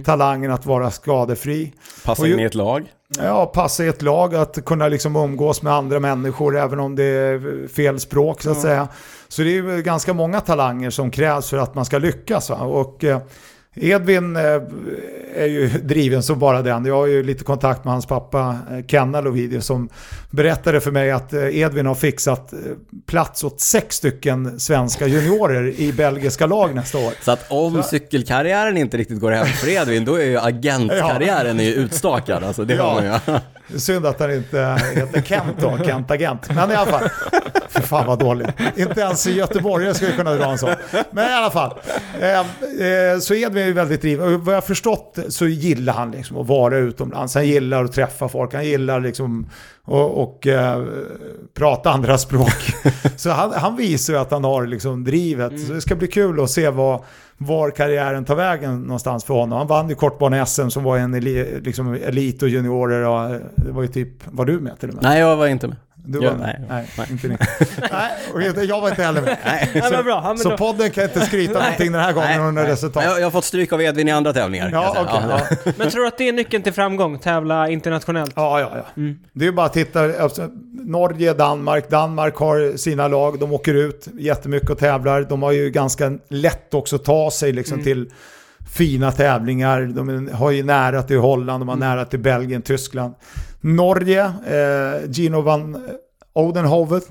talangen 0.05 0.51
att 0.51 0.65
vara 0.65 0.91
skadefri. 0.91 1.73
Ju- 2.27 2.33
in 2.33 2.39
i 2.39 2.43
ett 2.43 2.55
lag. 2.55 2.91
Ja, 3.17 3.45
passa 3.45 3.85
i 3.85 3.87
ett 3.87 4.01
lag, 4.01 4.35
att 4.35 4.65
kunna 4.65 4.87
liksom 4.87 5.15
umgås 5.15 5.61
med 5.61 5.73
andra 5.73 5.99
människor 5.99 6.57
även 6.57 6.79
om 6.79 6.95
det 6.95 7.03
är 7.03 7.67
fel 7.67 7.99
språk 7.99 8.41
så 8.41 8.51
att 8.51 8.61
säga. 8.61 8.87
Så 9.27 9.41
det 9.41 9.49
är 9.49 9.53
ju 9.53 9.81
ganska 9.81 10.13
många 10.13 10.41
talanger 10.41 10.89
som 10.89 11.11
krävs 11.11 11.49
för 11.49 11.57
att 11.57 11.75
man 11.75 11.85
ska 11.85 11.97
lyckas. 11.97 12.49
Va? 12.49 12.55
Och 12.55 13.03
eh, 13.03 13.19
Edvin 13.75 14.35
eh, 14.35 14.43
är 15.35 15.45
ju 15.45 15.67
driven 15.69 16.23
som 16.23 16.39
bara 16.39 16.61
den. 16.61 16.85
Jag 16.85 16.95
har 16.95 17.07
ju 17.07 17.23
lite 17.23 17.43
kontakt 17.43 17.83
med 17.83 17.93
hans 17.93 18.05
pappa 18.05 18.57
eh, 18.71 18.85
Kenna 18.87 19.21
Lovidius 19.21 19.65
som 19.65 19.89
berättade 20.29 20.81
för 20.81 20.91
mig 20.91 21.11
att 21.11 21.33
eh, 21.33 21.57
Edvin 21.57 21.85
har 21.85 21.95
fixat 21.95 22.53
plats 23.07 23.43
åt 23.43 23.61
sex 23.61 23.95
stycken 23.95 24.59
svenska 24.59 25.07
juniorer 25.07 25.79
i 25.79 25.93
belgiska 25.93 26.45
lag 26.45 26.75
nästa 26.75 26.97
år. 26.97 27.13
Så 27.21 27.31
att 27.31 27.45
om 27.51 27.83
cykelkarriären 27.83 28.77
inte 28.77 28.97
riktigt 28.97 29.19
går 29.19 29.31
hem 29.31 29.45
för 29.45 29.67
Edvin, 29.69 30.05
då 30.05 30.15
är 30.15 30.25
ju 30.25 30.37
agentkarriären 30.39 31.59
är 31.59 31.63
ju 31.63 31.73
utstakad. 31.73 32.43
Alltså, 32.43 32.65
det 32.65 32.73
Ja. 32.73 32.83
har 32.83 32.95
man 33.01 33.39
ju. 33.71 33.79
Synd 33.79 34.05
att 34.05 34.19
han 34.19 34.31
inte 34.33 34.77
heter 34.95 35.21
Kent 35.21 35.57
då, 35.61 35.77
Kent 35.85 36.11
Agent. 36.11 36.55
Men 36.55 36.71
i 36.71 36.75
alla 36.75 36.91
fall, 36.91 37.09
för 37.69 37.81
fan 37.81 38.07
vad 38.07 38.19
dåligt. 38.19 38.49
Inte 38.75 39.01
ens 39.01 39.27
i 39.27 39.31
Göteborg 39.31 39.95
skulle 39.95 40.11
kunna 40.11 40.33
dra 40.33 40.45
en 40.45 40.57
sån. 40.57 40.69
Men 41.11 41.29
i 41.29 41.33
alla 41.33 41.51
fall, 41.51 41.73
eh, 42.19 42.39
eh, 42.39 43.19
så 43.19 43.33
Edvin 43.33 43.67
är 43.67 43.73
väldigt 43.73 44.01
driven. 44.01 44.43
Vad 44.43 44.53
jag 44.53 44.57
har 44.57 44.67
förstått 44.67 45.19
så 45.29 45.47
gillar 45.47 45.93
han 45.93 46.11
liksom 46.11 46.37
att 46.37 46.47
vara 46.47 46.77
utomlands. 46.77 47.35
Han 47.35 47.47
gillar 47.47 47.83
att 47.83 47.93
träffa 47.93 48.29
folk, 48.29 48.53
han 48.53 48.65
gillar 48.65 48.99
liksom 48.99 49.49
och, 49.89 50.23
och 50.23 50.47
eh, 50.47 50.83
prata 51.53 51.89
andra 51.89 52.17
språk. 52.17 52.73
så 53.15 53.29
han, 53.29 53.51
han 53.51 53.75
visar 53.75 54.13
ju 54.13 54.19
att 54.19 54.31
han 54.31 54.43
har 54.43 54.65
liksom 54.65 55.03
drivet. 55.03 55.67
Så 55.67 55.73
det 55.73 55.81
ska 55.81 55.95
bli 55.95 56.07
kul 56.07 56.43
att 56.43 56.49
se 56.49 56.69
vad, 56.69 57.03
var 57.37 57.71
karriären 57.71 58.25
tar 58.25 58.35
vägen 58.35 58.81
någonstans 58.81 59.23
för 59.23 59.33
honom. 59.33 59.57
Han 59.57 59.67
vann 59.67 59.89
ju 59.89 59.95
kortbane-SM 59.95 60.69
som 60.69 60.83
var 60.83 60.97
en 60.97 61.13
eli, 61.13 61.61
liksom 61.61 61.93
elit 61.93 62.43
och 62.43 62.49
juniorer 62.49 63.07
och 63.07 63.35
eh, 63.35 63.41
det 63.55 63.71
var 63.71 63.81
ju 63.81 63.87
typ, 63.87 64.09
var 64.25 64.45
du 64.45 64.59
med 64.59 64.79
till 64.79 64.89
och 64.89 64.95
med? 64.95 65.03
Nej, 65.03 65.19
jag 65.19 65.35
var 65.35 65.47
inte 65.47 65.67
med. 65.67 65.77
Du 66.05 66.19
Ja, 66.23 66.29
var 66.31 66.37
med? 66.37 66.65
nej. 66.69 66.85
nej, 66.97 67.07
inte 67.11 67.27
ni. 67.27 67.37
nej, 67.91 68.11
och 68.33 68.63
jag 68.63 68.81
var 68.81 68.89
inte 68.89 69.03
heller 69.03 69.21
med. 69.21 69.37
Ja, 69.73 69.87
men 69.91 70.03
bra. 70.03 70.21
Ja, 70.23 70.27
men 70.27 70.37
Så 70.37 70.49
då- 70.49 70.57
podden 70.57 70.91
kan 70.91 71.03
inte 71.03 71.21
skryta 71.25 71.53
någonting 71.59 71.91
den 71.91 72.01
här 72.01 72.13
gången 72.13 72.41
under 72.41 72.65
resultat. 72.65 73.03
Jag, 73.03 73.19
jag 73.19 73.25
har 73.25 73.31
fått 73.31 73.45
stryk 73.45 73.73
av 73.73 73.81
Edvin 73.81 74.07
i 74.07 74.11
andra 74.11 74.33
tävlingar. 74.33 74.69
Ja, 74.73 74.95
okej. 74.99 75.21
ja. 75.65 75.71
Men 75.77 75.89
tror 75.89 76.01
du 76.01 76.07
att 76.07 76.17
det 76.17 76.27
är 76.29 76.33
nyckeln 76.33 76.63
till 76.63 76.73
framgång? 76.73 77.19
Tävla 77.19 77.69
internationellt? 77.69 78.33
Ja, 78.35 78.59
ja, 78.59 78.71
ja. 78.75 79.01
Det 79.33 79.47
är 79.47 79.51
bara 79.51 79.65
att 79.65 79.73
titta. 79.73 80.21
Alltså, 80.23 80.49
Norge, 80.83 81.33
Danmark. 81.33 81.89
Danmark 81.89 82.35
har 82.35 82.77
sina 82.77 83.07
lag. 83.07 83.39
De 83.39 83.53
åker 83.53 83.73
ut 83.73 84.07
jättemycket 84.19 84.69
och 84.69 84.77
tävlar. 84.77 85.21
De 85.21 85.43
har 85.43 85.51
ju 85.51 85.69
ganska 85.69 86.11
lätt 86.29 86.73
också 86.73 86.95
att 86.95 87.03
ta 87.05 87.31
sig 87.31 87.51
liksom 87.51 87.83
till 87.83 88.09
fina 88.73 89.11
tävlingar. 89.11 89.81
De 89.81 90.29
har 90.33 90.51
ju 90.51 90.63
nära 90.63 91.03
till 91.03 91.17
Holland, 91.17 91.61
de 91.61 91.69
har 91.69 91.75
nära 91.75 92.05
till 92.05 92.19
Belgien, 92.19 92.61
Tyskland. 92.61 93.13
Norge, 93.61 94.23
eh, 94.25 95.09
Gino 95.09 95.41
van 95.41 95.77
Odenhoven, 96.33 97.01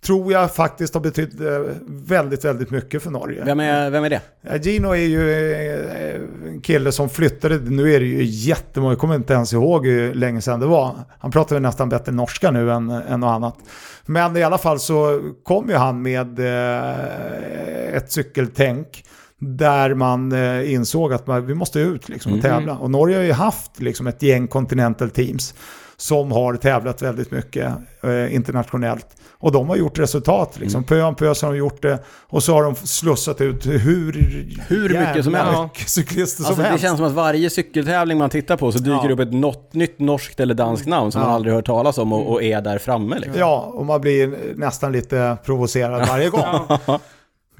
tror 0.00 0.32
jag 0.32 0.54
faktiskt 0.54 0.94
har 0.94 1.00
betytt 1.00 1.40
eh, 1.40 1.46
väldigt, 1.86 2.44
väldigt 2.44 2.70
mycket 2.70 3.02
för 3.02 3.10
Norge. 3.10 3.44
Vem, 3.44 3.60
är, 3.60 3.90
vem 3.90 4.04
är 4.04 4.10
det? 4.10 4.20
Gino 4.62 4.88
är 4.88 4.96
ju 4.96 5.52
eh, 5.52 6.20
en 6.46 6.60
kille 6.60 6.92
som 6.92 7.08
flyttade, 7.08 7.58
nu 7.58 7.94
är 7.94 8.00
det 8.00 8.06
ju 8.06 8.24
jättemånga, 8.24 8.92
jag 8.92 8.98
kommer 8.98 9.14
inte 9.14 9.32
ens 9.32 9.52
ihåg 9.52 9.86
hur 9.86 10.14
länge 10.14 10.40
sedan 10.40 10.60
det 10.60 10.66
var. 10.66 10.94
Han 11.18 11.30
pratar 11.30 11.56
väl 11.56 11.62
nästan 11.62 11.88
bättre 11.88 12.12
norska 12.12 12.50
nu 12.50 12.72
än, 12.72 12.90
än 12.90 13.20
något 13.20 13.28
annat. 13.28 13.56
Men 14.06 14.36
i 14.36 14.42
alla 14.42 14.58
fall 14.58 14.80
så 14.80 15.22
kom 15.42 15.68
ju 15.68 15.74
han 15.74 16.02
med 16.02 16.38
eh, 16.38 17.96
ett 17.96 18.12
cykeltänk 18.12 19.04
där 19.38 19.94
man 19.94 20.32
insåg 20.64 21.12
att 21.12 21.26
man, 21.26 21.46
vi 21.46 21.54
måste 21.54 21.80
ut 21.80 22.08
liksom, 22.08 22.32
och 22.32 22.42
tävla. 22.42 22.76
Och 22.76 22.90
Norge 22.90 23.16
har 23.16 23.24
ju 23.24 23.32
haft 23.32 23.80
liksom, 23.80 24.06
ett 24.06 24.22
gäng 24.22 24.48
Continental 24.48 25.10
Teams 25.10 25.54
som 26.00 26.32
har 26.32 26.54
tävlat 26.56 27.02
väldigt 27.02 27.30
mycket 27.30 27.72
eh, 28.02 28.34
internationellt. 28.34 29.06
Och 29.38 29.52
de 29.52 29.68
har 29.68 29.76
gjort 29.76 29.98
resultat. 29.98 30.58
Liksom. 30.60 30.84
Pö 30.84 31.02
om 31.02 31.14
pö 31.14 31.34
så 31.34 31.46
har 31.46 31.52
de 31.52 31.58
gjort 31.58 31.82
det. 31.82 31.98
Och 32.28 32.42
så 32.42 32.52
har 32.54 32.62
de 32.62 32.74
slussat 32.74 33.40
ut 33.40 33.66
hur, 33.66 34.12
Hur 34.68 34.88
mycket 34.88 35.24
som 35.24 35.34
helst. 35.34 35.62
mycket 35.62 35.88
cyklister 35.88 36.42
Alltså, 36.42 36.54
som 36.54 36.62
det 36.62 36.68
helst. 36.68 36.84
känns 36.84 36.96
som 36.96 37.06
att 37.06 37.12
varje 37.12 37.50
cykeltävling 37.50 38.18
man 38.18 38.30
tittar 38.30 38.56
på 38.56 38.72
så 38.72 38.78
dyker 38.78 38.90
Ja. 38.96 39.02
det 39.06 39.12
upp 39.12 39.20
ett 39.20 39.32
något, 39.32 39.74
nytt 39.74 39.98
norskt 39.98 40.40
eller 40.40 40.54
danskt 40.54 40.86
namn 40.86 41.12
som 41.12 41.20
man 41.20 41.30
aldrig 41.30 41.54
hört 41.54 41.66
talas 41.66 41.98
om 41.98 42.12
och, 42.12 42.30
och 42.32 42.42
är 42.42 42.60
där 42.60 42.78
framme. 42.78 43.16
Liksom. 43.18 43.38
Ja, 43.40 43.72
och 43.74 43.86
man 43.86 44.00
blir 44.00 44.34
nästan 44.56 44.92
lite 44.92 45.36
provocerad 45.44 46.08
varje 46.08 46.28
gång. 46.28 46.44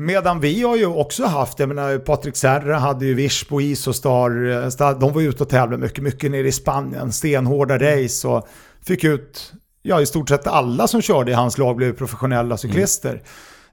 Medan 0.00 0.40
vi 0.40 0.62
har 0.62 0.76
ju 0.76 0.86
också 0.86 1.24
haft, 1.24 1.58
jag 1.58 1.68
menar 1.68 1.98
Patrik 1.98 2.36
Serra 2.36 2.78
hade 2.78 3.06
ju 3.06 3.14
Virsbo, 3.14 3.60
Isostar, 3.60 4.50
eh, 4.80 4.98
de 4.98 5.12
var 5.12 5.22
ute 5.22 5.42
och 5.42 5.48
tävlade 5.48 5.82
mycket, 5.82 6.04
mycket 6.04 6.30
nere 6.30 6.48
i 6.48 6.52
Spanien, 6.52 7.12
stenhårda 7.12 7.78
race 7.78 8.28
och 8.28 8.48
fick 8.86 9.04
ut, 9.04 9.52
ja 9.82 10.00
i 10.00 10.06
stort 10.06 10.28
sett 10.28 10.46
alla 10.46 10.88
som 10.88 11.02
körde 11.02 11.30
i 11.30 11.34
hans 11.34 11.58
lag 11.58 11.76
blev 11.76 11.92
professionella 11.92 12.56
cyklister. 12.56 13.22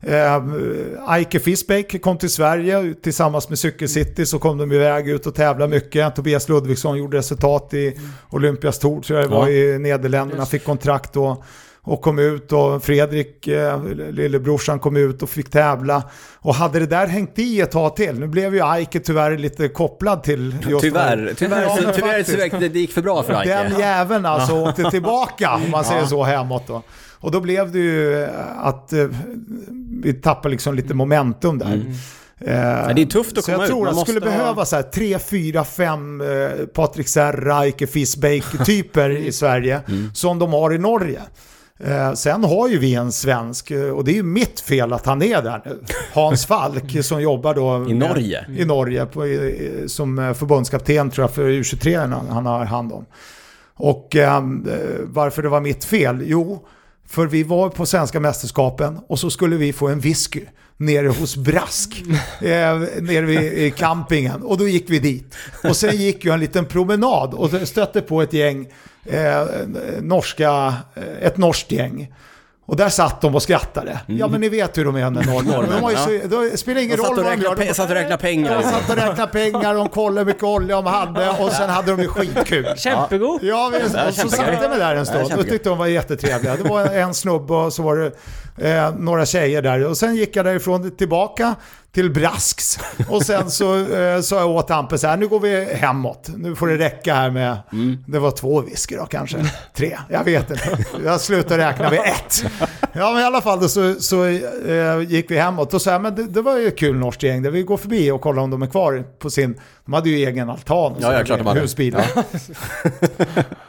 Eh, 0.01 0.43
Eike 1.15 1.39
Fisbeck 1.39 2.01
kom 2.01 2.17
till 2.17 2.29
Sverige 2.29 2.93
tillsammans 3.03 3.49
med 3.49 3.59
Cykelcity 3.59 4.25
så 4.25 4.39
kom 4.39 4.57
de 4.57 4.71
iväg 4.71 5.09
ut 5.09 5.25
och 5.27 5.35
tävlade 5.35 5.71
mycket. 5.75 6.15
Tobias 6.15 6.49
Ludvigsson 6.49 6.97
gjorde 6.97 7.17
resultat 7.17 7.73
i 7.73 7.99
Olympias 8.29 8.79
Tour 8.79 9.01
tror 9.01 9.19
jag 9.19 9.29
det 9.29 9.35
var 9.35 9.47
Ja. 9.47 9.75
i 9.75 9.79
Nederländerna, 9.79 10.45
fick 10.45 10.63
kontrakt 10.65 11.17
och, 11.17 11.43
och 11.87 12.01
kom 12.01 12.19
ut 12.19 12.51
och 12.51 12.83
Fredrik, 12.83 13.47
eh, 13.47 13.83
lillebrorsan, 14.11 14.79
kom 14.79 14.97
ut 14.97 15.23
och 15.23 15.29
fick 15.29 15.49
tävla. 15.49 16.03
Och 16.35 16.55
hade 16.55 16.79
det 16.79 16.85
där 16.85 17.07
hängt 17.07 17.39
i 17.39 17.61
ett 17.61 17.71
tag 17.71 17.95
till, 17.95 18.19
nu 18.19 18.27
blev 18.27 18.55
ju 18.55 18.61
Eike 18.75 18.99
tyvärr 18.99 19.37
lite 19.37 19.67
kopplad 19.67 20.23
till 20.23 20.55
just 20.69 20.81
Tyvärr, 20.81 21.33
tyvärr, 21.37 21.61
Ja, 21.61 21.77
så, 21.77 21.91
tyvärr 21.93 22.23
så 22.23 22.57
det 22.59 22.69
det 22.69 22.79
gick 22.79 22.91
för 22.93 23.01
bra 23.01 23.23
för 23.23 23.33
Eike. 23.41 23.53
Den 23.63 23.79
jäveln 23.79 24.25
alltså 24.25 24.53
åkte 24.55 24.91
tillbaka, 24.91 25.53
om 25.65 25.71
man 25.71 25.83
säger 25.85 26.05
så, 26.05 26.23
hemåt 26.23 26.67
då. 26.67 26.83
Och 27.19 27.31
då 27.31 27.39
blev 27.39 27.71
det 27.71 27.79
ju 27.79 28.23
eh, 28.23 28.29
att 28.57 28.93
eh, 28.93 29.07
vi 30.03 30.13
tappade 30.13 30.51
liksom 30.51 30.75
lite 30.75 30.93
momentum 30.93 31.57
där. 31.57 31.85
Eh, 32.39 32.93
det 32.95 33.01
är 33.01 33.05
tufft 33.05 33.37
att 33.37 33.43
så 33.43 33.51
komma 33.51 33.63
jag 33.63 33.65
ut. 33.65 33.69
tror 33.69 33.85
Man 33.85 33.93
att 33.93 34.05
det 34.05 34.11
skulle 34.11 34.25
ha- 34.31 34.37
behöva 34.37 34.65
så 34.65 34.75
här 34.75 34.83
3, 34.83 35.19
4, 35.19 35.63
5 35.63 36.21
eh, 36.21 36.27
Patrik 36.73 37.07
Serra, 37.07 37.63
Eike 37.65 37.87
Fisbeck-typer 37.87 39.09
i 39.09 39.31
Sverige 39.31 39.81
som 40.13 40.39
de 40.39 40.53
har 40.53 40.73
i 40.73 40.77
Norge. 40.77 41.21
Eh, 41.79 42.13
sen 42.13 42.43
har 42.43 42.67
ju 42.67 42.77
vi 42.79 42.95
en 42.95 43.11
svensk, 43.11 43.71
eh, 43.71 43.89
och 43.89 44.03
det 44.03 44.11
är 44.11 44.15
ju 44.15 44.23
mitt 44.23 44.59
fel 44.59 44.93
att 44.93 45.05
han 45.05 45.21
är 45.21 45.41
där 45.41 45.61
nu. 45.65 45.79
Hans 46.13 46.45
Falk 46.47 47.05
som 47.05 47.21
jobbar 47.21 47.53
då 47.53 47.85
I 47.89 47.93
Norge? 47.93 48.45
i 48.57 48.65
Norge 48.65 49.05
på, 49.05 49.27
i- 49.27 49.83
som 49.87 50.19
eh, 50.19 50.33
förbundskapten 50.33 51.09
tror 51.09 51.23
jag 51.23 51.31
för 51.31 51.49
U23 51.49 51.97
han, 51.99 52.27
han 52.29 52.45
har 52.45 52.65
hand 52.65 52.91
om. 52.93 53.05
Och 53.73 54.15
ehm, 54.15 54.67
eh, 54.69 54.75
varför 55.03 55.41
det 55.43 55.49
var 55.49 55.61
mitt 55.61 55.83
fel? 55.85 56.23
Jo, 56.25 56.65
för 57.07 57.27
vi 57.27 57.43
var 57.43 57.69
på 57.69 57.85
svenska 57.85 58.19
mästerskapen 58.19 58.99
och 59.07 59.19
så 59.19 59.29
skulle 59.29 59.55
vi 59.55 59.73
få 59.73 59.87
en 59.87 59.99
whisky 59.99 60.41
nere 60.77 61.07
hos 61.07 61.35
Brask, 61.35 62.03
eh, 62.41 62.79
nere 63.01 63.21
vid 63.21 63.53
i 63.53 63.71
campingen. 63.71 64.43
Och 64.43 64.57
då 64.57 64.67
gick 64.67 64.89
vi 64.89 64.99
dit. 64.99 65.35
Och 65.63 65.75
sen 65.75 65.95
gick 65.95 66.25
ju 66.25 66.31
en 66.31 66.39
liten 66.39 66.65
promenad 66.65 67.33
och 67.33 67.67
stötte 67.67 68.01
på 68.01 68.21
ett 68.21 68.33
gäng 68.33 68.69
eh, 69.05 69.45
norska, 70.01 70.73
eh, 70.95 71.27
ett 71.27 71.37
norskt 71.37 71.71
gäng. 71.71 72.13
Och 72.67 72.75
där 72.75 72.89
satt 72.89 73.21
de 73.21 73.35
och 73.35 73.43
skrattade. 73.43 73.99
Ja 74.05 74.27
men 74.27 74.41
ni 74.41 74.49
vet 74.49 74.77
hur 74.77 74.85
de 74.85 74.95
är 74.95 75.09
när 75.09 75.25
norrmän. 75.25 75.69
De 75.69 75.83
har 75.83 75.91
ju 75.91 75.97
så, 75.97 76.37
det 76.51 76.57
spelar 76.57 76.81
ingen 76.81 76.97
De 76.97 77.03
roll 77.03 77.19
och 77.19 77.23
vad 77.25 77.37
de 77.37 77.43
gör. 77.43 77.55
De- 77.55 77.73
satt 77.73 77.89
och 77.89 77.95
räknade 77.95 78.17
pengar. 78.17 78.57
de 78.57 78.63
satt 78.63 78.89
och 78.89 78.95
räknade 78.95 79.31
pengar, 79.31 79.73
de 79.75 79.89
kollade 79.89 80.19
hur 80.19 80.25
mycket 80.25 80.43
olja 80.43 80.75
de 80.75 80.85
hade 80.85 81.29
och 81.29 81.51
sen 81.51 81.69
hade 81.69 81.91
de 81.91 82.01
ju 82.01 82.07
skitkul. 82.07 82.67
Kämpegod. 82.77 83.39
Ja, 83.43 83.71
är 83.75 84.07
och 84.07 84.13
så 84.13 84.29
satt 84.29 84.61
jag 84.61 84.69
mig 84.69 84.79
där 84.79 84.95
en 84.95 85.05
stund 85.05 85.33
och 85.33 85.47
tyckte 85.47 85.69
de 85.69 85.77
var 85.77 85.87
jättetrevliga. 85.87 86.55
Det 86.55 86.63
var 86.63 86.85
en 86.85 87.13
snubbe 87.13 87.53
och 87.53 87.73
så 87.73 87.83
var 87.83 87.97
det 88.57 88.71
eh, 88.71 88.95
några 88.95 89.25
tjejer 89.25 89.61
där. 89.61 89.85
Och 89.85 89.97
sen 89.97 90.15
gick 90.15 90.35
jag 90.35 90.45
därifrån 90.45 90.91
tillbaka 90.91 91.55
till 91.93 92.13
Brasks. 92.13 92.79
Och 93.09 93.23
sen 93.23 93.51
så 93.51 93.93
eh, 93.95 94.21
sa 94.21 94.35
jag 94.39 94.49
åt 94.49 94.69
Hampus 94.69 95.01
så 95.01 95.07
här, 95.07 95.17
nu 95.17 95.27
går 95.27 95.39
vi 95.39 95.65
hemåt. 95.73 96.29
Nu 96.35 96.55
får 96.55 96.67
det 96.67 96.77
räcka 96.77 97.13
här 97.15 97.29
med, 97.31 97.57
Mm. 97.71 98.03
det 98.07 98.19
var 98.19 98.31
två 98.31 98.61
whisky 98.61 98.95
då 98.95 99.05
kanske, 99.05 99.37
tre, 99.75 99.97
jag 100.09 100.23
vet 100.23 100.51
inte. 100.51 100.77
Jag 101.05 101.21
slutade 101.21 101.67
räkna 101.69 101.89
vid 101.89 101.99
ett. 101.99 102.43
Ja 102.93 103.11
men 103.11 103.21
i 103.21 103.25
alla 103.25 103.41
fall 103.41 103.69
så, 103.69 103.95
så 103.99 104.25
eh, 104.25 104.99
gick 105.07 105.31
vi 105.31 105.37
hemåt 105.37 105.73
och 105.73 105.81
så 105.81 105.99
men 105.99 106.15
det, 106.15 106.23
det 106.27 106.41
var 106.41 106.57
ju 106.57 106.71
kul 106.71 106.95
norskt 106.95 107.23
gäng 107.23 107.41
där 107.41 107.51
vi 107.51 107.63
går 107.63 107.77
förbi 107.77 108.11
och 108.11 108.21
kollar 108.21 108.41
om 108.43 108.49
de 108.49 108.61
är 108.61 108.67
kvar 108.67 109.03
på 109.19 109.29
sin, 109.29 109.59
de 109.85 109.93
hade 109.93 110.09
ju 110.09 110.15
egen 110.27 110.49
altan 110.49 110.91
och 110.93 110.97
Ja, 111.01 111.13
ja, 111.13 111.23
klart 111.23 111.37
de 111.39 111.47
hade. 111.47 111.59
husbilar. 111.59 112.05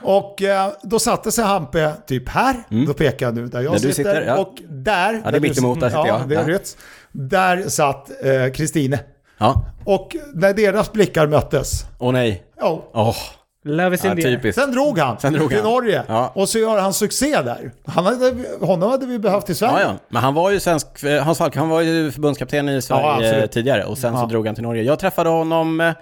Och 0.02 0.42
eh, 0.42 0.72
då 0.82 0.98
satte 0.98 1.32
sig 1.32 1.44
Hampe 1.44 1.92
typ 2.06 2.28
här, 2.28 2.56
då 2.86 2.94
pekar 2.94 3.26
jag 3.26 3.34
nu 3.34 3.46
där 3.46 3.60
jag 3.60 3.66
Mm. 3.68 3.78
Sitter. 3.78 3.92
sitter, 3.92 4.22
ja. 4.26 4.36
Och 4.38 4.54
där, 4.68 5.22
Ja, 5.24 5.30
det 5.30 5.36
är 5.36 5.40
mittemot, 5.40 5.80
där 5.80 5.88
sitter 5.88 6.06
ja, 6.06 6.18
jag. 6.20 6.28
det 6.28 6.34
är 6.36 6.48
Ja. 6.48 6.54
rätt. 6.54 6.76
Där 7.12 7.68
satt 7.68 8.10
eh, 8.24 8.52
Kristine. 8.54 8.98
Ja. 9.38 9.64
Och 9.84 10.16
när 10.34 10.54
deras 10.54 10.92
blickar 10.92 11.26
möttes, 11.26 11.84
Åh 11.98 12.12
nej. 12.12 12.42
ja, 12.60 12.84
Åh, 12.92 13.16
Love 13.64 13.94
is 13.94 14.04
ja, 14.04 14.14
typiskt. 14.14 14.62
sen 14.62 14.72
drog 14.72 14.98
han 14.98 15.18
Sen 15.18 15.32
drog 15.32 15.48
till 15.48 15.58
han. 15.62 15.70
Norge. 15.70 16.02
Ja. 16.08 16.32
Och 16.34 16.48
så 16.48 16.58
gör 16.58 16.78
han 16.78 16.92
succé 16.94 17.42
där. 17.42 17.72
Han 17.86 18.04
hade, 18.06 18.34
honom 18.60 18.90
hade 18.90 19.06
vi 19.06 19.18
behövt 19.18 19.50
i 19.50 19.54
Sverige. 19.54 19.72
Ja, 19.74 19.80
ja. 19.82 19.94
Men 20.08 20.22
han 20.22 20.34
var 20.34 20.50
ju 20.50 20.60
svensk, 20.60 21.02
eh, 21.02 21.22
Hans 21.22 21.38
Falk, 21.38 21.56
han 21.56 21.68
var 21.68 21.80
ju 21.80 22.10
förbundskapten 22.10 22.68
i 22.68 22.82
Sverige 22.82 23.06
absolut. 23.28 23.52
tidigare 23.52 23.84
och 23.84 23.98
sen 23.98 24.16
så 24.16 24.26
drog 24.26 24.46
han 24.46 24.54
till 24.54 24.64
Norge. 24.64 24.82
Jag 24.82 24.98
träffade 24.98 25.30
honom, 25.30 25.80
eh, 25.80 25.92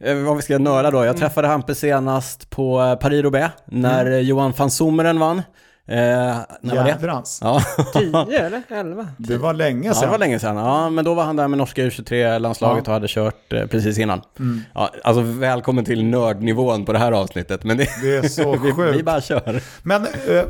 eh, 0.00 0.16
vad 0.16 0.36
vi 0.36 0.42
ska 0.42 0.58
nöla 0.58 0.90
då, 0.90 0.98
jag 0.98 1.04
Mm. 1.06 1.18
träffade 1.20 1.48
Hampus 1.48 1.78
senast 1.78 2.50
på 2.50 2.80
eh, 2.80 2.94
Paris-Roubaix 2.94 3.50
när 3.64 4.00
Mm. 4.00 4.12
eh, 4.12 4.18
Johan 4.20 4.52
van 4.56 4.70
Sommeren 4.70 5.18
vann. 5.18 5.42
Eh, 5.90 5.96
när 6.60 6.76
var 6.76 6.84
det? 6.84 7.24
Ja. 7.40 7.60
10 8.28 8.38
eller 8.46 8.62
11? 8.68 9.08
Det 9.18 9.36
var 9.36 9.52
länge 9.54 9.88
Ja, 9.88 9.94
sedan. 9.94 10.02
det 10.04 10.10
var 10.10 10.18
länge 10.18 10.38
sedan. 10.38 10.56
Ja, 10.56 10.90
men 10.90 11.04
då 11.04 11.14
var 11.14 11.24
han 11.24 11.36
där 11.36 11.48
med 11.48 11.58
norska 11.58 11.82
U23-landslaget 11.82 12.84
Ja. 12.86 12.90
och 12.90 12.94
hade 12.94 13.08
kört 13.08 13.52
eh, 13.52 13.66
precis 13.66 13.98
innan. 13.98 14.20
Mm. 14.38 14.60
Ja, 14.74 14.90
alltså 15.04 15.22
välkommen 15.22 15.84
till 15.84 16.04
nördnivån 16.04 16.84
på 16.84 16.92
det 16.92 16.98
här 16.98 17.12
avsnittet. 17.12 17.64
Men 17.64 17.76
det, 17.76 17.86
Det 18.02 18.16
är 18.16 18.28
så 18.28 18.52
vi, 18.62 18.72
sjukt. 18.72 18.98
vi 18.98 19.02
bara 19.02 19.20
kör. 19.20 19.62
Men 19.82 20.02
eh, 20.28 20.36
eh, 20.38 20.44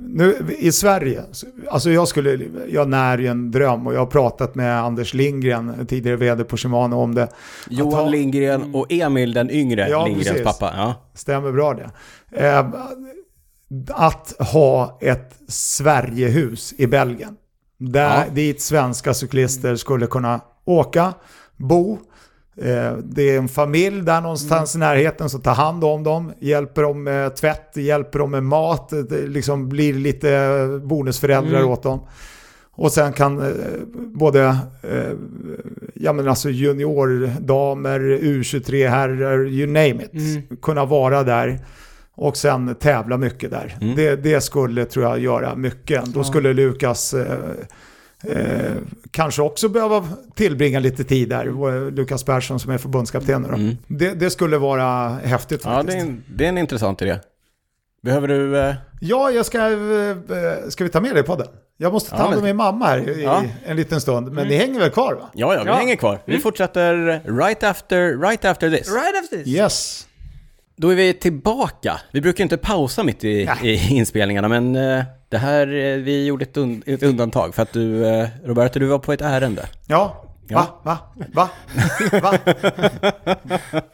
nu 0.00 0.36
i 0.58 0.72
Sverige, 0.72 1.22
alltså 1.70 1.90
jag 1.90 2.08
skulle, 2.08 2.38
jag 2.68 2.88
när 2.88 3.18
ju 3.18 3.26
en 3.26 3.50
dröm 3.50 3.86
och 3.86 3.94
jag 3.94 3.98
har 3.98 4.06
pratat 4.06 4.54
med 4.54 4.80
Anders 4.82 5.14
Lindgren, 5.14 5.86
tidigare 5.86 6.16
vd 6.16 6.44
på 6.44 6.56
Shimano 6.56 6.96
om 6.96 7.14
det. 7.14 7.28
Johan 7.70 7.92
ha- 7.94 8.08
Lindgren 8.08 8.74
och 8.74 8.86
Emil 8.92 9.32
den 9.32 9.50
yngre, 9.50 9.88
Ja, 9.90 10.04
Lindgrens 10.06 10.28
precis. 10.28 10.44
pappa. 10.60 10.74
Ja. 10.76 10.94
Stämmer 11.14 11.52
bra 11.52 11.74
det. 11.74 11.90
Eh, 12.46 12.66
att 13.90 14.34
ha 14.38 14.98
ett 15.00 15.34
Sverigehus 15.48 16.74
i 16.78 16.86
Belgien. 16.86 17.36
Där 17.78 18.24
Ja. 18.26 18.32
dit 18.34 18.62
svenska 18.62 19.14
cyklister 19.14 19.76
skulle 19.76 20.06
kunna 20.06 20.40
åka, 20.64 21.14
bo. 21.56 21.98
Eh, 22.62 22.92
det 23.04 23.22
är 23.22 23.38
en 23.38 23.48
familj 23.48 24.02
där 24.02 24.20
någonstans 24.20 24.74
i 24.74 24.78
närheten 24.78 25.28
som 25.30 25.40
tar 25.40 25.54
hand 25.54 25.84
om 25.84 26.02
dem, 26.02 26.32
hjälper 26.40 26.82
dem 26.82 27.02
med 27.02 27.36
tvätt, 27.36 27.76
hjälper 27.76 28.18
dem 28.18 28.30
med 28.30 28.42
mat, 28.42 28.88
det 29.08 29.26
liksom 29.26 29.68
blir 29.68 29.94
lite 29.94 30.80
bonusföräldrar 30.84 31.58
Mm. 31.58 31.70
åt 31.70 31.82
dem. 31.82 32.00
Och 32.78 32.92
sen 32.92 33.12
kan 33.12 33.40
eh, 33.40 33.52
både 33.94 34.42
eh, 34.82 35.12
ja, 35.94 36.12
men 36.12 36.28
alltså 36.28 36.50
juniordamer, 36.50 38.00
U23-herrar, 38.00 39.46
you 39.48 39.66
name 39.66 40.04
it, 40.04 40.12
Mm. 40.12 40.42
kunna 40.62 40.84
vara 40.84 41.22
där 41.22 41.60
och 42.16 42.36
sen 42.36 42.74
tävla 42.74 43.16
mycket 43.16 43.50
där. 43.50 43.76
Mm. 43.80 43.96
Det, 43.96 44.16
det 44.16 44.40
skulle, 44.40 44.84
tror 44.84 45.04
jag, 45.04 45.18
göra 45.18 45.54
mycket. 45.54 46.04
Då 46.06 46.20
Ja. 46.20 46.24
skulle 46.24 46.52
Lukas 46.52 47.14
eh, 47.14 47.32
eh, 48.24 48.72
kanske 49.10 49.42
också 49.42 49.68
behöva 49.68 50.08
tillbringa 50.34 50.78
lite 50.80 51.04
tid 51.04 51.28
där. 51.28 51.46
Eh, 51.46 51.90
Lukas 51.90 52.24
Persson 52.24 52.60
som 52.60 52.72
är 52.72 52.78
förbundskapten. 52.78 53.42
nu 53.42 53.48
Då. 53.48 53.54
Mm. 53.54 53.76
Det, 53.86 54.14
det 54.14 54.30
skulle 54.30 54.58
vara 54.58 55.08
häftigt 55.08 55.60
Ja, 55.64 55.70
faktiskt. 55.70 55.98
det 55.98 56.02
är, 56.02 56.06
en, 56.06 56.24
det 56.28 56.44
är 56.44 56.48
en 56.48 56.58
intressant 56.58 57.02
idé. 57.02 57.18
Behöver 58.02 58.28
du... 58.28 58.58
Eh, 58.58 58.74
Ja, 59.00 59.30
jag 59.30 59.46
ska, 59.46 59.58
eh, 59.70 60.16
ska 60.68 60.84
vi 60.84 60.90
ta 60.90 61.00
med 61.00 61.14
dig 61.14 61.22
på 61.22 61.36
den? 61.36 61.46
Jag 61.76 61.92
måste 61.92 62.10
ta 62.10 62.16
Ja, 62.16 62.22
hand 62.22 62.34
om 62.34 62.40
men- 62.40 62.44
min 62.48 62.56
mamma 62.56 62.86
här 62.86 63.08
i 63.18 63.22
Ja. 63.22 63.42
en 63.66 63.76
liten 63.76 64.00
stund. 64.00 64.32
Men 64.32 64.48
ni 64.48 64.56
hänger 64.56 64.80
väl 64.80 64.90
kvar 64.90 65.14
va? 65.14 65.30
ja, 65.34 65.54
ja, 65.54 65.62
vi 65.62 65.68
Ja. 65.68 65.74
hänger 65.74 65.96
kvar. 65.96 66.18
Vi 66.24 66.38
fortsätter 66.38 67.20
right 67.38 67.62
after, 67.62 68.18
right 68.28 68.44
after 68.44 68.70
this. 68.70 68.88
Right 68.88 69.22
after 69.24 69.36
this. 69.36 69.46
Yes. 69.46 70.06
Då 70.78 70.88
är 70.88 70.94
vi 70.96 71.12
tillbaka. 71.14 72.00
Vi 72.12 72.20
brukar 72.20 72.44
inte 72.44 72.56
pausa 72.56 73.02
mitt 73.02 73.24
i, 73.24 73.50
i 73.62 73.88
inspelningarna, 73.88 74.48
men 74.48 74.76
eh, 74.76 75.04
det 75.28 75.38
här, 75.38 75.66
eh, 75.66 75.96
vi 75.96 76.26
gjorde 76.26 76.42
ett, 76.44 76.56
un, 76.56 76.82
ett 76.86 77.02
undantag 77.02 77.54
för 77.54 77.62
att 77.62 77.72
du, 77.72 78.06
eh, 78.06 78.28
Roberto, 78.44 78.78
du 78.78 78.86
var 78.86 78.98
på 78.98 79.12
ett 79.12 79.20
ärende. 79.20 79.66
Ja. 79.86 80.22
Va? 80.50 80.66
Va? 80.82 80.98
Va? 81.32 81.48
Va? 82.22 82.38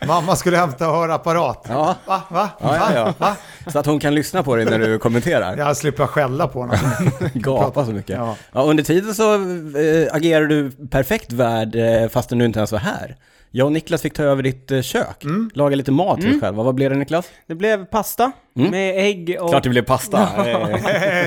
Mamma 0.06 0.36
skulle 0.36 0.56
hämta 0.56 0.84
hörapparat. 0.84 1.66
Ja. 1.68 1.96
Va? 2.06 2.22
Va? 2.30 2.48
Ja, 2.60 2.76
ja, 2.76 2.94
ja. 2.94 3.14
Va? 3.18 3.36
Så 3.66 3.78
att 3.78 3.86
hon 3.86 4.00
kan 4.00 4.14
lyssna 4.14 4.42
på 4.42 4.56
dig 4.56 4.64
när 4.64 4.78
du 4.78 4.98
kommenterar. 4.98 5.56
Jag 5.56 5.76
slipper 5.76 6.06
skälla 6.06 6.48
på 6.48 6.60
honom. 6.60 6.76
Gapa 7.34 7.86
så 7.86 7.92
mycket. 7.92 8.16
Ja. 8.16 8.36
Ja, 8.52 8.62
under 8.62 8.84
tiden 8.84 9.14
så 9.14 9.34
eh, 9.34 10.14
agerar 10.14 10.46
du 10.46 10.70
perfekt 10.70 11.32
värd 11.32 11.76
fastän 12.10 12.38
du 12.38 12.44
inte 12.44 12.58
ens 12.58 12.72
var 12.72 12.78
här. 12.78 13.16
Jag 13.54 13.64
och 13.64 13.72
Niklas 13.72 14.02
fick 14.02 14.14
ta 14.14 14.22
över 14.22 14.42
ditt 14.42 14.70
eh, 14.70 14.82
kök. 14.82 15.24
Mm. 15.24 15.50
Laga 15.54 15.76
lite 15.76 15.92
mat 15.92 16.20
till 16.20 16.30
dig 16.30 16.40
själva. 16.40 16.62
Vad 16.62 16.74
blev 16.74 16.90
det 16.90 16.96
Niklas? 16.96 17.30
Det 17.46 17.54
blev 17.54 17.84
pasta 17.84 18.32
Mm. 18.58 18.70
med 18.70 18.98
ägg 19.06 19.36
och... 19.40 19.50
Klart 19.50 19.62
det 19.62 19.68
blev 19.68 19.82
pasta. 19.82 20.28
Eh, 20.38 20.48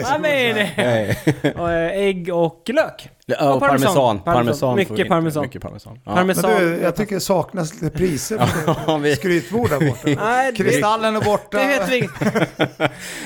Ja, 0.01 0.17
men, 0.21 0.57
eh, 0.57 1.15
och, 1.61 1.71
eh, 1.71 1.91
ägg 1.99 2.29
och 2.33 2.69
lök. 2.73 3.09
Ja, 3.27 3.49
och 3.49 3.55
Och 3.55 3.59
parmesan. 3.61 3.93
parmesan. 3.95 4.19
Parmesan. 4.23 4.75
Mycket 4.75 4.91
inte- 4.91 5.09
parmesan. 5.09 5.43
Mycket 5.43 5.61
parmesan. 5.61 5.99
Ja. 6.05 6.15
Parmesan. 6.15 6.51
Men 6.51 6.61
du, 6.63 6.79
jag 6.81 6.95
tycker 6.95 7.15
det 7.15 7.21
saknas 7.21 7.73
lite 7.81 7.97
priser 7.97 8.49
Ja, 8.67 8.75
på 8.85 8.97
vi- 8.97 9.15
skrytbord 9.15 9.69
där 9.69 9.79
borta. 9.79 10.25
Nej, 10.25 10.55
Kristallen 10.55 11.15
är 11.15 11.21
borta. 11.21 11.57
det 11.57 11.67
vet 11.67 11.89
vi 11.89 12.09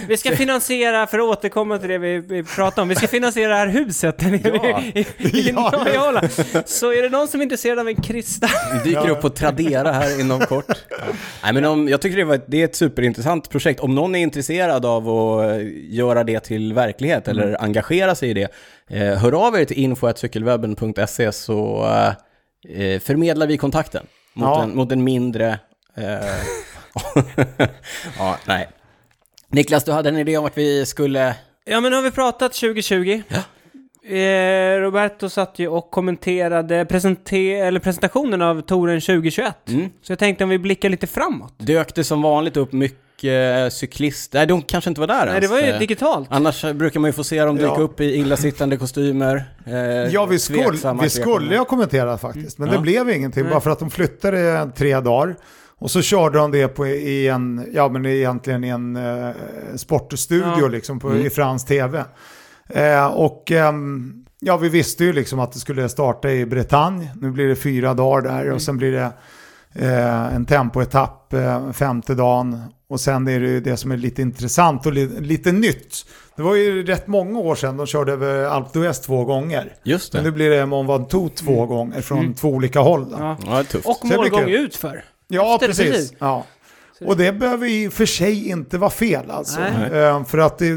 Vi 0.08 0.18
ska 0.18 0.36
finansiera, 0.36 1.08
för 1.08 1.20
att 1.20 1.26
återkomma 1.38 1.78
till 1.78 1.90
det 1.90 1.98
vi, 1.98 2.18
vi 2.20 2.44
pratade 2.44 2.82
om, 2.82 2.88
vi 2.90 2.96
ska 2.96 3.08
finansiera 3.08 3.50
det 3.54 3.56
här 3.60 3.68
huset 3.68 4.18
där 4.20 4.30
nere 4.32 4.60
Ja. 4.70 4.82
i, 4.94 5.06
i, 5.18 5.50
i. 5.50 5.52
Norge. 5.52 6.30
Så 6.66 6.94
är 6.94 7.04
det 7.04 7.10
någon 7.10 7.28
som 7.28 7.40
är 7.40 7.44
intresserad 7.44 7.80
av 7.80 7.88
en 7.88 7.96
kristall? 8.02 8.50
Vi 8.84 8.90
dyker 8.90 9.10
upp 9.10 9.22
på 9.22 9.30
Tradera 9.30 9.92
här 9.92 10.20
inom 10.22 10.40
kort. 10.40 10.66
Nej, 11.44 11.54
men 11.54 11.66
om, 11.66 11.88
jag 11.88 12.02
tycker 12.02 12.18
det, 12.18 12.24
var, 12.24 12.40
det 12.48 12.62
är 12.62 12.66
ett 12.66 12.76
superintressant 12.76 13.50
projekt. 13.50 13.80
Om 13.90 13.96
någon 13.96 14.16
är 14.16 14.20
intresserad 14.20 14.86
av 14.86 15.10
att 15.10 15.50
eh, 15.52 15.58
göra 15.90 16.24
det 16.24 16.40
till 16.40 16.74
verklighet 16.74 17.28
Mm. 17.28 17.40
eller 17.44 17.62
engagera 17.64 18.16
sig 18.16 18.30
i 18.30 18.34
det, 18.34 18.52
eh, 18.90 19.18
hör 19.18 19.48
av 19.48 19.56
er 19.60 19.66
till 19.66 19.78
info.cykelwebben.se 19.78 21.32
så 21.32 21.86
eh, 22.70 23.00
förmedlar 23.00 23.48
vi 23.48 23.58
kontakten 23.58 24.06
mot, 24.34 24.46
Ja. 24.48 24.64
en, 24.64 24.76
mot 24.76 24.92
en 24.92 25.04
mindre... 25.04 25.60
Eh, 25.98 26.06
ja, 28.18 28.38
nej. 28.48 28.70
Niklas, 29.48 29.84
du 29.84 29.92
hade 29.92 30.10
en 30.10 30.18
idé 30.18 30.38
om 30.38 30.46
att 30.46 30.58
vi 30.58 30.86
skulle... 30.86 31.36
Ja 31.66 31.80
men 31.82 31.92
nu 31.92 31.96
har 31.98 32.04
vi 32.04 32.12
pratat 32.12 32.54
2020. 32.54 33.22
Eh, 34.04 34.80
Roberto 34.82 35.30
satt 35.30 35.60
ju 35.60 35.68
och 35.68 35.92
kommenterade 35.92 36.76
eller 36.76 37.80
presentationen 37.80 38.42
av 38.42 38.62
touren 38.62 39.02
2021. 39.02 39.56
Mm. 39.70 39.90
Så 40.02 40.12
jag 40.12 40.20
tänkte 40.20 40.44
om 40.44 40.50
vi 40.50 40.60
blickar 40.60 40.90
lite 40.90 41.08
framåt. 41.08 41.54
Dök 41.58 41.96
det 41.96 42.04
som 42.04 42.22
vanligt 42.22 42.58
upp 42.58 42.72
mycket 42.74 43.74
cyklister? 43.74 44.40
Nej, 44.40 44.48
de 44.48 44.62
kanske 44.62 44.90
inte 44.90 45.00
var 45.02 45.08
där 45.08 45.26
Nej, 45.26 45.28
ens. 45.28 45.42
det 45.42 45.48
var 45.56 45.62
ju 45.62 45.68
Eh, 45.74 45.80
digitalt. 45.80 46.28
Annars 46.32 46.66
brukar 46.74 47.00
man 47.00 47.08
ju 47.08 47.14
få 47.14 47.24
se 47.24 47.44
dem 47.44 47.56
dyka 47.56 47.68
Ja. 47.68 47.78
upp 47.78 48.02
i 48.02 48.16
illasittande 48.16 48.78
kostymer. 48.78 49.44
Eh, 49.66 49.74
Ja, 50.14 50.26
vi 50.26 50.40
skulle, 50.40 50.64
tveksamma, 50.64 51.04
vi 51.04 51.10
skulle 51.10 51.58
ha 51.58 51.66
kommenterat 51.66 52.22
faktiskt. 52.22 52.58
Men 52.58 52.68
Ja. 52.70 52.76
det 52.76 52.82
blev 52.82 53.10
ingenting, 53.10 53.50
bara 53.50 53.60
för 53.62 53.70
att 53.70 53.80
de 53.80 53.90
flyttade 53.90 54.72
tre 54.78 55.00
dagar. 55.00 55.36
Och 55.82 55.92
så 55.92 56.02
körde 56.02 56.38
de 56.40 56.52
det 56.52 56.68
på, 56.68 56.88
i 56.88 57.28
en, 57.28 57.66
ja 57.74 57.90
men 57.90 58.06
egentligen 58.06 58.64
i 58.64 58.68
en 58.70 58.96
eh, 58.96 59.30
sportstudio 59.76 60.60
Ja. 60.62 60.68
liksom 60.68 61.00
på, 61.00 61.08
Mm. 61.10 61.26
i 61.26 61.30
fransk 61.30 61.68
tv. 61.68 62.04
Eh, 62.70 63.06
och 63.08 63.52
ehm, 63.52 64.26
ja, 64.40 64.58
vi 64.58 64.70
visste 64.70 65.04
ju 65.04 65.14
liksom 65.14 65.40
att 65.40 65.52
det 65.52 65.60
skulle 65.60 65.90
starta 65.90 66.32
i 66.32 66.46
Bretagne. 66.46 67.12
Nu 67.22 67.32
blir 67.32 67.48
det 67.48 67.56
fyra 67.56 67.94
dagar 67.94 68.22
där 68.22 68.42
Mm. 68.42 68.54
och 68.54 68.62
sen 68.62 68.78
blir 68.78 68.92
det 68.92 69.12
eh, 69.76 70.36
en 70.36 70.46
tempoetapp 70.46 71.34
eh, 71.34 71.72
femte 71.72 72.14
dagen. 72.16 72.64
Och 72.90 73.00
sen 73.00 73.28
är 73.28 73.40
det 73.40 73.48
ju 73.48 73.60
det 73.60 73.78
som 73.78 73.92
är 73.92 73.98
lite 73.98 74.22
intressant 74.22 74.86
och 74.86 74.94
li, 74.94 75.08
lite 75.20 75.52
nytt. 75.52 76.06
Det 76.36 76.42
var 76.42 76.56
ju 76.56 76.84
rätt 76.86 77.08
många 77.08 77.40
år 77.40 77.56
sedan 77.56 77.78
de 77.78 77.86
körde 77.88 78.12
över 78.12 78.44
Alpe 78.46 78.80
d'Huez 78.80 79.06
två 79.06 79.26
gånger. 79.26 79.74
Just 79.84 80.14
Men 80.14 80.24
nu 80.24 80.30
det. 80.30 80.36
blir 80.36 80.50
det 80.50 80.66
Mont 80.66 80.90
Ventoux 80.90 81.42
två 81.42 81.66
gånger 81.66 82.02
från 82.02 82.34
två 82.34 82.50
olika 82.50 82.80
håll. 82.80 83.10
Då. 83.12 83.18
Ja, 83.20 83.38
Ja. 83.42 83.46
Ja, 83.48 83.54
det 83.54 83.60
är 83.60 83.64
tufft. 83.64 83.86
Och 83.88 83.98
det 84.02 84.18
målgång 84.18 84.50
utför. 84.50 85.04
Efter, 85.32 85.68
precis. 85.68 85.86
precis. 85.92 86.14
Ja. 86.20 86.46
Och 87.06 87.18
det 87.18 87.32
behöver 87.32 87.88
och 87.88 87.94
för 87.94 88.06
sig 88.06 88.50
inte 88.50 88.78
vara 88.78 88.90
fel 88.90 89.32
alltså. 89.32 89.60
Nej. 89.60 90.00
Eh, 90.00 90.24
för 90.24 90.38
att 90.38 90.58
det, 90.58 90.76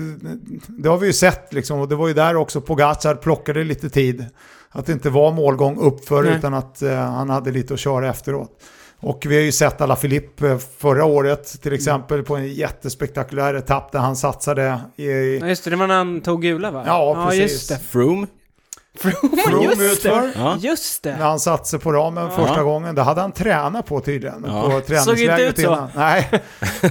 det 0.69 0.89
har 0.89 0.99
vi 0.99 1.07
ju 1.07 1.13
sett 1.13 1.53
liksom, 1.53 1.81
och 1.81 1.89
det 1.89 1.95
var 1.95 2.09
ju 2.09 2.15
där 2.15 2.37
också 2.37 2.61
Pogacar 2.61 3.15
plockade 3.15 3.65
lite 3.65 3.91
tid. 3.91 4.27
Att 4.71 4.87
det 4.87 4.93
inte 4.93 5.11
var 5.11 5.33
målgång 5.33 5.79
uppför 5.79 6.23
Nej. 6.23 6.37
utan 6.39 6.55
att 6.55 6.83
eh, 6.83 6.95
han 6.95 7.31
hade 7.31 7.51
lite 7.51 7.75
att 7.75 7.81
köra 7.81 8.11
efteråt. 8.11 8.51
Och 9.01 9.27
vi 9.27 9.35
har 9.35 9.43
ju 9.43 9.53
sett 9.53 9.81
alla 9.81 9.97
Filip 9.97 10.43
eh, 10.43 10.59
förra 10.79 11.05
året 11.05 11.63
till 11.63 11.73
exempel 11.73 12.23
på 12.23 12.37
en 12.37 12.53
jättespektakulär 12.53 13.55
etapp 13.55 13.93
där 13.93 13.99
han 13.99 14.17
satsade 14.17 14.81
i... 14.97 15.39
Ja, 15.41 15.47
just 15.47 15.65
det, 15.65 15.71
det 15.71 15.77
var 15.77 15.87
när 15.87 15.95
han 15.95 16.21
tog 16.21 16.43
gula 16.43 16.71
va? 16.71 16.83
Ja, 16.87 17.27
precis. 17.29 17.53
just 17.53 17.69
det. 17.69 17.79
Froome. 17.79 18.27
Froome 18.99 19.65
just 19.65 19.81
utför. 19.81 20.21
det. 20.23 20.33
Ja. 20.37 20.57
Just 20.61 21.03
det. 21.03 21.17
När 21.17 21.25
han 21.25 21.41
satsade 21.41 21.83
på 21.83 21.93
ramen 21.93 22.31
första 22.31 22.57
Ja. 22.57 22.63
gången, 22.63 22.95
det 22.95 23.03
hade 23.03 23.21
han 23.21 23.33
tränat 23.33 23.87
på 23.87 24.01
tydligen. 24.01 24.45
Ja. 24.47 24.63
På 24.63 24.67
Såg 24.71 24.75
inte 24.81 24.87
träningslägret 24.87 25.59
ut 25.59 25.65
så. 25.65 25.73
innan. 25.73 25.89
Nej, 25.97 26.31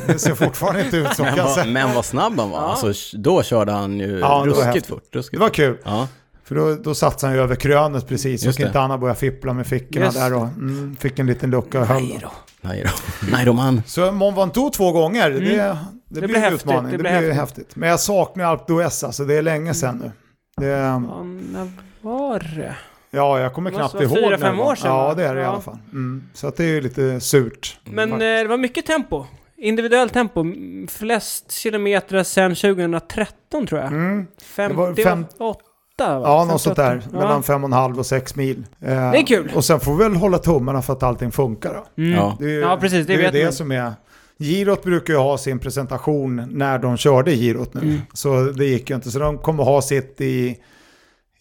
det 0.08 0.20
ser 0.20 0.36
fortfarande 0.36 0.82
inte 0.86 0.98
ut 0.98 1.16
så 1.16 1.24
Men 1.36 1.48
säga. 1.48 1.66
men 1.66 1.94
vad 1.96 2.06
snabb 2.06 2.40
han 2.40 2.50
var. 2.50 2.60
Ja. 2.62 2.76
Alltså, 2.84 3.18
då 3.18 3.44
körde 3.44 3.72
han 3.72 4.00
ju 4.00 4.20
Ja, 4.20 4.44
det 4.46 4.50
var 4.52 4.66
ruskigt 4.66 4.88
fort. 4.88 5.04
Ruskigt 5.12 5.32
Det 5.40 5.40
var 5.40 5.50
kul. 5.50 5.78
Ja. 5.84 6.08
För 6.44 6.56
då, 6.56 6.76
då 6.76 6.96
satsade 6.96 7.30
han 7.32 7.38
ju 7.38 7.44
över 7.44 7.56
krönet 7.56 8.08
precis 8.08 8.44
Just 8.44 8.60
och 8.60 8.64
det. 8.64 8.68
inte 8.68 8.80
Anna 8.82 8.98
började 8.98 9.20
fippla 9.20 9.54
med 9.54 9.68
fickorna 9.68 10.06
Just 10.06 10.18
där 10.18 10.34
och 10.34 10.44
mm, 10.44 10.96
fick 11.00 11.20
en 11.20 11.26
liten 11.28 11.50
lucka 11.52 11.80
och 11.80 11.86
höll. 11.88 12.02
Nej 12.02 12.20
då. 12.22 12.32
Nej 12.62 12.84
då. 12.86 12.90
Nej 13.32 13.46
då 13.46 13.54
man. 13.54 13.84
Så 13.88 14.12
Mont 14.12 14.38
Ventoux 14.38 14.78
två 14.78 14.92
gånger, 14.92 15.30
det, 15.30 15.36
det, 15.36 15.40
blir 16.10 16.28
blir 16.28 16.36
en 16.36 16.42
häftigt, 16.42 16.62
utmaning. 16.62 16.92
det 16.92 16.98
Det, 16.98 16.98
blir 16.98 17.12
häftigt. 17.12 17.36
häftigt. 17.36 17.76
Men 17.76 17.90
jag 17.90 18.00
saknar 18.00 18.46
Alpe 18.46 18.74
d'Huez, 18.74 19.06
alltså 19.06 19.26
det 19.26 19.36
är 19.36 19.42
länge 19.42 19.74
sedan 19.74 19.98
nu. 20.04 20.12
Det, 20.66 21.02
var 22.02 22.40
det? 22.56 22.76
ja, 23.12 23.40
jag 23.40 23.54
kommer 23.54 23.72
Det 23.72 23.76
knappt 23.78 23.94
måste 23.94 24.08
vara 24.08 24.20
ihåg. 24.20 24.28
fyra, 24.30 24.38
det 24.38 24.44
fem 24.44 24.58
var. 24.58 24.66
år 24.72 24.76
sedan, 24.76 24.92
Ja, 24.96 25.14
det 25.14 25.24
är 25.26 25.36
det 25.36 25.42
i 25.42 25.44
Ja. 25.44 25.50
alla 25.50 25.62
fall. 25.62 25.78
Mm. 25.92 26.24
Så 26.34 26.48
att 26.48 26.58
det 26.58 26.64
är 26.64 26.68
ju 26.68 26.82
lite 26.82 27.20
surt. 27.20 27.80
Men 27.84 28.10
eh, 28.10 28.14
faktiskt. 28.14 28.44
det 28.44 28.48
var 28.48 28.58
mycket 28.58 28.86
tempo. 28.86 29.26
Individuellt 29.58 30.14
tempo. 30.14 30.46
Flest 30.90 31.52
kilometer 31.52 32.24
sedan 32.24 32.56
2013 32.56 33.68
tror 33.68 33.82
jag. 33.82 33.88
Mm. 33.92 34.28
Fem, 34.44 34.72
Det 34.72 34.78
var 34.78 34.94
det 34.94 35.04
fem-? 35.04 35.26
Ja, 35.40 35.56
Fem, 35.98 36.48
något 36.48 36.62
sånt 36.62 36.76
där. 36.76 36.98
åtta. 37.08 37.18
Mellan 37.18 37.44
fem 37.44 37.64
och 37.64 37.68
en 37.70 37.74
halv 37.74 38.00
och 38.00 38.06
sex 38.06 38.36
mil. 38.36 38.64
Eh, 38.80 38.88
det 39.12 39.18
är 39.18 39.26
kul. 39.26 39.52
Och 39.56 39.66
sen 39.66 39.80
får 39.80 39.96
vi 39.98 40.04
väl 40.04 40.16
hålla 40.16 40.38
tummarna 40.38 40.82
för 40.82 40.94
att 40.94 41.04
allting 41.04 41.32
funkar 41.32 41.74
då. 41.74 42.02
Mm. 42.04 42.18
Ja. 42.18 42.36
Det 42.40 42.46
är 42.46 42.50
ju 42.50 42.60
Ja, 42.60 42.78
precis, 42.82 43.08
det 43.08 43.18
det, 43.18 43.26
är 43.26 43.32
det 43.32 43.44
man. 43.44 43.54
som 43.54 43.72
är... 43.72 43.92
Girot 44.40 44.84
brukar 44.84 45.14
ju 45.14 45.20
ha 45.20 45.38
sin 45.38 45.60
presentation 45.60 46.36
när 46.52 46.80
de 46.80 46.98
körde 46.98 47.32
girot 47.36 47.74
nu. 47.74 47.82
Mm. 47.82 48.02
Så 48.14 48.44
det 48.44 48.66
gick 48.66 48.90
ju 48.90 48.96
inte. 48.96 49.12
Så 49.12 49.20
de 49.20 49.38
kommer 49.38 49.64
ha 49.64 49.82
sitt 49.82 50.22
i, 50.22 50.58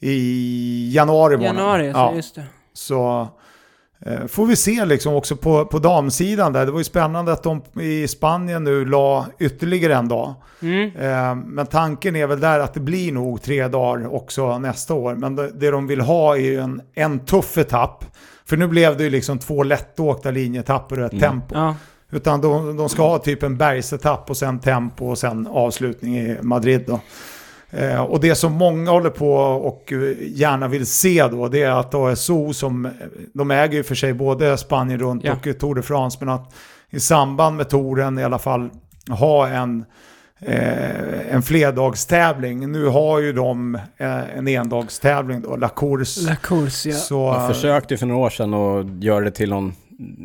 i 0.01 0.90
januari 0.94 1.36
månad. 1.36 1.55
Januari, 1.56 1.86
ja. 1.89 2.09
så 2.10 2.16
just 2.16 2.35
det. 2.35 2.44
Så 2.72 3.28
eh, 4.06 4.27
får 4.27 4.47
vi 4.47 4.56
se 4.56 4.85
liksom 4.85 5.14
också 5.14 5.36
på, 5.36 5.64
på 5.64 5.78
damsidan 5.78 6.52
där. 6.52 6.66
Det 6.66 6.72
var 6.72 6.78
ju 6.81 6.85
spännande 6.85 7.32
att 7.32 7.43
de 7.43 7.62
i 7.81 8.09
Spanien 8.09 8.64
nu 8.64 8.85
la 8.85 9.27
ytterligare 9.39 9.94
en 9.94 10.09
dag. 10.09 10.35
Mm. 10.62 10.97
Eh, 10.97 11.35
men 11.35 11.66
tanken 11.66 12.16
är 12.16 12.27
väl 12.27 12.40
där 12.40 12.60
att 12.60 12.74
det 12.74 12.81
blir 12.81 13.12
nog 13.12 13.43
tre 13.43 13.68
dagar 13.68 14.14
också 14.14 14.59
nästa 14.59 14.94
år. 14.94 15.14
Men 15.14 15.36
det, 15.36 15.51
det 15.51 15.70
de 15.70 15.86
vill 15.86 16.01
ha 16.01 16.36
är 16.36 16.40
ju 16.40 16.60
en, 16.60 16.82
en 16.94 17.18
tuff 17.18 17.59
etapp. 17.59 18.05
För 18.47 18.56
nu 18.56 18.66
blev 18.66 18.97
det 18.97 19.05
ju 19.05 19.10
liksom 19.10 19.39
två 19.39 19.62
lättåkta 19.62 20.31
linjetapper 20.31 21.01
och 21.01 21.06
ett 21.06 21.12
Mm. 21.12 21.22
tempo. 21.31 21.55
Ja. 21.55 21.74
Utan 22.12 22.40
de, 22.40 22.77
de 22.77 22.89
ska 22.89 23.02
ha 23.02 23.18
typ 23.18 23.43
en 23.43 23.56
bergsetapp 23.56 24.31
och 24.31 24.36
sen 24.36 24.59
tempo 24.59 25.06
och 25.10 25.18
sen 25.18 25.47
avslutning 25.47 26.18
i 26.18 26.36
Madrid 26.43 26.85
då. 26.86 27.01
Eh, 27.70 28.01
och 28.02 28.20
det 28.20 28.34
som 28.34 28.52
många 28.52 28.90
håller 28.90 29.10
på 29.10 29.32
och 29.34 29.92
eh, 29.92 30.16
gärna 30.20 30.68
vill 30.68 30.86
se 30.86 31.28
då, 31.30 31.48
det 31.48 31.62
är 31.62 31.70
att 31.70 31.94
ASO 31.94 32.52
som, 32.52 32.86
eh, 32.86 32.92
de 33.34 33.51
äger 33.51 33.74
ju 33.74 33.82
för 33.82 33.94
sig 33.94 34.12
både 34.12 34.56
Spanien 34.56 34.98
runt 35.01 35.24
Ja. 35.24 35.32
och 35.32 35.59
Tour 35.59 35.74
de 35.74 35.82
France, 35.82 36.16
men 36.20 36.28
att 36.28 36.55
i 36.90 37.01
samband 37.01 37.56
med 37.56 37.68
touren 37.68 38.18
i 38.18 38.24
alla 38.24 38.38
fall 38.38 38.70
ha 39.10 39.48
en, 39.48 39.84
eh, 40.40 41.34
en 41.34 41.42
flerdagstävling. 41.42 42.72
Nu 42.72 42.86
har 42.86 43.18
ju 43.20 43.32
de 43.32 43.74
eh, 43.97 44.36
en 44.38 44.48
endagstävling 44.48 45.40
då, 45.40 45.56
La 45.56 45.68
Course. 45.68 46.20
La 46.20 46.36
Course, 46.36 46.88
ja. 46.88 46.97
Så, 46.97 47.14
Jag 47.38 47.55
försökte 47.55 47.94
ju 47.94 47.98
för 47.98 48.06
några 48.06 48.20
år 48.26 48.30
sedan 48.30 48.55
att 48.55 49.05
göra 49.05 49.24
det 49.24 49.30
till, 49.30 49.51
någon, 49.51 49.72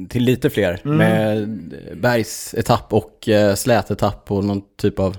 till 0.10 0.24
lite 0.24 0.50
fler. 0.50 0.82
Mm. 0.86 0.98
Med 0.98 1.60
bergsetapp 2.02 2.94
och 2.94 3.30
eh, 3.30 3.56
slätetapp 3.56 4.32
och 4.32 4.44
någon 4.44 4.62
typ 4.82 5.00
av... 5.00 5.18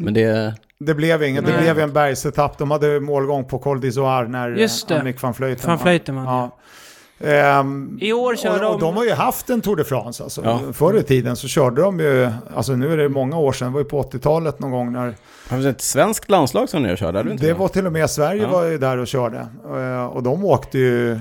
Men 0.00 0.14
det... 0.14 0.54
Det 0.84 0.94
blev 0.94 1.22
inget, 1.22 1.46
det 1.46 1.58
blev 1.58 1.78
en 1.78 1.92
bergsetapp. 1.92 2.58
De 2.58 2.70
hade 2.70 3.00
målgång 3.00 3.44
på 3.44 3.58
Col 3.58 3.80
d'Izoard 3.80 4.28
när 4.28 4.50
Just 4.50 4.88
det. 4.88 5.00
Annick 5.00 5.22
van 5.22 5.32
Vleuten 5.32 5.70
Van. 5.70 5.78
Vleuten 5.78 6.16
vann. 6.16 6.24
Ja. 6.26 6.56
Ehm, 7.28 7.98
I 8.00 8.12
år 8.12 8.36
kör 8.36 8.54
och, 8.54 8.60
de... 8.60 8.66
och 8.74 8.80
de 8.80 8.96
har 8.96 9.04
ju 9.04 9.12
haft 9.12 9.50
en 9.50 9.60
Tour 9.60 9.76
de 9.76 9.84
France 9.84 10.22
alltså. 10.22 10.42
Ja. 10.44 10.60
Förr 10.72 10.94
i 10.98 11.02
tiden 11.02 11.36
så 11.36 11.48
körde 11.48 11.82
de 11.82 12.00
ju, 12.00 12.30
alltså 12.54 12.72
nu 12.72 12.92
är 12.92 12.96
det 12.96 13.08
många 13.08 13.38
år 13.38 13.52
sedan, 13.52 13.68
det 13.68 13.72
var 13.74 13.80
ju 13.80 13.84
på 13.84 14.02
80-talet 14.02 14.58
någon 14.60 14.70
gång 14.70 14.92
när 14.92 15.14
Har 15.48 15.56
vi 15.58 15.66
ett 15.68 15.80
svenskt 15.80 16.30
landslag 16.30 16.68
som 16.68 16.82
ni 16.82 16.96
körde? 16.96 17.20
inte 17.32 17.46
det 17.46 17.54
var 17.54 17.68
till 17.68 17.86
och 17.86 17.92
med 17.92 18.10
Sverige 18.10 18.42
Ja. 18.42 18.48
var 18.48 18.64
ju 18.64 18.78
där 18.78 18.98
och 18.98 19.06
körde. 19.06 19.46
Eh, 19.64 20.04
och 20.04 20.22
de 20.22 20.44
åkte 20.44 20.78
ju, 20.78 21.12
eh, 21.12 21.18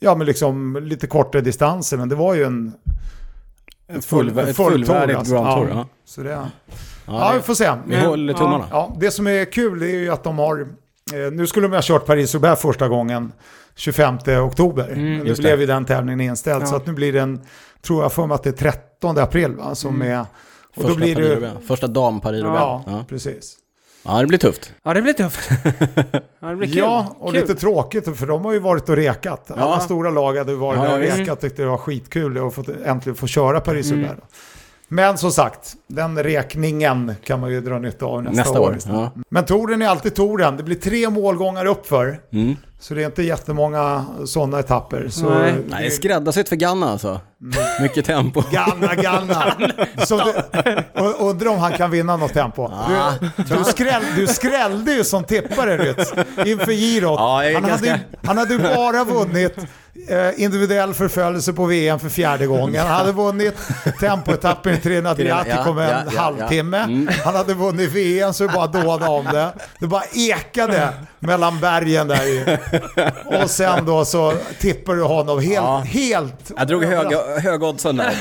ja 0.00 0.14
men 0.14 0.26
liksom 0.26 0.76
lite 0.82 1.06
kortare 1.06 1.42
distanser, 1.42 1.96
men 1.96 2.08
det 2.08 2.14
var 2.14 2.34
ju 2.34 2.44
en 2.44 2.72
Ett, 3.88 4.04
full, 4.04 4.28
en 4.28 4.38
ett 4.38 4.56
full 4.56 4.70
fullvärdigt 4.72 5.08
tour, 5.08 5.18
alltså. 5.18 5.34
Grand 5.34 5.56
Tour. 5.56 5.68
Ja. 5.68 5.74
Ja. 5.76 5.86
Så 6.04 6.20
det, 6.20 6.38
ja, 7.06 7.12
Ja, 7.20 7.30
vi 7.32 7.36
det, 7.38 7.42
får 7.42 7.54
se. 7.54 7.72
vi 7.86 7.96
håller 7.96 8.32
tummarna. 8.34 8.64
Ja, 8.70 8.96
det 9.00 9.10
som 9.10 9.26
är 9.26 9.44
kul 9.52 9.80
det 9.80 9.86
är 9.90 9.98
ju 9.98 10.10
att 10.10 10.24
de 10.24 10.38
har, 10.38 10.60
eh, 11.14 11.32
nu 11.32 11.46
skulle 11.46 11.68
de 11.68 11.74
ha 11.74 11.82
kört 11.82 12.06
Paris-Roubaix 12.06 12.60
första 12.62 12.88
gången 12.88 13.32
25 13.76 14.18
oktober. 14.44 14.88
Mm, 14.88 15.04
Men 15.16 15.26
nu 15.26 15.34
blev 15.34 15.56
det. 15.56 15.60
ju 15.60 15.66
den 15.66 15.84
tävlingen 15.84 16.20
inställd 16.20 16.62
Ja. 16.62 16.66
så 16.66 16.76
att 16.76 16.86
nu 16.86 16.92
blir 16.92 17.12
den, 17.12 17.40
tror 17.82 18.02
jag 18.02 18.12
för 18.12 18.26
mig 18.26 18.34
att 18.34 18.42
det 18.42 18.50
är 18.50 18.70
13 18.72 19.18
april 19.18 19.54
va, 19.56 19.74
som 19.74 19.94
Mm. 19.94 20.08
är, 20.12 20.20
och 20.20 20.26
Första, 20.74 20.88
då 20.88 20.94
blir 20.96 21.14
det, 21.16 21.22
Paris-Roubaix. 21.22 21.66
Första 21.66 21.86
dam 21.86 22.20
paris 22.20 22.40
ja, 22.44 22.82
ja. 22.86 23.04
precis. 23.08 23.56
ja, 24.04 24.20
det 24.20 24.26
blir 24.26 24.38
tufft. 24.38 24.72
Ja, 24.82 24.94
det 24.94 25.02
blir 25.02 25.12
tufft. 25.12 25.50
ja, 26.40 26.48
det 26.48 26.56
blir 26.56 26.68
kul. 26.68 26.76
Ja, 26.76 27.16
och 27.18 27.32
kul. 27.32 27.40
lite 27.40 27.54
tråkigt 27.54 28.18
för 28.18 28.26
de 28.26 28.44
har 28.44 28.52
ju 28.52 28.58
varit 28.58 28.88
och 28.88 28.96
rekat. 28.96 29.50
Alla 29.50 29.60
Ja. 29.60 29.80
stora 29.80 30.10
lag 30.10 30.36
hade 30.36 30.54
varit 30.54 30.80
Ja, 30.82 30.92
och 30.94 30.98
rekat 30.98 31.40
tyckte 31.40 31.62
det 31.62 31.68
var 31.68 31.78
skitkul 31.78 32.46
att 32.46 32.54
få, 32.54 32.64
äntligen 32.84 33.16
få 33.16 33.26
köra 33.26 33.60
Paris-Roubaix. 33.60 34.10
Mm. 34.10 34.20
Men 34.92 35.18
som 35.18 35.30
sagt, 35.32 35.76
den 35.86 36.22
räkningen 36.22 37.14
kan 37.24 37.40
man 37.40 37.50
ju 37.50 37.60
dra 37.60 37.78
nytta 37.78 38.06
av 38.06 38.22
nästa, 38.22 38.42
Nästa 38.42 38.60
år. 38.60 38.70
år. 38.70 38.78
Ja. 38.86 39.10
Men 39.28 39.44
touren 39.44 39.82
är 39.82 39.86
alltid 39.86 40.14
touren. 40.14 40.56
Det 40.56 40.62
blir 40.62 40.76
tre 40.76 41.10
målgångar 41.10 41.66
uppför. 41.66 42.20
Mm. 42.32 42.56
Så 42.80 42.94
det 42.94 43.02
är 43.02 43.06
inte 43.06 43.22
jättemånga 43.22 44.04
sådana 44.26 44.58
etapper. 44.58 45.08
Så 45.10 45.30
Nej. 45.30 45.52
det- 45.52 45.58
Nej, 45.76 45.90
skräddarsytt 45.90 46.48
för 46.48 46.56
Ganna 46.56 46.90
alltså. 46.90 47.20
Mycket 47.80 48.04
tempo. 48.04 48.42
Ganna, 48.50 48.94
Ganna. 48.94 49.52
Så 50.06 50.16
det, 50.16 50.84
och, 50.94 51.28
undrar 51.30 51.50
om 51.50 51.58
han 51.58 51.72
kan 51.72 51.90
vinna 51.90 52.16
något 52.16 52.32
tempo. 52.34 52.64
Ah. 52.72 53.12
Du, 53.36 53.42
du, 53.56 53.64
skräll, 53.64 54.02
du 54.16 54.26
skrällde 54.26 54.92
ju 54.92 55.04
som 55.04 55.24
tippare 55.24 55.78
Rytz, 55.78 56.12
inför 56.46 56.72
girot. 56.72 57.20
Ja, 57.20 57.42
han, 57.54 57.62
ganska- 57.66 57.90
hade, 57.90 58.00
han 58.24 58.38
hade 58.38 58.54
ju 58.54 58.58
bara 58.60 59.04
vunnit 59.04 59.56
eh, 60.08 60.42
individuell 60.42 60.94
förföljelse 60.94 61.52
på 61.52 61.64
VM 61.66 61.98
för 61.98 62.08
fjärde 62.08 62.46
gången. 62.46 62.86
Han 62.86 62.96
hade 62.96 63.12
vunnit 63.12 63.54
tempoetappen 64.00 64.74
i 64.74 64.76
Tren 64.76 65.06
Adriatico 65.06 65.72
med 65.72 65.90
en 65.90 66.06
ja, 66.06 66.12
ja, 66.14 66.20
halvtimme. 66.20 66.76
ja. 66.76 66.82
Mm. 66.84 67.08
Han 67.24 67.34
hade 67.34 67.54
vunnit 67.54 67.90
VM 67.92 68.32
så 68.32 68.46
det 68.46 68.52
bara 68.52 68.66
dånade 68.66 69.06
om 69.10 69.24
det. 69.24 69.52
Det 69.80 69.86
bara 69.86 70.02
ekade 70.12 70.88
mellan 71.18 71.60
bergen 71.60 72.08
där 72.08 72.26
i. 72.26 72.58
Och 73.42 73.50
sen 73.50 73.84
då 73.86 74.04
så 74.04 74.32
tippar 74.60 74.94
du 74.94 75.02
honom 75.02 75.38
helt, 75.40 75.54
Ja. 75.54 75.76
helt... 75.78 76.52
Jag 76.56 76.66
drog 76.68 76.84
hög, 76.84 77.12
hög 77.42 77.62
oddsen 77.62 77.96
där. 77.96 78.14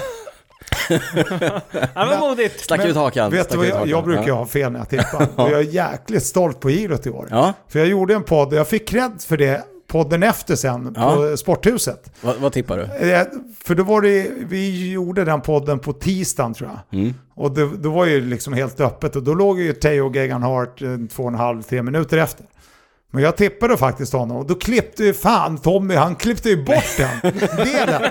Ja, 0.90 1.62
vad 1.96 2.20
modigt. 2.20 2.60
Stack 2.60 2.86
ut 2.86 2.96
hakan. 2.96 3.32
Vet 3.32 3.50
du 3.50 3.58
vad 3.58 3.66
jag, 3.66 3.74
hakan. 3.74 3.90
jag 3.90 4.04
brukar 4.04 4.28
ja. 4.28 4.34
ha 4.36 4.46
fel 4.46 4.72
när 4.72 4.80
jag 4.80 4.90
tippar. 4.90 5.28
Och 5.36 5.50
jag 5.52 5.60
är 5.60 5.64
jäkligt 5.64 6.24
stolt 6.26 6.60
på 6.60 6.70
girot 6.70 7.06
i 7.08 7.10
år. 7.10 7.28
Ja, 7.32 7.54
För 7.68 7.80
jag 7.80 7.88
gjorde 7.88 8.14
en 8.14 8.24
podd, 8.24 8.48
och 8.48 8.54
jag 8.60 8.68
fick 8.68 8.90
cred 8.90 9.12
för 9.28 9.38
det, 9.38 9.64
podden 9.88 10.24
efter 10.24 10.56
sen, 10.56 10.94
Ja. 10.98 11.16
på 11.16 11.38
Sporthuset. 11.38 12.12
vad, 12.22 12.36
vad 12.36 12.54
tippar 12.54 12.78
du? 12.78 13.10
Eh, 13.12 13.24
För 13.64 13.76
då 13.76 13.84
var 13.84 14.02
det, 14.02 14.28
vi 14.50 14.92
gjorde 14.92 15.26
den 15.26 15.42
podden 15.42 15.80
på 15.80 15.94
tisdagen 15.94 16.54
tror 16.54 16.70
jag. 16.70 17.00
Mm. 17.00 17.14
Och 17.36 17.52
det, 17.52 17.78
det 17.78 17.90
var 17.90 18.06
ju 18.06 18.22
liksom 18.26 18.54
helt 18.54 18.80
öppet 18.80 19.16
och 19.16 19.24
då 19.24 19.34
låg 19.34 19.60
ju 19.60 19.74
Theo 19.74 20.14
Gegan 20.16 20.44
Hart 20.44 20.82
eh, 20.82 20.88
två 21.16 21.24
och 21.24 21.30
en 21.30 21.36
halv, 21.36 21.62
tre 21.64 21.82
minuter 21.84 22.18
efter. 22.18 22.46
Men 23.12 23.24
jag 23.24 23.38
tippade 23.38 23.78
faktiskt 23.78 24.14
honom 24.14 24.38
och 24.38 24.46
då 24.46 24.56
klippte 24.56 25.04
ju 25.04 25.14
fan 25.14 25.58
Tommy, 25.58 25.96
han 25.96 26.16
klippte 26.16 26.50
ju 26.50 26.64
bort 26.64 26.98
den 26.98 27.34
delen. 27.58 28.02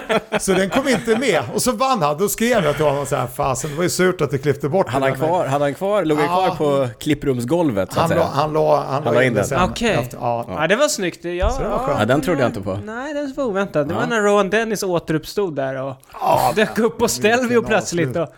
Så 0.41 0.53
den 0.53 0.71
kom 0.71 0.89
inte 0.89 1.19
med. 1.19 1.43
Och 1.55 1.63
så 1.63 1.73
vann 1.73 2.03
han, 2.03 2.19
då 2.19 2.29
skrev 2.29 2.65
jag 2.65 2.77
till 2.77 2.85
honom 2.85 3.07
så 3.07 3.17
här, 3.17 3.27
fasen 3.27 3.71
det 3.71 3.77
var 3.77 3.83
ju 3.83 3.91
surt 3.91 4.21
att 4.21 4.31
du 4.31 4.39
klippte 4.39 4.69
bort 4.69 4.89
han 4.89 5.03
den. 5.03 5.15
kvar, 5.15 5.47
hade 5.47 5.65
han 5.65 5.75
kvar, 5.75 6.05
låg 6.05 6.19
han 6.19 6.27
Ja. 6.45 6.55
kvar 6.55 6.83
på 6.87 6.89
klipprumsgolvet 6.99 7.93
så 7.93 8.01
att 8.01 8.11
Han 8.11 8.19
la, 8.19 8.25
säga? 8.25 8.35
han 8.35 8.53
la, 8.53 8.85
han 8.89 9.05
la 9.05 9.13
la 9.13 9.23
in 9.25 9.35
den. 9.35 9.45
sen. 9.45 9.63
Okej. 9.71 9.91
Efter- 9.95 10.19
Ja. 10.21 10.45
Ja, 10.49 10.67
det 10.67 10.77
var 10.77 10.89
snyggt. 10.89 11.25
Ja, 11.25 11.51
Så 11.51 11.63
det 11.63 11.69
var 11.69 11.79
skönt. 11.79 11.99
Ja, 12.01 12.05
den 12.07 12.21
trodde 12.21 12.41
jag 12.41 12.49
inte 12.49 12.61
på. 12.61 12.79
Nej, 12.85 13.15
den 13.15 13.35
var 13.37 13.45
oväntad. 13.45 13.89
Det 13.89 13.95
Ja. 13.95 14.01
var 14.01 14.07
när 14.07 14.21
Rowan 14.23 14.51
Dennis 14.51 14.83
återuppstod 14.83 15.57
där 15.57 15.83
och 15.83 15.95
Ja, 16.13 16.53
dök 16.57 16.79
upp 16.79 16.99
på 16.99 17.09
Stelvio 17.09 17.63
plötsligt. 17.63 18.17
Och, 18.17 18.29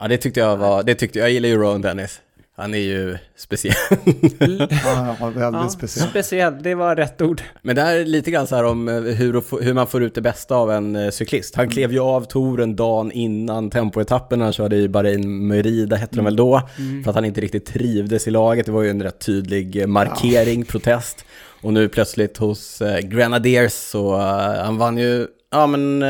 Ja, 0.00 0.08
det 0.08 0.16
tyckte 0.16 0.40
jag 0.40 0.56
var, 0.56 0.82
det 0.82 0.94
tyckte 0.94 1.18
jag, 1.18 1.26
jag 1.28 1.32
gillar 1.32 1.48
ju 1.48 1.56
Rowan 1.56 1.80
Dennis. 1.82 2.20
Han 2.58 2.74
är 2.74 2.78
ju 2.78 3.18
speciell. 3.36 3.74
ja, 4.38 5.16
ja, 5.20 5.26
väldigt 5.26 5.42
ja, 5.62 5.68
speciellt. 5.68 6.10
speciellt, 6.10 6.62
det 6.62 6.74
var 6.74 6.96
rätt 6.96 7.22
ord. 7.22 7.42
Men 7.62 7.76
det 7.76 7.82
här 7.82 7.96
är 7.96 8.04
lite 8.04 8.30
grann 8.30 8.46
så 8.46 8.56
här 8.56 8.64
om 8.64 8.88
eh, 8.88 8.94
hur, 8.94 9.62
hur 9.62 9.74
man 9.74 9.86
får 9.86 10.02
ut 10.02 10.14
det 10.14 10.20
bästa 10.20 10.56
av 10.56 10.70
en 10.72 10.96
eh, 10.96 11.10
cyklist. 11.10 11.54
Han 11.56 11.68
klev 11.68 11.92
ju 11.92 12.00
av 12.00 12.24
touren 12.24 12.76
dagen 12.76 13.12
innan 13.12 13.70
tempoetappen 13.70 14.38
när 14.38 14.46
han 14.46 14.52
körde 14.52 14.76
i 14.76 14.88
Bahrain 14.88 15.46
Merida, 15.46 15.96
hette 15.96 16.16
de 16.16 16.24
väl 16.24 16.36
då. 16.36 16.68
För 17.04 17.10
att 17.10 17.14
han 17.14 17.24
inte 17.24 17.40
riktigt 17.40 17.66
trivdes 17.66 18.26
i 18.28 18.30
laget. 18.30 18.66
Det 18.66 18.72
var 18.72 18.82
ju 18.82 18.90
en 18.90 19.02
rätt 19.02 19.20
tydlig 19.20 19.76
eh, 19.76 19.86
markering, 19.86 20.64
protest. 20.64 21.24
Och 21.62 21.72
nu 21.72 21.88
plötsligt 21.88 22.36
hos 22.36 22.82
eh, 22.82 22.98
Grenadiers 23.00 23.72
så, 23.72 24.16
han 24.64 24.78
vann 24.78 24.98
ju, 24.98 25.26
ja 25.52 25.66
men, 25.66 26.02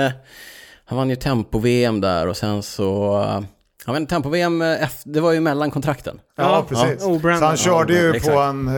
han 0.84 0.98
vann 0.98 1.10
ju 1.10 1.16
tempo-VM 1.16 2.00
där 2.00 2.26
och 2.26 2.36
sen 2.36 2.62
så, 2.62 3.16
han 3.84 3.94
vann 3.94 4.06
tempo-VM, 4.06 4.62
efter- 4.62 5.10
det 5.10 5.20
var 5.20 5.32
ju 5.32 5.40
mellan 5.40 5.70
kontrakten. 5.70 6.20
Ja, 6.38 6.64
precis. 6.68 6.86
Ja. 7.00 7.36
Så 7.38 7.44
han 7.44 7.56
körde 7.56 7.92
ju 7.92 8.20
Ja, 8.24 8.32
på 8.32 8.38
en, 8.40 8.68
eh, 8.68 8.74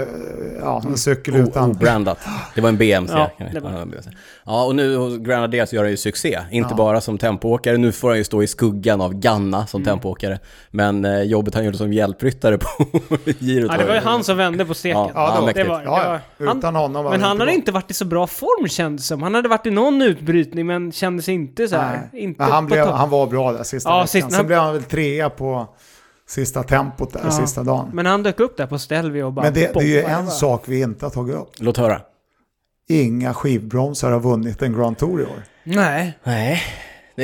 ja, 0.60 0.82
en 0.86 0.96
cykel 0.96 1.34
O- 1.34 1.38
utan... 1.38 1.70
Obrandat. 1.70 2.18
Det 2.54 2.60
var 2.60 2.68
en 2.68 2.76
BMC. 2.76 3.12
Ja, 3.12 3.30
var 3.62 3.86
ja, 4.46 4.64
och 4.64 4.74
nu 4.74 4.96
hos 4.96 5.16
Grenadiers 5.18 5.72
gör 5.72 5.82
han 5.82 5.90
ju 5.90 5.96
succé. 5.96 6.38
Inte 6.50 6.68
Ja. 6.72 6.76
bara 6.76 7.00
som 7.00 7.18
tempoåkare, 7.18 7.76
nu 7.76 7.92
får 7.92 8.08
han 8.08 8.18
ju 8.18 8.24
stå 8.24 8.42
i 8.42 8.46
skuggan 8.46 9.00
av 9.00 9.14
Ganna 9.14 9.66
som 9.66 9.82
Mm. 9.82 9.92
tempoåkare. 9.94 10.38
Men 10.70 11.04
eh, 11.04 11.22
jobbet 11.22 11.54
han 11.54 11.64
gjorde 11.64 11.76
som 11.78 11.92
hjälpryttare 11.92 12.58
på 12.58 12.66
girot 13.40 13.70
Ja, 13.72 13.78
det 13.78 13.84
var 13.86 13.94
ju 13.94 14.00
han 14.00 14.24
som 14.24 14.36
vände 14.36 14.64
på 14.64 14.74
steken. 14.74 14.98
Ja, 15.00 15.10
Ja, 15.14 15.34
det 15.40 15.40
var, 15.40 15.52
det 15.52 15.64
var, 15.64 15.82
ja. 16.04 16.18
han, 16.46 16.58
Utan 16.58 16.74
honom 16.76 17.04
var 17.04 17.10
men 17.10 17.22
han 17.22 17.40
hade 17.40 17.52
inte 17.54 17.72
varit 17.72 17.90
i 17.90 17.94
så 17.94 18.04
bra 18.04 18.26
form 18.26 18.68
kändes 18.68 19.06
som. 19.06 19.22
Han 19.22 19.34
hade 19.34 19.48
varit 19.48 19.66
i 19.66 19.70
någon 19.70 20.02
utbrytning 20.02 20.66
men 20.66 20.92
kändes 20.92 21.28
inte 21.28 21.68
så 21.68 21.76
här. 21.76 22.08
Nej. 22.12 22.22
Inte 22.22 22.42
Men 22.42 22.52
han, 22.52 22.66
blev, 22.66 22.86
han 22.86 23.10
var 23.10 23.26
bra 23.26 23.52
där 23.52 23.62
sista 23.62 23.90
Ja, 23.90 23.94
veckan. 23.96 24.08
sist- 24.08 24.32
Sen 24.32 24.46
blev 24.46 24.58
han 24.58 24.72
väl 24.72 24.82
trea 24.82 25.30
på 25.30 25.66
sista 26.28 26.62
tempot 26.62 27.12
där, 27.12 27.20
Ja. 27.24 27.30
sista 27.30 27.62
dagen. 27.62 27.90
Men 27.92 28.06
han 28.06 28.22
dök 28.22 28.40
upp 28.40 28.56
där 28.56 28.66
på 28.66 28.78
Stelvio 28.78 29.22
och 29.22 29.32
bara 29.32 29.44
Men 29.44 29.54
det, 29.54 29.72
det 29.74 29.80
är 29.80 29.84
ju 29.84 30.02
en 30.02 30.26
sak 30.30 30.62
vi 30.66 30.80
inte 30.80 31.04
har 31.06 31.10
tagit 31.10 31.36
upp. 31.36 31.50
Låt 31.58 31.76
höra. 31.76 32.00
Inga 32.88 33.34
skivbromsar 33.34 34.10
har 34.10 34.20
vunnit 34.20 34.62
en 34.62 34.72
Grand 34.72 34.98
Tour 34.98 35.20
i 35.20 35.24
år. 35.24 35.42
Nej. 35.64 36.18
Nej. 36.24 36.62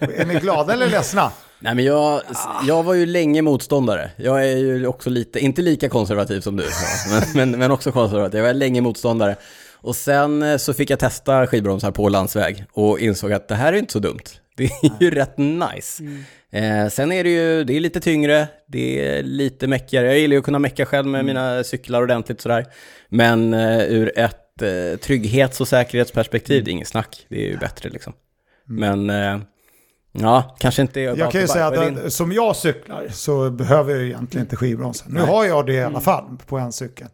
Är 0.00 0.26
ni 0.26 0.34
glada 0.34 0.72
eller 0.72 0.90
ledsna? 0.90 1.30
Nej 1.58 1.74
men 1.74 1.84
jag, 1.84 2.20
jag 2.66 2.82
var 2.82 2.94
ju 2.94 3.06
länge 3.06 3.42
motståndare. 3.42 4.10
Jag 4.16 4.48
är 4.48 4.56
ju 4.56 4.86
också 4.86 5.10
lite, 5.10 5.38
inte 5.38 5.62
lika 5.62 5.88
konservativ 5.88 6.40
som 6.40 6.56
du, 6.56 6.64
men, 7.10 7.22
men, 7.50 7.58
men 7.58 7.70
också 7.70 7.92
konservativ. 7.92 8.38
Jag 8.40 8.46
var 8.46 8.54
länge 8.54 8.80
motståndare. 8.80 9.36
Och 9.74 9.96
sen 9.96 10.42
eh, 10.42 10.56
så 10.56 10.74
fick 10.74 10.90
jag 10.90 10.98
testa 10.98 11.46
skivbromsar 11.46 11.90
på 11.90 12.08
landsväg 12.08 12.64
och 12.72 12.98
insåg 13.00 13.32
att 13.32 13.48
det 13.48 13.54
här 13.54 13.72
är 13.72 13.76
inte 13.76 13.92
så 13.92 13.98
dumt. 13.98 14.24
Det 14.56 14.64
är 14.64 14.90
ju 15.00 15.10
rätt 15.10 15.38
nice. 15.38 16.02
Eh, 16.56 16.88
sen 16.88 17.12
är 17.12 17.24
det 17.24 17.30
ju, 17.30 17.64
det 17.64 17.76
är 17.76 17.80
lite 17.80 18.00
tyngre, 18.00 18.48
det 18.66 19.08
är 19.08 19.22
lite 19.22 19.66
meckigare. 19.66 20.06
Jag 20.06 20.18
gillar 20.18 20.34
ju 20.34 20.38
att 20.38 20.44
kunna 20.44 20.58
mecka 20.58 20.86
själv 20.86 21.06
med 21.06 21.24
mina 21.24 21.64
cyklar 21.64 22.02
ordentligt 22.02 22.40
sådär. 22.40 22.66
Men 23.08 23.54
eh, 23.54 23.82
ur 23.82 24.18
ett 24.18 24.62
eh, 24.62 24.98
trygghets 24.98 25.60
och 25.60 25.68
säkerhetsperspektiv, 25.68 26.64
det 26.64 26.70
är 26.70 26.72
inget 26.72 26.88
snack. 26.88 27.26
Det 27.28 27.36
är 27.46 27.50
ju 27.50 27.56
bättre 27.56 27.88
liksom. 27.88 28.12
Men 28.64 29.10
eh, 29.10 29.38
ja, 30.12 30.56
kanske 30.58 30.82
inte... 30.82 31.00
Jag 31.00 31.32
kan 31.32 31.40
ju 31.40 31.46
säga 31.46 31.66
att 31.66 31.74
Din- 31.74 32.10
som 32.10 32.32
jag 32.32 32.56
cyklar 32.56 33.08
så 33.10 33.50
behöver 33.50 33.94
jag 33.94 34.04
egentligen 34.04 34.44
inte 34.44 34.56
skivbromsar. 34.56 35.06
Nu 35.08 35.20
har 35.20 35.44
jag 35.44 35.66
det 35.66 35.74
i 35.74 35.82
alla 35.82 36.00
fall 36.00 36.24
på 36.46 36.58
en 36.58 36.72
cykel. 36.72 37.08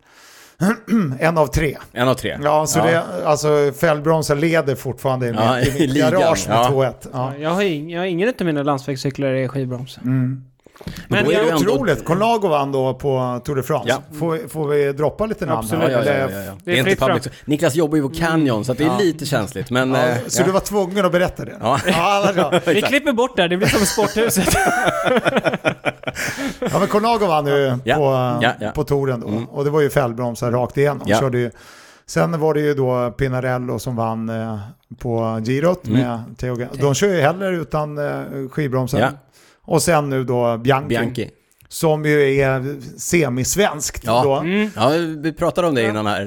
en 1.20 1.38
av 1.38 1.46
tre. 1.46 1.76
En 1.92 2.08
av 2.08 2.14
tre. 2.14 2.38
Ja, 2.42 2.66
så 2.66 2.78
Ja. 2.78 2.84
Det, 2.84 3.02
alltså 3.26 3.72
fällbromsar 3.80 4.34
leder 4.36 4.74
fortfarande 4.74 5.26
i, 5.28 5.30
Ja, 5.30 5.56
mitt- 5.56 5.80
i 5.80 5.86
mitt 5.88 5.96
garage 5.96 6.48
med 6.48 6.56
ja. 6.56 6.68
2-1. 6.72 6.94
Ja. 7.02 7.08
Ja. 7.12 7.32
Jag, 7.38 7.50
har 7.50 7.62
ing, 7.62 7.90
jag 7.90 8.00
har 8.00 8.06
ingen 8.06 8.28
av 8.40 8.46
mina 8.46 8.62
landsvägscyklar 8.62 9.32
i 9.32 9.48
skivbroms. 9.48 9.98
Mm. 10.04 10.44
Men 11.08 11.24
då 11.24 11.30
är 11.30 11.36
det 11.38 11.42
ju 11.44 11.48
ändå- 11.50 11.72
Otroligt. 11.72 12.04
Colnago 12.04 12.48
vann 12.48 12.72
då 12.72 12.94
på 12.94 13.40
Tour 13.44 13.56
de 13.56 13.62
France. 13.62 13.88
Ja. 13.88 14.02
Får, 14.18 14.48
får 14.48 14.68
vi 14.68 14.92
droppa 14.92 15.26
lite 15.26 15.46
namn? 15.46 15.58
Absolut. 15.58 15.82
Här? 15.84 15.90
ja, 15.90 16.04
ja, 16.04 16.10
Eller- 16.12 16.38
ja, 16.38 16.44
ja. 16.44 16.52
Det 16.64 16.72
Det 16.72 16.78
är 16.78 16.88
inte 16.88 17.06
public. 17.06 17.28
Niklas 17.44 17.74
jobbar 17.74 17.96
ju 17.96 18.02
på 18.02 18.08
Canyon, 18.14 18.64
så 18.64 18.72
att 18.72 18.78
det 18.78 18.84
är 18.84 18.88
Ja. 18.88 18.98
lite 18.98 19.26
känsligt. 19.26 19.70
Men, 19.70 19.90
Ja, 19.94 20.06
eh, 20.08 20.16
så 20.26 20.42
du 20.42 20.50
var 20.50 20.60
tvungen 20.60 21.04
att 21.06 21.12
berätta 21.12 21.44
det? 21.44 21.56
Ja. 21.60 21.78
Ja, 22.36 22.60
vi 22.66 22.82
klipper 22.82 23.12
bort 23.12 23.36
det 23.36 23.48
det 23.48 23.56
blir 23.56 23.66
som 23.68 23.86
sporthuset. 23.86 24.54
ja 26.60 26.78
men 26.78 26.88
Colnago 26.88 27.26
vann 27.26 27.46
ju 27.46 27.78
Ja. 27.84 27.96
på, 27.96 28.02
Ja, 28.44 28.52
ja. 28.60 28.70
på 28.70 28.84
touren 28.84 29.20
då. 29.20 29.28
Mm. 29.28 29.44
Och 29.44 29.64
det 29.64 29.70
var 29.70 29.80
ju 29.80 29.90
fällbromsar 29.90 30.50
rakt 30.50 30.76
igenom. 30.78 31.02
Ja. 31.06 31.20
Körde 31.20 31.38
ju, 31.38 31.50
sen 32.06 32.40
var 32.40 32.54
det 32.54 32.60
ju 32.60 32.74
då 32.74 33.10
Pinarello 33.18 33.78
som 33.78 33.96
vann 33.96 34.28
eh, 34.28 34.58
på 34.98 35.40
girot 35.44 35.86
Mm. 35.86 36.00
med 36.00 36.38
Theo 36.38 36.66
De 36.72 36.94
kör 36.94 37.08
ju 37.08 37.20
heller 37.20 37.52
utan 37.52 37.98
eh, 37.98 38.22
skivbromsar. 38.50 38.98
Ja. 39.00 39.08
Och 39.66 39.82
sen 39.82 40.08
nu 40.10 40.24
då 40.24 40.58
Bianchi, 40.58 40.88
Bianchi. 40.88 41.30
som 41.68 42.04
ju 42.04 42.36
är 42.40 42.76
semisvenskt 42.98 44.02
Ja. 44.06 44.22
då. 44.24 44.34
Mm. 44.34 44.70
Ja, 44.76 44.88
vi 45.22 45.32
pratade 45.32 45.68
om 45.68 45.74
det 45.74 45.82
innan 45.88 46.06
här. 46.06 46.22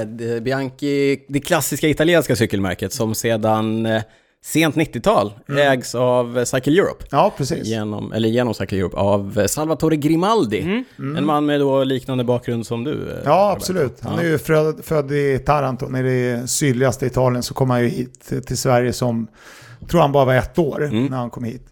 Eh, 0.00 0.06
det- 0.06 0.40
Bianchi, 0.40 1.24
det 1.28 1.40
klassiska 1.40 1.88
italienska 1.88 2.36
cykelmärket 2.36 2.92
som 2.92 3.14
sedan 3.14 3.86
eh, 3.86 4.02
sent 4.44 4.74
90-tal 4.76 5.32
ägs 5.58 5.94
av 5.94 6.38
eh, 6.38 6.44
Cycle 6.44 6.72
Europe. 6.80 7.04
Ja, 7.10 7.32
precis. 7.36 7.66
Genom, 7.66 8.12
eller 8.12 8.28
genom 8.28 8.54
Cycle 8.54 8.78
Europe 8.78 8.96
av 8.96 9.38
eh, 9.38 9.46
Salvatore 9.46 9.96
Grimaldi. 9.96 10.84
En 10.98 11.26
man 11.26 11.46
med 11.46 11.60
då 11.60 11.84
liknande 11.84 12.24
bakgrund 12.24 12.66
som 12.66 12.84
du. 12.84 12.92
eh, 12.92 13.16
Ja, 13.24 13.30
Robert. 13.30 13.56
absolut. 13.56 14.00
Han 14.02 14.14
Ja. 14.14 14.20
är 14.22 14.26
ju 14.26 14.38
född, 14.38 14.84
född 14.84 15.12
i 15.12 15.38
Taranto, 15.38 15.86
nere 15.88 16.10
i 16.12 16.42
sydligaste 16.48 17.06
Italien. 17.06 17.42
Så 17.42 17.54
kom 17.54 17.70
han 17.70 17.82
ju 17.82 17.88
hit 17.88 18.20
till- 18.28 18.42
till 18.42 18.56
Sverige 18.58 18.92
som, 18.92 19.26
tror 19.90 20.00
han 20.00 20.12
bara 20.12 20.24
var 20.24 20.34
ett 20.34 20.58
år 20.58 20.84
Mm. 20.84 21.06
när 21.06 21.16
han 21.16 21.30
kom 21.30 21.44
hit. 21.44 21.62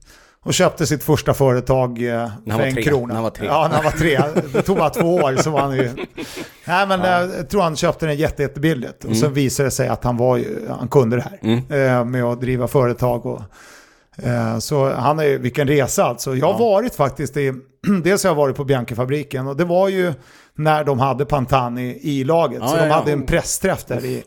Och 0.46 0.54
köpte 0.54 0.86
sitt 0.86 1.04
första 1.04 1.34
företag 1.34 2.02
eh, 2.02 2.30
för 2.46 2.60
en 2.60 2.74
tre. 2.74 2.82
krona. 2.82 3.06
När 3.06 3.14
han 3.14 3.22
var 3.22 3.30
tre. 3.30 3.46
Ja, 3.46 3.68
när 3.68 3.74
han 3.74 3.84
var 3.84 3.90
tre. 3.90 4.20
Det 4.52 4.62
tog 4.62 4.76
bara 4.76 4.90
två 4.90 5.14
år 5.14 5.36
så 5.36 5.50
var 5.50 5.60
han 5.60 5.76
ju... 5.76 5.90
Nej, 6.64 6.86
men 6.86 7.00
eh, 7.00 7.36
jag 7.36 7.48
tror 7.48 7.62
han 7.62 7.76
köpte 7.76 8.06
den 8.06 8.16
jätte, 8.16 8.42
jättebilligt. 8.42 9.04
Och 9.04 9.16
sen 9.16 9.32
visade 9.32 9.66
det 9.66 9.70
sig 9.70 9.88
att 9.88 10.04
han, 10.04 10.16
var 10.16 10.36
ju, 10.36 10.68
han 10.78 10.88
kunde 10.88 11.16
det 11.16 11.22
här. 11.22 11.38
Mm. 11.42 11.58
Eh, 11.58 12.04
med 12.04 12.24
att 12.24 12.40
driva 12.40 12.68
företag 12.68 13.26
och... 13.26 13.42
Så 14.58 14.92
han 14.92 15.18
är 15.18 15.24
ju, 15.24 15.38
vilken 15.38 15.68
resa 15.68 16.04
alltså. 16.04 16.36
Jag 16.36 16.52
har 16.52 16.58
varit 16.58 16.94
faktiskt 16.94 17.36
i, 17.36 17.52
dels 18.04 18.24
har 18.24 18.30
jag 18.30 18.34
varit 18.34 18.56
på 18.56 18.64
Bianchi-fabriken 18.64 19.48
och 19.48 19.56
det 19.56 19.64
var 19.64 19.88
ju 19.88 20.12
när 20.56 20.84
de 20.84 20.98
hade 20.98 21.24
Pantani 21.24 21.98
i 22.02 22.24
laget. 22.24 22.58
Ja, 22.60 22.68
så 22.68 22.76
ja, 22.76 22.80
de 22.80 22.88
ja. 22.88 22.94
hade 22.94 23.12
en 23.12 23.26
pressträff 23.26 23.84
där 23.84 24.04
i. 24.04 24.24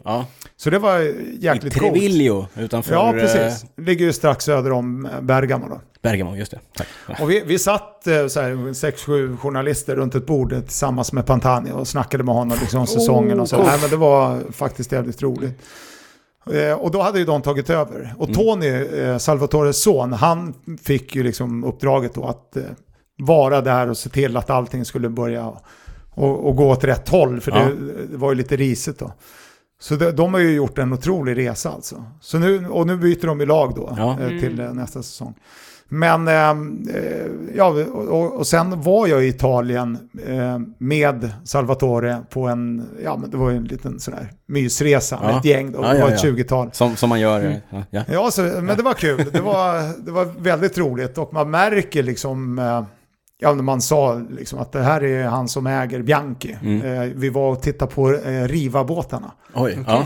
Så 0.58 0.70
det 0.70 0.80
var 0.80 1.00
i 1.00 1.38
jäkligt 1.42 1.74
coolt. 1.74 1.94
Treviglio 1.94 2.48
utanför 2.58 2.94
Ja, 2.94 3.16
eh, 3.16 3.22
precis. 3.22 3.66
Ligger 3.78 4.06
ju 4.06 4.14
strax 4.14 4.46
söder 4.46 4.72
om 4.72 5.06
eh, 5.06 5.22
Bergamo 5.22 5.70
då. 5.70 5.82
Bergamo, 6.02 6.36
just 6.36 6.52
det. 6.52 6.60
Tack. 6.78 7.22
Och 7.22 7.32
vi, 7.32 7.44
vi 7.46 7.60
satt 7.60 8.08
eh, 8.08 8.28
sex, 8.74 9.04
sju 9.04 9.38
journalister 9.38 9.96
runt 9.96 10.16
ett 10.16 10.26
bord 10.26 10.50
tillsammans 10.50 11.14
med 11.14 11.26
Pantani 11.26 11.72
och 11.72 11.88
snackade 11.88 12.24
med 12.24 12.36
honom 12.36 12.58
liksom 12.62 12.88
säsongen 12.88 13.40
och 13.40 13.50
så. 13.50 13.56
coolt. 13.56 13.68
Nej, 13.68 13.80
men 13.82 13.90
det 13.90 13.98
var 13.98 14.40
faktiskt 14.52 14.92
jävligt 14.92 15.22
roligt. 15.22 15.62
Och 16.78 16.92
då 16.92 17.02
hade 17.02 17.20
ju 17.20 17.26
de 17.26 17.42
tagit 17.42 17.70
över. 17.70 18.14
Och 18.18 18.34
Tony, 18.34 18.68
eh, 18.68 19.18
Salvatores 19.18 19.84
son, 19.84 20.14
han 20.14 20.54
fick 20.84 21.16
ju 21.16 21.24
liksom 21.24 21.64
uppdraget 21.64 22.14
då 22.14 22.26
att 22.26 22.58
vara 23.18 23.62
där 23.62 23.90
och 23.90 23.98
se 23.98 24.10
till 24.10 24.38
att 24.38 24.50
allting 24.50 24.86
skulle 24.86 25.10
börja 25.10 25.54
och, 26.20 26.48
och 26.48 26.56
gå 26.56 26.70
åt 26.70 26.84
rätt 26.84 27.10
håll. 27.10 27.40
För 27.42 27.52
Ja. 27.52 27.58
det, 27.64 28.06
det 28.12 28.18
var 28.18 28.32
ju 28.32 28.36
lite 28.38 28.56
risigt 28.56 29.00
då. 29.00 29.14
Så 29.82 29.96
de, 29.96 30.12
de 30.12 30.34
har 30.34 30.42
ju 30.42 30.52
gjort 30.56 30.78
en 30.78 30.94
otrolig 30.94 31.38
resa 31.38 31.70
alltså. 31.72 32.04
Så 32.22 32.38
nu, 32.40 32.68
och 32.68 32.88
nu 32.88 32.98
byter 32.98 33.28
de 33.28 33.42
i 33.42 33.46
lag 33.46 33.74
då 33.76 33.94
Ja. 33.98 34.18
eh, 34.22 34.28
till 34.40 34.60
eh, 34.60 34.74
nästa 34.74 35.04
säsong. 35.04 35.34
Men, 35.92 36.28
ehm, 36.28 36.88
eh, 36.96 37.26
ja, 37.56 37.68
och, 37.94 38.34
och 38.40 38.48
sen 38.48 38.82
var 38.82 39.08
jag 39.08 39.24
i 39.24 39.28
Italien 39.28 39.98
eh, 40.28 40.60
med 40.78 41.30
Salvatore 41.44 42.18
på 42.30 42.48
en, 42.48 42.86
ja 43.04 43.18
men 43.18 43.30
det 43.30 43.38
var 43.38 43.50
ju 43.50 43.58
en 43.58 43.64
liten 43.64 44.00
sån 44.00 44.14
här 44.14 44.32
mysresa 44.48 45.20
med 45.22 45.34
Ja. 45.34 45.40
ett 45.40 45.46
gäng 45.46 45.72
då, 45.72 45.80
Ja, 45.84 45.88
det 45.88 45.98
ja, 45.98 46.04
var 46.06 46.12
ja. 46.12 46.16
ett 46.16 46.24
20-tal. 46.24 46.70
Som, 46.74 46.96
som 46.96 47.10
man 47.10 47.20
gör. 47.20 47.62
Ja, 47.70 47.84
ja. 47.90 48.04
Ja, 48.12 48.32
så, 48.32 48.42
men 48.42 48.78
det 48.78 48.84
var 48.84 48.94
kul. 48.94 49.26
Det 49.34 49.42
var, 49.42 49.94
det 50.06 50.12
var 50.12 50.26
väldigt 50.40 50.78
roligt 50.78 51.18
och 51.18 51.34
man 51.34 51.50
märker 51.52 52.04
liksom, 52.04 52.60
eh, 52.60 52.84
ja 53.42 53.54
när 53.54 53.64
man 53.64 53.82
sa 53.82 54.22
liksom 54.30 54.60
att 54.60 54.72
det 54.72 54.82
här 54.82 55.04
är 55.04 55.28
han 55.28 55.48
som 55.48 55.68
äger 55.68 56.02
Bianchi. 56.02 56.58
Mm. 56.62 56.82
Eh, 56.82 57.14
vi 57.16 57.30
var 57.30 57.52
och 57.52 57.62
tittade 57.62 57.92
på 57.92 58.14
eh, 58.14 58.48
Riva-båtarna. 58.48 59.32
Oj, 59.54 59.80
ja. 59.88 60.06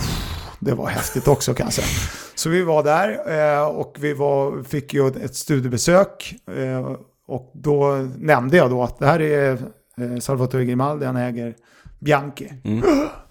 Det 0.59 0.73
var 0.73 0.87
häftigt 0.87 1.27
också 1.27 1.53
kan 1.53 1.65
jag 1.65 1.73
säga. 1.73 1.87
Så 2.35 2.49
vi 2.49 2.63
var 2.63 2.83
där 2.83 3.19
eh, 3.57 3.67
och 3.67 3.97
vi 3.99 4.13
var, 4.13 4.63
fick 4.63 4.93
ju 4.93 5.07
ett 5.07 5.35
studiebesök. 5.35 6.35
Eh, 6.57 6.95
och 7.27 7.51
då 7.53 8.07
nämnde 8.17 8.57
jag 8.57 8.69
då 8.69 8.83
att 8.83 8.99
det 8.99 9.05
här 9.05 9.21
är 9.21 9.51
eh, 9.97 10.17
Salvatore 10.19 10.65
Grimaldi, 10.65 11.05
han 11.05 11.15
äger 11.15 11.55
Bianchi. 11.99 12.53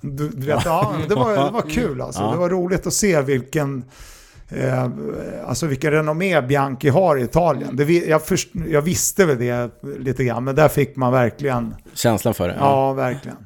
Du, 0.05 0.29
du 0.29 0.47
vet, 0.47 0.65
ja, 0.65 0.95
det, 1.09 1.15
var, 1.15 1.45
det 1.45 1.51
var 1.51 1.71
kul 1.71 2.01
alltså. 2.01 2.23
Ja. 2.23 2.31
Det 2.31 2.37
var 2.37 2.51
roligt 2.51 2.87
att 2.87 2.93
se 2.93 3.21
vilken, 3.21 3.85
eh, 4.57 4.89
alltså 5.49 5.67
vilken 5.67 5.91
renommé 5.91 6.43
Bianchi 6.43 6.89
har 6.89 7.17
i 7.17 7.23
Italien. 7.23 7.77
Det, 7.77 7.85
jag, 7.85 8.23
först, 8.27 8.49
jag 8.69 8.83
visste 8.83 9.27
väl 9.27 9.39
det 9.39 9.71
lite 9.99 10.25
grann, 10.25 10.45
men 10.45 10.55
där 10.55 10.69
fick 10.69 10.97
man 10.97 11.13
verkligen, 11.13 11.75
Känslan 11.95 12.35
för 12.35 12.49
det. 12.49 12.57
ja, 12.59 12.93
verkligen. 12.93 13.37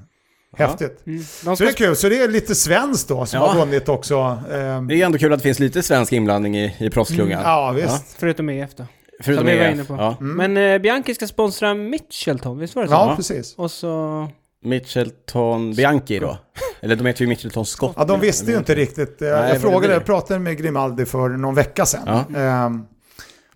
Häftigt. 0.58 1.06
Mm. 1.06 1.18
De 1.44 1.56
Så 1.56 1.64
det 1.64 1.70
är 1.70 1.72
kul, 1.72 1.96
så 1.96 2.08
det 2.08 2.22
är 2.22 2.28
lite 2.28 2.54
svenskt 2.54 3.08
då 3.08 3.26
som 3.26 3.40
Ja. 3.40 3.46
har 3.46 3.58
vunnit 3.66 3.88
också. 3.88 4.14
Eh, 4.50 4.82
Det 4.82 4.94
är 5.02 5.06
ändå 5.06 5.18
kul 5.18 5.32
att 5.32 5.38
det 5.38 5.42
finns 5.42 5.58
lite 5.58 5.82
svensk 5.82 6.12
inblandning 6.12 6.56
i, 6.56 6.74
i 6.78 6.90
proffsklungan. 6.90 7.40
ja, 7.44 7.72
visst. 7.76 8.16
förutom 8.18 8.48
EF 8.48 8.70
då. 8.76 8.84
Förutom 9.22 9.44
Som 9.44 9.52
vi 9.52 9.58
var 9.58 9.64
EF. 9.64 9.74
inne 9.74 9.84
på. 9.84 9.94
Ja. 9.94 10.16
Men 10.20 10.56
eh, 10.56 10.78
Bianchi 10.78 11.14
ska 11.14 11.26
sponsra 11.26 11.74
Mitchelton, 11.74 12.58
visst 12.58 12.74
var 12.74 12.82
det 12.82 12.88
så? 12.88 12.94
Ja, 12.94 13.12
precis. 13.16 13.54
Och 13.56 13.70
så... 13.70 14.28
Mitchelton 14.68 15.74
Bianchi 15.74 16.18
då? 16.18 16.38
Eller 16.80 16.96
de 16.96 17.06
heter 17.06 17.20
ju 17.22 17.26
Mitchelton 17.28 17.66
Scott. 17.66 17.94
Ja, 17.96 18.04
de 18.04 18.20
visste 18.20 18.50
ju 18.50 18.56
inte 18.58 18.74
riktigt. 18.74 19.22
Eh, 19.22 19.28
Nej, 19.28 19.52
jag 19.52 19.60
frågade, 19.60 19.94
jag 19.94 20.04
pratade 20.04 20.40
med 20.40 20.58
Grimaldi 20.58 21.06
för 21.06 21.28
någon 21.28 21.54
vecka 21.54 21.86
sedan. 21.86 22.02
Ja. 22.34 22.40
Ehm, 22.40 22.82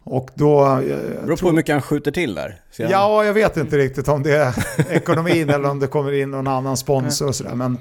och 0.04 0.28
då... 0.34 0.64
eh, 0.66 0.76
Det 0.78 1.22
beror 1.24 1.36
på 1.36 1.46
hur 1.46 1.54
mycket 1.54 1.72
han 1.72 1.82
skjuter 1.82 2.10
till 2.10 2.34
där. 2.34 2.60
Så 2.70 2.82
jag- 2.82 2.90
Ja, 2.90 3.24
jag 3.24 3.34
vet 3.34 3.56
inte 3.56 3.76
riktigt 3.78 4.08
om 4.08 4.22
det 4.22 4.36
är 4.36 4.54
ekonomin 4.90 5.50
eller 5.50 5.70
om 5.70 5.78
det 5.80 5.86
kommer 5.86 6.12
in 6.12 6.30
någon 6.30 6.46
annan 6.46 6.76
sponsor 6.76 7.26
och 7.28 7.34
sådär. 7.34 7.54
Men, 7.54 7.78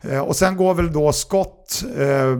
eh, 0.00 0.20
och 0.20 0.36
sen 0.36 0.56
går 0.56 0.74
väl 0.74 0.92
då 0.92 1.12
Scott, 1.12 1.84
eh, 1.98 2.08
eh, 2.10 2.38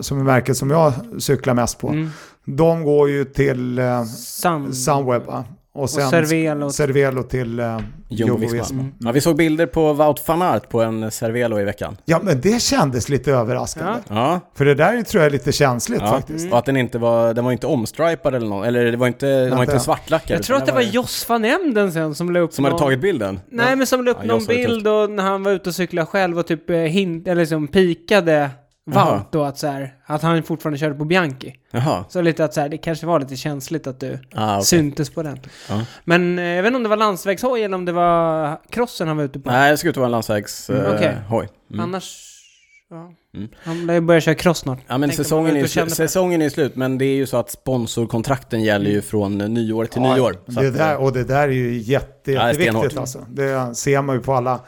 som 0.00 0.20
är 0.20 0.24
märket 0.24 0.56
som 0.56 0.70
jag 0.70 0.92
cyklar 1.18 1.54
mest 1.54 1.78
på. 1.78 1.88
Mm. 1.88 2.10
De 2.44 2.84
går 2.84 3.08
ju 3.10 3.24
till 3.24 3.78
eh, 3.78 4.04
Sun... 4.04 4.74
Sunweb 4.74 5.24
va? 5.26 5.44
Och 5.76 5.90
sen 5.90 6.10
Cervelo. 6.10 6.70
Cervelo 6.70 7.22
till 7.22 7.58
eh, 7.58 7.78
Jumbo 8.08 8.36
Visma. 8.36 8.58
Visma. 8.58 8.84
Ja, 8.98 9.12
vi 9.12 9.20
såg 9.20 9.36
bilder 9.36 9.66
på 9.66 9.92
Wout 9.92 10.28
van 10.28 10.42
Aert 10.42 10.68
på 10.68 10.82
en 10.82 11.10
Cervelo 11.10 11.60
i 11.60 11.64
veckan. 11.64 11.96
Ja, 12.04 12.20
men 12.22 12.40
det 12.40 12.62
kändes 12.62 13.08
lite 13.08 13.32
överraskande. 13.32 14.00
Ja. 14.08 14.40
För 14.54 14.64
det 14.64 14.74
där 14.74 15.02
tror 15.02 15.22
jag 15.22 15.26
är 15.26 15.30
lite 15.30 15.52
känsligt 15.52 16.00
ja. 16.00 16.08
faktiskt. 16.08 16.52
och 16.52 16.58
att 16.58 16.64
den 16.64 16.76
inte 16.76 16.98
var, 16.98 17.34
den 17.34 17.44
var 17.44 17.52
inte 17.52 17.66
omstripad 17.66 18.34
eller 18.34 18.46
något, 18.46 18.66
eller 18.66 18.84
det 18.84 18.96
var 18.96 19.06
inte, 19.06 19.26
den 19.26 19.56
var 19.56 19.62
inte 19.62 19.78
svartlackad. 19.80 20.36
Jag 20.36 20.44
tror 20.44 20.56
att 20.56 20.66
det 20.66 20.72
var 20.72 20.82
Joss 20.82 21.28
van 21.28 21.44
Emden 21.44 21.92
sen 21.92 22.14
som 22.14 22.30
la 22.30 22.40
upp 22.40 22.52
Som 22.52 22.64
hade 22.64 22.72
någon- 22.72 22.80
tagit 22.82 23.00
bilden? 23.00 23.40
Nej, 23.50 23.76
men 23.76 23.86
som 23.86 24.04
la 24.04 24.10
upp 24.10 24.16
Ja, 24.20 24.26
någon 24.26 24.40
hade 24.40 24.54
bild 24.54 24.88
och 24.88 25.10
när 25.10 25.22
han 25.22 25.42
var 25.42 25.52
ute 25.52 25.68
och 25.68 25.74
cyklade 25.74 26.06
själv 26.06 26.38
och 26.38 26.46
typ 26.46 26.70
eh, 26.70 26.76
hint, 26.76 27.28
eller 27.28 27.42
liksom 27.42 27.68
pikade 27.68 28.50
Wout 28.86 29.32
då 29.32 29.44
att 29.44 29.58
så 29.58 29.66
här, 29.66 29.94
att 30.06 30.22
han 30.22 30.42
fortfarande 30.42 30.78
körde 30.78 30.94
på 30.94 31.04
Bianchi. 31.04 31.54
Jaha. 31.70 32.04
Så 32.08 32.20
lite 32.20 32.44
att 32.44 32.54
så 32.54 32.60
här, 32.60 32.68
det 32.68 32.78
kanske 32.78 33.06
var 33.06 33.20
lite 33.20 33.36
känsligt 33.36 33.86
att 33.86 34.00
du 34.00 34.18
Ah, 34.34 34.54
okej. 34.56 34.64
syntes 34.66 35.10
på 35.10 35.22
den. 35.22 35.38
Ja. 35.68 35.80
Men 36.04 36.38
eh, 36.38 36.44
jag 36.44 36.62
vet 36.62 36.66
inte 36.68 36.76
om 36.76 36.82
det 36.82 36.88
var 36.88 36.96
landsvägshoj 36.96 37.62
eller 37.62 37.74
om 37.74 37.84
det 37.84 37.92
var 37.92 38.58
crossen 38.70 39.08
han 39.08 39.16
var 39.16 39.24
ute 39.24 39.38
på. 39.38 39.50
Nej, 39.50 39.70
det 39.70 39.76
skulle 39.76 39.90
inte 39.90 40.00
vara 40.00 40.06
en 40.06 40.12
landsvägshoj. 40.12 40.76
Mm, 40.76 40.92
okej. 40.94 41.16
Mm. 41.70 41.80
Annars... 41.80 42.32
Ja. 42.90 43.12
Mm. 43.36 43.48
Han 43.64 43.86
lär 43.86 43.94
ju 43.94 44.00
börja 44.00 44.20
köra 44.20 44.34
cross 44.34 44.58
snart. 44.58 44.78
Ja 44.86 44.98
men 44.98 45.12
säsongen 45.12 45.50
är, 45.56 45.58
ju 45.60 45.64
och 45.64 45.74
på 45.74 45.84
det. 45.84 45.90
säsongen 45.90 46.42
är 46.42 46.48
slut, 46.48 46.76
men 46.76 46.98
det 46.98 47.04
är 47.04 47.14
ju 47.14 47.26
så 47.26 47.36
att 47.36 47.50
sponsorkontrakten 47.50 48.62
gäller 48.62 48.90
ju 48.90 49.02
från 49.02 49.38
nyår 49.38 49.84
till 49.86 50.02
Ja, 50.02 50.14
nyår. 50.14 50.36
Så 50.48 50.60
Det 50.60 50.68
att, 50.68 50.74
där, 50.76 50.92
eh, 50.92 51.02
och 51.02 51.12
det 51.12 51.24
där 51.24 51.48
är 51.48 51.52
ju 51.52 51.78
jätte, 51.78 52.32
Ja, 52.32 52.40
det 52.40 52.44
är 52.44 52.48
jätteviktigt 52.48 52.72
stenhårt. 52.74 52.96
alltså. 52.96 53.26
Det 53.30 53.74
ser 53.74 54.02
man 54.02 54.16
ju 54.16 54.22
på 54.22 54.34
alla 54.34 54.60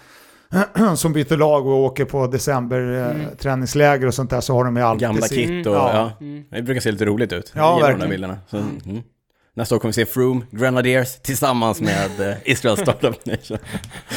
som 0.97 1.13
byter 1.13 1.37
lag 1.37 1.67
och 1.67 1.77
åker 1.79 2.05
på 2.05 2.27
december 2.27 2.81
eh, 2.95 3.11
Mm. 3.11 3.27
och 4.07 4.15
sånt 4.15 4.31
där 4.31 4.41
så 4.41 4.55
har 4.55 4.65
de 4.65 4.77
ju 4.77 4.83
alltid 4.83 5.01
gamla 5.01 5.23
sitt- 5.23 5.49
kit 5.49 5.67
och 5.67 5.75
Ja. 5.75 5.91
ja. 6.21 6.27
Mm. 6.27 6.45
Det 6.51 6.63
brukar 6.63 6.81
se 6.81 6.93
lite 6.93 7.05
roligt 7.05 7.33
ut. 7.33 7.53
Ja, 7.57 7.75
gillar 7.77 7.89
de 7.89 7.99
där 8.01 8.07
verkligen. 8.07 8.11
bilderna. 8.11 8.39
Så, 8.51 8.57
mm. 8.57 9.03
Nästa 9.59 9.75
år 9.75 9.79
kommer 9.79 9.91
vi 9.95 10.07
se 10.07 10.07
Froome, 10.13 10.45
Grenadiers 10.51 11.15
tillsammans 11.23 11.81
med 11.81 12.21
eh, 12.31 12.35
Israel 12.45 12.77
Startup 12.77 13.27
Nation. 13.27 13.59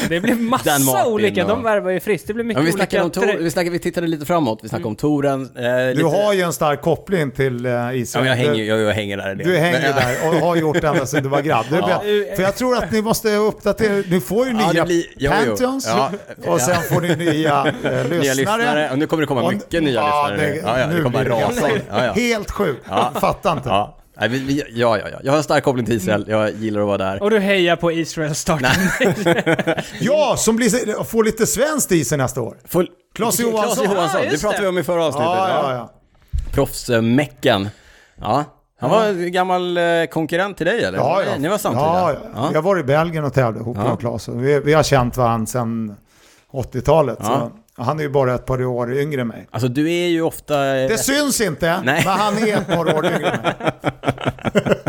Det 0.10 0.20
blir 0.20 0.36
massa 0.36 1.06
olika, 1.08 1.46
de 1.48 1.52
och- 1.60 1.66
värvar 1.66 1.92
ju 1.92 2.00
friskt. 2.00 2.28
Det 2.28 2.34
blir 2.34 2.44
Ja, 2.44 2.48
mycket 2.48 2.64
vi, 2.64 2.72
snackade 2.72 3.04
olika... 3.04 3.20
om 3.22 3.28
tor, 3.28 3.38
vi, 3.44 3.52
snackade, 3.52 3.72
vi 3.72 3.80
tittade 3.80 4.08
lite 4.08 4.26
framåt, 4.26 4.60
vi 4.64 4.70
snackade 4.70 4.88
om 4.88 4.96
touren. 4.96 5.42
Eh, 5.42 5.64
Du 5.64 5.94
lite, 5.94 6.06
har 6.06 6.34
ju 6.34 6.42
en 6.42 6.54
stark 6.54 6.82
koppling 6.82 7.32
till 7.32 7.66
eh, 7.66 7.72
Ja, 7.72 7.94
Israel. 7.94 8.26
men 8.26 8.30
jag, 8.40 8.46
hänger, 8.48 8.54
du, 8.64 8.66
jag, 8.66 8.80
jag 8.80 8.94
hänger 8.94 9.18
där 9.18 9.36
du 9.36 9.58
hänger 9.58 9.82
Men, 9.82 9.96
där 9.96 10.28
och 10.28 10.48
har 10.48 10.56
gjort 10.56 10.82
det 10.82 10.88
ända 10.88 11.06
sedan 11.06 11.24
du 11.24 11.30
var 11.30 11.42
grabb. 11.42 11.66
Du, 11.70 11.76
Ja. 11.76 12.02
För 12.36 12.44
jag 12.44 12.56
tror 12.56 12.78
att 12.78 12.92
ni 12.92 13.02
måste 13.02 13.36
uppdatera, 13.36 14.04
ni 14.10 14.20
får 14.22 14.48
ju 14.48 14.54
Ja, 14.60 14.72
nya 14.72 14.86
blir- 14.86 15.06
jo, 15.18 15.32
jo. 15.46 15.48
Pantheons 15.50 15.88
Ja, 15.88 16.12
och 16.52 16.62
sen 16.62 16.82
får 16.82 17.02
ni 17.02 17.16
nya 17.16 17.66
eh, 17.68 17.74
lyssnare. 17.84 18.08
Nya 18.22 18.34
lyssnare, 18.34 18.90
och 18.92 18.98
nu 19.00 19.08
kommer 19.08 19.22
det 19.24 19.28
komma 19.28 19.42
Och- 19.44 19.54
mycket 19.54 19.84
nya 19.84 19.94
ja, 19.94 20.28
lyssnare. 20.32 20.48
det- 20.50 20.54
nu. 20.56 20.62
ja, 20.66 20.80
ja, 20.80 20.88
det 20.88 21.02
kommer 21.02 21.26
bara 21.26 21.42
rasa. 21.42 21.70
Ja, 21.90 22.06
ja. 22.06 22.12
Helt 22.14 22.52
sjukt, 22.52 22.86
Ja. 22.90 23.12
fattar 23.22 23.52
inte. 23.52 23.70
Ja. 24.14 24.20
Nej, 24.20 24.30
vi, 24.30 24.40
vi, 24.40 24.64
ja, 24.74 24.98
ja, 24.98 25.10
ja. 25.12 25.18
Jag 25.24 25.32
har 25.32 25.38
en 25.38 25.44
stark 25.44 25.64
koppling 25.64 25.86
till 25.86 25.96
Israel, 25.96 26.26
jag 26.28 26.52
gillar 26.52 26.82
att 26.82 26.88
vara 26.88 26.98
där. 26.98 27.24
Och 27.24 27.30
du 27.30 27.40
hejar 27.40 27.76
på 27.76 27.92
Israel 27.92 28.36
start. 28.36 28.62
Ja, 30.00 30.36
som 30.38 30.56
blir, 30.56 31.04
får 31.04 31.24
lite 31.24 31.48
svenskt 31.48 31.92
i 31.92 32.06
sig 32.06 32.18
nästa 32.18 32.42
år. 32.42 32.58
Full... 32.66 32.90
Claes 33.16 33.40
Johansson. 33.40 33.86
Claes 33.86 33.92
Johansson, 33.92 34.22
Ja, 34.24 34.32
det 34.32 34.42
pratade 34.42 34.62
vi 34.62 34.68
om 34.68 34.78
i 34.78 34.84
förra 34.84 35.06
avsnittet. 35.06 35.28
Ja, 35.28 35.50
ja, 35.50 35.74
ja. 35.76 35.92
Proffsmecken. 36.54 37.70
Ja, 38.22 38.44
han 38.80 38.90
var 38.90 39.06
en 39.06 39.32
gammal 39.32 39.78
eh, 39.78 39.84
konkurrent 40.12 40.58
till 40.58 40.66
dig 40.66 40.84
eller? 40.84 40.98
Ja, 40.98 41.24
ja. 41.24 41.38
Ni 41.38 41.48
var 41.48 41.58
samtidiga? 41.58 41.88
Ja, 41.88 42.16
ja. 42.36 42.50
Jag 42.54 42.62
var 42.62 42.80
i 42.80 42.84
Belgien 42.84 43.24
och 43.24 43.34
tävlade 43.34 43.60
ihop 43.60 43.78
Ja. 43.80 43.98
med 44.02 44.12
och 44.12 44.46
Vi, 44.46 44.60
vi 44.60 44.74
har 44.74 44.84
känt 44.84 45.18
varandra 45.18 45.46
sedan 45.46 45.96
80-talet. 46.52 47.18
Ja. 47.22 47.52
Så 47.76 47.82
han 47.84 48.00
är 48.00 48.04
ju 48.04 48.10
bara 48.10 48.36
ett 48.36 48.46
par 48.46 48.66
år 48.66 48.94
yngre 48.98 49.22
än 49.22 49.28
mig. 49.28 49.48
Alltså 49.52 49.68
du 49.68 49.92
är 49.94 50.08
ju 50.08 50.22
ofta... 50.22 50.78
eh, 50.78 50.88
Det 50.90 50.98
syns 50.98 51.42
inte, 51.42 51.82
Nej. 51.86 52.02
men 52.06 52.14
han 52.20 52.38
är 52.38 52.58
ett 52.58 52.68
par 52.68 52.96
år 52.98 53.06
yngre 53.06 53.30
än 53.30 53.42
mig. 53.42 53.54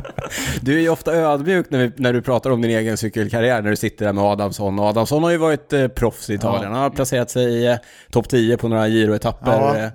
Du 0.61 0.77
är 0.77 0.81
ju 0.81 0.89
ofta 0.89 1.13
ödmjuk 1.15 1.67
när, 1.71 1.79
vi, 1.79 1.93
när 1.97 2.13
du 2.13 2.23
pratar 2.23 2.51
om 2.51 2.63
din 2.63 2.71
egen 2.71 2.97
cykelkarriär, 2.97 3.63
när 3.63 3.71
du 3.71 3.77
sitter 3.77 4.05
där 4.07 4.13
med 4.13 4.25
Adamsson. 4.25 4.81
Adamsson 4.81 5.23
har 5.23 5.31
ju 5.31 5.37
varit 5.37 5.73
eh, 5.73 5.89
proffs 5.89 6.31
i 6.31 6.35
Italien. 6.35 6.63
Ja. 6.63 6.69
Han 6.71 6.83
har 6.83 6.91
placerat 6.91 7.31
sig 7.31 7.45
i 7.45 7.67
eh, 7.67 7.77
topp 8.11 8.29
10 8.29 8.57
på 8.57 8.69
några 8.69 8.89
Giro-etapper. 8.89 9.53
Ja. 9.53 9.77
eh, 9.79 9.89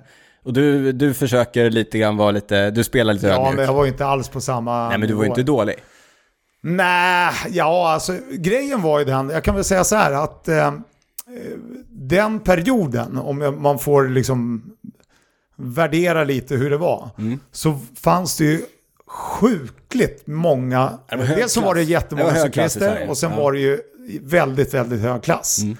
Och 0.44 0.52
du, 0.52 0.92
du 0.92 1.14
försöker 1.14 1.70
lite 1.70 1.98
grann 1.98 2.16
vara 2.16 2.30
lite, 2.30 2.70
du 2.70 2.84
spelar 2.84 3.14
lite 3.14 3.26
Ja, 3.26 3.34
ödmjuk. 3.34 3.54
men 3.56 3.64
jag 3.64 3.72
var 3.74 3.84
ju 3.84 3.90
inte 3.90 4.06
alls 4.06 4.28
på 4.28 4.40
samma 4.40 4.88
Nej 4.88 4.98
men 4.98 5.08
du 5.08 5.14
var 5.14 5.22
ju 5.24 5.28
inte 5.28 5.42
dålig. 5.42 5.74
Nej, 6.62 7.32
ja 7.50 7.92
alltså 7.92 8.12
grejen 8.30 8.82
var 8.82 8.98
ju 8.98 9.04
den, 9.04 9.30
jag 9.30 9.44
kan 9.44 9.54
väl 9.54 9.64
säga 9.64 9.84
så 9.84 9.96
här 9.96 10.12
att 10.12 10.48
eh, 10.48 10.72
den 11.88 12.40
perioden, 12.40 13.16
om 13.18 13.56
man 13.62 13.78
får 13.78 14.08
liksom 14.08 14.62
värdera 15.56 16.24
lite 16.24 16.56
hur 16.56 16.70
det 16.70 16.76
var, 16.76 17.10
Mm. 17.18 17.40
så 17.52 17.78
fanns 18.00 18.36
det 18.36 18.44
ju 18.44 18.60
sjukligt 19.06 20.26
många, 20.26 20.98
dels 21.10 21.52
så 21.52 21.60
var 21.60 21.74
det 21.74 21.82
jättemånga 21.82 22.32
Det 22.32 22.40
cyklister 22.40 23.06
och 23.08 23.18
sen 23.18 23.30
Ja. 23.30 23.36
var 23.36 23.52
det 23.52 23.58
ju 23.60 23.80
väldigt, 24.22 24.74
väldigt 24.74 25.00
hög 25.00 25.22
klass. 25.22 25.62
Mm. 25.62 25.76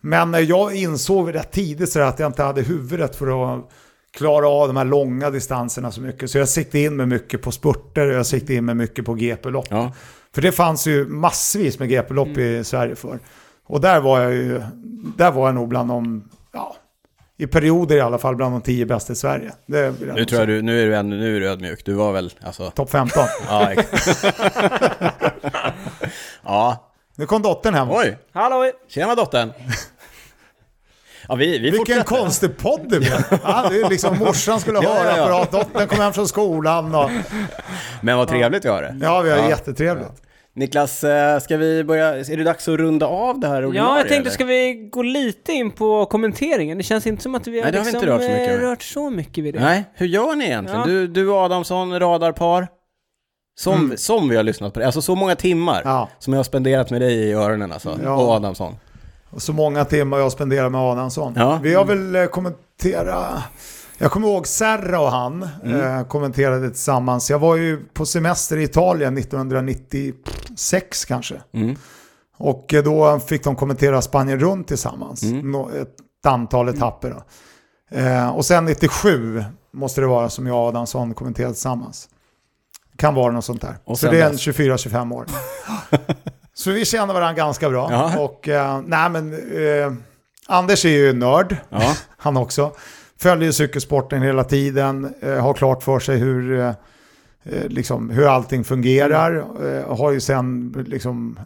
Men 0.00 0.34
eh, 0.34 0.40
jag 0.40 0.74
insåg 0.74 1.34
rätt 1.34 1.52
tidigt 1.52 1.90
så 1.92 2.00
att 2.00 2.18
jag 2.18 2.26
inte 2.26 2.42
hade 2.42 2.62
huvudet 2.62 3.16
för 3.16 3.54
att 3.54 3.70
klara 4.16 4.48
av 4.48 4.68
de 4.68 4.76
här 4.76 4.84
långa 4.84 5.30
distanserna 5.30 5.92
så 5.92 6.00
mycket. 6.00 6.30
Så 6.30 6.38
jag 6.38 6.48
siktade 6.48 6.84
in 6.84 6.96
mig 6.96 7.06
mycket 7.06 7.42
på 7.42 7.52
spurter 7.52 8.06
och 8.08 8.14
jag 8.14 8.26
siktade 8.26 8.54
in 8.54 8.64
mig 8.64 8.74
mycket 8.74 9.04
på 9.04 9.14
GP-lopp. 9.14 9.66
Ja. 9.70 9.92
För 10.34 10.42
det 10.42 10.52
fanns 10.52 10.86
ju 10.86 11.06
massvis 11.08 11.78
med 11.78 11.88
GP-lopp 11.88 12.38
i 12.38 12.64
Sverige 12.64 12.94
för. 12.96 13.18
Och 13.70 13.80
där 13.80 14.00
var 14.00 14.20
jag 14.20 14.32
ju, 14.32 14.62
där 15.16 15.30
var 15.30 15.46
jag 15.48 15.54
nog 15.54 15.68
bland 15.68 15.88
de, 15.88 16.28
ja, 16.52 16.76
i 17.38 17.46
perioder 17.46 17.96
i 17.96 18.00
alla 18.00 18.18
fall 18.18 18.36
bland 18.36 18.54
de 18.54 18.60
tio 18.60 18.86
bästa 18.86 19.12
i 19.12 19.16
Sverige. 19.16 19.52
Det 19.66 19.90
vill 19.90 20.08
jag 20.08 20.16
Nu 20.16 20.24
tror 20.24 20.40
jag 20.40 20.48
du, 20.48 20.62
nu 20.62 20.82
är 20.82 20.86
du, 20.86 20.96
ännu, 20.96 21.16
nu 21.16 21.36
är 21.36 21.40
du 21.40 21.48
ödmjuk. 21.48 21.84
Du 21.84 21.92
var 21.94 22.12
väl, 22.12 22.32
alltså... 22.42 22.70
Topp 22.70 22.90
15. 22.90 23.22
Ja, 23.48 23.72
ja. 26.44 26.90
Nu 27.16 27.26
kom 27.26 27.42
dottern 27.42 27.74
hem. 27.74 27.88
Oj, 27.90 28.18
Hallå! 28.32 28.70
tjena 28.88 29.14
dottern. 29.14 29.52
Ja, 31.28 31.34
vi, 31.34 31.46
vi 31.46 31.58
Vilken 31.58 31.78
fortsätter. 31.78 32.02
konstig 32.04 32.56
podd 32.58 32.80
det 32.88 32.98
blev. 32.98 33.24
Ja, 33.44 33.66
det 33.70 33.80
är 33.80 33.88
liksom 33.90 34.18
morsan 34.18 34.60
skulle 34.60 34.78
Ja, 34.82 34.94
höra 34.94 35.16
ja, 35.16 35.28
ja. 35.28 35.42
att 35.42 35.50
dottern 35.52 35.88
kom 35.88 35.98
hem 35.98 36.12
från 36.12 36.28
skolan. 36.28 36.94
Och, 36.94 37.10
Men 38.02 38.18
vad 38.18 38.28
trevligt 38.28 38.64
vi 38.64 38.68
har 38.68 38.82
det. 38.82 38.96
ja, 39.02 39.20
vi 39.20 39.30
har 39.30 39.38
Ja. 39.38 39.48
jättetrevligt. 39.48 40.22
Niklas, 40.54 41.04
eh, 41.04 41.38
ska 41.40 41.56
vi 41.56 41.84
börja, 41.84 42.16
är 42.16 42.36
det 42.36 42.44
dags 42.44 42.68
att 42.68 42.78
runda 42.78 43.06
av 43.06 43.40
det 43.40 43.48
här 43.48 43.62
Ja, 43.62 43.68
ordinarie, 43.68 43.98
jag 44.00 44.08
tänkte, 44.08 44.16
eller? 44.16 44.30
ska 44.30 44.44
vi 44.44 44.88
gå 44.92 45.02
lite 45.02 45.52
in 45.52 45.70
på 45.70 46.06
kommenteringen? 46.06 46.78
Det 46.78 46.84
känns 46.84 47.06
inte 47.06 47.22
som 47.22 47.34
att 47.34 47.46
vi 47.46 47.56
har, 47.58 47.62
Nej, 47.64 47.72
det 47.72 47.78
har 47.78 47.84
vi 47.84 47.92
liksom, 47.92 48.08
rört 48.08 48.20
så 48.22 48.28
mycket 48.28 48.48
eh, 48.50 48.56
med. 48.56 48.60
rört 48.70 48.82
så 48.82 49.10
mycket 49.10 49.44
vid 49.44 49.54
det. 49.54 49.60
Nej, 49.60 49.84
hur 49.94 50.06
gör 50.06 50.34
ni 50.36 50.44
egentligen? 50.44 50.80
Ja. 50.80 50.86
Du, 50.86 51.06
du 51.06 51.28
och 51.28 51.36
Adamsson, 51.38 51.98
radarpar. 52.00 52.68
Som, 53.60 53.74
Mm. 53.84 53.96
som 53.96 54.28
vi 54.28 54.36
har 54.36 54.42
lyssnat 54.42 54.74
på 54.74 54.80
det. 54.80 54.86
Alltså 54.86 55.02
så 55.02 55.14
många 55.14 55.34
timmar 55.36 55.82
Ja. 55.84 56.08
som 56.18 56.32
jag 56.32 56.38
har 56.38 56.44
spenderat 56.44 56.90
med 56.90 57.00
dig 57.00 57.14
i 57.14 57.32
öronen 57.32 57.72
alltså. 57.72 57.98
Ja. 58.04 58.14
Och 58.14 58.32
Adamsson. 58.34 58.74
Och 59.30 59.42
så 59.42 59.52
många 59.52 59.84
timmar 59.84 60.18
jag 60.18 60.32
spenderar 60.32 60.68
med 60.68 60.80
Adamsson. 60.80 61.32
Ja. 61.36 61.60
Vi 61.62 61.74
har 61.74 61.84
väl 61.84 62.16
eh, 62.16 62.24
kommenterat... 62.26 63.32
Jag 64.02 64.10
kommer 64.10 64.28
ihåg 64.28 64.46
Serra 64.46 65.00
och 65.00 65.10
han 65.10 65.42
eh, 65.64 66.02
kommenterade 66.08 66.70
tillsammans. 66.70 67.30
Jag 67.30 67.38
var 67.38 67.56
ju 67.56 67.84
på 67.84 68.06
semester 68.06 68.56
i 68.56 68.62
Italien 68.62 69.18
1996 69.18 71.04
kanske. 71.04 71.34
Mm. 71.52 71.76
Och 72.36 72.74
eh, 72.74 72.82
då 72.84 73.20
fick 73.20 73.44
de 73.44 73.56
kommentera 73.56 74.02
Spanien 74.02 74.40
runt 74.40 74.68
tillsammans. 74.68 75.22
Mm. 75.22 75.54
Ett 75.54 76.26
antal 76.26 76.68
etapper. 76.68 77.10
Då. 77.10 77.22
Eh, 77.98 78.28
och 78.28 78.44
sen 78.44 78.64
97 78.64 79.44
måste 79.72 80.00
det 80.00 80.06
vara 80.06 80.28
som 80.28 80.46
jag 80.46 80.56
och 80.56 80.68
Adamsson 80.68 81.14
kommenterade 81.14 81.54
tillsammans. 81.54 82.08
Kan 82.96 83.14
vara 83.14 83.32
något 83.32 83.44
sånt 83.44 83.60
där. 83.60 83.76
Och 83.84 83.98
Så 83.98 84.10
det 84.10 84.20
är 84.20 84.26
en 84.26 84.32
dess. 84.32 84.46
24-25 84.46 85.14
år. 85.14 85.26
Så 86.54 86.70
vi 86.70 86.84
känner 86.84 87.14
varandra 87.14 87.32
ganska 87.32 87.70
bra. 87.70 87.88
Ja. 87.90 88.18
Och 88.18 88.48
eh, 88.48 88.80
nej 88.86 89.10
men... 89.10 89.32
Eh, 89.32 89.92
Anders 90.46 90.84
är 90.84 90.88
ju 90.88 91.12
nörd, 91.12 91.56
Ja. 91.68 91.94
han 92.16 92.36
också. 92.36 92.72
Följer 93.20 93.52
cykelsporten 93.52 94.22
hela 94.22 94.44
tiden, 94.44 95.14
eh, 95.20 95.36
har 95.36 95.54
klart 95.54 95.82
för 95.82 95.98
sig 95.98 96.18
hur, 96.18 96.58
eh, 96.58 96.68
eh, 97.44 97.66
liksom, 97.68 98.10
hur 98.10 98.26
allting 98.26 98.64
fungerar. 98.64 99.44
Har 99.94 100.10
ju 100.10 100.20
sen, 100.20 100.74
liksom, 100.88 101.38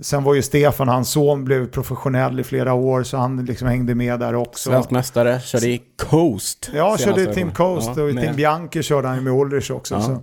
sen 0.00 0.24
var 0.24 0.34
ju 0.34 0.42
Stefan, 0.42 0.88
hans 0.88 1.10
son, 1.10 1.44
blev 1.44 1.70
professionell 1.70 2.40
i 2.40 2.44
flera 2.44 2.72
år 2.72 3.02
så 3.02 3.16
han 3.16 3.44
liksom 3.44 3.68
hängde 3.68 3.94
med 3.94 4.20
där 4.20 4.34
också. 4.34 4.70
Svensk 4.70 4.90
mästare, 4.90 5.40
körde 5.40 5.66
i 5.66 5.82
Coast. 5.96 6.70
Ja, 6.74 6.98
körde 6.98 7.22
i 7.22 7.34
Team. 7.34 7.52
Coast 7.52 7.90
Ja, 7.96 8.02
och 8.02 8.10
i 8.10 8.14
Team 8.14 8.36
Bianchi 8.36 8.82
körde 8.82 9.08
han 9.08 9.24
med 9.24 9.32
Ulrich 9.32 9.70
också. 9.70 9.94
Ja. 9.94 10.22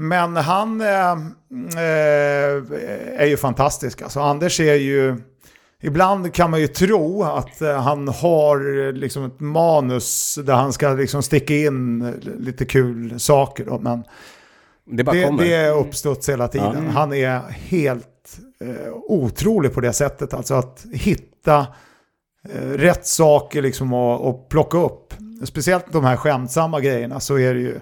Men 0.00 0.36
han 0.36 0.80
eh, 0.80 1.16
är 3.16 3.26
ju 3.26 3.36
fantastisk. 3.36 4.02
Alltså, 4.02 4.20
Anders 4.20 4.60
är 4.60 4.74
ju... 4.74 5.16
Ibland 5.82 6.34
kan 6.34 6.50
man 6.50 6.60
ju 6.60 6.66
tro 6.68 7.22
att 7.22 7.62
eh, 7.62 7.80
han 7.80 8.08
har 8.08 8.86
eh, 8.86 8.92
liksom 8.92 9.24
ett 9.24 9.40
manus 9.40 10.38
där 10.44 10.54
han 10.54 10.72
ska 10.72 10.88
liksom 10.92 11.22
sticka 11.22 11.54
in 11.54 12.10
lite 12.38 12.64
kul 12.64 13.20
saker. 13.20 13.64
Då, 13.64 13.78
men 13.78 14.04
Det 14.84 15.04
bara 15.04 15.16
det, 15.16 15.24
kommer. 15.24 15.44
det 15.44 15.54
är 15.54 15.74
uppstuds 15.76 16.28
hela 16.28 16.48
tiden. 16.48 16.84
Ja. 16.86 16.90
Han 16.90 17.12
är 17.12 17.40
helt 17.50 18.38
eh, 18.60 18.92
otrolig 18.92 19.72
på 19.74 19.80
det 19.80 19.92
sättet. 19.92 20.34
Alltså 20.34 20.54
att 20.54 20.86
hitta 20.92 21.66
eh, 22.48 22.68
rätt 22.70 23.06
saker 23.06 23.62
liksom 23.62 23.92
och, 23.92 24.28
och 24.28 24.48
plocka 24.48 24.78
upp. 24.78 25.14
Speciellt 25.44 25.92
de 25.92 26.04
här 26.04 26.16
skämtsamma 26.16 26.80
grejerna 26.80 27.20
så 27.20 27.38
är 27.38 27.54
det 27.54 27.60
ju. 27.60 27.80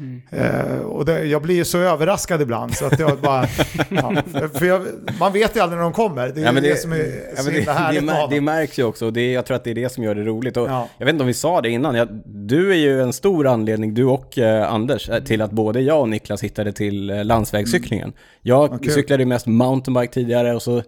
Mm. 0.00 0.22
Eh, 0.30 0.80
och 0.80 1.04
det, 1.04 1.24
jag 1.24 1.42
blir 1.42 1.54
ju 1.54 1.64
så 1.64 1.78
överraskad 1.78 2.42
ibland 2.42 2.74
så 2.74 2.84
att 2.86 2.98
jag 2.98 3.18
bara... 3.18 3.46
ja, 3.88 4.22
för 4.54 4.64
jag, 4.66 4.82
man 5.20 5.32
vet 5.32 5.56
ju 5.56 5.60
aldrig 5.60 5.76
när 5.76 5.82
de 5.84 5.92
kommer. 5.92 6.28
Det 6.28 6.40
är 6.40 6.44
Ja, 6.44 6.52
det, 6.52 6.60
det, 6.60 6.76
som 6.76 6.92
är 6.92 6.96
ja, 7.36 7.42
så 7.42 7.50
det, 7.50 7.60
det, 7.64 7.72
härligt 7.72 8.04
mär, 8.04 8.14
det 8.14 8.20
honom. 8.20 8.44
märks 8.44 8.78
ju 8.78 8.84
också 8.84 9.06
och 9.06 9.12
det, 9.12 9.32
jag 9.32 9.46
tror 9.46 9.56
att 9.56 9.64
det 9.64 9.70
är 9.70 9.74
det 9.74 9.92
som 9.92 10.04
gör 10.04 10.14
det 10.14 10.22
roligt. 10.24 10.56
Och 10.56 10.68
Ja. 10.68 10.88
Jag 10.98 11.06
vet 11.06 11.12
inte 11.12 11.22
om 11.22 11.26
vi 11.26 11.34
sa 11.34 11.60
det 11.60 11.70
innan, 11.70 11.94
jag, 11.94 12.08
du 12.24 12.70
är 12.70 12.76
ju 12.76 13.02
en 13.02 13.12
stor 13.12 13.46
anledning, 13.46 13.94
du 13.94 14.04
och 14.04 14.38
eh, 14.38 14.72
Anders, 14.72 15.08
eh, 15.08 15.22
till 15.22 15.42
att 15.42 15.50
både 15.50 15.80
jag 15.80 16.00
och 16.00 16.08
Niklas 16.08 16.42
hittade 16.42 16.72
till 16.72 17.10
eh, 17.10 17.24
landsvägscyklingen. 17.24 18.12
Jag 18.42 18.68
Vad 18.68 18.82
kul. 18.84 18.92
cyklade 18.92 19.22
ju 19.22 19.26
mest 19.26 19.46
mountainbike 19.46 20.12
tidigare 20.12 20.54
och 20.54 20.62
så 20.62 20.82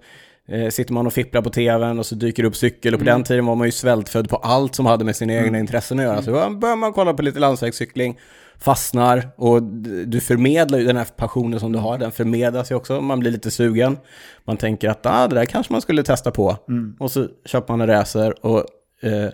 eh, 0.48 0.68
sitter 0.70 0.93
man 0.93 1.06
och 1.06 1.12
fipplar 1.12 1.43
på 1.43 1.51
tvn 1.51 1.98
och 1.98 2.06
så 2.06 2.14
dyker 2.14 2.43
det 2.43 2.48
upp 2.48 2.56
cykel 2.56 2.94
och 2.94 3.01
på 3.01 3.06
den 3.06 3.24
tiden 3.24 3.47
var 3.47 3.55
man 3.55 3.68
ju 3.68 3.72
svältfödd 3.72 4.28
på 4.28 4.36
allt 4.36 4.74
som 4.74 4.86
hade 4.86 5.05
med 5.05 5.16
sina 5.16 5.32
egna 5.34 5.59
intressen 5.59 5.98
att 5.98 6.05
göra. 6.05 6.22
Så 6.22 6.30
då 6.30 6.51
börjar 6.51 6.76
man 6.76 6.93
kolla 6.93 7.14
på 7.14 7.22
lite 7.22 7.39
landsvägscykling, 7.39 8.18
fastnar 8.62 9.28
och 9.36 9.62
du 10.06 10.20
förmedlar 10.20 10.78
ju 10.78 10.84
den 10.84 10.97
här 10.97 11.06
passionen 11.16 11.60
som 11.60 11.72
du 11.72 11.78
har, 11.78 11.98
den 11.98 12.12
förmedlas 12.12 12.70
ju 12.70 12.74
också, 12.74 13.01
man 13.01 13.20
blir 13.20 13.30
lite 13.30 13.51
sugen. 13.51 13.98
Man 14.44 14.56
tänker 14.56 14.90
att 14.90 15.06
ah, 15.06 15.28
det 15.28 15.34
där 15.34 15.44
kanske 15.44 15.72
man 15.72 15.82
skulle 15.82 16.02
testa 16.02 16.30
på. 16.30 16.56
Och 16.98 17.10
så 17.10 17.26
köper 17.44 17.72
man 17.72 17.80
en 17.80 17.86
racer 17.86 18.47
och 18.47 18.59
eh, 19.02 19.30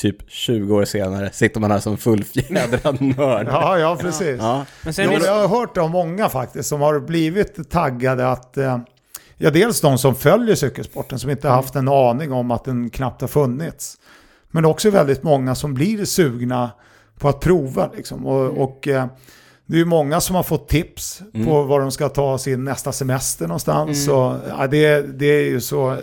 typ 0.00 0.30
20 0.30 0.76
år 0.76 0.84
senare 0.84 1.30
sitter 1.32 1.60
man 1.60 1.70
här 1.70 1.78
som 1.78 1.96
fullfjädrad 1.98 3.00
nörd. 3.16 3.46
Ja, 3.50 3.78
ja, 3.78 3.96
precis. 4.00 4.36
Ja. 4.38 4.66
Men 4.84 4.94
sen 4.94 5.04
Jo, 5.04 5.10
vill, 5.10 5.22
jag 5.24 5.48
har 5.48 5.58
hört 5.58 5.76
om 5.76 5.90
många 5.90 6.28
faktiskt 6.28 6.68
som 6.68 6.80
har 6.80 7.00
blivit 7.00 7.70
taggade 7.70 8.28
att... 8.28 8.56
Eh, 8.56 8.78
ja, 9.36 9.50
dels 9.50 9.80
de 9.80 9.98
som 9.98 10.14
följer 10.14 10.54
cykelsporten 10.54 11.18
som 11.18 11.30
inte 11.30 11.48
har 11.48 11.54
haft 11.54 11.76
en 11.76 11.88
aning 11.88 12.32
om 12.32 12.50
att 12.50 12.64
den 12.64 12.90
knappt 12.90 13.20
har 13.20 13.28
funnits. 13.28 13.96
Men 14.50 14.64
också 14.64 14.90
väldigt 14.90 15.22
många 15.22 15.54
som 15.54 15.74
blir 15.74 16.04
sugna 16.04 16.70
på 17.20 17.28
att 17.28 17.40
prova. 17.40 17.90
Liksom. 17.96 18.26
Och, 18.26 18.62
och 18.62 18.88
eh, 18.88 19.06
det 19.66 19.74
är 19.74 19.78
ju 19.78 19.84
många 19.84 20.20
som 20.20 20.36
har 20.36 20.42
fått 20.42 20.68
tips 20.68 21.22
på 21.46 21.62
var 21.62 21.80
de 21.80 21.90
ska 21.92 22.08
ta 22.08 22.38
sin 22.38 22.64
nästa 22.64 22.92
semester 22.92 23.46
någonstans. 23.46 24.08
Och, 24.08 24.34
ja, 24.58 24.66
det, 24.70 25.18
det 25.18 25.26
är 25.26 25.44
ju 25.44 25.60
så... 25.60 25.96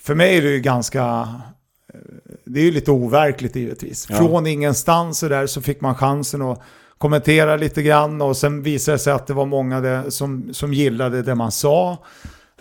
För 0.00 0.14
mig 0.14 0.36
är 0.38 0.42
det 0.42 0.50
ju 0.50 0.60
ganska... 0.60 1.28
eh, 1.94 2.00
Det 2.44 2.60
är 2.60 2.64
ju 2.64 2.70
lite 2.70 2.90
overkligt 2.90 3.56
givetvis. 3.56 4.06
Ja. 4.10 4.16
Från 4.16 4.46
ingenstans 4.46 5.18
så 5.18 5.28
där 5.28 5.46
så 5.46 5.62
fick 5.62 5.80
man 5.80 5.94
chansen 5.94 6.42
att 6.42 6.60
kommentera 6.98 7.56
lite 7.56 7.82
grann 7.82 8.22
och 8.22 8.36
sen 8.36 8.62
visade 8.62 8.94
det 8.94 8.98
sig 8.98 9.12
att 9.12 9.26
det 9.26 9.34
var 9.34 9.46
många 9.46 9.80
det, 9.80 10.10
som, 10.10 10.54
som 10.54 10.74
gillade 10.74 11.22
det 11.22 11.34
man 11.34 11.52
sa. 11.52 11.98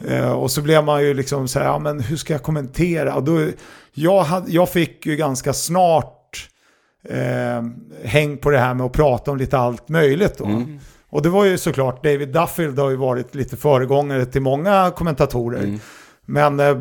Eh, 0.07 0.31
och 0.31 0.51
så 0.51 0.61
blev 0.61 0.83
man 0.83 1.01
ju 1.03 1.13
liksom 1.13 1.47
så 1.47 1.59
här, 1.59 1.65
ja 1.65 1.79
men 1.79 1.99
hur 1.99 2.17
ska 2.17 2.33
jag 2.33 2.43
kommentera? 2.43 3.15
Och 3.15 3.23
då, 3.23 3.47
jag, 3.93 4.23
hade, 4.23 4.51
jag 4.51 4.69
fick 4.69 5.05
ju 5.05 5.15
ganska 5.15 5.53
snart 5.53 6.15
eh, 7.03 7.63
häng 8.03 8.37
på 8.37 8.49
det 8.49 8.57
här 8.57 8.73
med 8.73 8.85
att 8.85 8.91
prata 8.91 9.31
om 9.31 9.37
lite 9.37 9.57
allt 9.57 9.89
möjligt 9.89 10.37
då. 10.37 10.63
Och 11.09 11.21
det 11.21 11.29
var 11.29 11.45
ju 11.45 11.57
såklart, 11.57 12.03
David 12.03 12.29
Duffield 12.29 12.79
har 12.79 12.89
ju 12.89 12.95
varit 12.95 13.35
lite 13.35 13.57
föregångare 13.57 14.25
till 14.25 14.41
många 14.41 14.91
kommentatorer. 14.95 15.79
Men 16.25 16.59
eh, 16.59 16.77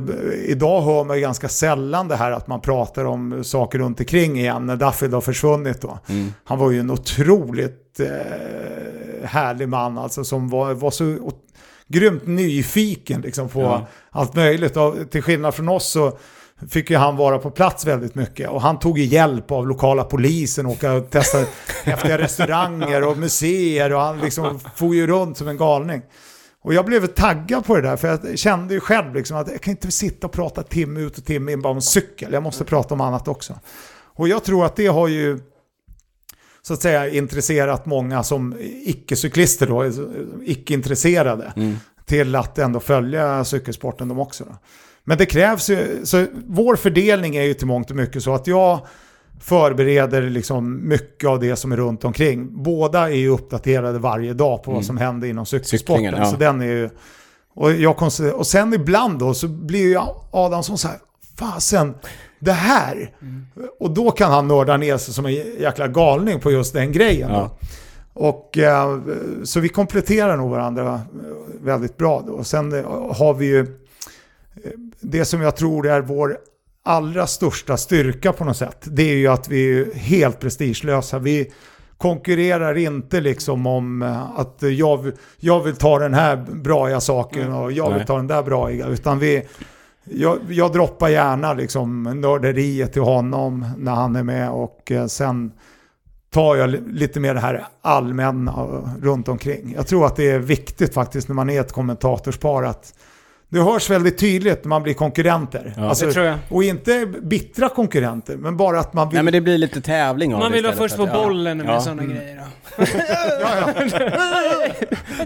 idag 0.46 0.82
hör 0.82 1.04
man 1.04 1.16
ju 1.16 1.22
ganska 1.22 1.48
sällan 1.48 2.08
det 2.08 2.16
här 2.16 2.30
att 2.30 2.46
man 2.48 2.60
pratar 2.60 3.04
om 3.04 3.44
saker 3.44 3.78
runt 3.78 4.00
omkring 4.00 4.38
igen 4.38 4.66
när 4.66 4.76
Duffield 4.76 5.14
har 5.14 5.20
försvunnit 5.20 5.80
då. 5.80 5.98
Han 6.44 6.58
var 6.58 6.70
ju 6.70 6.80
en 6.80 6.90
otroligt 6.90 8.00
eh, 8.00 9.26
härlig 9.28 9.68
man 9.68 9.98
alltså 9.98 10.24
som 10.24 10.48
var, 10.48 10.74
var 10.74 10.90
så 10.90 11.16
grymt 11.88 12.26
nyfiken 12.26 13.20
liksom 13.20 13.48
på 13.48 13.60
Ja. 13.62 13.86
allt 14.10 14.34
möjligt. 14.34 14.76
Och 14.76 14.94
till 15.10 15.22
skillnad 15.22 15.54
från 15.54 15.68
oss 15.68 15.90
så 15.90 16.18
fick 16.70 16.90
ju 16.90 16.96
han 16.96 17.16
vara 17.16 17.38
på 17.38 17.50
plats 17.50 17.86
väldigt 17.86 18.14
mycket. 18.14 18.50
Och 18.50 18.62
han 18.62 18.78
tog 18.78 18.98
ju 18.98 19.04
hjälp 19.04 19.50
av 19.50 19.68
lokala 19.68 20.04
polisen 20.04 20.66
och 20.66 20.72
åka 20.72 20.92
och 20.92 21.10
testa 21.10 21.38
häftiga 21.84 22.18
restauranger 22.18 23.08
och 23.08 23.18
museer. 23.18 23.92
Och 23.92 24.00
han 24.00 24.20
liksom 24.20 24.60
for 24.74 24.94
ju 24.94 25.06
runt 25.06 25.38
som 25.38 25.48
en 25.48 25.56
galning. 25.56 26.02
Och 26.62 26.74
jag 26.74 26.84
blev 26.84 27.06
taggad 27.06 27.64
på 27.64 27.76
det 27.76 27.82
där, 27.82 27.96
för 27.96 28.08
jag 28.08 28.38
kände 28.38 28.74
ju 28.74 28.80
själv 28.80 29.14
liksom 29.14 29.36
att 29.36 29.50
jag 29.50 29.60
kan 29.60 29.70
inte 29.70 29.90
sitta 29.90 30.26
och 30.26 30.32
prata 30.32 30.62
timme 30.62 31.00
ut 31.00 31.18
och 31.18 31.24
timme 31.24 31.52
in 31.52 31.62
bara 31.62 31.72
om 31.72 31.80
cykel. 31.80 32.32
Jag 32.32 32.42
måste 32.42 32.64
prata 32.64 32.94
om 32.94 33.00
annat 33.00 33.28
också. 33.28 33.58
Och 34.14 34.28
jag 34.28 34.44
tror 34.44 34.64
att 34.64 34.76
det 34.76 34.86
har 34.86 35.08
ju 35.08 35.40
så 36.62 36.74
att 36.74 36.82
säga 36.82 37.08
intresserat 37.08 37.86
många 37.86 38.22
som 38.22 38.56
icke-cyklister 38.84 39.66
då, 39.66 39.84
icke-intresserade, 40.44 41.52
till 42.06 42.34
att 42.34 42.58
ändå 42.58 42.80
följa 42.80 43.44
cykelsporten 43.44 44.08
de 44.08 44.18
också. 44.18 44.44
Då. 44.44 44.56
Men 45.08 45.18
det 45.18 45.26
krävs 45.26 45.70
ju, 45.70 46.00
så 46.04 46.26
vår 46.46 46.76
fördelning 46.76 47.36
är 47.36 47.42
ju 47.42 47.54
till 47.54 47.66
mångt 47.66 47.90
och 47.90 47.96
mycket 47.96 48.22
så 48.22 48.34
att 48.34 48.46
jag 48.46 48.86
förbereder 49.40 50.22
liksom 50.22 50.88
mycket 50.88 51.28
av 51.28 51.40
det 51.40 51.56
som 51.56 51.72
är 51.72 51.76
runt 51.76 52.04
omkring. 52.04 52.62
Båda 52.62 53.10
är 53.10 53.14
ju 53.14 53.28
uppdaterade 53.28 53.98
varje 53.98 54.32
dag 54.32 54.62
på 54.62 54.72
vad 54.72 54.84
som 54.84 54.96
händer 54.96 55.28
inom 55.28 55.46
cykelsporten. 55.46 56.04
Cyklingen, 56.04 56.22
ja. 56.22 56.30
Så 56.30 56.36
den 56.36 56.60
är 56.60 56.66
ju... 56.66 56.90
Och, 57.54 57.72
jag 57.72 58.02
och 58.34 58.46
sen 58.46 58.74
ibland 58.74 59.18
då 59.18 59.34
så 59.34 59.48
blir 59.48 59.88
ju 59.88 59.98
Adamsson 60.30 60.78
så 60.78 60.88
här, 60.88 60.98
fasen, 61.38 61.94
det 62.38 62.52
här. 62.52 63.14
Och 63.80 63.90
då 63.90 64.10
kan 64.10 64.32
han 64.32 64.48
nörda 64.48 64.76
ner 64.76 64.96
sig 64.96 65.14
som 65.14 65.26
en 65.26 65.32
jäkla 65.32 65.88
galning 65.88 66.40
på 66.40 66.52
just 66.52 66.72
den 66.72 66.92
grejen. 66.92 67.30
Ja. 67.30 67.58
Och, 68.12 68.58
eh, 68.58 68.98
så 69.44 69.60
vi 69.60 69.68
kompletterar 69.68 70.36
nog 70.36 70.50
varandra 70.50 71.00
väldigt 71.62 71.96
bra. 71.96 72.22
Då. 72.26 72.32
Och 72.32 72.46
sen 72.46 72.72
har 73.12 73.34
vi 73.34 73.46
ju 73.46 73.66
det 75.00 75.24
som 75.24 75.42
jag 75.42 75.56
tror 75.56 75.86
är 75.86 76.00
vår 76.00 76.38
allra 76.84 77.26
största 77.26 77.76
styrka 77.76 78.32
på 78.32 78.44
något 78.44 78.56
sätt. 78.56 78.78
Det 78.84 79.02
är 79.02 79.16
ju 79.16 79.28
att 79.28 79.48
vi 79.48 79.80
är 79.80 79.94
helt 79.94 80.40
prestigelösa. 80.40 81.18
Vi 81.18 81.52
konkurrerar 81.96 82.76
inte 82.76 83.20
liksom 83.20 83.66
om 83.66 84.02
eh, 84.02 84.38
att 84.40 84.56
jag, 84.62 85.12
jag 85.36 85.62
vill 85.62 85.76
ta 85.76 85.98
den 85.98 86.14
här 86.14 86.36
braiga 86.36 87.00
saken 87.00 87.52
och 87.52 87.72
jag 87.72 87.94
vill 87.94 88.06
ta 88.06 88.16
den 88.16 88.26
där 88.26 88.42
braiga. 88.42 88.86
Utan 88.86 89.18
vi, 89.18 89.42
jag, 90.04 90.38
jag 90.48 90.72
droppar 90.72 91.08
gärna 91.08 91.54
liksom 91.54 92.02
nörderiet 92.02 92.92
till 92.92 93.02
honom 93.02 93.66
när 93.78 93.92
han 93.92 94.16
är 94.16 94.22
med 94.22 94.50
och 94.50 94.92
eh, 94.92 95.06
sen 95.06 95.52
tar 96.30 96.56
jag 96.56 96.70
li- 96.70 96.82
lite 96.86 97.20
mer 97.20 97.34
det 97.34 97.40
här 97.40 97.66
allmänna 97.82 98.52
runt 99.02 99.28
omkring. 99.28 99.74
Jag 99.76 99.86
tror 99.86 100.06
att 100.06 100.16
det 100.16 100.30
är 100.30 100.38
viktigt 100.38 100.94
faktiskt 100.94 101.28
när 101.28 101.34
man 101.34 101.50
är 101.50 101.60
ett 101.60 101.72
kommentatorspar 101.72 102.62
att 102.62 102.94
det 103.50 103.60
hörs 103.60 103.90
väldigt 103.90 104.18
tydligt 104.18 104.64
när 104.64 104.68
man 104.68 104.82
blir 104.82 104.94
konkurrenter. 104.94 105.74
Ja. 105.76 105.88
Alltså, 105.88 106.06
Det 106.06 106.12
tror 106.12 106.26
jag. 106.26 106.38
Och 106.48 106.64
inte 106.64 107.06
bittra 107.22 107.68
konkurrenter, 107.68 108.36
men 108.36 108.56
bara 108.56 108.80
att 108.80 108.92
man 108.94 109.08
vill... 109.08 109.14
Nej 109.14 109.22
men 109.24 109.32
det 109.32 109.40
blir 109.40 109.58
lite 109.58 109.80
tävling 109.80 110.34
av 110.34 110.40
Man 110.40 110.52
vill 110.52 110.64
vara 110.64 110.76
först 110.76 110.96
på 110.96 111.02
att- 111.02 111.08
ja. 111.12 111.24
bollen 111.24 111.58
med 111.58 111.66
Ja. 111.66 111.80
sådana 111.80 112.02
grejer 112.04 112.36
då. 112.36 112.42
ja, 113.40 113.72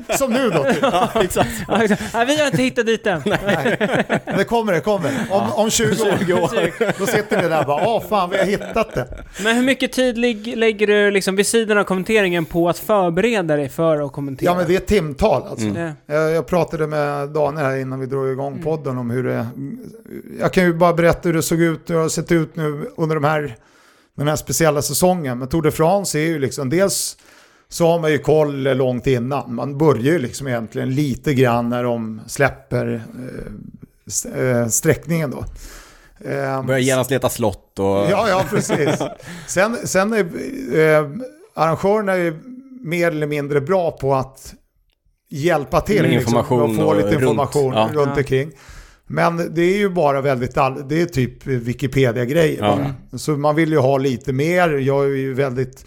ja. 0.08 0.16
Som 0.18 0.32
nu 0.32 0.50
då. 0.50 0.64
Typ. 0.64 0.78
Ja, 0.82 1.10
exakt. 1.22 1.48
Ja, 1.68 1.82
exakt. 1.82 2.02
Nej, 2.14 2.26
vi 2.26 2.38
har 2.38 2.46
inte 2.46 2.62
hittat 2.62 2.86
dit 2.86 3.06
än. 3.06 3.22
Men 4.24 4.36
det 4.38 4.44
kommer, 4.44 4.72
det 4.72 4.80
kommer. 4.80 5.10
Om, 5.30 5.52
om 5.52 5.70
20 5.70 5.88
år, 6.32 6.98
då 6.98 7.06
sitter 7.06 7.42
ni 7.42 7.48
där 7.48 7.60
och 7.60 7.66
bara, 7.66 7.88
åh 7.88 8.02
fan 8.08 8.30
vi 8.30 8.38
har 8.38 8.44
hittat 8.44 8.94
det. 8.94 9.06
Men 9.44 9.56
hur 9.56 9.62
mycket 9.62 9.92
tid 9.92 10.18
lägger 10.58 10.86
du 10.86 11.10
liksom 11.10 11.36
vid 11.36 11.46
sidan 11.46 11.78
av 11.78 11.84
kommenteringen 11.84 12.44
på 12.44 12.68
att 12.68 12.78
förbereda 12.78 13.56
dig 13.56 13.68
för 13.68 14.06
att 14.06 14.12
kommentera? 14.12 14.50
Ja 14.50 14.56
men 14.56 14.66
det 14.66 14.76
är 14.76 14.80
timtal 14.80 15.42
alltså. 15.50 15.66
Ja. 15.66 15.90
Jag, 16.14 16.30
jag 16.30 16.46
pratade 16.46 16.86
med 16.86 17.28
Daniel 17.28 17.66
här 17.66 17.76
innan 17.76 18.00
vi 18.00 18.06
drog 18.12 18.32
igång 18.32 18.62
podden 18.62 18.98
om 18.98 19.10
hur 19.10 19.24
det... 19.24 19.46
Jag 20.40 20.52
kan 20.52 20.64
ju 20.64 20.74
bara 20.74 20.92
berätta 20.92 21.28
hur 21.28 21.34
det 21.34 21.42
såg 21.42 21.60
ut, 21.60 21.86
det 21.86 21.94
har 21.94 22.08
sett 22.08 22.32
ut 22.32 22.56
nu 22.56 22.90
under 22.96 23.14
de 23.14 23.24
här, 23.24 23.56
den 24.16 24.28
här 24.28 24.36
speciella 24.36 24.82
säsongen. 24.82 25.38
Men 25.38 25.48
Tour 25.48 25.62
de 25.62 25.70
France 25.70 26.18
är 26.18 26.26
ju 26.26 26.38
liksom, 26.38 26.70
dels 26.70 27.16
så 27.68 27.86
har 27.86 27.98
man 27.98 28.12
ju 28.12 28.18
koll 28.18 28.62
långt 28.62 29.06
innan. 29.06 29.54
Man 29.54 29.78
börjar 29.78 30.12
ju 30.12 30.18
liksom 30.18 30.48
egentligen 30.48 30.94
lite 30.94 31.34
grann 31.34 31.68
när 31.68 31.84
de 31.84 32.20
släpper 32.26 33.02
eh, 34.26 34.40
eh, 34.40 34.68
sträckningen 34.68 35.30
då. 35.30 35.44
Ehm, 36.30 36.66
Börjar 36.66 36.80
genast 36.80 37.10
leta 37.10 37.28
slott 37.28 37.78
och... 37.78 37.86
Ja, 37.86 38.28
ja, 38.28 38.44
precis. 38.50 38.98
Sen, 39.46 39.76
sen 39.84 40.12
är 40.12 40.18
eh, 40.78 41.10
arrangörerna 41.54 42.12
är 42.12 42.38
mer 42.80 43.10
eller 43.10 43.26
mindre 43.26 43.60
bra 43.60 43.90
på 43.90 44.14
att 44.14 44.54
hjälpa 45.32 45.80
till. 45.80 46.02
Med 46.02 46.10
liksom, 46.10 46.30
information 46.30 46.70
och 46.70 46.76
få 46.76 46.94
lite 46.94 47.08
runt, 47.08 47.22
information 47.22 47.72
ja. 47.74 47.90
runt 47.92 48.10
Ja. 48.14 48.16
omkring. 48.16 48.50
Men 49.06 49.54
det 49.54 49.62
är 49.62 49.76
ju 49.76 49.88
bara 49.88 50.20
väldigt, 50.20 50.56
all, 50.56 50.88
det 50.88 51.02
är 51.02 51.06
typ 51.06 51.46
Wikipedia-grejer. 51.46 52.58
Ja. 53.10 53.18
Så 53.18 53.30
man 53.30 53.54
vill 53.56 53.70
ju 53.70 53.78
ha 53.78 53.98
lite 53.98 54.32
mer. 54.32 54.68
Jag 54.68 55.04
är 55.04 55.08
ju 55.08 55.34
väldigt, 55.34 55.86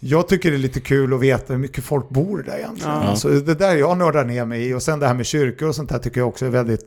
jag 0.00 0.28
tycker 0.28 0.50
det 0.50 0.56
är 0.56 0.58
lite 0.58 0.80
kul 0.80 1.14
att 1.14 1.20
veta 1.20 1.52
hur 1.52 1.60
mycket 1.60 1.84
folk 1.84 2.08
bor 2.08 2.42
där 2.46 2.58
egentligen. 2.58 2.94
Ja. 2.94 3.02
Alltså, 3.02 3.28
det 3.28 3.54
där 3.54 3.76
jag 3.76 3.98
nördar 3.98 4.24
ner 4.24 4.44
mig 4.44 4.68
i. 4.68 4.74
Och 4.74 4.82
sen 4.82 4.98
det 4.98 5.06
här 5.06 5.14
med 5.14 5.26
kyrkor 5.26 5.68
och 5.68 5.74
sånt 5.74 5.88
där 5.88 5.98
tycker 5.98 6.20
jag 6.20 6.28
också 6.28 6.46
är 6.46 6.50
väldigt 6.50 6.86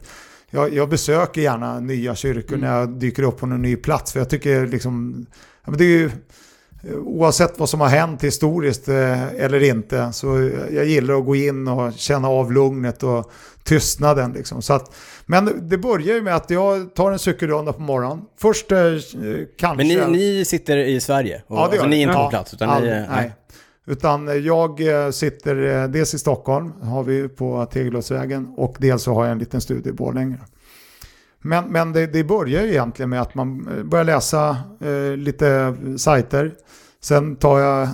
jag, 0.52 0.74
jag 0.74 0.90
besöker 0.90 1.42
gärna 1.42 1.80
nya 1.80 2.16
kyrkor 2.16 2.58
när 2.58 2.80
jag 2.80 2.90
dyker 2.90 3.24
upp 3.24 3.38
på 3.38 3.46
någon 3.46 3.62
ny 3.62 3.76
plats. 3.76 4.12
För 4.12 4.20
jag 4.20 4.30
tycker 4.30 4.68
liksom, 4.68 5.26
ja, 5.66 5.72
men 5.72 5.78
det 5.78 5.84
är 5.84 5.98
ju, 5.98 6.12
oavsett 7.06 7.60
vad 7.60 7.70
som 7.70 7.82
har 7.82 7.88
hänt 7.88 8.24
historiskt 8.24 8.88
eh, 8.90 9.28
eller 9.34 9.64
inte, 9.64 10.12
så 10.14 10.50
jag 10.72 10.86
gillar 10.86 11.14
att 11.20 11.26
gå 11.26 11.36
in 11.36 11.68
och 11.68 11.94
känna 11.94 12.28
av 12.30 12.52
lugnet 12.52 13.04
och 13.04 13.32
tystnaden. 13.64 14.34
Liksom. 14.34 14.62
Så 14.62 14.74
att, 14.74 14.96
men 15.26 15.70
det 15.70 15.78
börjar 15.78 16.16
ju 16.16 16.22
med 16.22 16.36
att 16.36 16.50
jag 16.50 16.96
tar 16.96 17.12
en 17.12 17.20
cykelrunda 17.20 17.74
på 17.74 17.82
morgonen. 17.82 18.22
Först 18.38 18.72
eh, 18.72 18.78
kanske... 19.58 19.98
Men 19.98 20.12
ni, 20.12 20.18
ni 20.36 20.46
sitter 20.46 20.78
i 20.78 21.00
Sverige? 21.00 21.42
Och, 21.48 21.58
Ja, 21.58 21.68
det 21.72 21.76
gör 21.76 21.84
alltså, 21.84 21.88
ni 21.88 21.98
är 21.98 22.02
inte 22.02 22.14
på 22.14 22.30
plats? 22.30 22.54
Utan 22.54 22.70
aldrig, 22.70 22.94
ni, 22.94 22.98
är- 23.00 23.08
nej. 23.10 23.34
Utan 23.88 24.44
jag 24.46 24.82
eh, 25.06 25.10
sitter 25.12 25.84
eh, 25.84 25.88
dels 25.90 26.14
i 26.14 26.20
Stockholm, 26.20 26.72
har 26.82 27.04
vi 27.04 27.28
på 27.28 27.66
Tegeluddsvägen, 27.66 28.54
och 28.58 28.76
dels 28.80 29.04
så 29.04 29.14
har 29.14 29.24
jag 29.26 29.32
en 29.32 29.40
liten 29.40 29.62
studie 29.62 29.90
i 29.90 29.94
Borlänge. 29.94 30.38
Men, 31.42 31.66
men 31.66 31.94
det, 31.94 32.08
det 32.08 32.24
börjar 32.24 32.64
ju 32.64 32.70
egentligen 32.70 33.10
med 33.10 33.22
att 33.22 33.36
man 33.36 33.68
eh, 33.78 33.84
börjar 33.84 34.06
läsa 34.06 34.58
eh, 34.80 35.18
lite 35.18 35.76
sajter. 35.98 36.56
Sen 37.02 37.36
tar 37.36 37.60
jag 37.60 37.88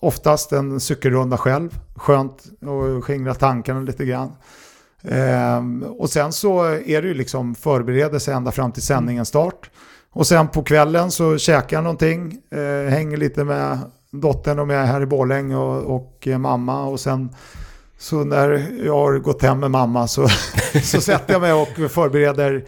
oftast 0.00 0.52
en 0.52 0.80
cykelrunda 0.80 1.36
själv. 1.36 1.78
Skönt 1.96 2.44
att 2.60 3.04
skingra 3.04 3.34
tankarna 3.34 3.80
lite 3.80 4.04
grann. 4.04 4.32
Eh, 5.02 5.88
och 5.98 6.10
sen 6.10 6.32
så 6.32 6.64
är 6.64 7.02
det 7.02 7.08
ju 7.08 7.14
liksom 7.14 7.54
förberedelse 7.54 8.32
ända 8.32 8.52
fram 8.52 8.72
till 8.72 8.82
sändningens 8.82 9.28
start. 9.28 9.70
Och 10.12 10.26
sen 10.26 10.48
på 10.48 10.62
kvällen 10.62 11.10
så 11.10 11.38
käkar 11.38 11.76
jag 11.76 11.84
någonting, 11.84 12.38
eh, 12.50 12.90
hänger 12.90 13.16
lite 13.16 13.44
med 13.44 13.78
dottern 14.10 14.58
och 14.58 14.66
med 14.66 14.88
här 14.88 15.00
i 15.00 15.06
Borlänge 15.06 15.56
och, 15.56 15.96
och 15.96 16.28
mamma. 16.38 16.84
Och 16.84 17.00
sen 17.00 17.28
så 18.04 18.24
när 18.24 18.66
jag 18.84 18.94
har 18.94 19.18
gått 19.18 19.42
hem 19.42 19.60
med 19.60 19.70
mamma 19.70 20.08
så, 20.08 20.28
så 20.82 21.00
sätter 21.00 21.32
jag 21.32 21.40
mig 21.40 21.52
och 21.52 21.90
förbereder. 21.90 22.64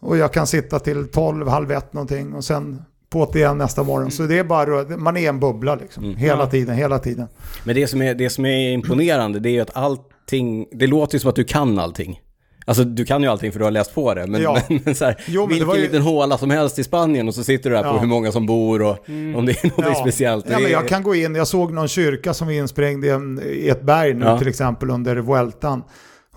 Och 0.00 0.16
jag 0.16 0.32
kan 0.32 0.46
sitta 0.46 0.78
till 0.78 1.08
12, 1.08 1.48
halv 1.48 1.72
ett 1.72 1.92
någonting 1.92 2.34
och 2.34 2.44
sen 2.44 2.82
på 3.10 3.30
det 3.32 3.38
igen 3.38 3.58
nästa 3.58 3.82
morgon. 3.82 4.10
Så 4.10 4.22
det 4.22 4.38
är 4.38 4.44
bara, 4.44 4.96
man 4.96 5.16
är 5.16 5.28
en 5.28 5.40
bubbla 5.40 5.74
liksom. 5.74 6.04
Mm. 6.04 6.16
Hela 6.16 6.46
tiden, 6.46 6.76
hela 6.76 6.98
tiden. 6.98 7.28
Men 7.64 7.74
det 7.74 7.86
som, 7.86 8.02
är, 8.02 8.14
det 8.14 8.30
som 8.30 8.46
är 8.46 8.72
imponerande 8.72 9.40
det 9.40 9.48
är 9.48 9.52
ju 9.52 9.60
att 9.60 9.76
allting, 9.76 10.66
det 10.72 10.86
låter 10.86 11.14
ju 11.14 11.20
som 11.20 11.28
att 11.28 11.36
du 11.36 11.44
kan 11.44 11.78
allting. 11.78 12.20
Alltså 12.68 12.84
du 12.84 13.04
kan 13.04 13.22
ju 13.22 13.28
allting 13.28 13.52
för 13.52 13.58
du 13.58 13.64
har 13.64 13.70
läst 13.72 13.94
på 13.94 14.14
det, 14.14 14.26
men, 14.26 14.42
Ja. 14.42 14.58
men, 14.68 14.80
men 14.84 14.94
så 14.94 15.04
här, 15.04 15.16
Jo, 15.26 15.40
men 15.46 15.48
vilken 15.58 15.74
ju- 15.74 15.80
liten 15.80 16.02
håla 16.02 16.38
som 16.38 16.50
helst 16.50 16.78
i 16.78 16.84
Spanien 16.84 17.28
och 17.28 17.34
så 17.34 17.44
sitter 17.44 17.70
du 17.70 17.76
där 17.76 17.82
på 17.82 17.88
Ja. 17.88 17.98
hur 17.98 18.06
många 18.06 18.32
som 18.32 18.46
bor 18.46 18.82
och 18.82 18.98
om 19.36 19.46
det 19.46 19.64
är 19.64 19.82
något 19.88 19.96
speciellt. 19.98 20.46
Ja, 20.50 20.58
men 20.58 20.70
jag 20.70 20.88
kan 20.88 21.02
gå 21.02 21.14
in, 21.14 21.34
jag 21.34 21.46
såg 21.48 21.72
någon 21.72 21.88
kyrka 21.88 22.34
som 22.34 22.46
var 22.46 22.54
insprängd 22.54 23.04
i, 23.04 23.08
en, 23.08 23.42
i 23.46 23.68
ett 23.68 23.82
berg 23.82 24.14
nu 24.14 24.24
Ja. 24.24 24.38
till 24.38 24.48
exempel 24.48 24.90
under 24.90 25.16
Vueltan. 25.16 25.82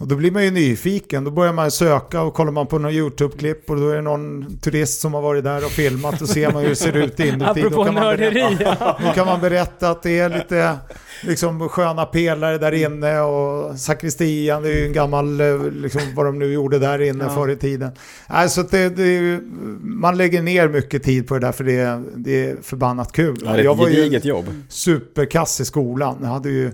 Och 0.01 0.07
då 0.07 0.15
blir 0.15 0.31
man 0.31 0.43
ju 0.43 0.51
nyfiken, 0.51 1.23
då 1.23 1.31
börjar 1.31 1.53
man 1.53 1.71
söka 1.71 2.21
och 2.21 2.33
kollar 2.33 2.51
man 2.51 2.67
på 2.67 2.77
någon 2.79 2.91
YouTube-klipp 2.91 3.69
och 3.69 3.75
då 3.77 3.89
är 3.89 3.95
det 3.95 4.01
någon 4.01 4.57
turist 4.61 5.01
som 5.01 5.13
har 5.13 5.21
varit 5.21 5.43
där 5.43 5.65
och 5.65 5.71
filmat 5.71 6.21
och 6.21 6.29
ser 6.29 6.51
man 6.51 6.61
hur 6.61 6.69
det 6.69 6.75
ser 6.75 6.97
ut 6.97 7.19
inuti. 7.19 7.43
Apropå 7.45 7.69
då, 7.75 7.83
kan 7.85 7.93
man 7.93 8.03
nörderi. 8.03 8.55
berätta, 8.59 8.97
då 9.05 9.11
kan 9.13 9.25
man 9.25 9.41
berätta 9.41 9.89
att 9.89 10.03
det 10.03 10.19
är 10.19 10.29
lite 10.29 10.77
liksom, 11.23 11.69
sköna 11.69 12.05
pelare 12.05 12.57
där 12.57 12.71
inne 12.71 13.19
och 13.19 13.79
sakristian, 13.79 14.63
det 14.63 14.69
är 14.69 14.77
ju 14.77 14.85
en 14.85 14.93
gammal, 14.93 15.37
liksom, 15.81 16.01
vad 16.15 16.25
de 16.25 16.39
nu 16.39 16.53
gjorde 16.53 16.79
där 16.79 17.01
inne 17.01 17.23
Ja. 17.23 17.35
förr 17.35 17.49
i 17.49 17.55
tiden. 17.55 17.91
Alltså 18.27 18.63
det, 18.63 18.89
det, 18.89 19.03
är 19.03 19.21
ju- 19.21 19.41
man 19.81 20.17
lägger 20.17 20.41
ner 20.41 20.67
mycket 20.67 21.03
tid 21.03 21.27
på 21.27 21.33
det 21.33 21.39
där 21.39 21.51
för 21.51 21.63
det, 21.63 21.75
är- 21.77 22.03
det 22.15 22.49
är 22.49 22.55
förbannat 22.61 23.11
kul. 23.11 23.37
Ja, 23.45 23.51
det 23.53 23.59
är 23.59 23.63
jag 23.63 23.73
ett 23.73 23.79
var 23.79 23.89
ju 23.89 24.17
jobb. 24.23 24.45
superkass 24.69 25.59
i 25.61 25.65
skolan. 25.65 26.17
Jag 26.21 26.27
hade 26.27 26.49
ju, 26.49 26.71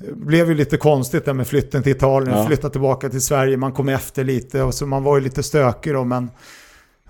blev 0.00 0.48
ju 0.48 0.54
lite 0.54 0.76
konstigt 0.76 1.24
där 1.24 1.32
med 1.32 1.46
flytten 1.46 1.82
till 1.82 1.92
Italien, 1.92 2.38
Ja. 2.38 2.46
flytta 2.46 2.70
tillbaka 2.70 3.08
till 3.08 3.20
Sverige, 3.20 3.56
man 3.56 3.72
kom 3.72 3.88
efter 3.88 4.24
lite 4.24 4.62
och 4.62 4.74
så 4.74 4.86
man 4.86 5.02
var 5.02 5.16
ju 5.18 5.24
lite 5.24 5.42
stökig 5.42 5.92
då 5.94 6.04
men 6.04 6.30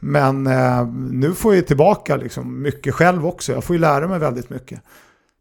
men 0.00 0.46
eh, 0.46 0.86
nu 1.10 1.34
får 1.34 1.54
jag 1.54 1.66
tillbaka 1.66 2.16
liksom 2.16 2.62
mycket 2.62 2.94
själv 2.94 3.26
också. 3.26 3.52
Jag 3.52 3.64
får 3.64 3.76
ju 3.76 3.80
lära 3.80 4.08
mig 4.08 4.18
väldigt 4.18 4.50
mycket. 4.50 4.80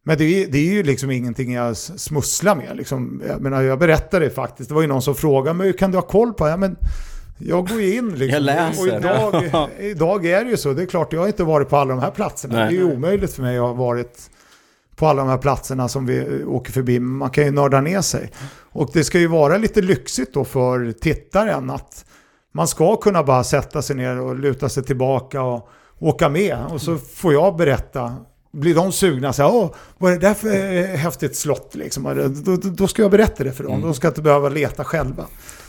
Men 0.06 0.18
det 0.18 0.24
är, 0.24 0.48
det 0.48 0.58
är 0.58 0.74
ju 0.74 0.84
liksom 0.84 1.12
ingenting 1.12 1.54
jag 1.54 1.78
smusslar 1.78 2.56
med. 2.56 2.78
Liksom. 2.78 3.22
Jag, 3.28 3.42
menar, 3.42 3.62
jag 3.62 3.80
berättade 3.80 4.26
det 4.26 4.32
faktiskt. 4.32 4.70
Det 4.70 4.76
var 4.76 4.82
ju 4.82 4.88
någon 4.88 5.02
som 5.02 5.16
frågade 5.16 5.58
mig, 5.58 5.68
hur 5.68 5.74
kan 5.78 5.92
du 5.92 5.98
ha 5.98 6.02
koll 6.02 6.34
på 6.34 6.44
det? 6.46 6.52
Ja, 6.52 6.58
men 6.58 6.76
jag 7.38 7.68
går 7.68 7.82
ju 7.82 7.96
in 7.96 8.10
liksom. 8.10 8.30
Jag 8.30 8.44
läser. 8.44 8.82
Och 8.82 9.44
idag, 9.44 9.70
idag 9.80 10.26
är 10.26 10.44
det 10.44 10.50
ju 10.52 10.58
så. 10.58 10.74
Det 10.74 10.82
är 10.82 10.86
klart, 10.86 11.14
jag 11.14 11.20
har 11.20 11.28
inte 11.28 11.44
varit 11.44 11.70
på 11.70 11.78
alla 11.78 11.94
de 11.94 12.00
här 12.02 12.12
platserna. 12.12 12.56
Nej. 12.56 12.68
Det 12.74 12.82
är 12.82 12.86
ju 12.86 12.94
omöjligt 12.94 13.34
för 13.34 13.42
mig 13.42 13.58
att 13.58 13.62
ha 13.64 13.74
varit 13.74 14.30
på 14.96 15.08
alla 15.08 15.22
de 15.22 15.30
här 15.30 15.38
platserna 15.38 15.88
som 15.88 16.06
vi 16.06 16.18
eh, 16.18 16.50
åker 16.50 16.72
förbi. 16.72 17.00
Man 17.00 17.30
kan 17.30 17.46
ju 17.46 17.52
nörda 17.52 17.82
ner 17.82 18.02
sig. 18.02 18.32
Och 18.72 18.90
det 18.94 19.04
ska 19.04 19.20
ju 19.20 19.28
vara 19.28 19.58
lite 19.58 19.82
lyxigt 19.82 20.34
då 20.34 20.46
för 20.46 20.92
tittaren 20.92 21.70
att 21.70 22.06
man 22.54 22.68
ska 22.68 22.96
kunna 22.96 23.24
bara 23.24 23.44
sätta 23.44 23.82
sig 23.82 23.96
ner 23.96 24.20
och 24.20 24.40
luta 24.40 24.70
sig 24.70 24.84
tillbaka 24.84 25.42
och 25.42 25.70
åka 26.00 26.30
med. 26.30 26.58
Och 26.72 26.82
så 26.82 26.98
får 26.98 27.34
jag 27.34 27.58
berätta. 27.58 28.16
Blir 28.52 28.76
de 28.76 28.92
sugna 28.92 29.34
så 29.34 29.44
här, 29.44 29.56
åh, 29.56 29.72
vad 29.98 30.12
är 30.12 30.20
det 30.20 30.28
där 30.28 30.34
för 30.34 30.74
eh, 30.74 30.86
häftigt 30.86 31.36
slott 31.36 31.76
liksom? 31.76 32.04
Då, 32.04 32.56
då, 32.56 32.70
då 32.70 32.88
ska 32.88 33.02
jag 33.02 33.12
berätta 33.12 33.44
det 33.44 33.52
för 33.52 33.64
dem. 33.64 33.82
De 33.82 33.94
ska 33.94 34.08
inte 34.08 34.22
behöva 34.22 34.50
leta 34.50 34.84
själva. 34.84 35.26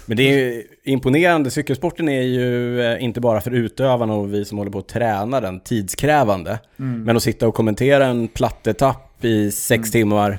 Men 0.07 0.17
det 0.17 0.23
är 0.23 0.39
ju 0.39 0.63
imponerande. 0.85 1.51
Cykelsporten 1.51 2.09
är 2.09 2.23
ju 2.23 2.81
eh, 2.83 3.05
inte 3.05 3.21
bara 3.21 3.41
för 3.41 3.51
utövarna 3.51 4.15
och 4.15 4.35
vi 4.35 4.45
som 4.45 4.59
håller 4.59 4.71
på 4.71 4.79
att 4.79 4.89
träna 4.89 5.41
den 5.41 5.61
tidskrävande. 5.61 6.59
Mm. 6.79 7.05
Men 7.05 7.17
att 7.17 7.23
sitta 7.23 7.49
och 7.49 7.55
kommentera 7.55 8.07
en 8.07 8.29
plattetapp 8.29 9.25
i 9.25 9.51
sex 9.51 9.91
timmar, 9.91 10.39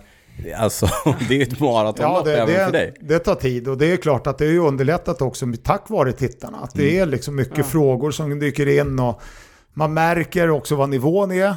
alltså 0.57 0.87
det 1.27 1.33
är 1.33 1.37
ju 1.37 1.43
ett 1.43 1.59
maratonlopp 1.59 2.27
Ja, 2.27 2.31
det, 2.31 2.41
även 2.41 2.55
för 2.65 2.71
det, 2.71 2.77
dig. 2.77 2.93
det 2.99 3.19
tar 3.19 3.35
tid 3.35 3.67
och 3.67 3.77
det 3.77 3.91
är 3.91 3.97
klart 3.97 4.27
att 4.27 4.37
det 4.37 4.45
är 4.45 4.57
underlättat 4.59 5.21
också 5.21 5.45
tack 5.63 5.89
vare 5.89 6.11
tittarna. 6.11 6.57
Att 6.57 6.73
det 6.73 6.99
är 6.99 7.05
liksom 7.05 7.35
mycket 7.35 7.65
frågor 7.65 8.11
som 8.11 8.39
dyker 8.39 8.79
in 8.79 8.99
och 8.99 9.21
man 9.77 9.93
märker 9.93 10.49
också 10.49 10.75
vad 10.75 10.89
nivån 10.89 11.31
är. 11.31 11.47
Eh, 11.47 11.53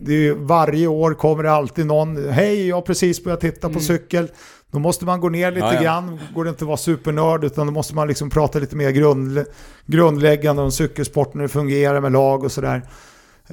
Det 0.00 0.12
är 0.12 0.18
ju, 0.18 0.34
varje 0.34 0.86
år 0.86 1.14
kommer 1.14 1.42
det 1.42 1.52
alltid 1.52 1.86
någon, 1.86 2.28
hej 2.30 2.68
jag 2.68 2.76
har 2.76 2.82
precis 2.82 3.24
börjat 3.24 3.40
titta 3.40 3.68
på 3.70 3.80
cykel. 3.80 4.28
Då 4.70 4.78
måste 4.78 5.04
man 5.04 5.20
gå 5.20 5.28
ner 5.28 5.50
lite 5.52 5.66
Ja, 5.66 5.82
grann, 5.82 6.20
går 6.34 6.44
det 6.44 6.50
inte 6.50 6.64
att 6.64 6.68
vara 6.68 6.76
supernörd 6.76 7.44
utan 7.44 7.66
då 7.66 7.72
måste 7.72 7.94
man 7.94 8.08
liksom 8.08 8.30
prata 8.30 8.58
lite 8.58 8.76
mer 8.76 8.90
grund, 8.90 9.44
grundläggande 9.86 10.62
om 10.62 10.72
cykelsporten, 10.72 11.40
hur 11.40 11.48
det 11.48 11.52
fungerar 11.52 12.00
med 12.00 12.12
lag 12.12 12.44
och 12.44 12.52
sådär. 12.52 12.82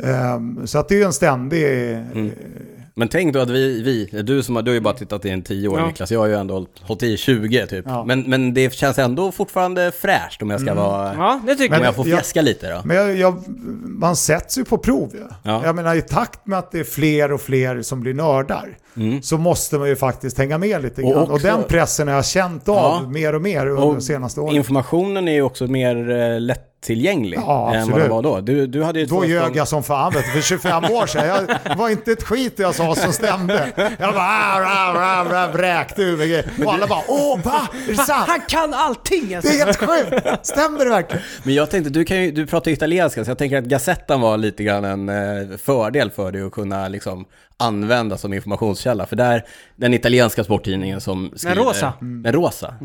Ehm, 0.03 0.67
Så 0.67 0.77
att 0.79 0.89
det 0.89 1.01
är 1.01 1.05
en 1.05 1.13
ständig... 1.13 1.65
Mm. 1.93 2.31
Men 2.97 3.07
tänk 3.07 3.33
då 3.33 3.39
att 3.39 3.49
vi, 3.49 3.81
vi 3.81 4.21
du 4.21 4.43
som 4.43 4.55
har, 4.55 4.63
du 4.63 4.71
har 4.71 4.73
ju 4.73 4.81
bara 4.81 4.93
tittat 4.93 5.25
i 5.25 5.29
en 5.29 5.41
tio 5.41 5.67
år 5.67 5.79
Ja. 5.79 5.87
Niklas, 5.87 6.11
jag 6.11 6.19
har 6.19 6.27
ju 6.27 6.33
ändå 6.35 6.65
hållit- 6.81 7.03
i 7.03 7.17
20 7.17 7.67
typ. 7.67 7.85
Ja. 7.87 8.03
Men, 8.05 8.21
men 8.21 8.53
det 8.53 8.73
känns 8.73 8.99
ändå 8.99 9.31
fortfarande 9.31 9.91
fräscht 9.91 10.41
om 10.41 10.49
jag 10.49 10.61
ska 10.61 10.73
vara, 10.73 11.13
Ja, 11.17 11.41
det 11.45 11.55
tycker 11.55 11.75
om 11.75 11.79
Men- 11.79 11.85
jag 11.85 11.95
får 11.95 12.07
jag- 12.07 12.17
fjäska 12.19 12.41
lite 12.41 12.69
då. 12.69 12.81
Men 12.85 12.97
jag, 12.97 13.17
jag, 13.17 13.43
man 13.85 14.15
sätts 14.15 14.57
ju 14.57 14.65
på 14.65 14.77
prov 14.77 15.09
ju. 15.13 15.23
Ja. 15.43 15.61
Jag 15.65 15.75
menar 15.75 15.95
i 15.95 16.01
takt 16.01 16.47
med 16.47 16.59
att 16.59 16.71
det 16.71 16.79
är 16.79 16.83
fler 16.83 17.31
och 17.31 17.41
fler 17.41 17.81
som 17.81 18.01
blir 18.01 18.13
nördar 18.13 18.77
Mm. 18.97 19.21
så 19.21 19.37
måste 19.37 19.77
man 19.77 19.89
ju 19.89 19.95
faktiskt 19.95 20.37
hänga 20.37 20.57
med 20.57 20.81
lite 20.81 21.01
Och 21.01 21.11
grann. 21.11 21.23
Och, 21.23 21.31
också- 21.33 21.47
den 21.47 21.63
pressen 21.63 22.07
har 22.07 22.15
jag 22.15 22.25
känt 22.25 22.69
av 22.69 22.75
Ja. 22.75 23.09
mer 23.09 23.35
och 23.35 23.41
mer 23.41 23.67
under 23.67 23.83
Och 23.83 23.93
de 23.95 24.01
senaste 24.01 24.41
åren. 24.41 24.55
Informationen 24.55 25.27
är 25.27 25.33
ju 25.33 25.41
också 25.41 25.67
mer 25.67 26.09
eh, 26.11 26.39
lättillgänglig 26.87 27.37
Ja, 27.37 27.73
än 27.73 27.91
vad 27.91 28.01
det 28.01 28.07
var 28.07 28.21
då. 28.21 28.41
Du, 28.41 28.67
du 28.67 28.83
hade 28.83 28.99
ju 28.99 29.05
Då 29.05 29.15
två 29.15 29.25
ljög 29.25 29.55
jag 29.55 29.67
som 29.67 29.83
fan 29.83 30.13
vet 30.13 30.25
för 30.25 30.41
25 30.41 30.83
år 30.83 31.07
sedan. 31.07 31.27
Jag, 31.27 31.47
det 31.47 31.75
var 31.77 31.89
inte 31.89 32.11
ett 32.11 32.23
skit 32.23 32.53
jag 32.59 32.75
sa 32.75 32.95
som 32.95 33.13
stämde. 33.13 33.71
Jag 33.75 34.13
bara 34.13 34.23
ah, 34.23 34.61
ah, 34.95 35.43
ah, 35.43 35.47
vräkte 35.53 36.01
ur 36.01 36.17
mig. 36.17 36.45
Och 36.65 36.73
alla 36.73 36.87
bara 36.87 37.03
åh 37.07 37.39
va? 37.43 37.67
Är 37.87 37.91
det 37.91 37.95
sant? 37.95 38.27
Han 38.27 38.41
kan 38.47 38.73
allting! 38.73 39.29
Det 39.29 39.35
Alltså. 39.35 39.53
är 39.53 39.65
helt 39.65 39.77
sjukt! 39.77 40.45
Stämmer 40.45 40.85
det 40.85 40.91
verkligen? 40.91 41.23
Men 41.43 41.53
jag 41.53 41.69
tänkte, 41.71 41.89
du, 41.89 42.05
kan 42.05 42.23
ju, 42.23 42.31
du 42.31 42.47
pratar 42.47 42.71
italienska, 42.71 43.25
så 43.25 43.31
jag 43.31 43.37
tänker 43.37 43.57
att 43.57 43.63
Gazettan 43.65 44.21
var 44.21 44.37
lite 44.37 44.63
grann 44.63 44.85
en 44.85 45.09
eh, 45.09 45.57
fördel 45.57 46.11
för 46.11 46.31
dig 46.31 46.41
att 46.41 46.51
kunna 46.51 46.87
liksom 46.87 47.25
använda 47.57 48.17
som 48.17 48.33
informationskälla. 48.33 49.05
För 49.05 49.15
där, 49.15 49.43
den 49.75 49.93
italienska 49.93 50.43
sporttidningen 50.43 51.01
som 51.01 51.31
skriver... 51.35 51.55
rosa. 51.55 51.93
Den 51.99 52.33
rosa. 52.33 52.75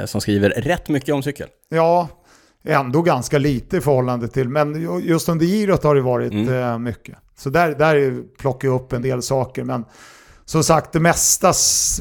Eh, 0.00 0.06
som 0.06 0.20
skriver 0.20 0.50
rätt 0.50 0.88
mycket 0.88 1.14
om 1.14 1.22
cykel. 1.22 1.48
Ja, 1.68 2.08
ändå 2.64 3.02
ganska 3.02 3.38
lite 3.38 3.76
i 3.76 3.80
förhållande 3.80 4.28
till, 4.28 4.48
men 4.48 4.74
ju- 4.80 4.98
just 5.00 5.28
under 5.28 5.46
girot 5.46 5.84
har 5.84 5.94
det 5.94 6.00
varit 6.00 6.32
Mm. 6.32 6.54
eh, 6.54 6.78
mycket. 6.78 7.16
Så 7.38 7.50
där, 7.50 7.74
där 7.74 7.96
är- 7.96 8.22
plockar 8.38 8.68
jag 8.68 8.74
upp 8.74 8.92
en 8.92 9.02
del 9.02 9.22
saker, 9.22 9.64
men 9.64 9.84
som 10.44 10.64
sagt 10.64 10.92
det 10.92 11.00
mesta 11.00 11.52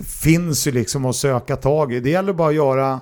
finns 0.06 0.68
ju 0.68 0.72
liksom 0.72 1.06
att 1.06 1.16
söka 1.16 1.56
tag 1.56 1.94
i. 1.94 2.00
Det 2.00 2.10
gäller 2.10 2.34
bara 2.34 2.50
att 2.50 2.56
göra, 2.56 3.00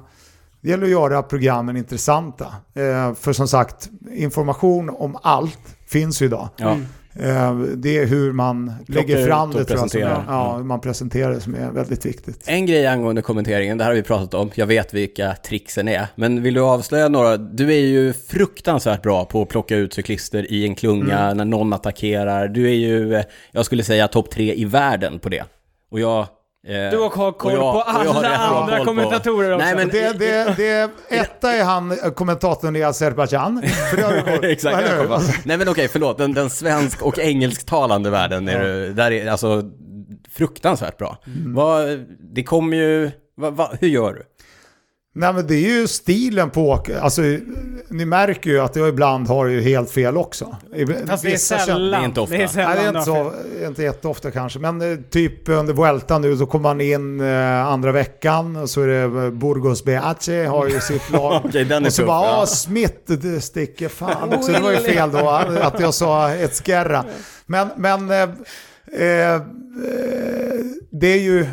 Det 0.62 0.70
gäller 0.70 0.84
att 0.84 0.90
göra 0.92 1.24
programmen 1.24 1.78
intressanta. 1.78 2.46
Eh, 2.74 3.14
för 3.14 3.34
som 3.34 3.48
sagt, 3.48 3.90
information 4.12 4.90
om 4.90 5.18
allt 5.22 5.60
finns 5.88 6.22
ju 6.22 6.26
idag. 6.26 6.50
Ja. 6.58 6.78
Eh, 7.20 7.58
det 7.60 7.98
är 7.98 8.06
hur 8.06 8.32
man 8.32 8.74
lägger 8.88 9.26
fram 9.26 9.52
det 9.52 9.66
tror 9.66 9.80
jag, 9.80 9.92
som 9.92 10.02
är, 10.02 10.24
ja, 10.28 10.56
hur 10.58 10.64
man 10.64 10.82
presenterar 10.82 11.34
det 11.34 11.40
som 11.42 11.56
är 11.56 11.72
väldigt 11.72 12.06
viktigt. 12.06 12.44
En 12.46 12.66
grej 12.66 12.88
angående 12.88 13.22
kommenteringen, 13.22 13.78
det 13.78 13.84
här 13.84 13.92
har 13.92 13.96
vi 13.96 14.04
pratat 14.04 14.34
om, 14.34 14.52
jag 14.56 14.66
vet 14.66 14.94
vilka 14.94 15.36
tricksen 15.36 15.88
är. 15.88 16.08
Men 16.16 16.44
vill 16.44 16.54
du 16.54 16.62
avslöja 16.62 17.08
några? 17.08 17.38
Du 17.38 17.74
är 17.74 17.80
ju 17.80 18.14
fruktansvärt 18.14 19.02
bra 19.02 19.26
på 19.26 19.42
att 19.42 19.50
plocka 19.50 19.76
ut 19.76 19.94
cyklister 19.94 20.52
i 20.52 20.66
en 20.66 20.76
klunga 20.76 21.20
Mm. 21.20 21.38
när 21.38 21.46
någon 21.46 21.74
attackerar. 21.74 22.48
Du 22.48 22.68
är 22.68 22.74
ju, 22.76 23.16
eh, 23.16 23.24
jag 23.52 23.66
skulle 23.66 23.84
säga 23.84 24.08
topp 24.08 24.30
tre 24.32 24.54
i 24.56 24.66
världen 24.66 25.20
på 25.20 25.30
det. 25.30 25.44
Och 25.92 26.00
jag... 26.00 26.28
eh, 26.68 26.92
Du 26.92 26.98
har 26.98 27.10
koll 27.32 27.52
och 27.52 27.58
jag- 27.58 27.74
på 27.74 27.82
alla 27.82 28.10
andra 28.38 28.68
koll 28.70 28.80
på- 28.80 28.86
kommentatorer 28.86 29.54
också. 29.56 29.66
Nej 29.66 29.76
men... 29.76 29.88
Det, 29.90 30.20
det, 30.20 30.54
det, 30.58 30.90
etta 31.10 31.52
är 31.54 31.64
han, 31.64 31.92
eh, 31.92 31.98
kommentatorn 32.12 32.76
i 32.76 32.84
Azerbajdzjan. 32.84 33.64
Exakt. 34.44 35.46
Nej 35.46 35.58
men 35.58 35.70
okej, 35.70 35.88
förlåt. 35.88 36.18
Den, 36.18 36.34
den 36.34 36.50
svensk 36.50 37.02
och 37.02 37.20
engelsktalande 37.20 38.10
världen 38.10 38.48
är 38.48 38.64
du, 38.64 38.94
där 38.94 39.12
är 39.12 39.28
alltså 39.32 39.64
fruktansvärt 40.32 40.98
bra. 40.98 41.18
Mm. 41.28 41.54
Vad, 41.54 42.06
det 42.34 42.44
kommer 42.44 42.78
ju, 42.78 43.12
vad, 43.36 43.54
vad, 43.54 43.78
hur 43.82 43.88
gör 43.88 44.14
du? 44.14 44.24
Nej 45.20 45.34
men 45.34 45.48
det 45.48 45.56
är 45.56 45.80
ju 45.80 45.88
stilen 45.88 46.50
på 46.50 46.70
åk- 46.70 46.90
Alltså 46.90 47.22
ni 47.90 48.06
märker 48.06 48.50
ju 48.50 48.60
att 48.60 48.76
jag 48.76 48.90
ibland 48.90 49.28
har 49.28 49.46
ju 49.46 49.62
helt 49.62 49.92
fel 49.92 50.18
också. 50.18 50.56
Fast 51.08 51.24
det 51.24 51.34
är 51.34 51.38
sällan. 51.38 51.92
Det 51.92 51.98
är 51.98 52.06
inte 52.06 52.22
ofta. 52.22 52.36
Det 52.38 52.44
är 52.44 52.48
sällan 52.48 52.72
Nej, 52.76 52.80
det 52.84 52.86
är 52.86 52.90
inte, 52.90 53.02
så, 53.02 53.32
inte 53.68 53.84
jätteofta 53.84 54.32
kanske. 54.32 54.60
Men 54.60 54.82
eh, 54.92 54.98
typ 55.10 55.50
under 55.50 55.74
Vuelta 55.74 56.20
nu 56.20 56.38
så 56.38 56.46
kommer 56.46 56.64
man 56.64 56.82
in 56.82 57.20
eh, 57.22 57.66
andra 57.68 57.92
veckan 57.92 58.56
och 58.56 58.70
så 58.70 58.82
är 58.82 58.88
det 58.88 59.02
eh, 59.26 59.30
Burgos 59.32 59.84
Beace 59.84 60.46
har 60.46 60.68
ju 60.68 60.80
sitt 60.80 61.10
lag. 61.12 61.42
Okej, 61.46 61.66
den 61.66 61.84
är 61.84 61.88
och 61.88 61.94
så 61.94 62.02
tuff, 62.02 62.08
bara, 62.08 62.28
ja. 62.28 62.46
Smith, 62.46 62.96
det 63.06 63.42
sticker 63.42 63.90
fan 63.90 64.34
också. 64.34 64.52
Det 64.52 64.60
var 64.60 64.72
ju 64.72 64.78
fel 64.78 65.12
då 65.12 65.30
att 65.62 65.80
jag 65.80 65.94
sa 65.94 66.32
ett 66.34 66.66
skärra. 66.66 67.06
Men, 67.46 67.68
men 67.78 68.12
eh, 68.12 68.18
eh, 69.02 69.36
eh, 69.36 69.42
det 70.92 71.08
är 71.08 71.20
ju, 71.20 71.46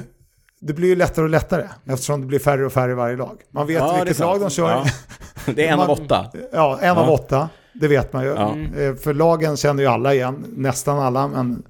det 0.66 0.73
blir 0.73 0.89
ju 0.89 0.97
lättare 0.97 1.24
och 1.24 1.31
lättare 1.31 1.65
eftersom 1.86 2.20
det 2.20 2.27
blir 2.27 2.39
färre 2.39 2.66
och 2.66 2.73
färre 2.73 2.95
varje 2.95 3.16
lag. 3.16 3.39
Man 3.51 3.66
vet 3.66 3.77
Ja, 3.77 3.97
vilket 3.99 4.19
lag 4.19 4.41
de 4.41 4.51
kör. 4.51 4.70
Ja. 4.70 4.85
Det 5.55 5.66
är 5.69 5.73
en 5.73 5.81
av 5.81 5.89
Man- 5.89 5.99
åtta. 6.05 6.27
Ja, 6.53 6.78
en 6.82 6.97
av 6.97 7.07
Ja. 7.07 7.12
åtta. 7.12 7.49
Det 7.73 7.89
vet 7.89 8.12
man 8.12 8.24
ju. 8.24 8.28
Ja. 8.31 8.57
Eh, 8.81 8.95
För 8.95 9.15
lagen 9.15 9.57
känner 9.57 9.82
ju 9.82 9.89
alla 9.89 10.15
igen, 10.15 10.45
nästan 10.57 10.99
alla. 10.99 11.28
Men... 11.28 11.62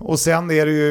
Och 0.00 0.18
sen 0.20 0.50
är 0.50 0.66
det 0.66 0.72
ju 0.72 0.90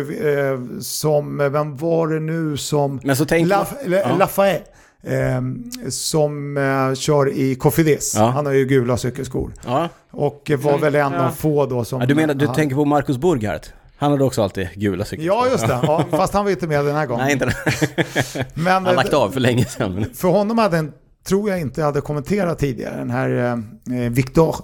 eh, 0.51 0.79
som, 0.81 1.37
vem 1.37 1.77
var 1.77 2.07
det 2.07 2.19
nu 2.19 2.57
som... 2.57 2.99
Men 3.03 3.15
så 3.15 3.25
tänker 3.25 3.49
La, 3.49 3.65
ja. 3.87 4.15
Lafayette. 4.19 4.69
Eh, 5.03 5.41
som 5.89 6.57
eh, 6.57 6.93
kör 6.95 7.29
i 7.33 7.55
Cofidis. 7.55 8.13
Ja. 8.17 8.25
Han 8.29 8.45
har 8.45 8.53
ju 8.53 8.65
gula 8.65 8.97
cykelskor. 8.97 9.51
Ja. 9.65 9.89
Och 10.11 10.51
var 10.57 10.77
väl 10.77 10.95
en 10.95 11.13
Ja. 11.13 11.25
av 11.27 11.31
få 11.31 11.65
då 11.65 11.83
som... 11.85 11.99
ja, 12.01 12.07
du 12.07 12.15
menar, 12.15 12.33
du 12.33 12.45
han, 12.45 12.55
tänker 12.55 12.75
på 12.75 12.85
Marcus 12.85 13.17
Burghardt? 13.17 13.73
Han 13.97 14.11
hade 14.11 14.23
också 14.23 14.43
alltid 14.43 14.69
gula 14.75 15.05
cyklar. 15.05 15.25
Ja, 15.25 15.47
just 15.51 15.67
det. 15.67 15.79
Ja, 15.83 16.05
fast 16.11 16.33
han 16.33 16.43
var 16.43 16.51
inte 16.51 16.67
med 16.67 16.85
den 16.85 16.95
här 16.95 17.05
gången. 17.05 17.23
Nej, 17.25 17.33
inte. 17.33 17.45
Men, 18.53 18.73
Han 18.73 18.87
eh, 18.87 18.95
lagt 18.95 19.13
av 19.13 19.29
för 19.29 19.39
länge 19.39 19.65
sedan. 19.65 20.05
För 20.13 20.27
honom 20.27 20.57
hade 20.57 20.77
en, 20.77 20.93
tror 21.27 21.49
jag 21.49 21.59
inte 21.59 21.81
jag 21.81 21.85
hade 21.85 22.01
kommenterat 22.01 22.59
tidigare, 22.59 22.97
den 22.97 23.09
här 23.09 23.53
eh, 23.91 24.09
Victor. 24.09 24.55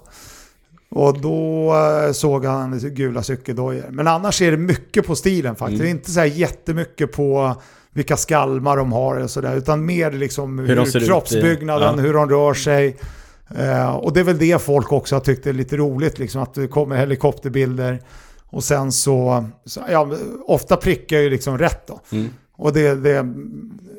Och 0.91 1.21
då 1.21 1.73
eh, 1.75 2.11
såg 2.11 2.45
han 2.45 2.79
gula 2.79 3.23
cykeldojor. 3.23 3.85
Men 3.89 4.07
annars 4.07 4.41
är 4.41 4.51
det 4.51 4.57
mycket 4.57 5.07
på 5.07 5.15
stilen 5.15 5.55
faktiskt. 5.55 5.81
Mm. 5.81 5.85
Det 5.85 5.89
är 5.89 5.97
inte 5.97 6.11
så 6.11 6.19
här 6.19 6.27
jättemycket 6.27 7.11
på 7.11 7.55
vilka 7.93 8.17
skalmar 8.17 8.77
de 8.77 8.91
har 8.91 9.15
och 9.15 9.29
sådär. 9.29 9.55
Utan 9.55 9.85
mer 9.85 10.11
liksom 10.11 10.59
hur, 10.59 10.97
i- 11.03 11.05
kroppsbyggnaden, 11.05 11.93
ja. 11.97 12.03
hur 12.03 12.13
de 12.13 12.29
rör 12.29 12.53
sig. 12.53 12.97
Eh, 13.57 13.89
och 13.95 14.13
det 14.13 14.19
är 14.19 14.23
väl 14.23 14.37
det 14.37 14.61
folk 14.61 14.91
också 14.91 15.15
har 15.15 15.19
tyckt 15.19 15.47
är 15.47 15.53
lite 15.53 15.77
roligt, 15.77 16.19
liksom, 16.19 16.41
att 16.41 16.53
det 16.53 16.67
kommer 16.67 16.95
helikopterbilder. 16.95 17.99
Och 18.51 18.63
sen 18.63 18.91
så, 18.91 19.45
så 19.65 19.81
ja, 19.89 20.09
ofta 20.45 20.77
prickar 20.77 21.17
ju 21.17 21.29
liksom 21.29 21.57
rätt 21.57 21.87
då. 21.87 22.01
Mm. 22.11 22.29
Och 22.57 22.73
det, 22.73 22.95
det 22.95 23.25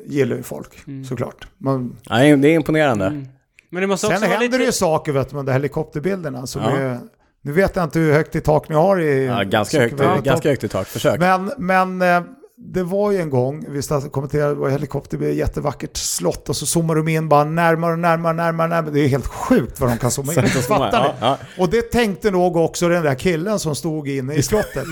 gillar 0.05 0.35
ju 0.35 0.43
folk 0.43 0.69
såklart. 1.09 1.47
Man, 1.57 1.97
Nej, 2.09 2.37
det 2.37 2.47
är 2.47 2.53
imponerande. 2.55 3.05
Mm. 3.05 3.27
Men 3.69 3.81
det 3.81 3.87
måste 3.87 4.07
sen 4.07 4.15
också 4.15 4.25
händer 4.25 4.45
lite... 4.45 4.57
det 4.57 4.63
ju 4.63 4.71
saker 4.71 5.11
vet 5.11 5.29
du, 5.29 5.35
med 5.35 5.45
de 5.45 5.51
helikopterbilderna. 5.51 6.47
Som 6.47 6.61
Ja. 6.61 6.77
är, 6.77 6.99
nu 7.41 7.51
vet 7.51 7.75
jag 7.75 7.83
inte 7.83 7.99
hur 7.99 8.13
högt 8.13 8.35
i 8.35 8.41
tak 8.41 8.69
ni 8.69 8.75
har 8.75 8.99
i... 8.99 9.25
Ja, 9.25 9.43
ganska 9.43 9.79
högt, 9.79 10.23
ganska 10.23 10.49
högt 10.49 10.63
i 10.63 10.67
tak. 10.67 10.87
Försök. 10.87 11.19
Men, 11.19 11.51
men 11.57 12.01
eh, 12.01 12.23
det 12.63 12.83
var 12.83 13.11
ju 13.11 13.21
en 13.21 13.29
gång, 13.29 13.65
vi 13.69 13.81
kommenterade, 14.11 14.53
det 14.53 14.59
var 14.59 14.69
helikopterbil, 14.69 15.37
jättevackert 15.37 15.97
slott 15.97 16.49
och 16.49 16.55
så 16.55 16.65
zoomar 16.65 16.95
de 16.95 17.07
in 17.07 17.29
bara 17.29 17.43
närmare 17.43 17.93
och 17.93 17.99
närmare, 17.99 18.33
närmare, 18.33 18.67
närmare. 18.67 18.93
Det 18.93 18.99
är 18.99 19.07
helt 19.07 19.27
sjukt 19.27 19.79
vad 19.79 19.89
de 19.89 19.97
kan 19.97 20.11
zooma 20.11 20.33
in. 20.33 20.47
Fattar 20.49 21.03
ni? 21.03 21.07
Ja, 21.07 21.13
ja. 21.19 21.37
Och 21.57 21.69
det 21.69 21.81
tänkte 21.81 22.31
nog 22.31 22.55
också 22.57 22.87
den 22.87 23.03
där 23.03 23.15
killen 23.15 23.59
som 23.59 23.75
stod 23.75 24.07
inne 24.07 24.33
i 24.33 24.43
slottet. 24.43 24.85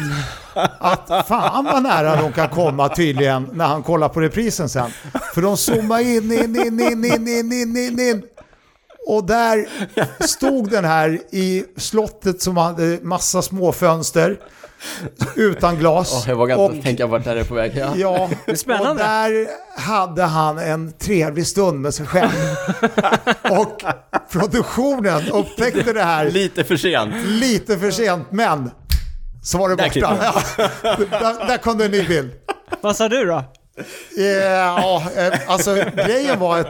Att 0.80 1.28
fan 1.28 1.66
vad 1.66 1.84
nära 1.84 2.22
de 2.22 2.32
kan 2.32 2.50
komma 2.50 2.90
tydligen 2.90 3.50
när 3.54 3.66
han 3.66 3.84
kollar 3.84 4.10
på 4.10 4.22
reprisen 4.22 4.70
sen. 4.70 4.92
För 5.34 5.42
de 5.42 5.58
zoomar 5.58 6.00
in, 6.00 6.32
in, 6.32 6.56
in, 6.56 6.80
in, 6.80 7.06
in, 7.06 7.28
in, 7.28 7.52
in, 7.52 7.78
in, 7.78 8.00
in. 8.00 8.24
Och 9.08 9.24
där 9.24 9.68
stod 10.28 10.70
den 10.70 10.86
här 10.86 11.20
i 11.32 11.66
slottet 11.78 12.42
som 12.42 12.58
hade 12.58 13.00
massa 13.02 13.42
små 13.42 13.72
fönster 13.72 14.40
utan 15.36 15.76
glas. 15.78 16.14
Åh, 16.14 16.30
jag 16.30 16.36
vågar 16.36 16.66
inte 16.66 16.78
Och- 16.78 16.84
tänka 16.84 17.08
vart 17.08 17.24
det 17.24 17.30
här 17.30 17.38
är 17.38 17.44
på 17.44 17.54
väg. 17.54 17.72
Ja. 17.76 17.94
Ja, 17.96 18.30
är 18.46 18.56
spännande. 18.56 18.90
och 18.92 18.96
där 18.98 19.48
hade 19.78 20.24
han 20.24 20.58
en 20.58 20.92
trevlig 20.94 21.48
stund 21.48 21.80
med 21.82 21.94
sig 21.94 22.06
själv. 22.06 22.30
och 23.60 23.82
produktionen 24.32 25.22
upptäckte 25.34 25.94
det 25.94 26.04
här 26.04 26.32
Lite 26.32 26.64
för 26.64 26.78
sent. 26.78 27.14
lite 27.28 27.78
för 27.78 27.92
sent, 27.92 28.28
men 28.32 28.72
så 29.44 29.58
var 29.58 29.70
det 29.70 29.76
Där 29.76 29.84
borta. 29.84 30.18
Ja, 30.84 30.98
där, 31.12 31.48
där 31.48 31.58
kom 31.58 31.78
det 31.78 31.86
en 31.86 31.92
ny 31.92 32.08
bild. 32.08 32.32
Vad 32.82 32.96
sa 32.96 33.10
du 33.10 33.26
då? 33.26 33.44
Ja, 34.18 35.04
alltså 35.48 35.76
grejen 36.06 36.40
var 36.40 36.60
att 36.60 36.68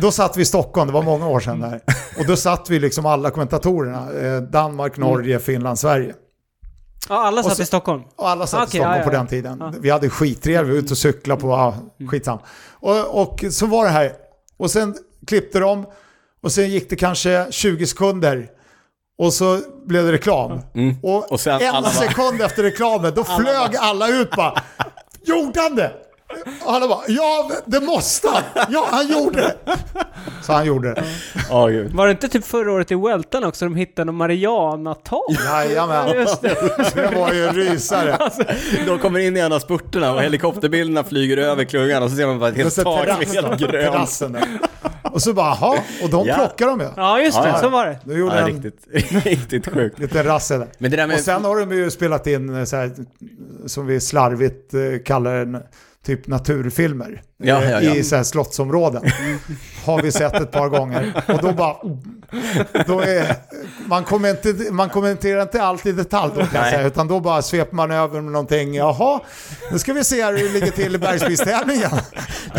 då 0.00 0.10
satt 0.10 0.36
vi 0.36 0.42
i 0.42 0.44
Stockholm, 0.44 0.86
det 0.86 0.92
var 0.92 1.02
många 1.02 1.28
år 1.28 1.40
sedan 1.40 1.60
där. 1.60 1.80
Och 2.18 2.26
då 2.26 2.36
satt 2.36 2.70
vi 2.70 2.78
liksom 2.78 3.06
alla 3.06 3.30
kommentatorerna, 3.30 4.12
eh, 4.20 4.42
Danmark, 4.42 4.96
Norge, 4.96 5.38
Finland, 5.38 5.78
Sverige. 5.78 6.14
Ja, 7.08 7.22
alla 7.26 7.42
satt 7.42 7.56
så- 7.56 7.62
i 7.62 7.66
Stockholm. 7.66 8.02
Och 8.16 8.28
alla 8.28 8.46
satt 8.46 8.60
Okej, 8.68 8.68
i 8.68 8.70
Stockholm 8.70 8.92
ja, 8.92 8.98
ja, 8.98 9.04
på 9.04 9.10
den 9.10 9.26
tiden. 9.26 9.74
Vi 9.80 9.90
hade 9.90 10.10
skittrevligt, 10.10 10.68
vi 10.70 10.72
var 10.72 10.78
ute 10.84 10.92
och 10.94 10.98
cyklade 10.98 11.40
på, 11.40 11.48
ja, 11.48 11.74
skitsam. 12.10 12.38
Och, 12.70 13.22
och 13.22 13.44
så 13.50 13.66
var 13.66 13.84
det 13.84 13.90
här. 13.90 14.12
Och 14.56 14.70
sen 14.70 14.94
klippte 15.26 15.58
de 15.58 15.86
och 16.42 16.52
sen 16.52 16.70
gick 16.70 16.90
det 16.90 16.96
kanske 16.96 17.46
20 17.50 17.86
sekunder. 17.86 18.50
Och 19.18 19.32
så 19.32 19.60
blev 19.86 20.04
det 20.06 20.12
reklam. 20.12 20.52
Och, 20.52 20.76
Mm. 20.76 20.96
Och 21.30 21.40
sen 21.40 21.60
en 21.60 21.68
alla 21.74 21.80
bara- 21.82 21.90
sekund 21.92 22.42
efter 22.42 22.62
reklamen, 22.62 23.12
då 23.14 23.24
flög 23.40 23.76
alla 23.76 24.08
ut 24.08 24.30
bara. 24.30 24.54
Gjorde 25.24 25.60
han 25.60 25.74
det? 25.76 25.92
Och 26.64 26.72
alla 26.72 26.88
bara, 26.88 27.00
ja 27.08 27.50
det 27.66 27.80
måste 27.80 28.28
han. 28.28 28.42
Ja, 28.68 28.86
han 28.90 29.08
gjorde 29.08 29.40
det. 29.42 29.54
Så 30.42 30.52
han 30.52 30.66
gjorde 30.66 30.94
det. 30.94 31.04
Gud. 31.70 31.92
Var 31.92 32.06
det 32.06 32.10
inte 32.10 32.28
typ 32.28 32.44
förra 32.44 32.72
året 32.72 32.90
i 32.90 32.94
Weltan 32.94 33.44
också 33.44 33.64
de 33.64 33.74
hittade 33.76 34.04
någon 34.04 34.14
Mariana-tal? 34.14 35.20
Jajamän. 35.46 36.08
Just 36.14 36.42
det. 36.42 36.56
Det 36.94 37.10
var 37.16 37.32
ju 37.32 37.46
en 37.46 37.54
rysare. 37.54 38.18
De 38.86 38.98
kommer 38.98 39.18
in 39.18 39.36
i 39.36 39.40
en 39.40 39.52
av 39.52 39.58
spurterna 39.58 40.14
och 40.14 40.22
helikopterbilderna 40.22 41.04
flyger 41.04 41.36
över 41.36 41.64
klungan 41.64 42.02
och 42.02 42.10
så 42.10 42.16
ser 42.16 42.26
man 42.26 42.38
bara 42.38 42.50
ett 42.50 42.56
helt 42.56 42.74
tak 42.84 43.06
helt 43.08 43.58
grönt. 43.60 44.22
Och 45.02 45.22
så 45.22 45.32
bara, 45.32 45.46
jaha, 45.60 45.78
och 46.02 46.10
de 46.10 46.26
Ja. 46.26 46.34
plockar 46.34 46.66
de 46.66 46.80
ju. 46.80 46.86
Ja, 46.96 47.20
just 47.20 47.42
det. 47.42 47.48
Ja, 47.48 47.54
ja. 47.54 47.60
Så 47.60 47.68
var 47.68 47.86
det. 47.86 47.98
Då 48.04 48.14
gjorde 48.16 48.34
Ja, 48.34 48.40
en 48.40 48.46
riktigt, 48.62 48.86
riktigt 49.26 49.68
sjukt. 49.74 49.98
liten 49.98 50.24
rassel 50.24 50.58
där. 50.60 50.68
Men 50.78 50.90
det 50.90 50.96
där 50.96 51.06
med... 51.06 51.16
Och 51.16 51.22
sen 51.22 51.44
har 51.44 51.56
de 51.60 51.72
ju 51.76 51.90
spelat 51.90 52.26
in 52.26 52.56
eh, 52.56 52.64
så 52.64 52.76
här, 52.76 52.90
som 53.66 53.86
vi 53.86 54.00
slarvigt 54.00 54.74
eh, 54.74 54.80
kallar 55.04 55.34
en 55.34 55.62
typ 56.02 56.28
naturfilmer. 56.28 57.22
Ja, 57.42 57.64
ja, 57.64 57.80
ja. 57.82 57.94
I 57.94 58.04
så 58.04 58.16
här 58.16 58.22
slottsområden. 58.22 59.02
har 59.84 60.02
vi 60.02 60.12
sett 60.12 60.34
ett 60.34 60.50
par 60.50 60.68
gånger. 60.68 61.12
Och 61.28 61.42
då 61.42 61.52
bara... 61.52 61.76
Då 62.86 63.00
är, 63.00 63.36
man, 63.86 64.04
kommenter, 64.04 64.72
man 64.72 64.88
kommenterar 64.88 65.42
inte 65.42 65.62
allt 65.62 65.86
i 65.86 65.92
detalj 65.92 66.32
då 66.36 66.46
kan 66.46 66.62
jag 66.62 66.70
säga, 66.70 66.86
utan 66.86 67.08
då 67.08 67.20
bara 67.20 67.42
sveper 67.42 67.76
man 67.76 67.90
över 67.90 68.20
med 68.20 68.32
någonting. 68.32 68.74
Jaha, 68.74 69.20
nu 69.72 69.78
ska 69.78 69.92
vi 69.92 70.04
se 70.04 70.24
hur 70.24 70.32
det 70.32 70.52
ligger 70.52 70.70
till 70.70 70.94
i 70.94 70.98
bergsprisstävlingen. 70.98 71.90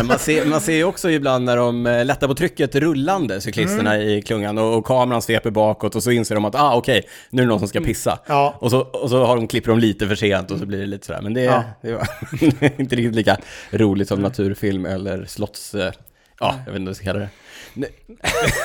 Man 0.04 0.18
ser, 0.18 0.46
man 0.46 0.60
ser 0.60 0.72
ju 0.72 0.84
också 0.84 1.10
ibland 1.10 1.44
när 1.44 1.56
de 1.56 1.86
eh, 1.86 2.04
lättar 2.04 2.26
på 2.28 2.34
trycket 2.34 2.74
rullande, 2.74 3.40
cyklisterna 3.40 3.94
Mm. 3.94 4.08
i 4.08 4.22
klungan, 4.22 4.58
och, 4.58 4.78
och 4.78 4.86
kameran 4.86 5.22
sveper 5.22 5.50
bakåt 5.50 5.94
och 5.96 6.02
så 6.02 6.10
inser 6.10 6.34
de 6.34 6.44
att 6.44 6.54
ah 6.54 6.74
okej, 6.76 7.02
nu 7.30 7.42
är 7.42 7.46
det 7.46 7.48
någon 7.50 7.58
som 7.58 7.68
ska 7.68 7.80
pissa. 7.80 8.10
Mm. 8.10 8.22
Ja. 8.26 8.54
Och, 8.58 8.70
så, 8.70 8.80
och 8.80 9.10
så 9.10 9.24
har 9.24 9.36
de, 9.36 9.48
klipper 9.48 9.70
de 9.70 9.78
lite 9.78 10.08
för 10.08 10.14
sent 10.14 10.50
och 10.50 10.58
så 10.58 10.66
blir 10.66 10.78
det 10.78 10.86
lite 10.86 11.06
sådär. 11.06 11.20
Men 11.22 11.34
det 11.34 11.64
det 11.82 11.90
är 11.90 12.80
inte 12.80 12.96
riktigt 12.96 13.14
lika 13.14 13.36
roligt 13.70 14.08
som 14.08 14.20
naturfilm 14.22 14.73
eller 14.86 15.24
slotts... 15.24 15.74
eh, 15.74 15.92
Ja, 16.40 16.54
jag 16.66 16.72
vet 16.72 16.80
inte 16.80 16.84
vad 16.84 16.88
jag 16.88 16.96
ska 16.96 17.04
kalla 17.04 17.18
det. 17.18 17.28
Nej, 17.74 17.90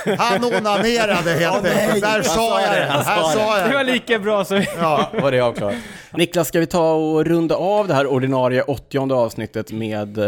Han 0.17 0.43
onanerade 0.45 1.31
helt 1.33 1.65
enkelt. 1.65 2.01
Där 2.01 2.21
sa 2.21 2.61
jag 2.61 2.71
det. 2.77 2.85
han 2.85 3.05
Här 3.05 3.21
sa 3.23 3.55
Det 3.55 3.61
jag 3.61 3.73
var 3.73 3.83
det. 3.83 3.91
lika 3.93 4.19
bra 4.19 4.45
som... 4.45 4.63
Ja. 4.79 5.09
var 5.21 5.31
det 5.31 5.39
avklarat. 5.39 5.75
Niklas, 6.13 6.47
ska 6.47 6.59
vi 6.59 6.65
ta 6.65 6.91
och 6.93 7.25
runda 7.25 7.55
av 7.55 7.87
det 7.87 7.93
här 7.93 8.07
ordinarie 8.07 8.61
åttionde 8.61 9.15
avsnittet 9.15 9.71
med 9.71 10.17
eh, 10.17 10.25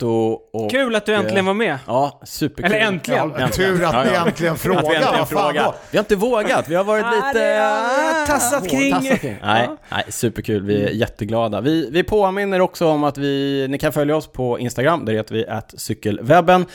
Roberto 0.00 0.38
och... 0.52 0.70
Kul 0.70 0.94
att 0.94 1.06
du 1.06 1.14
äntligen 1.14 1.46
var 1.46 1.54
med. 1.54 1.78
Ja, 1.86 2.20
superkul. 2.24 2.72
Eller 2.72 2.86
äntligen. 2.86 3.32
Ja, 3.38 3.48
tur 3.48 3.84
att 3.84 4.06
ni 4.06 4.12
äntligen 4.12 4.56
frågar. 4.56 4.78
Att 4.84 4.90
vi 4.90 4.94
äntligen 4.96 5.26
frågar. 5.26 5.74
Vi 5.90 5.96
har 5.98 6.02
inte 6.02 6.16
vågat, 6.16 6.68
vi 6.68 6.74
har 6.74 6.84
varit 6.84 7.04
Ah, 7.04 7.10
lite... 7.10 7.40
har 7.40 8.26
tassat 8.26 8.68
kring. 8.68 8.92
Tassat 8.92 9.20
kring. 9.20 9.36
Nej, 9.42 9.68
nej, 9.88 10.04
superkul. 10.08 10.62
Vi 10.62 10.84
är 10.84 10.90
jätteglada. 10.90 11.60
Vi, 11.60 11.90
vi 11.90 12.02
påminner 12.02 12.60
också 12.60 12.86
om 12.86 13.04
att 13.04 13.18
vi, 13.18 13.66
ni 13.70 13.78
kan 13.78 13.92
följa 13.92 14.16
oss 14.16 14.26
på 14.26 14.58
Instagram, 14.58 15.04
där 15.04 15.12
heter 15.12 15.34
vi 15.34 15.46
att 15.46 15.74
cykelwebben. 15.80 16.66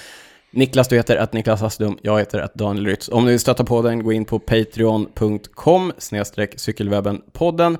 Niklas, 0.51 0.87
du 0.87 0.95
heter 0.95 1.17
att 1.17 1.33
Niklas 1.33 1.61
Hasslum, 1.61 1.97
jag 2.01 2.19
heter 2.19 2.39
att 2.39 2.53
Daniel 2.53 2.85
Rytz. 2.85 3.09
Om 3.09 3.25
ni 3.25 3.31
vill 3.31 3.39
stötta 3.39 3.63
på 3.63 3.81
den, 3.81 4.03
gå 4.03 4.13
in 4.13 4.25
på 4.25 4.39
patreon.com 4.39 5.93
cykelwebben-podden. 5.97 7.77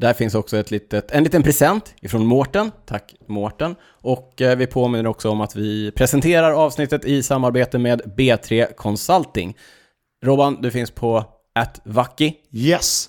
Där 0.00 0.12
finns 0.12 0.34
också 0.34 0.56
ett 0.56 0.70
litet, 0.70 1.10
en 1.10 1.24
liten 1.24 1.42
present 1.42 1.94
ifrån 2.02 2.26
Mårten. 2.26 2.70
Tack 2.86 3.14
Mårten. 3.26 3.76
Och 4.02 4.40
eh, 4.42 4.56
vi 4.56 4.66
påminner 4.66 5.06
också 5.06 5.30
om 5.30 5.40
att 5.40 5.56
vi 5.56 5.90
presenterar 5.92 6.52
avsnittet 6.52 7.04
i 7.04 7.22
samarbete 7.22 7.78
med 7.78 8.02
B3 8.16 8.74
Consulting. 8.74 9.56
Robban, 10.24 10.58
du 10.62 10.70
finns 10.70 10.90
på 10.90 11.24
@vacki 11.84 12.34
Yes. 12.52 13.08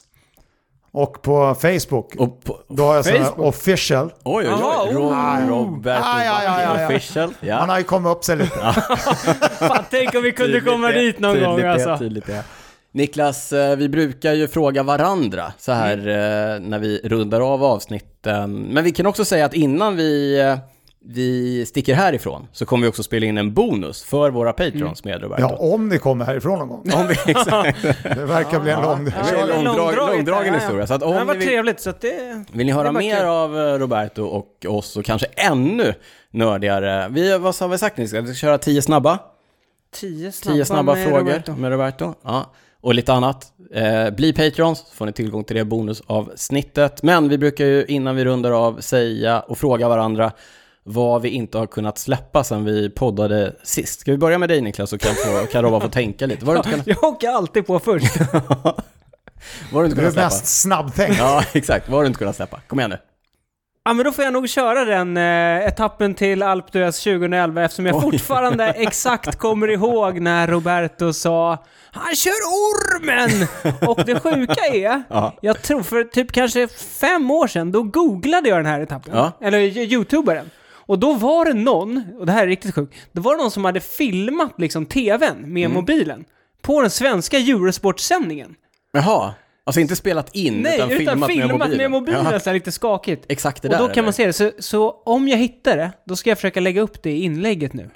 Och 0.94 1.22
på 1.22 1.56
Facebook, 1.56 2.16
och 2.16 2.44
på, 2.44 2.60
då 2.70 2.84
har 2.84 2.96
jag 2.96 3.06
sån 3.06 3.18
Facebook? 3.18 3.40
official. 3.48 4.14
Oj, 4.24 4.48
oj, 4.50 4.64
oj. 4.88 4.96
Oh. 4.96 5.48
Roberto 5.50 6.04
Aj, 6.06 6.28
aj, 6.28 6.46
aj, 6.48 6.66
aj, 6.66 6.86
official. 6.86 7.28
Man 7.28 7.50
Ja. 7.50 7.56
har 7.56 7.78
ju 7.78 7.84
kommit 7.84 8.12
upp 8.18 8.24
sig 8.24 8.38
lite. 8.38 8.50
Fan, 9.60 9.84
tänk 9.90 10.16
om 10.16 10.22
vi 10.24 10.32
kunde 10.32 10.54
Tydligt 10.54 10.66
komma 10.74 10.88
det, 10.88 11.00
dit 11.00 11.20
någon 11.20 11.40
gång 11.40 11.58
det, 11.60 11.72
alltså. 11.72 11.98
Tydligt 11.98 12.26
det. 12.26 12.44
Niklas, 12.94 13.54
eh, 13.54 13.76
vi 13.76 13.90
brukar 13.90 14.34
ju 14.34 14.48
fråga 14.48 14.84
varandra 14.84 15.54
så 15.58 15.72
här 15.72 15.98
Mm. 15.98 16.64
eh, 16.64 16.70
när 16.70 16.80
vi 16.80 17.02
rundar 17.04 17.42
av 17.54 17.64
avsnitten. 17.64 18.54
Men 18.62 18.84
vi 18.84 18.92
kan 18.92 19.06
också 19.06 19.26
säga 19.26 19.46
att 19.46 19.54
innan 19.54 19.96
vi, 19.96 20.40
eh, 20.40 20.58
vi 21.06 21.66
sticker 21.66 21.94
härifrån 21.96 22.48
så 22.52 22.66
kommer 22.66 22.84
vi 22.86 22.90
också 22.92 23.04
spela 23.04 23.26
in 23.26 23.38
en 23.38 23.54
bonus 23.54 24.04
för 24.04 24.30
våra 24.30 24.54
patrons 24.54 25.04
med 25.04 25.22
Roberto. 25.22 25.42
Ja, 25.42 25.56
om 25.58 25.90
ni 25.90 25.98
kommer 26.00 26.26
härifrån 26.26 26.60
någon 26.60 26.68
gång. 26.68 26.80
Om 26.96 27.08
vi, 27.08 27.32
exakt. 27.32 27.82
Det 28.04 28.26
verkar 28.26 28.60
bli 28.60 28.72
en 28.72 28.82
lång... 28.82 29.08
är 29.08 29.38
en 29.58 29.64
långdrag- 29.64 29.96
långdragen 29.96 30.54
historia, 30.54 30.88
så 30.88 30.94
att 30.94 31.04
om 31.04 31.14
det 31.16 31.24
var 31.24 31.34
ni 31.34 31.40
vill- 31.40 31.48
trevligt, 31.48 31.80
så 31.80 31.90
att 31.90 32.02
det... 32.02 32.44
Vill 32.52 32.66
ni 32.66 32.72
höra 32.72 32.92
mer 32.92 33.18
kul. 33.18 33.26
av 33.28 33.56
Roberto 33.56 34.24
och 34.24 34.66
oss 34.68 34.98
och 34.98 35.06
kanske 35.06 35.28
ännu 35.36 35.94
nördigare? 36.32 37.08
Vi, 37.10 37.38
vad 37.38 37.56
har 37.60 37.68
vi 37.68 37.78
sagt? 37.78 38.00
Vi 38.00 38.08
ska 38.08 38.34
köra 38.34 38.58
tio 38.58 38.82
snabba? 38.82 39.20
Tio 39.94 40.32
snabba, 40.32 40.56
Tio 40.56 40.66
snabba 40.66 40.96
med 40.96 41.04
frågor 41.08 41.20
Roberto. 41.20 41.56
med 41.56 41.72
Roberto. 41.72 42.14
Ja. 42.24 42.52
Och 42.82 42.96
lite 42.96 43.14
annat. 43.14 43.54
Eh, 43.74 44.10
bli 44.10 44.34
Patrons, 44.34 44.80
så 44.80 44.96
får 44.96 45.06
ni 45.06 45.14
tillgång 45.14 45.44
till 45.44 45.56
det 45.56 45.66
bonusavsnittet. 45.66 47.04
Men 47.04 47.30
vi 47.30 47.38
brukar 47.38 47.66
ju 47.66 47.86
innan 47.86 48.16
vi 48.16 48.26
rundar 48.26 48.52
av 48.52 48.82
säga 48.82 49.40
och 49.40 49.58
fråga 49.58 49.90
varandra 49.90 50.32
vad 50.84 51.22
vi 51.22 51.30
inte 51.30 51.58
har 51.58 51.68
kunnat 51.68 51.98
släppa 51.98 52.44
sen 52.44 52.66
vi 52.66 52.90
poddade 52.90 53.56
sist. 53.64 54.00
Ska 54.00 54.12
vi 54.12 54.18
börja 54.18 54.38
med 54.38 54.50
dig 54.50 54.62
Niklas 54.62 54.90
så 54.90 54.98
kan, 54.98 55.16
få, 55.16 55.46
kan 55.52 55.64
Robban 55.64 55.82
få 55.82 55.88
tänka 55.90 56.26
lite. 56.26 56.46
Vad 56.46 56.56
har 56.56 56.64
du 56.64 56.70
inte 56.70 56.84
kunnat, 56.84 57.02
Jag 57.04 57.14
åker 57.14 57.30
alltid 57.30 57.68
på 57.68 57.80
först. 57.80 58.20
vad 58.32 58.74
har 59.72 59.82
du 59.82 59.86
inte 59.86 60.02
Du 60.02 60.08
är 60.08 60.12
kunnat 60.12 60.14
släppa? 60.14 60.26
mest 60.26 60.62
snabbtänkt. 60.62 61.18
Ja, 61.20 61.44
exakt. 61.54 61.90
Vad 61.90 61.98
har 61.98 62.04
du 62.04 62.08
inte 62.08 62.20
kunnat 62.20 62.36
släppa? 62.36 62.60
Kom 62.68 62.80
igen 62.80 62.90
nu. 62.90 62.98
Ja 63.84 63.94
men 63.94 64.06
då 64.06 64.12
får 64.12 64.24
jag 64.24 64.34
nog 64.34 64.50
köra 64.50 64.86
den 64.86 65.18
eh, 65.18 65.68
etappen 65.68 66.14
till 66.16 66.44
d'Huez 66.44 67.04
2011 67.04 67.64
eftersom 67.64 67.86
jag 67.86 67.96
Oj. 67.96 68.02
fortfarande 68.02 68.66
exakt 68.78 69.36
kommer 69.36 69.68
ihåg 69.68 70.20
när 70.20 70.48
Roberto 70.48 71.14
sa 71.14 71.66
Han 71.92 72.16
kör 72.16 72.32
ormen! 72.32 73.48
Och 73.90 74.06
det 74.06 74.20
sjuka 74.20 74.62
är, 74.74 75.04
Ja. 75.10 75.38
jag 75.42 75.62
tror 75.62 75.84
för 75.84 76.04
typ 76.04 76.32
kanske 76.32 76.68
fem 77.02 77.32
år 77.32 77.48
sedan, 77.48 77.72
då 77.72 77.84
googlade 77.84 78.50
jag 78.50 78.58
den 78.60 78.66
här 78.66 78.80
etappen. 78.82 79.14
Ja. 79.16 79.32
Eller 79.42 79.60
youtubaren. 79.60 80.50
Och 80.74 81.00
då 81.00 81.14
var 81.14 81.46
det 81.46 81.54
någon, 81.54 82.04
och 82.20 82.26
det 82.26 82.32
här 82.32 82.44
är 82.44 82.48
riktigt 82.48 82.76
sjukt, 82.76 82.96
då 83.12 83.22
var 83.22 83.36
det 83.36 83.42
någon 83.42 83.52
som 83.52 83.66
hade 83.66 83.80
filmat 83.80 84.54
liksom 84.58 84.86
tvn 84.86 85.54
med 85.54 85.66
Mm. 85.66 85.74
mobilen. 85.76 86.26
På 86.62 86.82
den 86.82 86.90
svenska 86.90 87.38
Eurosport-sändningen. 87.38 88.56
Jaha, 88.92 89.34
alltså 89.66 89.82
inte 89.82 89.96
spelat 89.96 90.36
in 90.36 90.62
Nej, 90.62 90.76
utan, 90.76 90.90
filmat, 90.90 91.30
med 91.30 91.50
mobilen. 91.50 91.78
med 91.78 91.92
mobilen 91.92 92.26
Jaha, 92.26 92.40
så 92.40 92.50
här 92.50 92.54
lite 92.54 92.72
skakigt. 92.72 93.26
exakt 93.30 93.62
det 93.62 93.68
Och 93.68 93.72
där. 93.74 93.80
då 93.80 93.94
kan 93.94 94.04
man 94.04 94.14
se 94.14 94.26
det. 94.26 94.34
Så, 94.34 94.52
så 94.60 94.92
om 95.06 95.28
jag 95.28 95.38
hittar 95.38 95.78
det, 95.78 95.92
då 96.06 96.16
ska 96.16 96.30
jag 96.30 96.38
försöka 96.38 96.60
lägga 96.60 96.82
upp 96.82 97.04
det 97.04 97.12
i 97.12 97.24
inlägget 97.24 97.74
nu. 97.74 97.90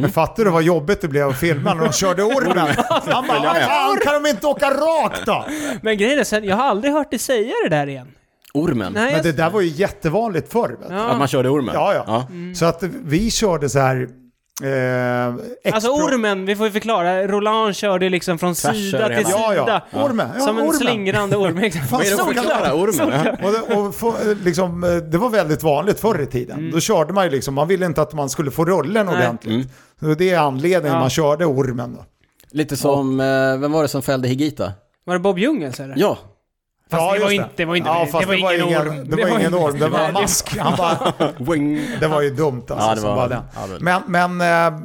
Men 0.00 0.10
fattar 0.10 0.44
du 0.44 0.50
vad 0.50 0.62
jobbigt 0.62 1.00
det 1.00 1.08
blev 1.08 1.28
att 1.28 1.38
filma 1.40 1.74
när 1.74 1.84
de 1.84 1.92
körde 1.92 2.22
ormen? 2.24 2.68
Han 2.88 3.26
bara, 3.26 3.54
fan 3.60 3.96
kan 4.04 4.22
de 4.22 4.28
inte 4.30 4.46
åka 4.46 4.70
rakt 4.70 5.26
då? 5.26 5.44
Men 5.82 5.96
grejen 5.98 6.18
är 6.18 6.24
sen, 6.24 6.44
jag 6.44 6.56
har 6.56 6.64
aldrig 6.64 6.92
hört 6.92 7.10
dig 7.10 7.18
säga 7.18 7.52
det 7.64 7.76
där 7.76 7.86
igen. 7.86 8.08
Ormen. 8.54 8.92
Nej, 8.92 9.12
Men 9.12 9.22
det 9.22 9.32
där 9.32 9.50
var 9.50 9.60
ju 9.60 9.68
jättevanligt 9.68 10.52
förr. 10.52 10.78
Ja. 10.90 11.08
Att 11.10 11.18
man 11.18 11.28
körde 11.28 11.48
ormen? 11.48 11.74
Ja, 11.74 11.94
ja. 12.06 12.26
Så 12.54 12.64
att 12.64 12.82
vi 13.04 13.30
körde 13.30 13.68
så 13.68 13.78
här... 13.78 14.08
Eh, 14.62 15.74
Alltså 15.74 15.90
ormen, 15.90 16.46
vi 16.46 16.56
får 16.56 16.66
ju 16.66 16.72
förklara. 16.72 17.26
Roland 17.26 17.76
körde 17.76 18.08
liksom 18.08 18.38
från 18.38 18.54
Tvärs 18.54 18.76
sida 18.90 19.06
till 19.06 19.16
hela. 19.16 19.28
sida. 19.28 19.54
Ja, 19.56 19.82
ja. 19.92 20.04
Ormen. 20.04 20.28
Ja, 20.34 20.40
som 20.40 20.58
en 20.58 20.64
ormen. 20.64 20.74
slingrande 20.74 21.36
orm. 21.36 21.58
exakt. 21.62 21.92
Vad 21.92 22.00
är 22.00 22.04
det 22.04 22.10
för 22.10 22.24
Solklart. 22.24 22.44
förklara? 22.46 22.74
Ormen? 22.74 23.36
Ja. 23.40 23.46
Och, 23.48 23.52
det, 23.52 23.76
och 23.76 23.94
få, 23.94 24.14
liksom, 24.44 24.84
eh, 24.84 24.90
det 24.90 25.18
var 25.18 25.28
väldigt 25.30 25.62
vanligt 25.62 26.00
förr 26.00 26.22
i 26.22 26.26
tiden. 26.26 26.58
Mm. 26.58 26.70
Då 26.70 26.80
körde 26.80 27.12
man 27.12 27.24
ju 27.24 27.30
liksom, 27.30 27.54
man 27.54 27.68
ville 27.68 27.86
inte 27.86 28.02
att 28.02 28.12
man 28.14 28.30
skulle 28.30 28.50
få 28.50 28.64
rullen 28.64 29.06
Nej. 29.06 29.14
ordentligt. 29.14 29.54
Mm. 29.54 29.66
Så 30.00 30.06
det 30.14 30.30
är 30.30 30.38
anledningen 30.38 30.94
Ja. 30.94 31.00
man 31.00 31.10
körde 31.10 31.44
ormen. 31.46 31.94
Då. 31.94 32.04
Lite 32.50 32.76
som, 32.76 33.20
eh, 33.20 33.26
vem 33.60 33.72
var 33.72 33.82
det 33.82 33.88
som 33.88 34.02
fällde 34.02 34.28
Higita? 34.28 34.72
Var 35.04 35.14
det 35.14 35.20
Bob 35.20 35.38
Jungels 35.38 35.80
eller? 35.80 35.94
Ja, 35.98 36.18
Fast 36.90 37.02
det, 37.10 37.14
just 37.16 37.24
var 37.24 37.30
inte, 37.32 37.48
det 37.56 37.64
var 37.64 37.76
inte, 37.76 37.88
ja, 37.88 38.00
det 38.04 38.10
fast 38.10 38.26
var 38.26 38.34
ingen 38.34 38.62
orm. 38.62 39.10
Det 39.10 39.16
var 39.24 39.38
ingen 39.38 39.54
orm, 39.54 39.78
det 39.78 39.88
var 39.88 39.98
en 40.00 40.12
mask. 40.12 40.56
Han 40.58 40.76
bara, 40.76 41.12
det 42.00 42.06
var 42.08 42.20
ju 42.20 42.30
dumt 42.30 42.62
alltså. 42.68 42.88
Ja, 42.88 42.94
det 42.94 43.00
var- 43.00 43.16
bara 43.16 43.44
ja, 43.54 43.66
det 43.66 43.72
var- 43.72 43.80
Men, 44.06 44.36
men 44.36 44.40
eh, 44.74 44.78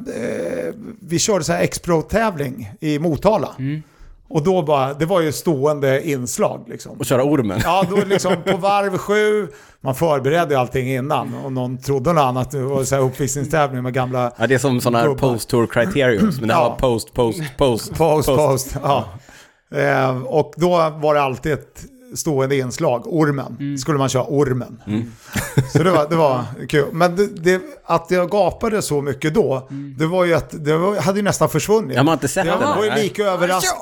vi 1.01 1.19
körde 1.19 1.43
så 1.43 1.53
här 1.53 1.61
X-Pro-tävling 1.63 2.71
i 2.79 2.99
Motala. 2.99 3.49
Mm. 3.59 3.83
Och 4.27 4.43
då 4.43 4.61
bara, 4.61 4.93
det 4.93 5.05
var 5.05 5.21
ju 5.21 5.31
stående 5.31 6.09
inslag 6.09 6.63
liksom. 6.67 6.91
Och 6.99 7.05
köra 7.05 7.23
ormen. 7.23 7.59
Ja, 7.63 7.85
då 7.89 7.95
liksom 8.05 8.35
på 8.45 8.57
varv 8.57 8.97
sju, 8.97 9.47
man 9.81 9.95
förberedde 9.95 10.53
ju 10.53 10.59
allting 10.59 10.91
innan. 10.95 11.35
Och 11.45 11.51
någon 11.51 11.77
trodde 11.77 12.13
något 12.13 12.21
annat, 12.21 12.51
det 12.51 12.61
var 12.61 12.83
så 12.83 12.95
här 12.95 13.01
uppvisningstävling 13.01 13.83
med 13.83 13.93
gamla 13.93 14.31
Ja, 14.37 14.47
det 14.47 14.53
är 14.55 14.59
som 14.59 14.81
sådana 14.81 14.99
här 14.99 15.15
post-tour 15.15 15.67
criteriums, 15.67 16.39
men 16.39 16.47
det 16.47 16.53
här 16.53 16.61
Ja. 16.61 16.69
var 16.69 16.75
post, 16.75 17.13
post, 17.13 17.41
post. 17.57 17.93
Post, 17.95 18.27
post. 18.27 18.75
Ja. 18.83 19.05
Eh, 19.75 20.17
och 20.23 20.53
då 20.57 20.69
var 20.89 21.13
det 21.13 21.21
alltid 21.21 21.53
ett 21.53 21.83
stående 22.15 22.57
inslag, 22.57 23.03
ormen. 23.07 23.57
Mm. 23.59 23.77
Skulle 23.77 23.97
man 23.97 24.09
köra 24.09 24.23
ormen. 24.27 24.81
Mm. 24.87 25.11
Så 25.73 25.83
det 25.83 25.91
var, 25.91 26.09
det 26.09 26.15
var 26.15 26.43
kul. 26.69 26.85
Men 26.91 27.15
det, 27.15 27.27
det, 27.27 27.61
att 27.85 28.11
jag 28.11 28.29
gapade 28.31 28.81
så 28.81 29.01
mycket 29.01 29.33
då, 29.33 29.67
Mm. 29.69 29.95
det 29.97 30.05
var 30.05 30.25
ju 30.25 30.33
att 30.33 30.65
det 30.65 30.77
var, 30.77 30.95
hade 30.95 31.19
ju 31.19 31.23
nästan 31.23 31.49
försvunnit. 31.49 31.95
Jag 31.95 32.03
har 32.03 32.13
inte 32.13 32.27
sett 32.27 32.45
jag 32.45 32.59
den. 32.59 32.69
var 32.77 32.83
ju 32.85 32.91
lika 33.03 33.23
överraskad. 33.23 33.77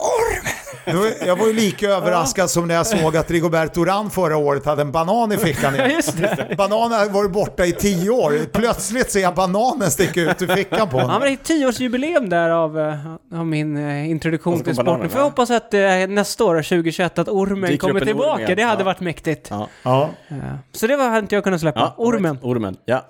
Var- 0.85 1.27
Jag 1.27 1.35
var 1.35 1.47
ju 1.47 1.53
lika 1.53 1.89
överraskad 1.89 2.49
som 2.49 2.67
när 2.67 2.75
jag 2.75 2.87
såg 2.87 3.17
att 3.17 3.31
Rigoberto 3.31 3.85
Urán 3.85 4.09
förra 4.09 4.37
året 4.37 4.65
hade 4.65 4.81
en 4.81 4.91
banan 4.91 5.31
i 5.31 5.37
fickan. 5.37 5.75
Ja, 5.75 5.85
igen. 5.85 5.95
just 5.95 6.17
det. 6.17 6.55
Bananen 6.57 6.99
hade 6.99 7.11
varit 7.11 7.31
borta 7.31 7.65
i 7.65 7.71
tio 7.71 8.09
år. 8.09 8.33
Plötsligt 8.53 9.11
ser 9.11 9.19
jag 9.19 9.35
bananen 9.35 9.91
sticka 9.91 10.21
ut 10.21 10.41
ur 10.41 10.47
fickan 10.55 10.89
på 10.89 10.97
Ja, 10.97 11.01
men 11.01 11.11
honom. 11.11 11.21
det 11.21 11.29
är 11.29 11.35
tioårsjubileum 11.35 12.29
där 12.29 12.49
av, 12.49 12.79
eh, 12.79 12.95
av 13.39 13.45
min 13.45 13.77
eh, 13.77 14.09
introduktion 14.09 14.53
till 14.63 14.73
sporten. 14.73 14.85
bananen, 14.85 15.09
Får 15.09 15.19
jag 15.19 15.25
ja. 15.25 15.29
hoppas 15.29 15.51
att 15.51 15.73
eh, 15.73 15.81
nästa 16.09 16.43
år, 16.43 16.55
2021, 16.63 17.19
att 17.19 17.27
ormen 17.27 17.77
kommer 17.77 17.99
orm 18.01 18.05
tillbaka. 18.05 18.41
igen. 18.41 18.55
Det 18.57 18.63
hade 18.63 18.81
Ja. 18.81 18.85
varit 18.85 18.99
mäktigt. 18.99 19.47
Ja. 19.49 19.67
Ja. 19.83 20.09
Ja. 20.27 20.35
Så 20.71 20.87
det 20.87 20.95
var, 20.95 21.05
hade 21.05 21.19
inte 21.19 21.35
jag 21.35 21.43
kunnat 21.43 21.59
släppa. 21.61 21.79
Ja, 21.79 21.93
Ormen. 21.97 22.37
Ormen, 22.41 22.77
ja. 22.85 23.05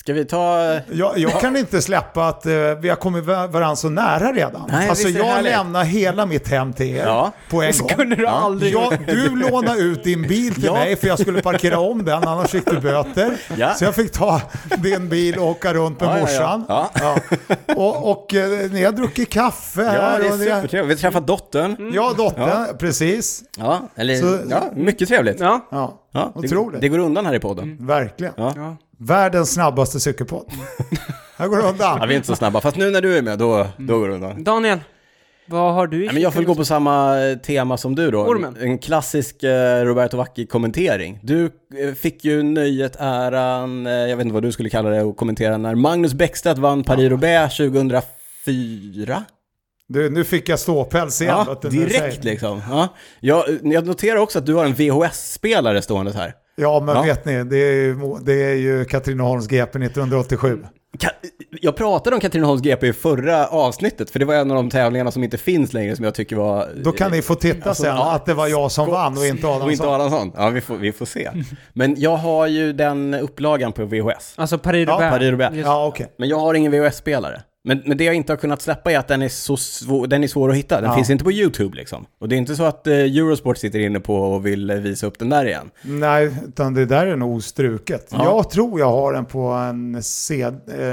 Ska 0.00 0.12
vi 0.12 0.24
ta... 0.24 0.58
Jag, 0.92 1.18
jag 1.18 1.40
kan 1.40 1.56
inte 1.56 1.82
släppa 1.82 2.26
att 2.28 2.46
eh, 2.46 2.52
vi 2.80 2.88
har 2.88 2.96
kommit 2.96 3.24
va- 3.24 3.46
varandra 3.46 3.76
så 3.76 3.88
nära 3.88 4.32
redan. 4.32 4.68
Nej, 4.72 4.88
alltså 4.88 5.08
jag 5.08 5.24
härligt. 5.24 5.52
lämnar 5.52 5.84
hela 5.84 6.26
mitt 6.26 6.48
hem 6.48 6.72
till 6.72 6.86
er 6.96 7.06
Ja. 7.06 7.32
på 7.50 7.62
en 7.62 7.72
gång. 7.78 7.88
skulle 7.88 8.16
du 8.16 8.26
aldrig 8.26 8.72
Ja, 8.74 8.92
du 9.06 9.36
lånade 9.36 9.80
ut 9.80 10.04
din 10.04 10.22
bil 10.22 10.54
till 10.54 10.64
Ja. 10.64 10.72
mig 10.72 10.96
för 10.96 11.06
jag 11.08 11.18
skulle 11.18 11.42
parkera 11.42 11.78
om 11.78 12.04
den, 12.04 12.28
annars 12.28 12.50
fick 12.50 12.70
du 12.70 12.80
böter. 12.80 13.36
Ja. 13.56 13.74
Så 13.74 13.84
jag 13.84 13.94
fick 13.94 14.12
ta 14.12 14.40
din 14.78 15.08
bil 15.08 15.38
och 15.38 15.46
åka 15.46 15.74
runt 15.74 16.00
med 16.00 16.08
Ja, 16.08 16.12
ja, 16.12 16.18
ja. 16.18 16.56
morsan. 16.56 16.64
Ja. 16.68 16.90
Ja. 17.00 17.18
Och, 17.76 18.10
och 18.10 18.34
eh, 18.34 18.70
ni 18.70 18.84
har 18.84 18.92
druckit 18.92 19.30
kaffe 19.30 19.82
Ja, 19.82 19.90
här. 19.90 20.18
det 20.20 20.26
är 20.26 20.32
och 20.32 20.38
ni 20.38 20.48
har- 20.48 20.56
supertrevligt. 20.56 21.00
Vi 21.00 21.04
har 21.06 21.10
träffat 21.12 21.26
dottern. 21.26 21.92
Ja, 21.94 22.12
dottern, 22.16 22.78
precis. 22.78 23.42
Ja, 23.58 23.88
eller... 23.94 24.14
Så- 24.14 24.38
ja, 24.50 24.62
mycket 24.74 25.08
trevligt. 25.08 25.40
Ja. 25.40 25.68
Ja, 25.70 25.98
Ja, 26.12 26.32
det, 26.34 26.38
Otroligt. 26.46 26.80
det 26.80 26.88
går 26.88 26.98
undan 26.98 27.26
här 27.26 27.34
i 27.34 27.40
podden. 27.40 27.76
verkligen. 27.86 28.32
Ja. 29.08 29.14
ja. 29.14 29.14
Världens 29.14 29.52
snabbaste 29.52 30.00
cykelpodd. 30.00 30.52
Här 31.36 31.48
går 31.48 31.56
det 31.56 31.62
Ja, 31.62 31.68
undan. 31.70 32.08
vi 32.08 32.14
är 32.14 32.16
inte 32.16 32.26
så 32.26 32.36
snabba. 32.36 32.60
Fast 32.60 32.76
nu 32.76 32.90
när 32.90 33.00
du 33.00 33.16
är 33.18 33.22
med, 33.22 33.38
då, 33.38 33.66
då 33.76 33.98
går 33.98 34.08
det 34.08 34.14
undan. 34.14 34.44
Daniel, 34.44 34.80
vad 35.46 35.74
har 35.74 35.86
du 35.86 36.02
i 36.02 36.06
Ja, 36.06 36.12
men 36.12 36.22
jag 36.22 36.34
får 36.34 36.42
gå 36.42 36.54
på 36.54 36.64
samma 36.64 37.20
eh, 37.20 37.36
tema 37.38 37.76
som 37.76 37.94
du 37.94 38.10
då. 38.10 38.20
Ormen. 38.20 38.56
En 38.60 38.78
klassisk 38.78 39.42
eh, 39.42 39.84
Roberto 39.84 40.16
Vacchi-kommentering. 40.16 41.18
Du 41.22 41.44
eh, 41.44 41.94
fick 41.94 42.24
ju 42.24 42.42
nöjet, 42.42 42.96
äran, 42.98 43.86
eh, 43.86 43.92
jag 43.92 44.16
vet 44.16 44.24
inte 44.24 44.34
vad 44.34 44.42
du 44.42 44.52
skulle 44.52 44.70
kalla 44.70 44.90
det, 44.90 45.00
att 45.00 45.16
kommentera 45.16 45.56
när 45.56 45.74
Magnus 45.74 46.14
Bäckstedt 46.14 46.58
vann 46.58 46.84
Paris-Roubaix 46.84 47.56
2004. 47.56 49.24
Du, 49.88 50.10
nu 50.10 50.24
fick 50.24 50.48
jag 50.48 50.58
ståpäls 50.58 51.20
igen. 51.22 51.44
Ja, 51.46 51.68
direkt 51.70 52.24
liksom. 52.24 52.62
Ja. 52.70 52.88
Jag, 53.20 53.44
jag 53.62 53.86
noterar 53.86 54.16
också 54.18 54.38
att 54.38 54.46
du 54.46 54.54
har 54.54 54.64
en 54.64 54.74
VHS-spelare 54.74 55.82
stående 55.82 56.12
här. 56.12 56.34
Ja, 56.56 56.80
men 56.80 56.96
Ja. 56.96 57.02
vet 57.02 57.24
ni, 57.24 57.44
det 57.44 57.56
är 57.56 57.72
ju, 57.72 57.96
det 58.22 58.32
är 58.44 58.54
ju 58.54 58.84
Katrineholms 58.84 59.46
GP 59.48 59.78
1987. 59.78 60.58
Ka- 60.98 61.08
Jag 61.60 61.76
pratade 61.76 62.16
om 62.16 62.20
Katrineholms 62.20 62.62
GP 62.62 62.86
i 62.86 62.92
förra 62.92 63.46
avsnittet, 63.46 64.10
för 64.10 64.18
det 64.18 64.24
var 64.24 64.34
en 64.34 64.50
av 64.50 64.56
de 64.56 64.70
tävlingarna 64.70 65.10
som 65.10 65.24
inte 65.24 65.38
finns 65.38 65.72
längre 65.72 65.96
som 65.96 66.04
jag 66.04 66.14
tycker 66.14 66.36
var... 66.36 66.68
Då 66.84 66.92
kan 66.92 67.10
ni 67.10 67.22
få 67.22 67.34
titta 67.34 67.68
Alltså, 67.68 67.82
sen 67.84 67.96
ja. 67.96 68.12
att 68.14 68.26
det 68.26 68.34
var 68.34 68.46
jag 68.48 68.70
som 68.72 68.90
vann 68.90 69.18
och 69.18 69.26
inte 69.26 69.46
Och 69.46 69.72
inte 69.72 69.84
Adamsson. 69.88 69.88
Adamsson. 69.94 70.32
Ja, 70.36 70.48
vi 70.50 70.60
får, 70.60 70.76
vi 70.76 70.92
får 70.92 71.06
se. 71.06 71.30
Men 71.72 71.94
jag 72.00 72.16
har 72.16 72.46
ju 72.46 72.72
den 72.72 73.14
upplagan 73.14 73.72
på 73.72 73.84
VHS. 73.84 74.34
Alltså 74.36 74.58
Paris-Roubaix. 74.58 75.10
Paris-Roubaix. 75.10 75.54
Just- 75.56 75.66
Ja, 75.66 75.86
okej. 75.86 76.06
Men 76.18 76.28
jag 76.28 76.38
har 76.38 76.54
ingen 76.54 76.72
VHS-spelare. 76.72 77.40
Men, 77.64 77.82
men 77.86 77.96
det 77.98 78.04
jag 78.04 78.14
inte 78.14 78.32
har 78.32 78.36
kunnat 78.36 78.62
släppa 78.62 78.92
är 78.92 78.98
att 78.98 79.08
den 79.08 79.22
är 79.22 79.28
så 79.28 79.56
svår, 79.56 80.06
den 80.06 80.24
är 80.24 80.28
svår 80.28 80.50
att 80.50 80.56
hitta. 80.56 80.80
Den 80.80 80.90
Ja. 80.90 80.96
finns 80.96 81.10
inte 81.10 81.24
på 81.24 81.32
YouTube 81.32 81.76
liksom. 81.76 82.06
Och 82.20 82.28
det 82.28 82.36
är 82.36 82.38
inte 82.38 82.56
så 82.56 82.64
att 82.64 82.86
eh, 82.86 82.94
Eurosport 82.94 83.58
sitter 83.58 83.78
inne 83.78 84.00
på 84.00 84.16
och 84.16 84.46
vill 84.46 84.70
eh, 84.70 84.76
visa 84.76 85.06
upp 85.06 85.18
den 85.18 85.28
där 85.28 85.44
igen. 85.44 85.70
Nej, 85.82 86.30
utan 86.48 86.74
det 86.74 86.86
där 86.86 87.06
är 87.06 87.16
nog 87.16 87.42
struket. 87.42 88.08
Ja. 88.10 88.24
Jag 88.24 88.50
tror 88.50 88.80
jag 88.80 88.90
har 88.90 89.12
den 89.12 89.24
på 89.24 89.40
en 89.48 90.02
C, 90.02 90.42
eh, 90.42 90.50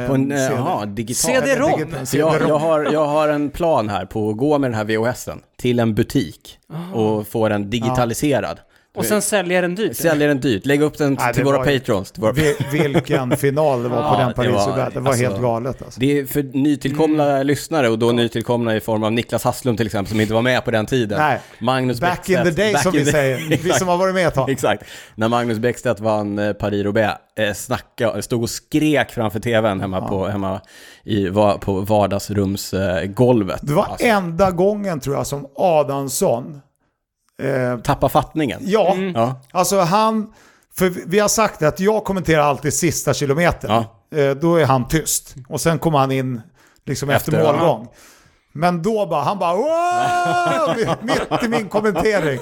På 0.07 0.13
en, 0.15 0.31
eh, 0.31 0.37
CD. 0.37 0.55
jaha, 0.55 0.85
digital. 0.85 1.31
CD-ROM. 1.33 1.79
Jag, 2.13 2.41
jag, 2.49 2.59
har, 2.59 2.83
jag 2.93 3.05
har 3.05 3.27
en 3.27 3.49
plan 3.49 3.89
här 3.89 4.05
på 4.05 4.29
att 4.29 4.37
gå 4.37 4.57
med 4.59 4.71
den 4.71 4.77
här 4.77 4.85
VHSen 4.85 5.39
till 5.57 5.79
en 5.79 5.95
butik 5.95 6.57
och 6.93 7.27
få 7.27 7.49
den 7.49 7.69
digitaliserad. 7.69 8.59
Och 8.95 9.05
sen 9.05 9.21
säljer 9.21 9.61
den 9.61 9.75
dyrt. 9.75 9.95
Sälja 9.97 10.27
den 10.27 10.39
dyrt, 10.39 10.65
lägga 10.65 10.85
upp 10.85 10.97
den 10.97 11.13
Nej, 11.13 11.33
till 11.33 11.43
det 11.45 11.51
våra 11.51 11.71
ju- 11.71 11.79
patrons. 11.79 12.11
Till 12.11 12.21
våra... 12.21 12.31
Vi- 12.31 12.55
Vilken 12.71 13.37
final 13.37 13.83
det 13.83 13.89
var 13.89 13.97
på 13.97 14.03
Ja, 14.03 14.17
den 14.19 14.27
det 14.27 14.33
paris 14.33 14.51
var- 14.51 14.77
det, 14.77 14.89
det 14.93 14.99
var 14.99 15.09
alltså- 15.11 15.23
helt 15.25 15.41
galet 15.41 15.81
alltså. 15.81 15.99
Det 15.99 16.19
är 16.19 16.25
för 16.25 16.43
nytillkomna 16.43 17.43
lyssnare 17.43 17.89
och 17.89 17.99
då 17.99 18.11
nytillkomna 18.11 18.75
i 18.75 18.79
form 18.79 19.03
av 19.03 19.11
Niklas 19.11 19.43
Hasslum 19.43 19.77
till 19.77 19.85
exempel 19.85 20.11
som 20.11 20.21
inte 20.21 20.33
var 20.33 20.41
med 20.41 20.65
på 20.65 20.71
den 20.71 20.85
tiden. 20.85 21.19
Nej. 21.19 21.39
Magnus 21.59 22.01
Back 22.01 22.29
in 22.29 22.35
the 22.43 22.51
day 22.51 22.73
som 22.75 22.91
vi 22.91 23.05
säger. 23.05 23.57
Vi 23.63 23.69
som 23.73 23.87
har 23.87 23.97
varit 23.97 24.15
med 24.15 24.27
ett 24.27 24.33
tag. 24.35 24.49
Exakt. 24.49 24.83
När 25.15 25.27
Magnus 25.27 25.57
Bäckstedt 25.59 25.99
vann 25.99 26.39
eh, 26.39 26.53
Paris-Roubaix, 26.53 27.17
eh, 27.39 27.53
snacka, 27.53 28.21
stod 28.21 28.41
och 28.43 28.49
skrek 28.49 29.11
framför 29.11 29.39
tvn 29.39 29.81
hemma, 29.81 30.07
på, 30.07 30.27
hemma 30.27 30.61
i, 31.03 31.27
va, 31.29 31.57
på 31.61 31.79
vardagsrumsgolvet. 31.79 33.59
Det 33.63 33.73
var 33.73 33.83
Alltså, 33.83 34.05
enda 34.07 34.51
gången 34.51 34.99
tror 34.99 35.15
jag 35.15 35.27
som 35.27 35.47
Adamsson, 35.55 36.61
eh, 37.39 37.77
Tappa 37.77 38.09
fattningen. 38.09 38.59
ja, 38.63 38.95
Ja. 39.15 39.41
alltså 39.51 39.79
han, 39.79 40.33
för 40.77 40.89
vi- 41.05 41.19
har 41.19 41.27
sagt 41.27 41.63
att 41.63 41.79
jag 41.79 42.03
kommenterar 42.03 42.41
alltid 42.41 42.73
sista 42.73 43.13
kilometern. 43.13 43.71
Ja. 43.71 44.17
Eh, 44.19 44.31
då 44.35 44.55
är 44.55 44.65
han 44.65 44.87
tyst. 44.87 45.35
Och 45.47 45.61
sen 45.61 45.79
kommer 45.79 45.97
han 45.99 46.11
in 46.11 46.41
liksom 46.85 47.09
efter, 47.09 47.31
Efter, 47.31 47.45
ja. 47.45 47.51
målgång. 47.53 47.87
Men 48.53 48.81
då 48.81 49.05
bara, 49.05 49.23
han 49.23 49.39
bara 49.39 49.55
wow! 49.55 50.95
mitt 51.01 51.43
i 51.43 51.47
min 51.47 51.69
kommentering. 51.69 52.39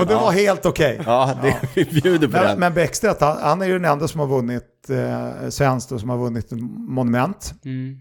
Och 0.00 0.06
det 0.06 0.14
var 0.14 0.32
helt 0.32 0.66
okej. 0.66 1.00
Ja, 1.06 1.34
det, 1.42 1.56
vi 1.74 1.84
bjuder 2.00 2.26
på 2.28 2.32
Men, 2.32 2.44
den. 2.46 2.58
men 2.58 2.74
Bäckstedt, 2.74 3.20
han, 3.20 3.36
han 3.42 3.62
är 3.62 3.66
ju 3.66 3.72
den 3.72 3.84
enda 3.84 4.08
som 4.08 4.20
har 4.20 4.26
vunnit 4.26 4.90
eh, 4.90 5.48
svenskt 5.50 5.92
och 5.92 6.00
som 6.00 6.08
har 6.08 6.16
vunnit 6.18 6.46
monument. 6.88 7.54
Mm. 7.64 7.96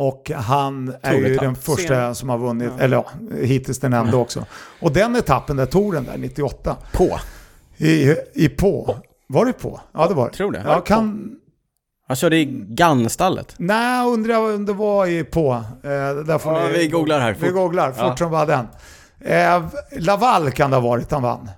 Och 0.00 0.30
han 0.34 0.94
är 1.02 1.14
ju 1.14 1.36
den 1.36 1.54
första 1.56 1.94
Sen. 1.94 2.14
som 2.14 2.28
har 2.28 2.38
vunnit, 2.38 2.72
eller 2.78 2.96
ja, 2.96 3.06
hittills 3.42 3.78
den 3.78 3.92
enda 3.92 4.16
också. 4.16 4.44
Och 4.80 4.92
den 4.92 5.16
etappen 5.16 5.56
där 5.56 5.66
tog 5.66 5.92
den 5.92 6.04
där, 6.04 6.18
98, 6.18 6.76
På. 6.92 7.18
i, 7.76 8.14
i 8.34 8.48
på. 8.48 8.96
Var 9.26 9.46
det 9.46 9.52
på? 9.52 9.80
Ja, 9.94 10.08
det 10.08 10.14
var 10.14 10.28
det. 10.30 10.36
Tror 10.36 10.52
det. 10.52 10.62
Ja, 10.66 10.80
kan... 10.80 11.30
Han 12.08 12.16
körde 12.16 12.36
i 12.36 12.44
Gannstallet. 12.68 13.54
Nej, 13.58 14.06
undrar 14.06 14.54
om 14.54 14.66
det 14.66 14.72
var 14.72 15.06
i 15.06 15.24
på. 15.24 15.52
Eh, 15.82 15.90
där 16.26 16.38
får 16.38 16.52
Ja, 16.52 16.66
ni, 16.66 16.72
vi 16.78 16.88
googlar 16.88 17.20
här. 17.20 17.32
Vi 17.32 17.46
Fort. 17.46 17.54
googlar, 17.54 17.92
fort 17.92 18.02
Ja. 18.06 18.16
som 18.16 18.30
bara 18.30 18.46
den. 18.46 18.66
Eh, 19.20 19.62
Laval 19.98 20.50
kan 20.50 20.70
det 20.70 20.76
ha 20.76 20.88
varit 20.88 21.10
han 21.12 21.22
vann. 21.22 21.50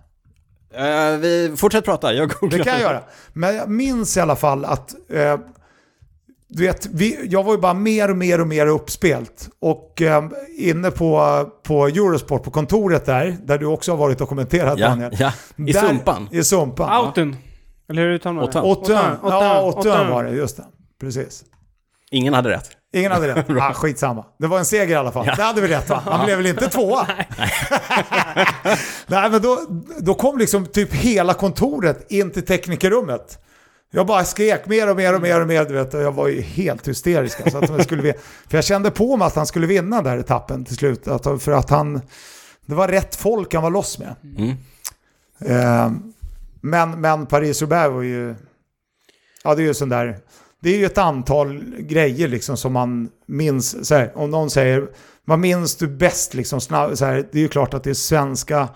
Eh, 0.74 1.18
vi 1.20 1.54
fortsätter 1.56 1.84
prata, 1.84 2.12
jag 2.14 2.28
googlar. 2.30 2.58
Det 2.58 2.64
kan 2.64 2.72
jag 2.72 2.82
göra. 2.82 3.00
Men 3.32 3.56
jag 3.56 3.68
minns 3.70 4.16
i 4.16 4.20
alla 4.20 4.36
fall 4.36 4.64
att 4.64 4.94
eh, 5.10 5.38
du 6.54 6.62
vet, 6.66 6.86
vi, 6.92 7.26
jag 7.30 7.42
var 7.42 7.52
ju 7.52 7.58
bara 7.60 7.74
mer 7.74 8.10
och 8.10 8.16
mer 8.16 8.40
och 8.40 8.46
mer 8.46 8.66
uppspelt. 8.66 9.48
Och 9.60 10.02
eh, 10.02 10.24
inne 10.58 10.90
på, 10.90 11.44
på 11.62 11.86
Eurosport, 11.86 12.42
på 12.42 12.50
kontoret 12.50 13.06
där, 13.06 13.36
där 13.44 13.58
du 13.58 13.66
också 13.66 13.92
har 13.92 13.96
varit 13.96 14.20
och 14.20 14.28
kommenterat 14.28 14.78
Ja, 14.78 14.88
Daniel. 14.88 15.16
ja. 15.18 15.32
I 15.56 15.72
Där- 15.72 15.80
Sumpan. 15.80 16.28
I 16.32 16.44
Sumpan. 16.44 16.88
Auten. 16.90 17.36
Eller 17.88 18.02
hur 18.02 18.10
uttalar 18.10 18.34
man 18.34 18.50
det? 18.52 18.60
Åttön. 18.60 19.16
Ja, 19.22 19.62
åttön 19.62 20.10
var 20.10 20.24
det, 20.24 20.30
just 20.30 20.56
det. 20.56 20.64
Precis. 21.00 21.44
Ingen 22.10 22.34
hade 22.34 22.50
rätt. 22.50 22.70
Ingen 22.94 23.12
hade 23.12 23.34
rätt. 23.34 23.46
ah, 23.60 23.72
skitsamma. 23.72 24.24
Det 24.38 24.46
var 24.46 24.58
en 24.58 24.64
seger 24.64 24.94
i 24.94 24.96
alla 24.96 25.12
fall. 25.12 25.26
Det 25.36 25.42
hade 25.42 25.60
vi 25.60 25.68
rätt 25.68 25.90
va? 25.90 26.02
Han 26.04 26.24
blev 26.24 26.36
väl 26.36 26.46
inte 26.46 26.68
tvåa? 26.68 27.06
Nej, 29.06 29.30
men 29.30 29.42
då, 29.42 29.58
då 29.98 30.14
kom 30.14 30.38
liksom 30.38 30.66
typ 30.66 30.94
hela 30.94 31.34
kontoret 31.34 32.10
in 32.12 32.30
till 32.30 32.46
teknikerrummet. 32.46 33.38
Jag 33.94 34.06
bara 34.06 34.24
skrek 34.24 34.66
mer 34.66 34.90
och 34.90 34.96
mer 34.96 35.14
och 35.14 35.22
mer 35.22 35.40
och 35.40 35.46
mer, 35.46 35.64
du 35.64 35.74
vet. 35.74 35.94
Och 35.94 36.02
jag 36.02 36.12
var 36.12 36.28
ju 36.28 36.40
helt 36.40 36.88
hysterisk. 36.88 37.40
Alltså, 37.40 37.58
att 37.58 37.70
jag 37.70 37.84
skulle, 37.84 38.14
för 38.48 38.56
jag 38.58 38.64
kände 38.64 38.90
på 38.90 39.16
mig 39.16 39.26
att 39.26 39.34
han 39.34 39.46
skulle 39.46 39.66
vinna 39.66 39.96
den 39.96 40.04
där 40.04 40.18
etappen 40.18 40.64
till 40.64 40.76
slut. 40.76 41.08
Att, 41.08 41.42
för 41.42 41.52
att 41.52 41.70
han, 41.70 42.00
det 42.66 42.74
var 42.74 42.88
rätt 42.88 43.16
folk 43.16 43.54
han 43.54 43.62
var 43.62 43.70
loss 43.70 43.98
med. 43.98 44.14
Mm. 44.36 44.50
Eh, 45.38 45.92
men, 46.60 47.00
men 47.00 47.26
Paris-Roubaix 47.26 47.92
var 47.92 48.02
ju... 48.02 48.34
Ja, 49.44 49.54
det 49.54 49.62
är 49.62 49.66
ju 49.66 49.74
sån 49.74 49.88
där... 49.88 50.18
Det 50.60 50.70
är 50.70 50.78
ju 50.78 50.86
ett 50.86 50.98
antal 50.98 51.64
grejer 51.78 52.28
liksom 52.28 52.56
som 52.56 52.72
man 52.72 53.10
minns. 53.26 53.88
Så 53.88 53.94
här, 53.94 54.12
om 54.14 54.30
någon 54.30 54.50
säger, 54.50 54.88
vad 55.24 55.38
minns 55.38 55.76
du 55.76 55.88
bäst? 55.88 56.34
Liksom, 56.34 56.60
snabb, 56.60 56.98
så 56.98 57.04
här, 57.04 57.28
det 57.32 57.38
är 57.38 57.42
ju 57.42 57.48
klart 57.48 57.74
att 57.74 57.84
det 57.84 57.90
är 57.90 57.94
svenska 57.94 58.68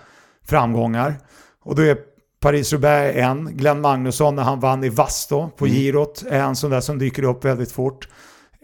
framgångar. 0.45 1.15
Och 1.63 1.75
då 1.75 1.83
är 1.83 1.99
Paris-Roubaix 2.41 3.17
en. 3.17 3.57
Glenn 3.57 3.81
Magnusson 3.81 4.35
när 4.37 4.43
han 4.43 4.61
vann 4.61 4.85
i 4.85 4.89
Vasto 4.89 5.51
på 5.57 5.67
girot 5.67 6.25
är 6.31 6.41
en 6.41 6.57
sån 6.57 6.71
där 6.71 6.81
som 6.81 6.99
dyker 6.99 7.23
upp 7.23 7.45
väldigt 7.45 7.73
fort. 7.73 8.09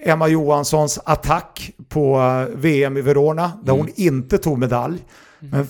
Emma 0.05 0.29
Johanssons 0.29 0.99
attack 1.05 1.71
på 1.89 2.17
eh, 2.21 2.57
VM 2.59 2.97
i 2.97 3.01
Verona 3.01 3.53
där 3.63 3.73
hon 3.73 3.89
inte 3.95 4.39
tog 4.39 4.59
medalj. 4.59 4.99
Men 5.39 5.67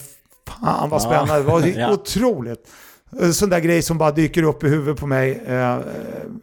fan 0.48 0.90
vad 0.90 1.02
spännande, 1.02 1.34
det 1.36 1.42
var 1.42 1.60
Ja. 1.78 1.92
otroligt. 1.92 2.68
En 3.20 3.34
sån 3.34 3.50
där 3.50 3.60
grej 3.60 3.82
som 3.82 3.98
bara 3.98 4.10
dyker 4.10 4.42
upp 4.42 4.64
i 4.64 4.68
huvudet 4.68 5.00
på 5.00 5.06
mig. 5.06 5.42
Eh, 5.46 5.76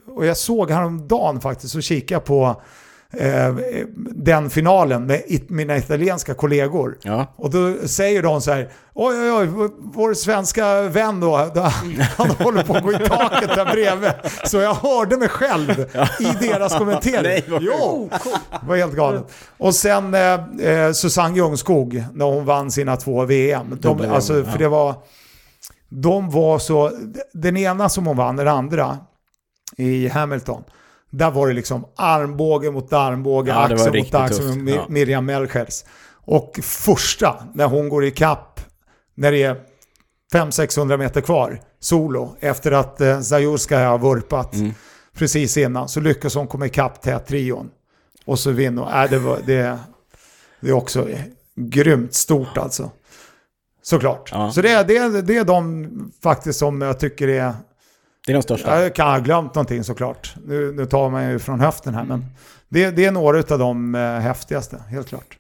och 0.07 0.25
jag 0.25 0.37
såg 0.37 0.71
häromdagen 0.71 1.41
faktiskt 1.41 1.75
och 1.75 1.83
kikade 1.83 2.21
på 2.21 2.61
eh, 3.17 3.55
den 4.15 4.49
finalen 4.49 5.05
med 5.05 5.21
it- 5.27 5.49
mina 5.49 5.77
italienska 5.77 6.33
kollegor. 6.33 6.97
Ja. 7.03 7.33
Och 7.35 7.49
då 7.49 7.87
säger 7.87 8.23
de 8.23 8.41
så 8.41 8.51
här, 8.51 8.69
oj 8.93 9.15
oj 9.31 9.49
oj, 9.57 9.69
vår 9.79 10.13
svenska 10.13 10.81
vän 10.81 11.19
då, 11.19 11.51
då 11.55 11.61
han 12.17 12.29
håller 12.39 12.63
på 12.63 12.73
att 12.73 12.83
gå 12.83 12.91
i 12.93 12.97
taket 12.97 13.49
där 13.55 13.65
bredvid. 13.65 14.11
Så 14.45 14.57
jag 14.57 14.73
hörde 14.73 15.17
mig 15.17 15.29
själv 15.29 15.85
i 16.19 16.47
deras 16.47 16.77
kommentering. 16.77 17.23
Nej, 17.23 17.45
vad 17.47 17.61
jo, 17.63 18.09
det 18.61 18.67
var 18.67 18.75
helt 18.77 18.95
galet. 18.95 19.23
Och 19.57 19.75
sen 19.75 20.13
eh, 20.13 20.33
eh, 20.69 20.91
Susanne 20.91 21.35
Ljungskog, 21.37 22.03
när 22.13 22.25
hon 22.25 22.45
vann 22.45 22.71
sina 22.71 22.97
två 22.97 23.25
VM. 23.25 23.77
De, 23.81 24.01
alltså, 24.11 24.43
för 24.43 24.57
det 24.59 24.67
var, 24.67 24.95
de 25.89 26.29
var 26.29 26.59
så, 26.59 26.91
den 27.33 27.57
ena 27.57 27.89
som 27.89 28.07
hon 28.07 28.17
vann, 28.17 28.35
den 28.35 28.47
andra 28.47 28.97
i 29.77 30.07
Hamilton. 30.07 30.63
Där 31.09 31.31
var 31.31 31.47
det 31.47 31.53
liksom 31.53 31.85
armbåge 31.95 32.71
mot 32.71 32.93
armbåge, 32.93 33.51
Ja, 33.51 33.63
axel 33.73 33.97
mot 34.03 34.13
axel 34.13 34.37
tufft. 34.45 34.57
med 34.57 34.73
Ja. 34.73 34.85
Miriam 34.89 35.25
Melchers. 35.25 35.83
Och 36.11 36.59
första, 36.63 37.35
när 37.53 37.67
hon 37.67 37.89
går 37.89 38.05
i 38.05 38.11
kapp 38.11 38.59
när 39.15 39.31
det 39.31 39.43
är 39.43 39.55
500-600 40.33 40.97
meter 40.97 41.21
kvar, 41.21 41.61
solo, 41.79 42.35
efter 42.39 42.71
att 42.71 43.01
eh, 43.01 43.21
Zajurska 43.21 43.87
har 43.89 43.97
vurpat 43.97 44.53
Mm. 44.55 44.71
precis 45.13 45.57
innan, 45.57 45.89
så 45.89 45.99
lyckas 45.99 46.35
hon 46.35 46.47
komma 46.47 46.65
ikapp 46.65 47.25
trion. 47.27 47.69
Och 48.25 48.39
så 48.39 48.51
vinner 48.51 48.81
hon. 48.81 48.93
Äh, 49.03 49.09
det, 49.09 49.19
var, 49.19 49.39
det, 49.45 49.79
det 50.61 50.69
är 50.69 50.73
också 50.73 51.07
grymt 51.55 52.13
stort 52.13 52.57
alltså. 52.57 52.91
Såklart. 53.81 54.29
Ja. 54.33 54.51
Så 54.51 54.61
det, 54.61 54.83
det, 54.83 55.21
det 55.21 55.37
är 55.37 55.43
de 55.43 55.87
faktiskt 56.23 56.59
som 56.59 56.81
jag 56.81 56.99
tycker 56.99 57.27
är... 57.27 57.53
Det 58.25 58.31
är 58.31 58.33
de 58.33 58.41
största. 58.43 58.81
Jag 58.81 58.95
kan 58.95 59.11
ha 59.11 59.19
glömt 59.19 59.55
någonting 59.55 59.83
såklart. 59.83 60.35
Nu, 60.45 60.71
nu 60.71 60.85
tar 60.85 61.09
man 61.09 61.31
ju 61.31 61.39
från 61.39 61.59
höften 61.59 61.93
här, 61.95 62.03
men 62.03 62.25
det, 62.69 62.91
det 62.91 63.05
är 63.05 63.11
några 63.11 63.37
av 63.37 63.59
de 63.59 63.95
eh, 63.95 64.01
häftigaste, 64.01 64.77
helt 64.89 65.09
klart. 65.09 65.37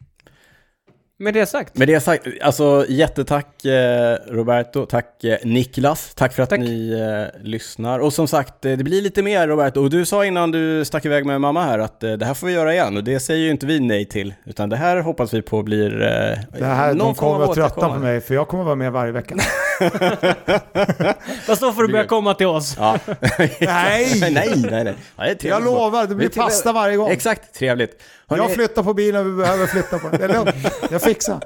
Med 1.21 1.33
det 1.33 1.45
sagt. 1.45 1.77
Med 1.77 1.87
det 1.87 1.99
sagt, 1.99 2.27
alltså 2.41 2.85
jättetack 2.89 3.65
eh, 3.65 4.17
Roberto, 4.27 4.85
tack 4.85 5.23
eh, 5.23 5.37
Niklas, 5.43 6.13
tack 6.15 6.33
för 6.33 6.43
att 6.43 6.49
Tack. 6.49 6.59
ni 6.59 6.91
eh, 6.91 7.41
lyssnar. 7.45 7.99
Och 7.99 8.13
som 8.13 8.27
sagt, 8.27 8.65
eh, 8.65 8.77
det 8.77 8.83
blir 8.83 9.01
lite 9.01 9.21
mer 9.21 9.47
Roberto. 9.47 9.81
Och 9.81 9.89
du 9.89 10.05
sa 10.05 10.25
innan 10.25 10.51
du 10.51 10.85
stack 10.85 11.05
iväg 11.05 11.25
med 11.25 11.41
mamma 11.41 11.63
här 11.63 11.79
att 11.79 12.03
eh, 12.03 12.11
det 12.13 12.25
här 12.25 12.33
får 12.33 12.47
vi 12.47 12.53
göra 12.53 12.73
igen. 12.73 12.97
Och 12.97 13.03
det 13.03 13.19
säger 13.19 13.39
ju 13.45 13.51
inte 13.51 13.65
vi 13.65 13.79
nej 13.79 14.05
till, 14.05 14.33
utan 14.45 14.69
det 14.69 14.75
här 14.75 15.01
hoppas 15.01 15.33
vi 15.33 15.41
på 15.41 15.63
blir 15.63 16.01
eh, 16.01 16.59
Det 16.59 16.65
här, 16.65 16.87
någon 16.93 17.07
de 17.07 17.15
kommer 17.15 17.45
att 17.45 17.55
tröttna 17.55 17.89
på 17.89 17.99
mig, 17.99 18.21
för 18.21 18.33
jag 18.33 18.47
kommer 18.47 18.63
vara 18.63 18.75
med 18.75 18.91
varje 18.91 19.11
vecka. 19.11 19.35
Fast 21.45 21.61
då 21.61 21.71
får 21.73 21.81
du 21.83 21.91
börja 21.91 22.05
komma 22.05 22.33
till 22.33 22.47
oss. 22.47 22.75
Ja. 22.79 22.97
Nej! 23.61 24.17
nej, 24.21 24.31
nej, 24.71 24.83
nej. 24.83 24.95
Ja, 25.17 25.23
det 25.23 25.29
är 25.31 25.35
trevligt. 25.35 25.43
Jag 25.45 25.63
lovar, 25.63 26.07
det 26.07 26.15
blir 26.15 26.29
Det 26.29 26.35
pasta 26.35 26.71
varje 26.73 26.97
gång. 26.97 27.09
Exakt, 27.11 27.53
trevligt. 27.55 28.01
Hörrni, 28.27 28.43
Jag 28.43 28.51
flyttar 28.53 28.83
på 28.83 28.93
bilen 28.93 29.25
vi 29.35 29.41
behöver 29.43 29.67
flytta 29.67 29.99
på 29.99 30.09
den. 30.09 30.19
Det 30.19 30.25
är 30.25 30.33
lugnt. 30.33 30.55
Jag 30.91 31.01
fixar. 31.01 31.39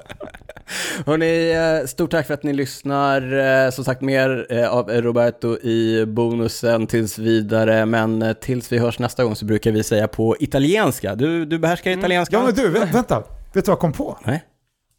Hörrni, 1.05 1.51
eh, 1.81 1.87
stort 1.87 2.11
tack 2.11 2.27
för 2.27 2.33
att 2.33 2.43
ni 2.43 2.53
lyssnar. 2.53 3.37
Eh, 3.65 3.69
Som 3.71 3.83
sagt, 3.85 4.01
mer 4.01 4.45
eh, 4.49 4.69
av 4.69 4.89
Roberto 4.89 5.57
i 5.57 6.05
bonusen 6.07 6.87
tills 6.87 7.17
vidare. 7.19 7.85
Men 7.85 8.35
tills 8.41 8.71
vi 8.71 8.77
hörs 8.77 8.99
nästa 8.99 9.23
gång 9.23 9.35
så 9.35 9.45
brukar 9.45 9.71
vi 9.71 9.83
säga 9.83 10.07
på 10.07 10.35
italienska. 10.39 11.15
Du, 11.15 11.45
du 11.45 11.59
behärskar 11.59 11.91
italienska? 11.91 12.35
Ja 12.35 12.43
men 12.45 12.53
du, 12.55 12.69
vä- 12.69 12.93
vänta. 12.93 13.19
Vet 13.19 13.25
du 13.53 13.59
vad 13.61 13.67
jag 13.67 13.79
kom 13.79 13.93
på? 13.93 14.17
Nej? 14.25 14.43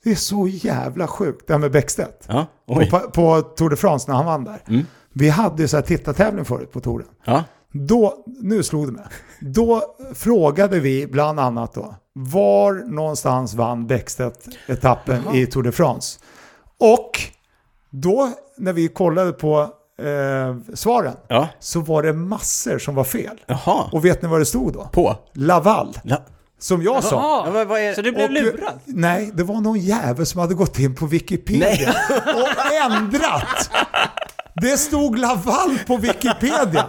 Det 0.05 0.11
är 0.11 0.15
så 0.15 0.49
jävla 0.49 1.07
sjukt 1.07 1.47
det 1.47 1.53
här 1.53 1.61
med 1.61 1.73
Bäckstedt. 1.73 2.25
Ja. 2.27 2.47
På, 2.67 2.99
på 2.99 3.43
Tour 3.43 3.71
de 3.71 3.77
France 3.77 4.11
när 4.11 4.17
han 4.17 4.27
vann 4.27 4.45
där. 4.45 4.63
Mm. 4.69 4.87
Vi 5.13 5.29
hade 5.29 5.63
ju 5.63 5.69
så 5.69 5.77
här 5.77 5.85
tittartävling 5.85 6.45
förut 6.45 6.73
på 6.73 6.81
touren. 6.81 7.07
Ja, 7.25 7.45
Då, 7.73 8.25
nu 8.27 8.63
slog 8.63 8.87
det 8.87 8.93
mig. 8.93 9.05
Då 9.41 9.83
frågade 10.15 10.81
vi 10.81 11.07
bland 11.07 11.41
annat 11.41 11.75
då, 11.75 11.95
var 12.13 12.73
någonstans 12.75 13.55
vann 13.55 13.87
Bäckstedt 13.87 14.49
etappen 14.67 15.35
i 15.35 15.47
Tour 15.47 15.63
de 15.63 15.73
France? 15.73 16.19
Och 16.81 17.11
då 17.91 18.31
när 18.57 18.73
vi 18.73 18.89
kollade 18.89 19.33
på 19.33 19.61
eh, 19.99 20.75
svaren 20.75 21.17
ja. 21.29 21.49
så 21.61 21.81
var 21.81 22.03
det 22.03 22.13
massor 22.13 22.79
som 22.79 22.95
var 22.95 23.05
fel. 23.05 23.41
Jaha. 23.47 23.85
Och 23.93 24.05
vet 24.05 24.23
ni 24.23 24.29
vad 24.29 24.41
det 24.41 24.47
stod 24.47 24.73
då? 24.73 24.89
På? 24.93 25.17
Laval, 25.33 25.99
La... 26.05 26.17
som 26.65 26.83
jag 26.83 27.05
sa. 27.05 27.17
Jaha, 27.47 27.59
Ja, 27.59 27.65
vad 27.65 27.81
är- 27.81 27.95
så 27.95 28.03
du 28.03 28.13
blev 28.13 28.25
Och- 28.25 28.33
lurad? 28.33 28.81
Nej, 28.85 29.31
det 29.35 29.43
var 29.43 29.61
någon 29.61 29.79
jävel 29.81 30.27
som 30.27 30.41
hade 30.41 30.55
gått 30.55 30.79
in 30.79 30.95
på 30.95 31.07
Wikipedia 31.07 31.95
och 32.35 32.75
ändrat. 32.93 33.71
Det 34.55 34.77
stod 34.79 35.19
Laval 35.19 35.79
på 35.87 35.97
Wikipedia. 35.97 36.87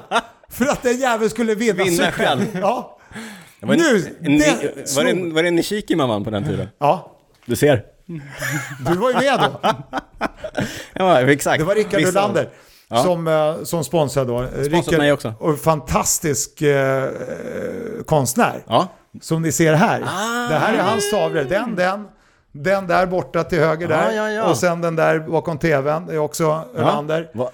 För 0.50 0.66
att 0.66 0.84
den 0.84 0.98
jäveln 0.98 1.30
skulle 1.30 1.56
vinna, 1.56 1.84
Vinna 1.84 1.90
cykeln. 1.92 2.12
själv. 2.12 2.42
Ja. 2.62 2.98
Var, 3.62 3.76
Nu, 3.76 4.16
en, 4.22 4.38
det 4.40 4.96
var, 4.96 5.04
det, 5.04 5.34
var 5.34 5.44
det 5.44 5.52
Nishiki 5.52 5.96
man 5.96 6.10
vann 6.10 6.24
på 6.24 6.30
den 6.30 6.44
tiden? 6.44 6.68
ja, 6.80 7.12
Du 7.46 7.56
ser. 7.56 7.84
du 8.90 8.96
var 8.98 9.10
ju 9.10 9.16
med 9.16 9.40
då. 9.40 9.60
Ja, 10.94 11.22
exakt. 11.22 11.60
Det 11.60 11.66
var 11.66 11.76
Rickard 11.76 12.02
Ulander 12.02 12.50
Ja. 12.88 13.04
som, 13.04 13.28
eh, 13.28 13.64
som 13.64 13.84
sponsrade 13.84 14.32
då. 14.32 14.48
Rickard, 14.56 14.98
mig 14.98 15.12
också. 15.12 15.34
Och 15.40 15.60
fantastisk 15.60 16.62
eh, 16.62 17.10
konstnär. 18.06 18.64
Ja. 18.68 18.88
Som 19.22 19.42
ni 19.42 19.52
ser 19.52 19.74
här. 19.74 20.02
Ah. 20.02 20.50
Det 20.50 20.56
här 20.56 20.74
är 20.74 20.82
hans 20.82 21.12
tavlor. 21.12 21.44
Den, 21.44 21.76
den. 21.76 22.08
Den 22.52 22.88
där 22.88 23.06
borta 23.06 23.44
till 23.44 23.60
höger 23.60 23.88
där. 23.88 24.12
ja, 24.12 24.30
ja. 24.32 24.44
Och 24.44 24.58
sen 24.58 24.82
den 24.82 24.96
där 24.96 25.20
bakom 25.20 25.58
tvn. 25.58 26.06
Det 26.06 26.14
är 26.14 26.18
också 26.18 26.64
Ölander. 26.76 27.32
Va? 27.34 27.50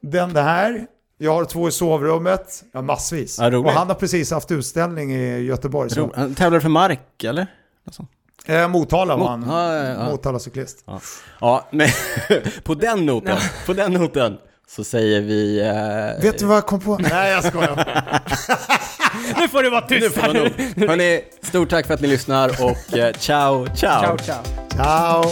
Den 0.00 0.36
här. 0.36 0.86
Jag 1.18 1.34
har 1.34 1.44
två 1.44 1.68
i 1.68 1.72
sovrummet. 1.72 2.64
Ja, 2.72 2.82
massvis. 2.82 3.38
Ja, 3.38 3.56
och 3.58 3.70
han 3.70 3.88
har 3.88 3.94
precis 3.94 4.30
haft 4.30 4.50
utställning 4.50 5.12
i 5.14 5.38
Göteborg. 5.40 5.90
Så. 5.90 6.10
Han 6.14 6.34
tävlar 6.34 6.60
för 6.60 6.68
mark, 6.68 7.24
eller? 7.24 7.46
Sånt. 7.90 8.10
Eh, 8.46 8.68
Motala 8.68 9.16
var 9.16 9.36
Mot- 9.36 9.48
han. 9.48 9.56
ja, 9.56 9.74
ja, 9.84 9.84
ja. 10.04 10.10
Motala 10.10 10.38
cyklist. 10.38 10.82
Ja, 10.86 11.00
ja 11.40 11.66
men 11.70 11.88
på 12.64 12.74
den 12.74 13.06
noten, 13.06 13.36
på 13.66 13.72
den 13.72 13.92
noten 13.92 14.36
så 14.68 14.84
säger 14.84 15.20
vi... 15.20 15.60
Eh, 15.60 16.22
Vet 16.22 16.38
du 16.38 16.46
vad 16.46 16.56
jag 16.56 16.66
kom 16.66 16.80
på? 16.80 16.98
Nej, 17.10 17.32
jag 17.32 17.44
skojar. 17.44 17.76
Nu 19.40 19.48
får 19.48 19.62
du 19.62 19.70
vara 19.70 19.84
nu 19.88 20.00
tyst 20.00 20.14
får 20.14 20.26
man 20.26 20.36
nog. 20.36 20.88
Hörni, 20.88 21.20
stort 21.42 21.70
tack 21.70 21.86
för 21.86 21.94
att 21.94 22.00
ni 22.00 22.08
lyssnar 22.08 22.48
och 22.48 22.98
eh, 22.98 23.12
ciao, 23.12 23.66
ciao. 23.74 24.16
Ciao, 24.16 24.18
ciao. 24.18 24.42
Ciao. 24.76 25.24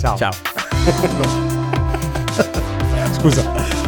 Ciao. 0.00 0.18
ciao. 0.18 0.32
Scusa. 3.20 3.81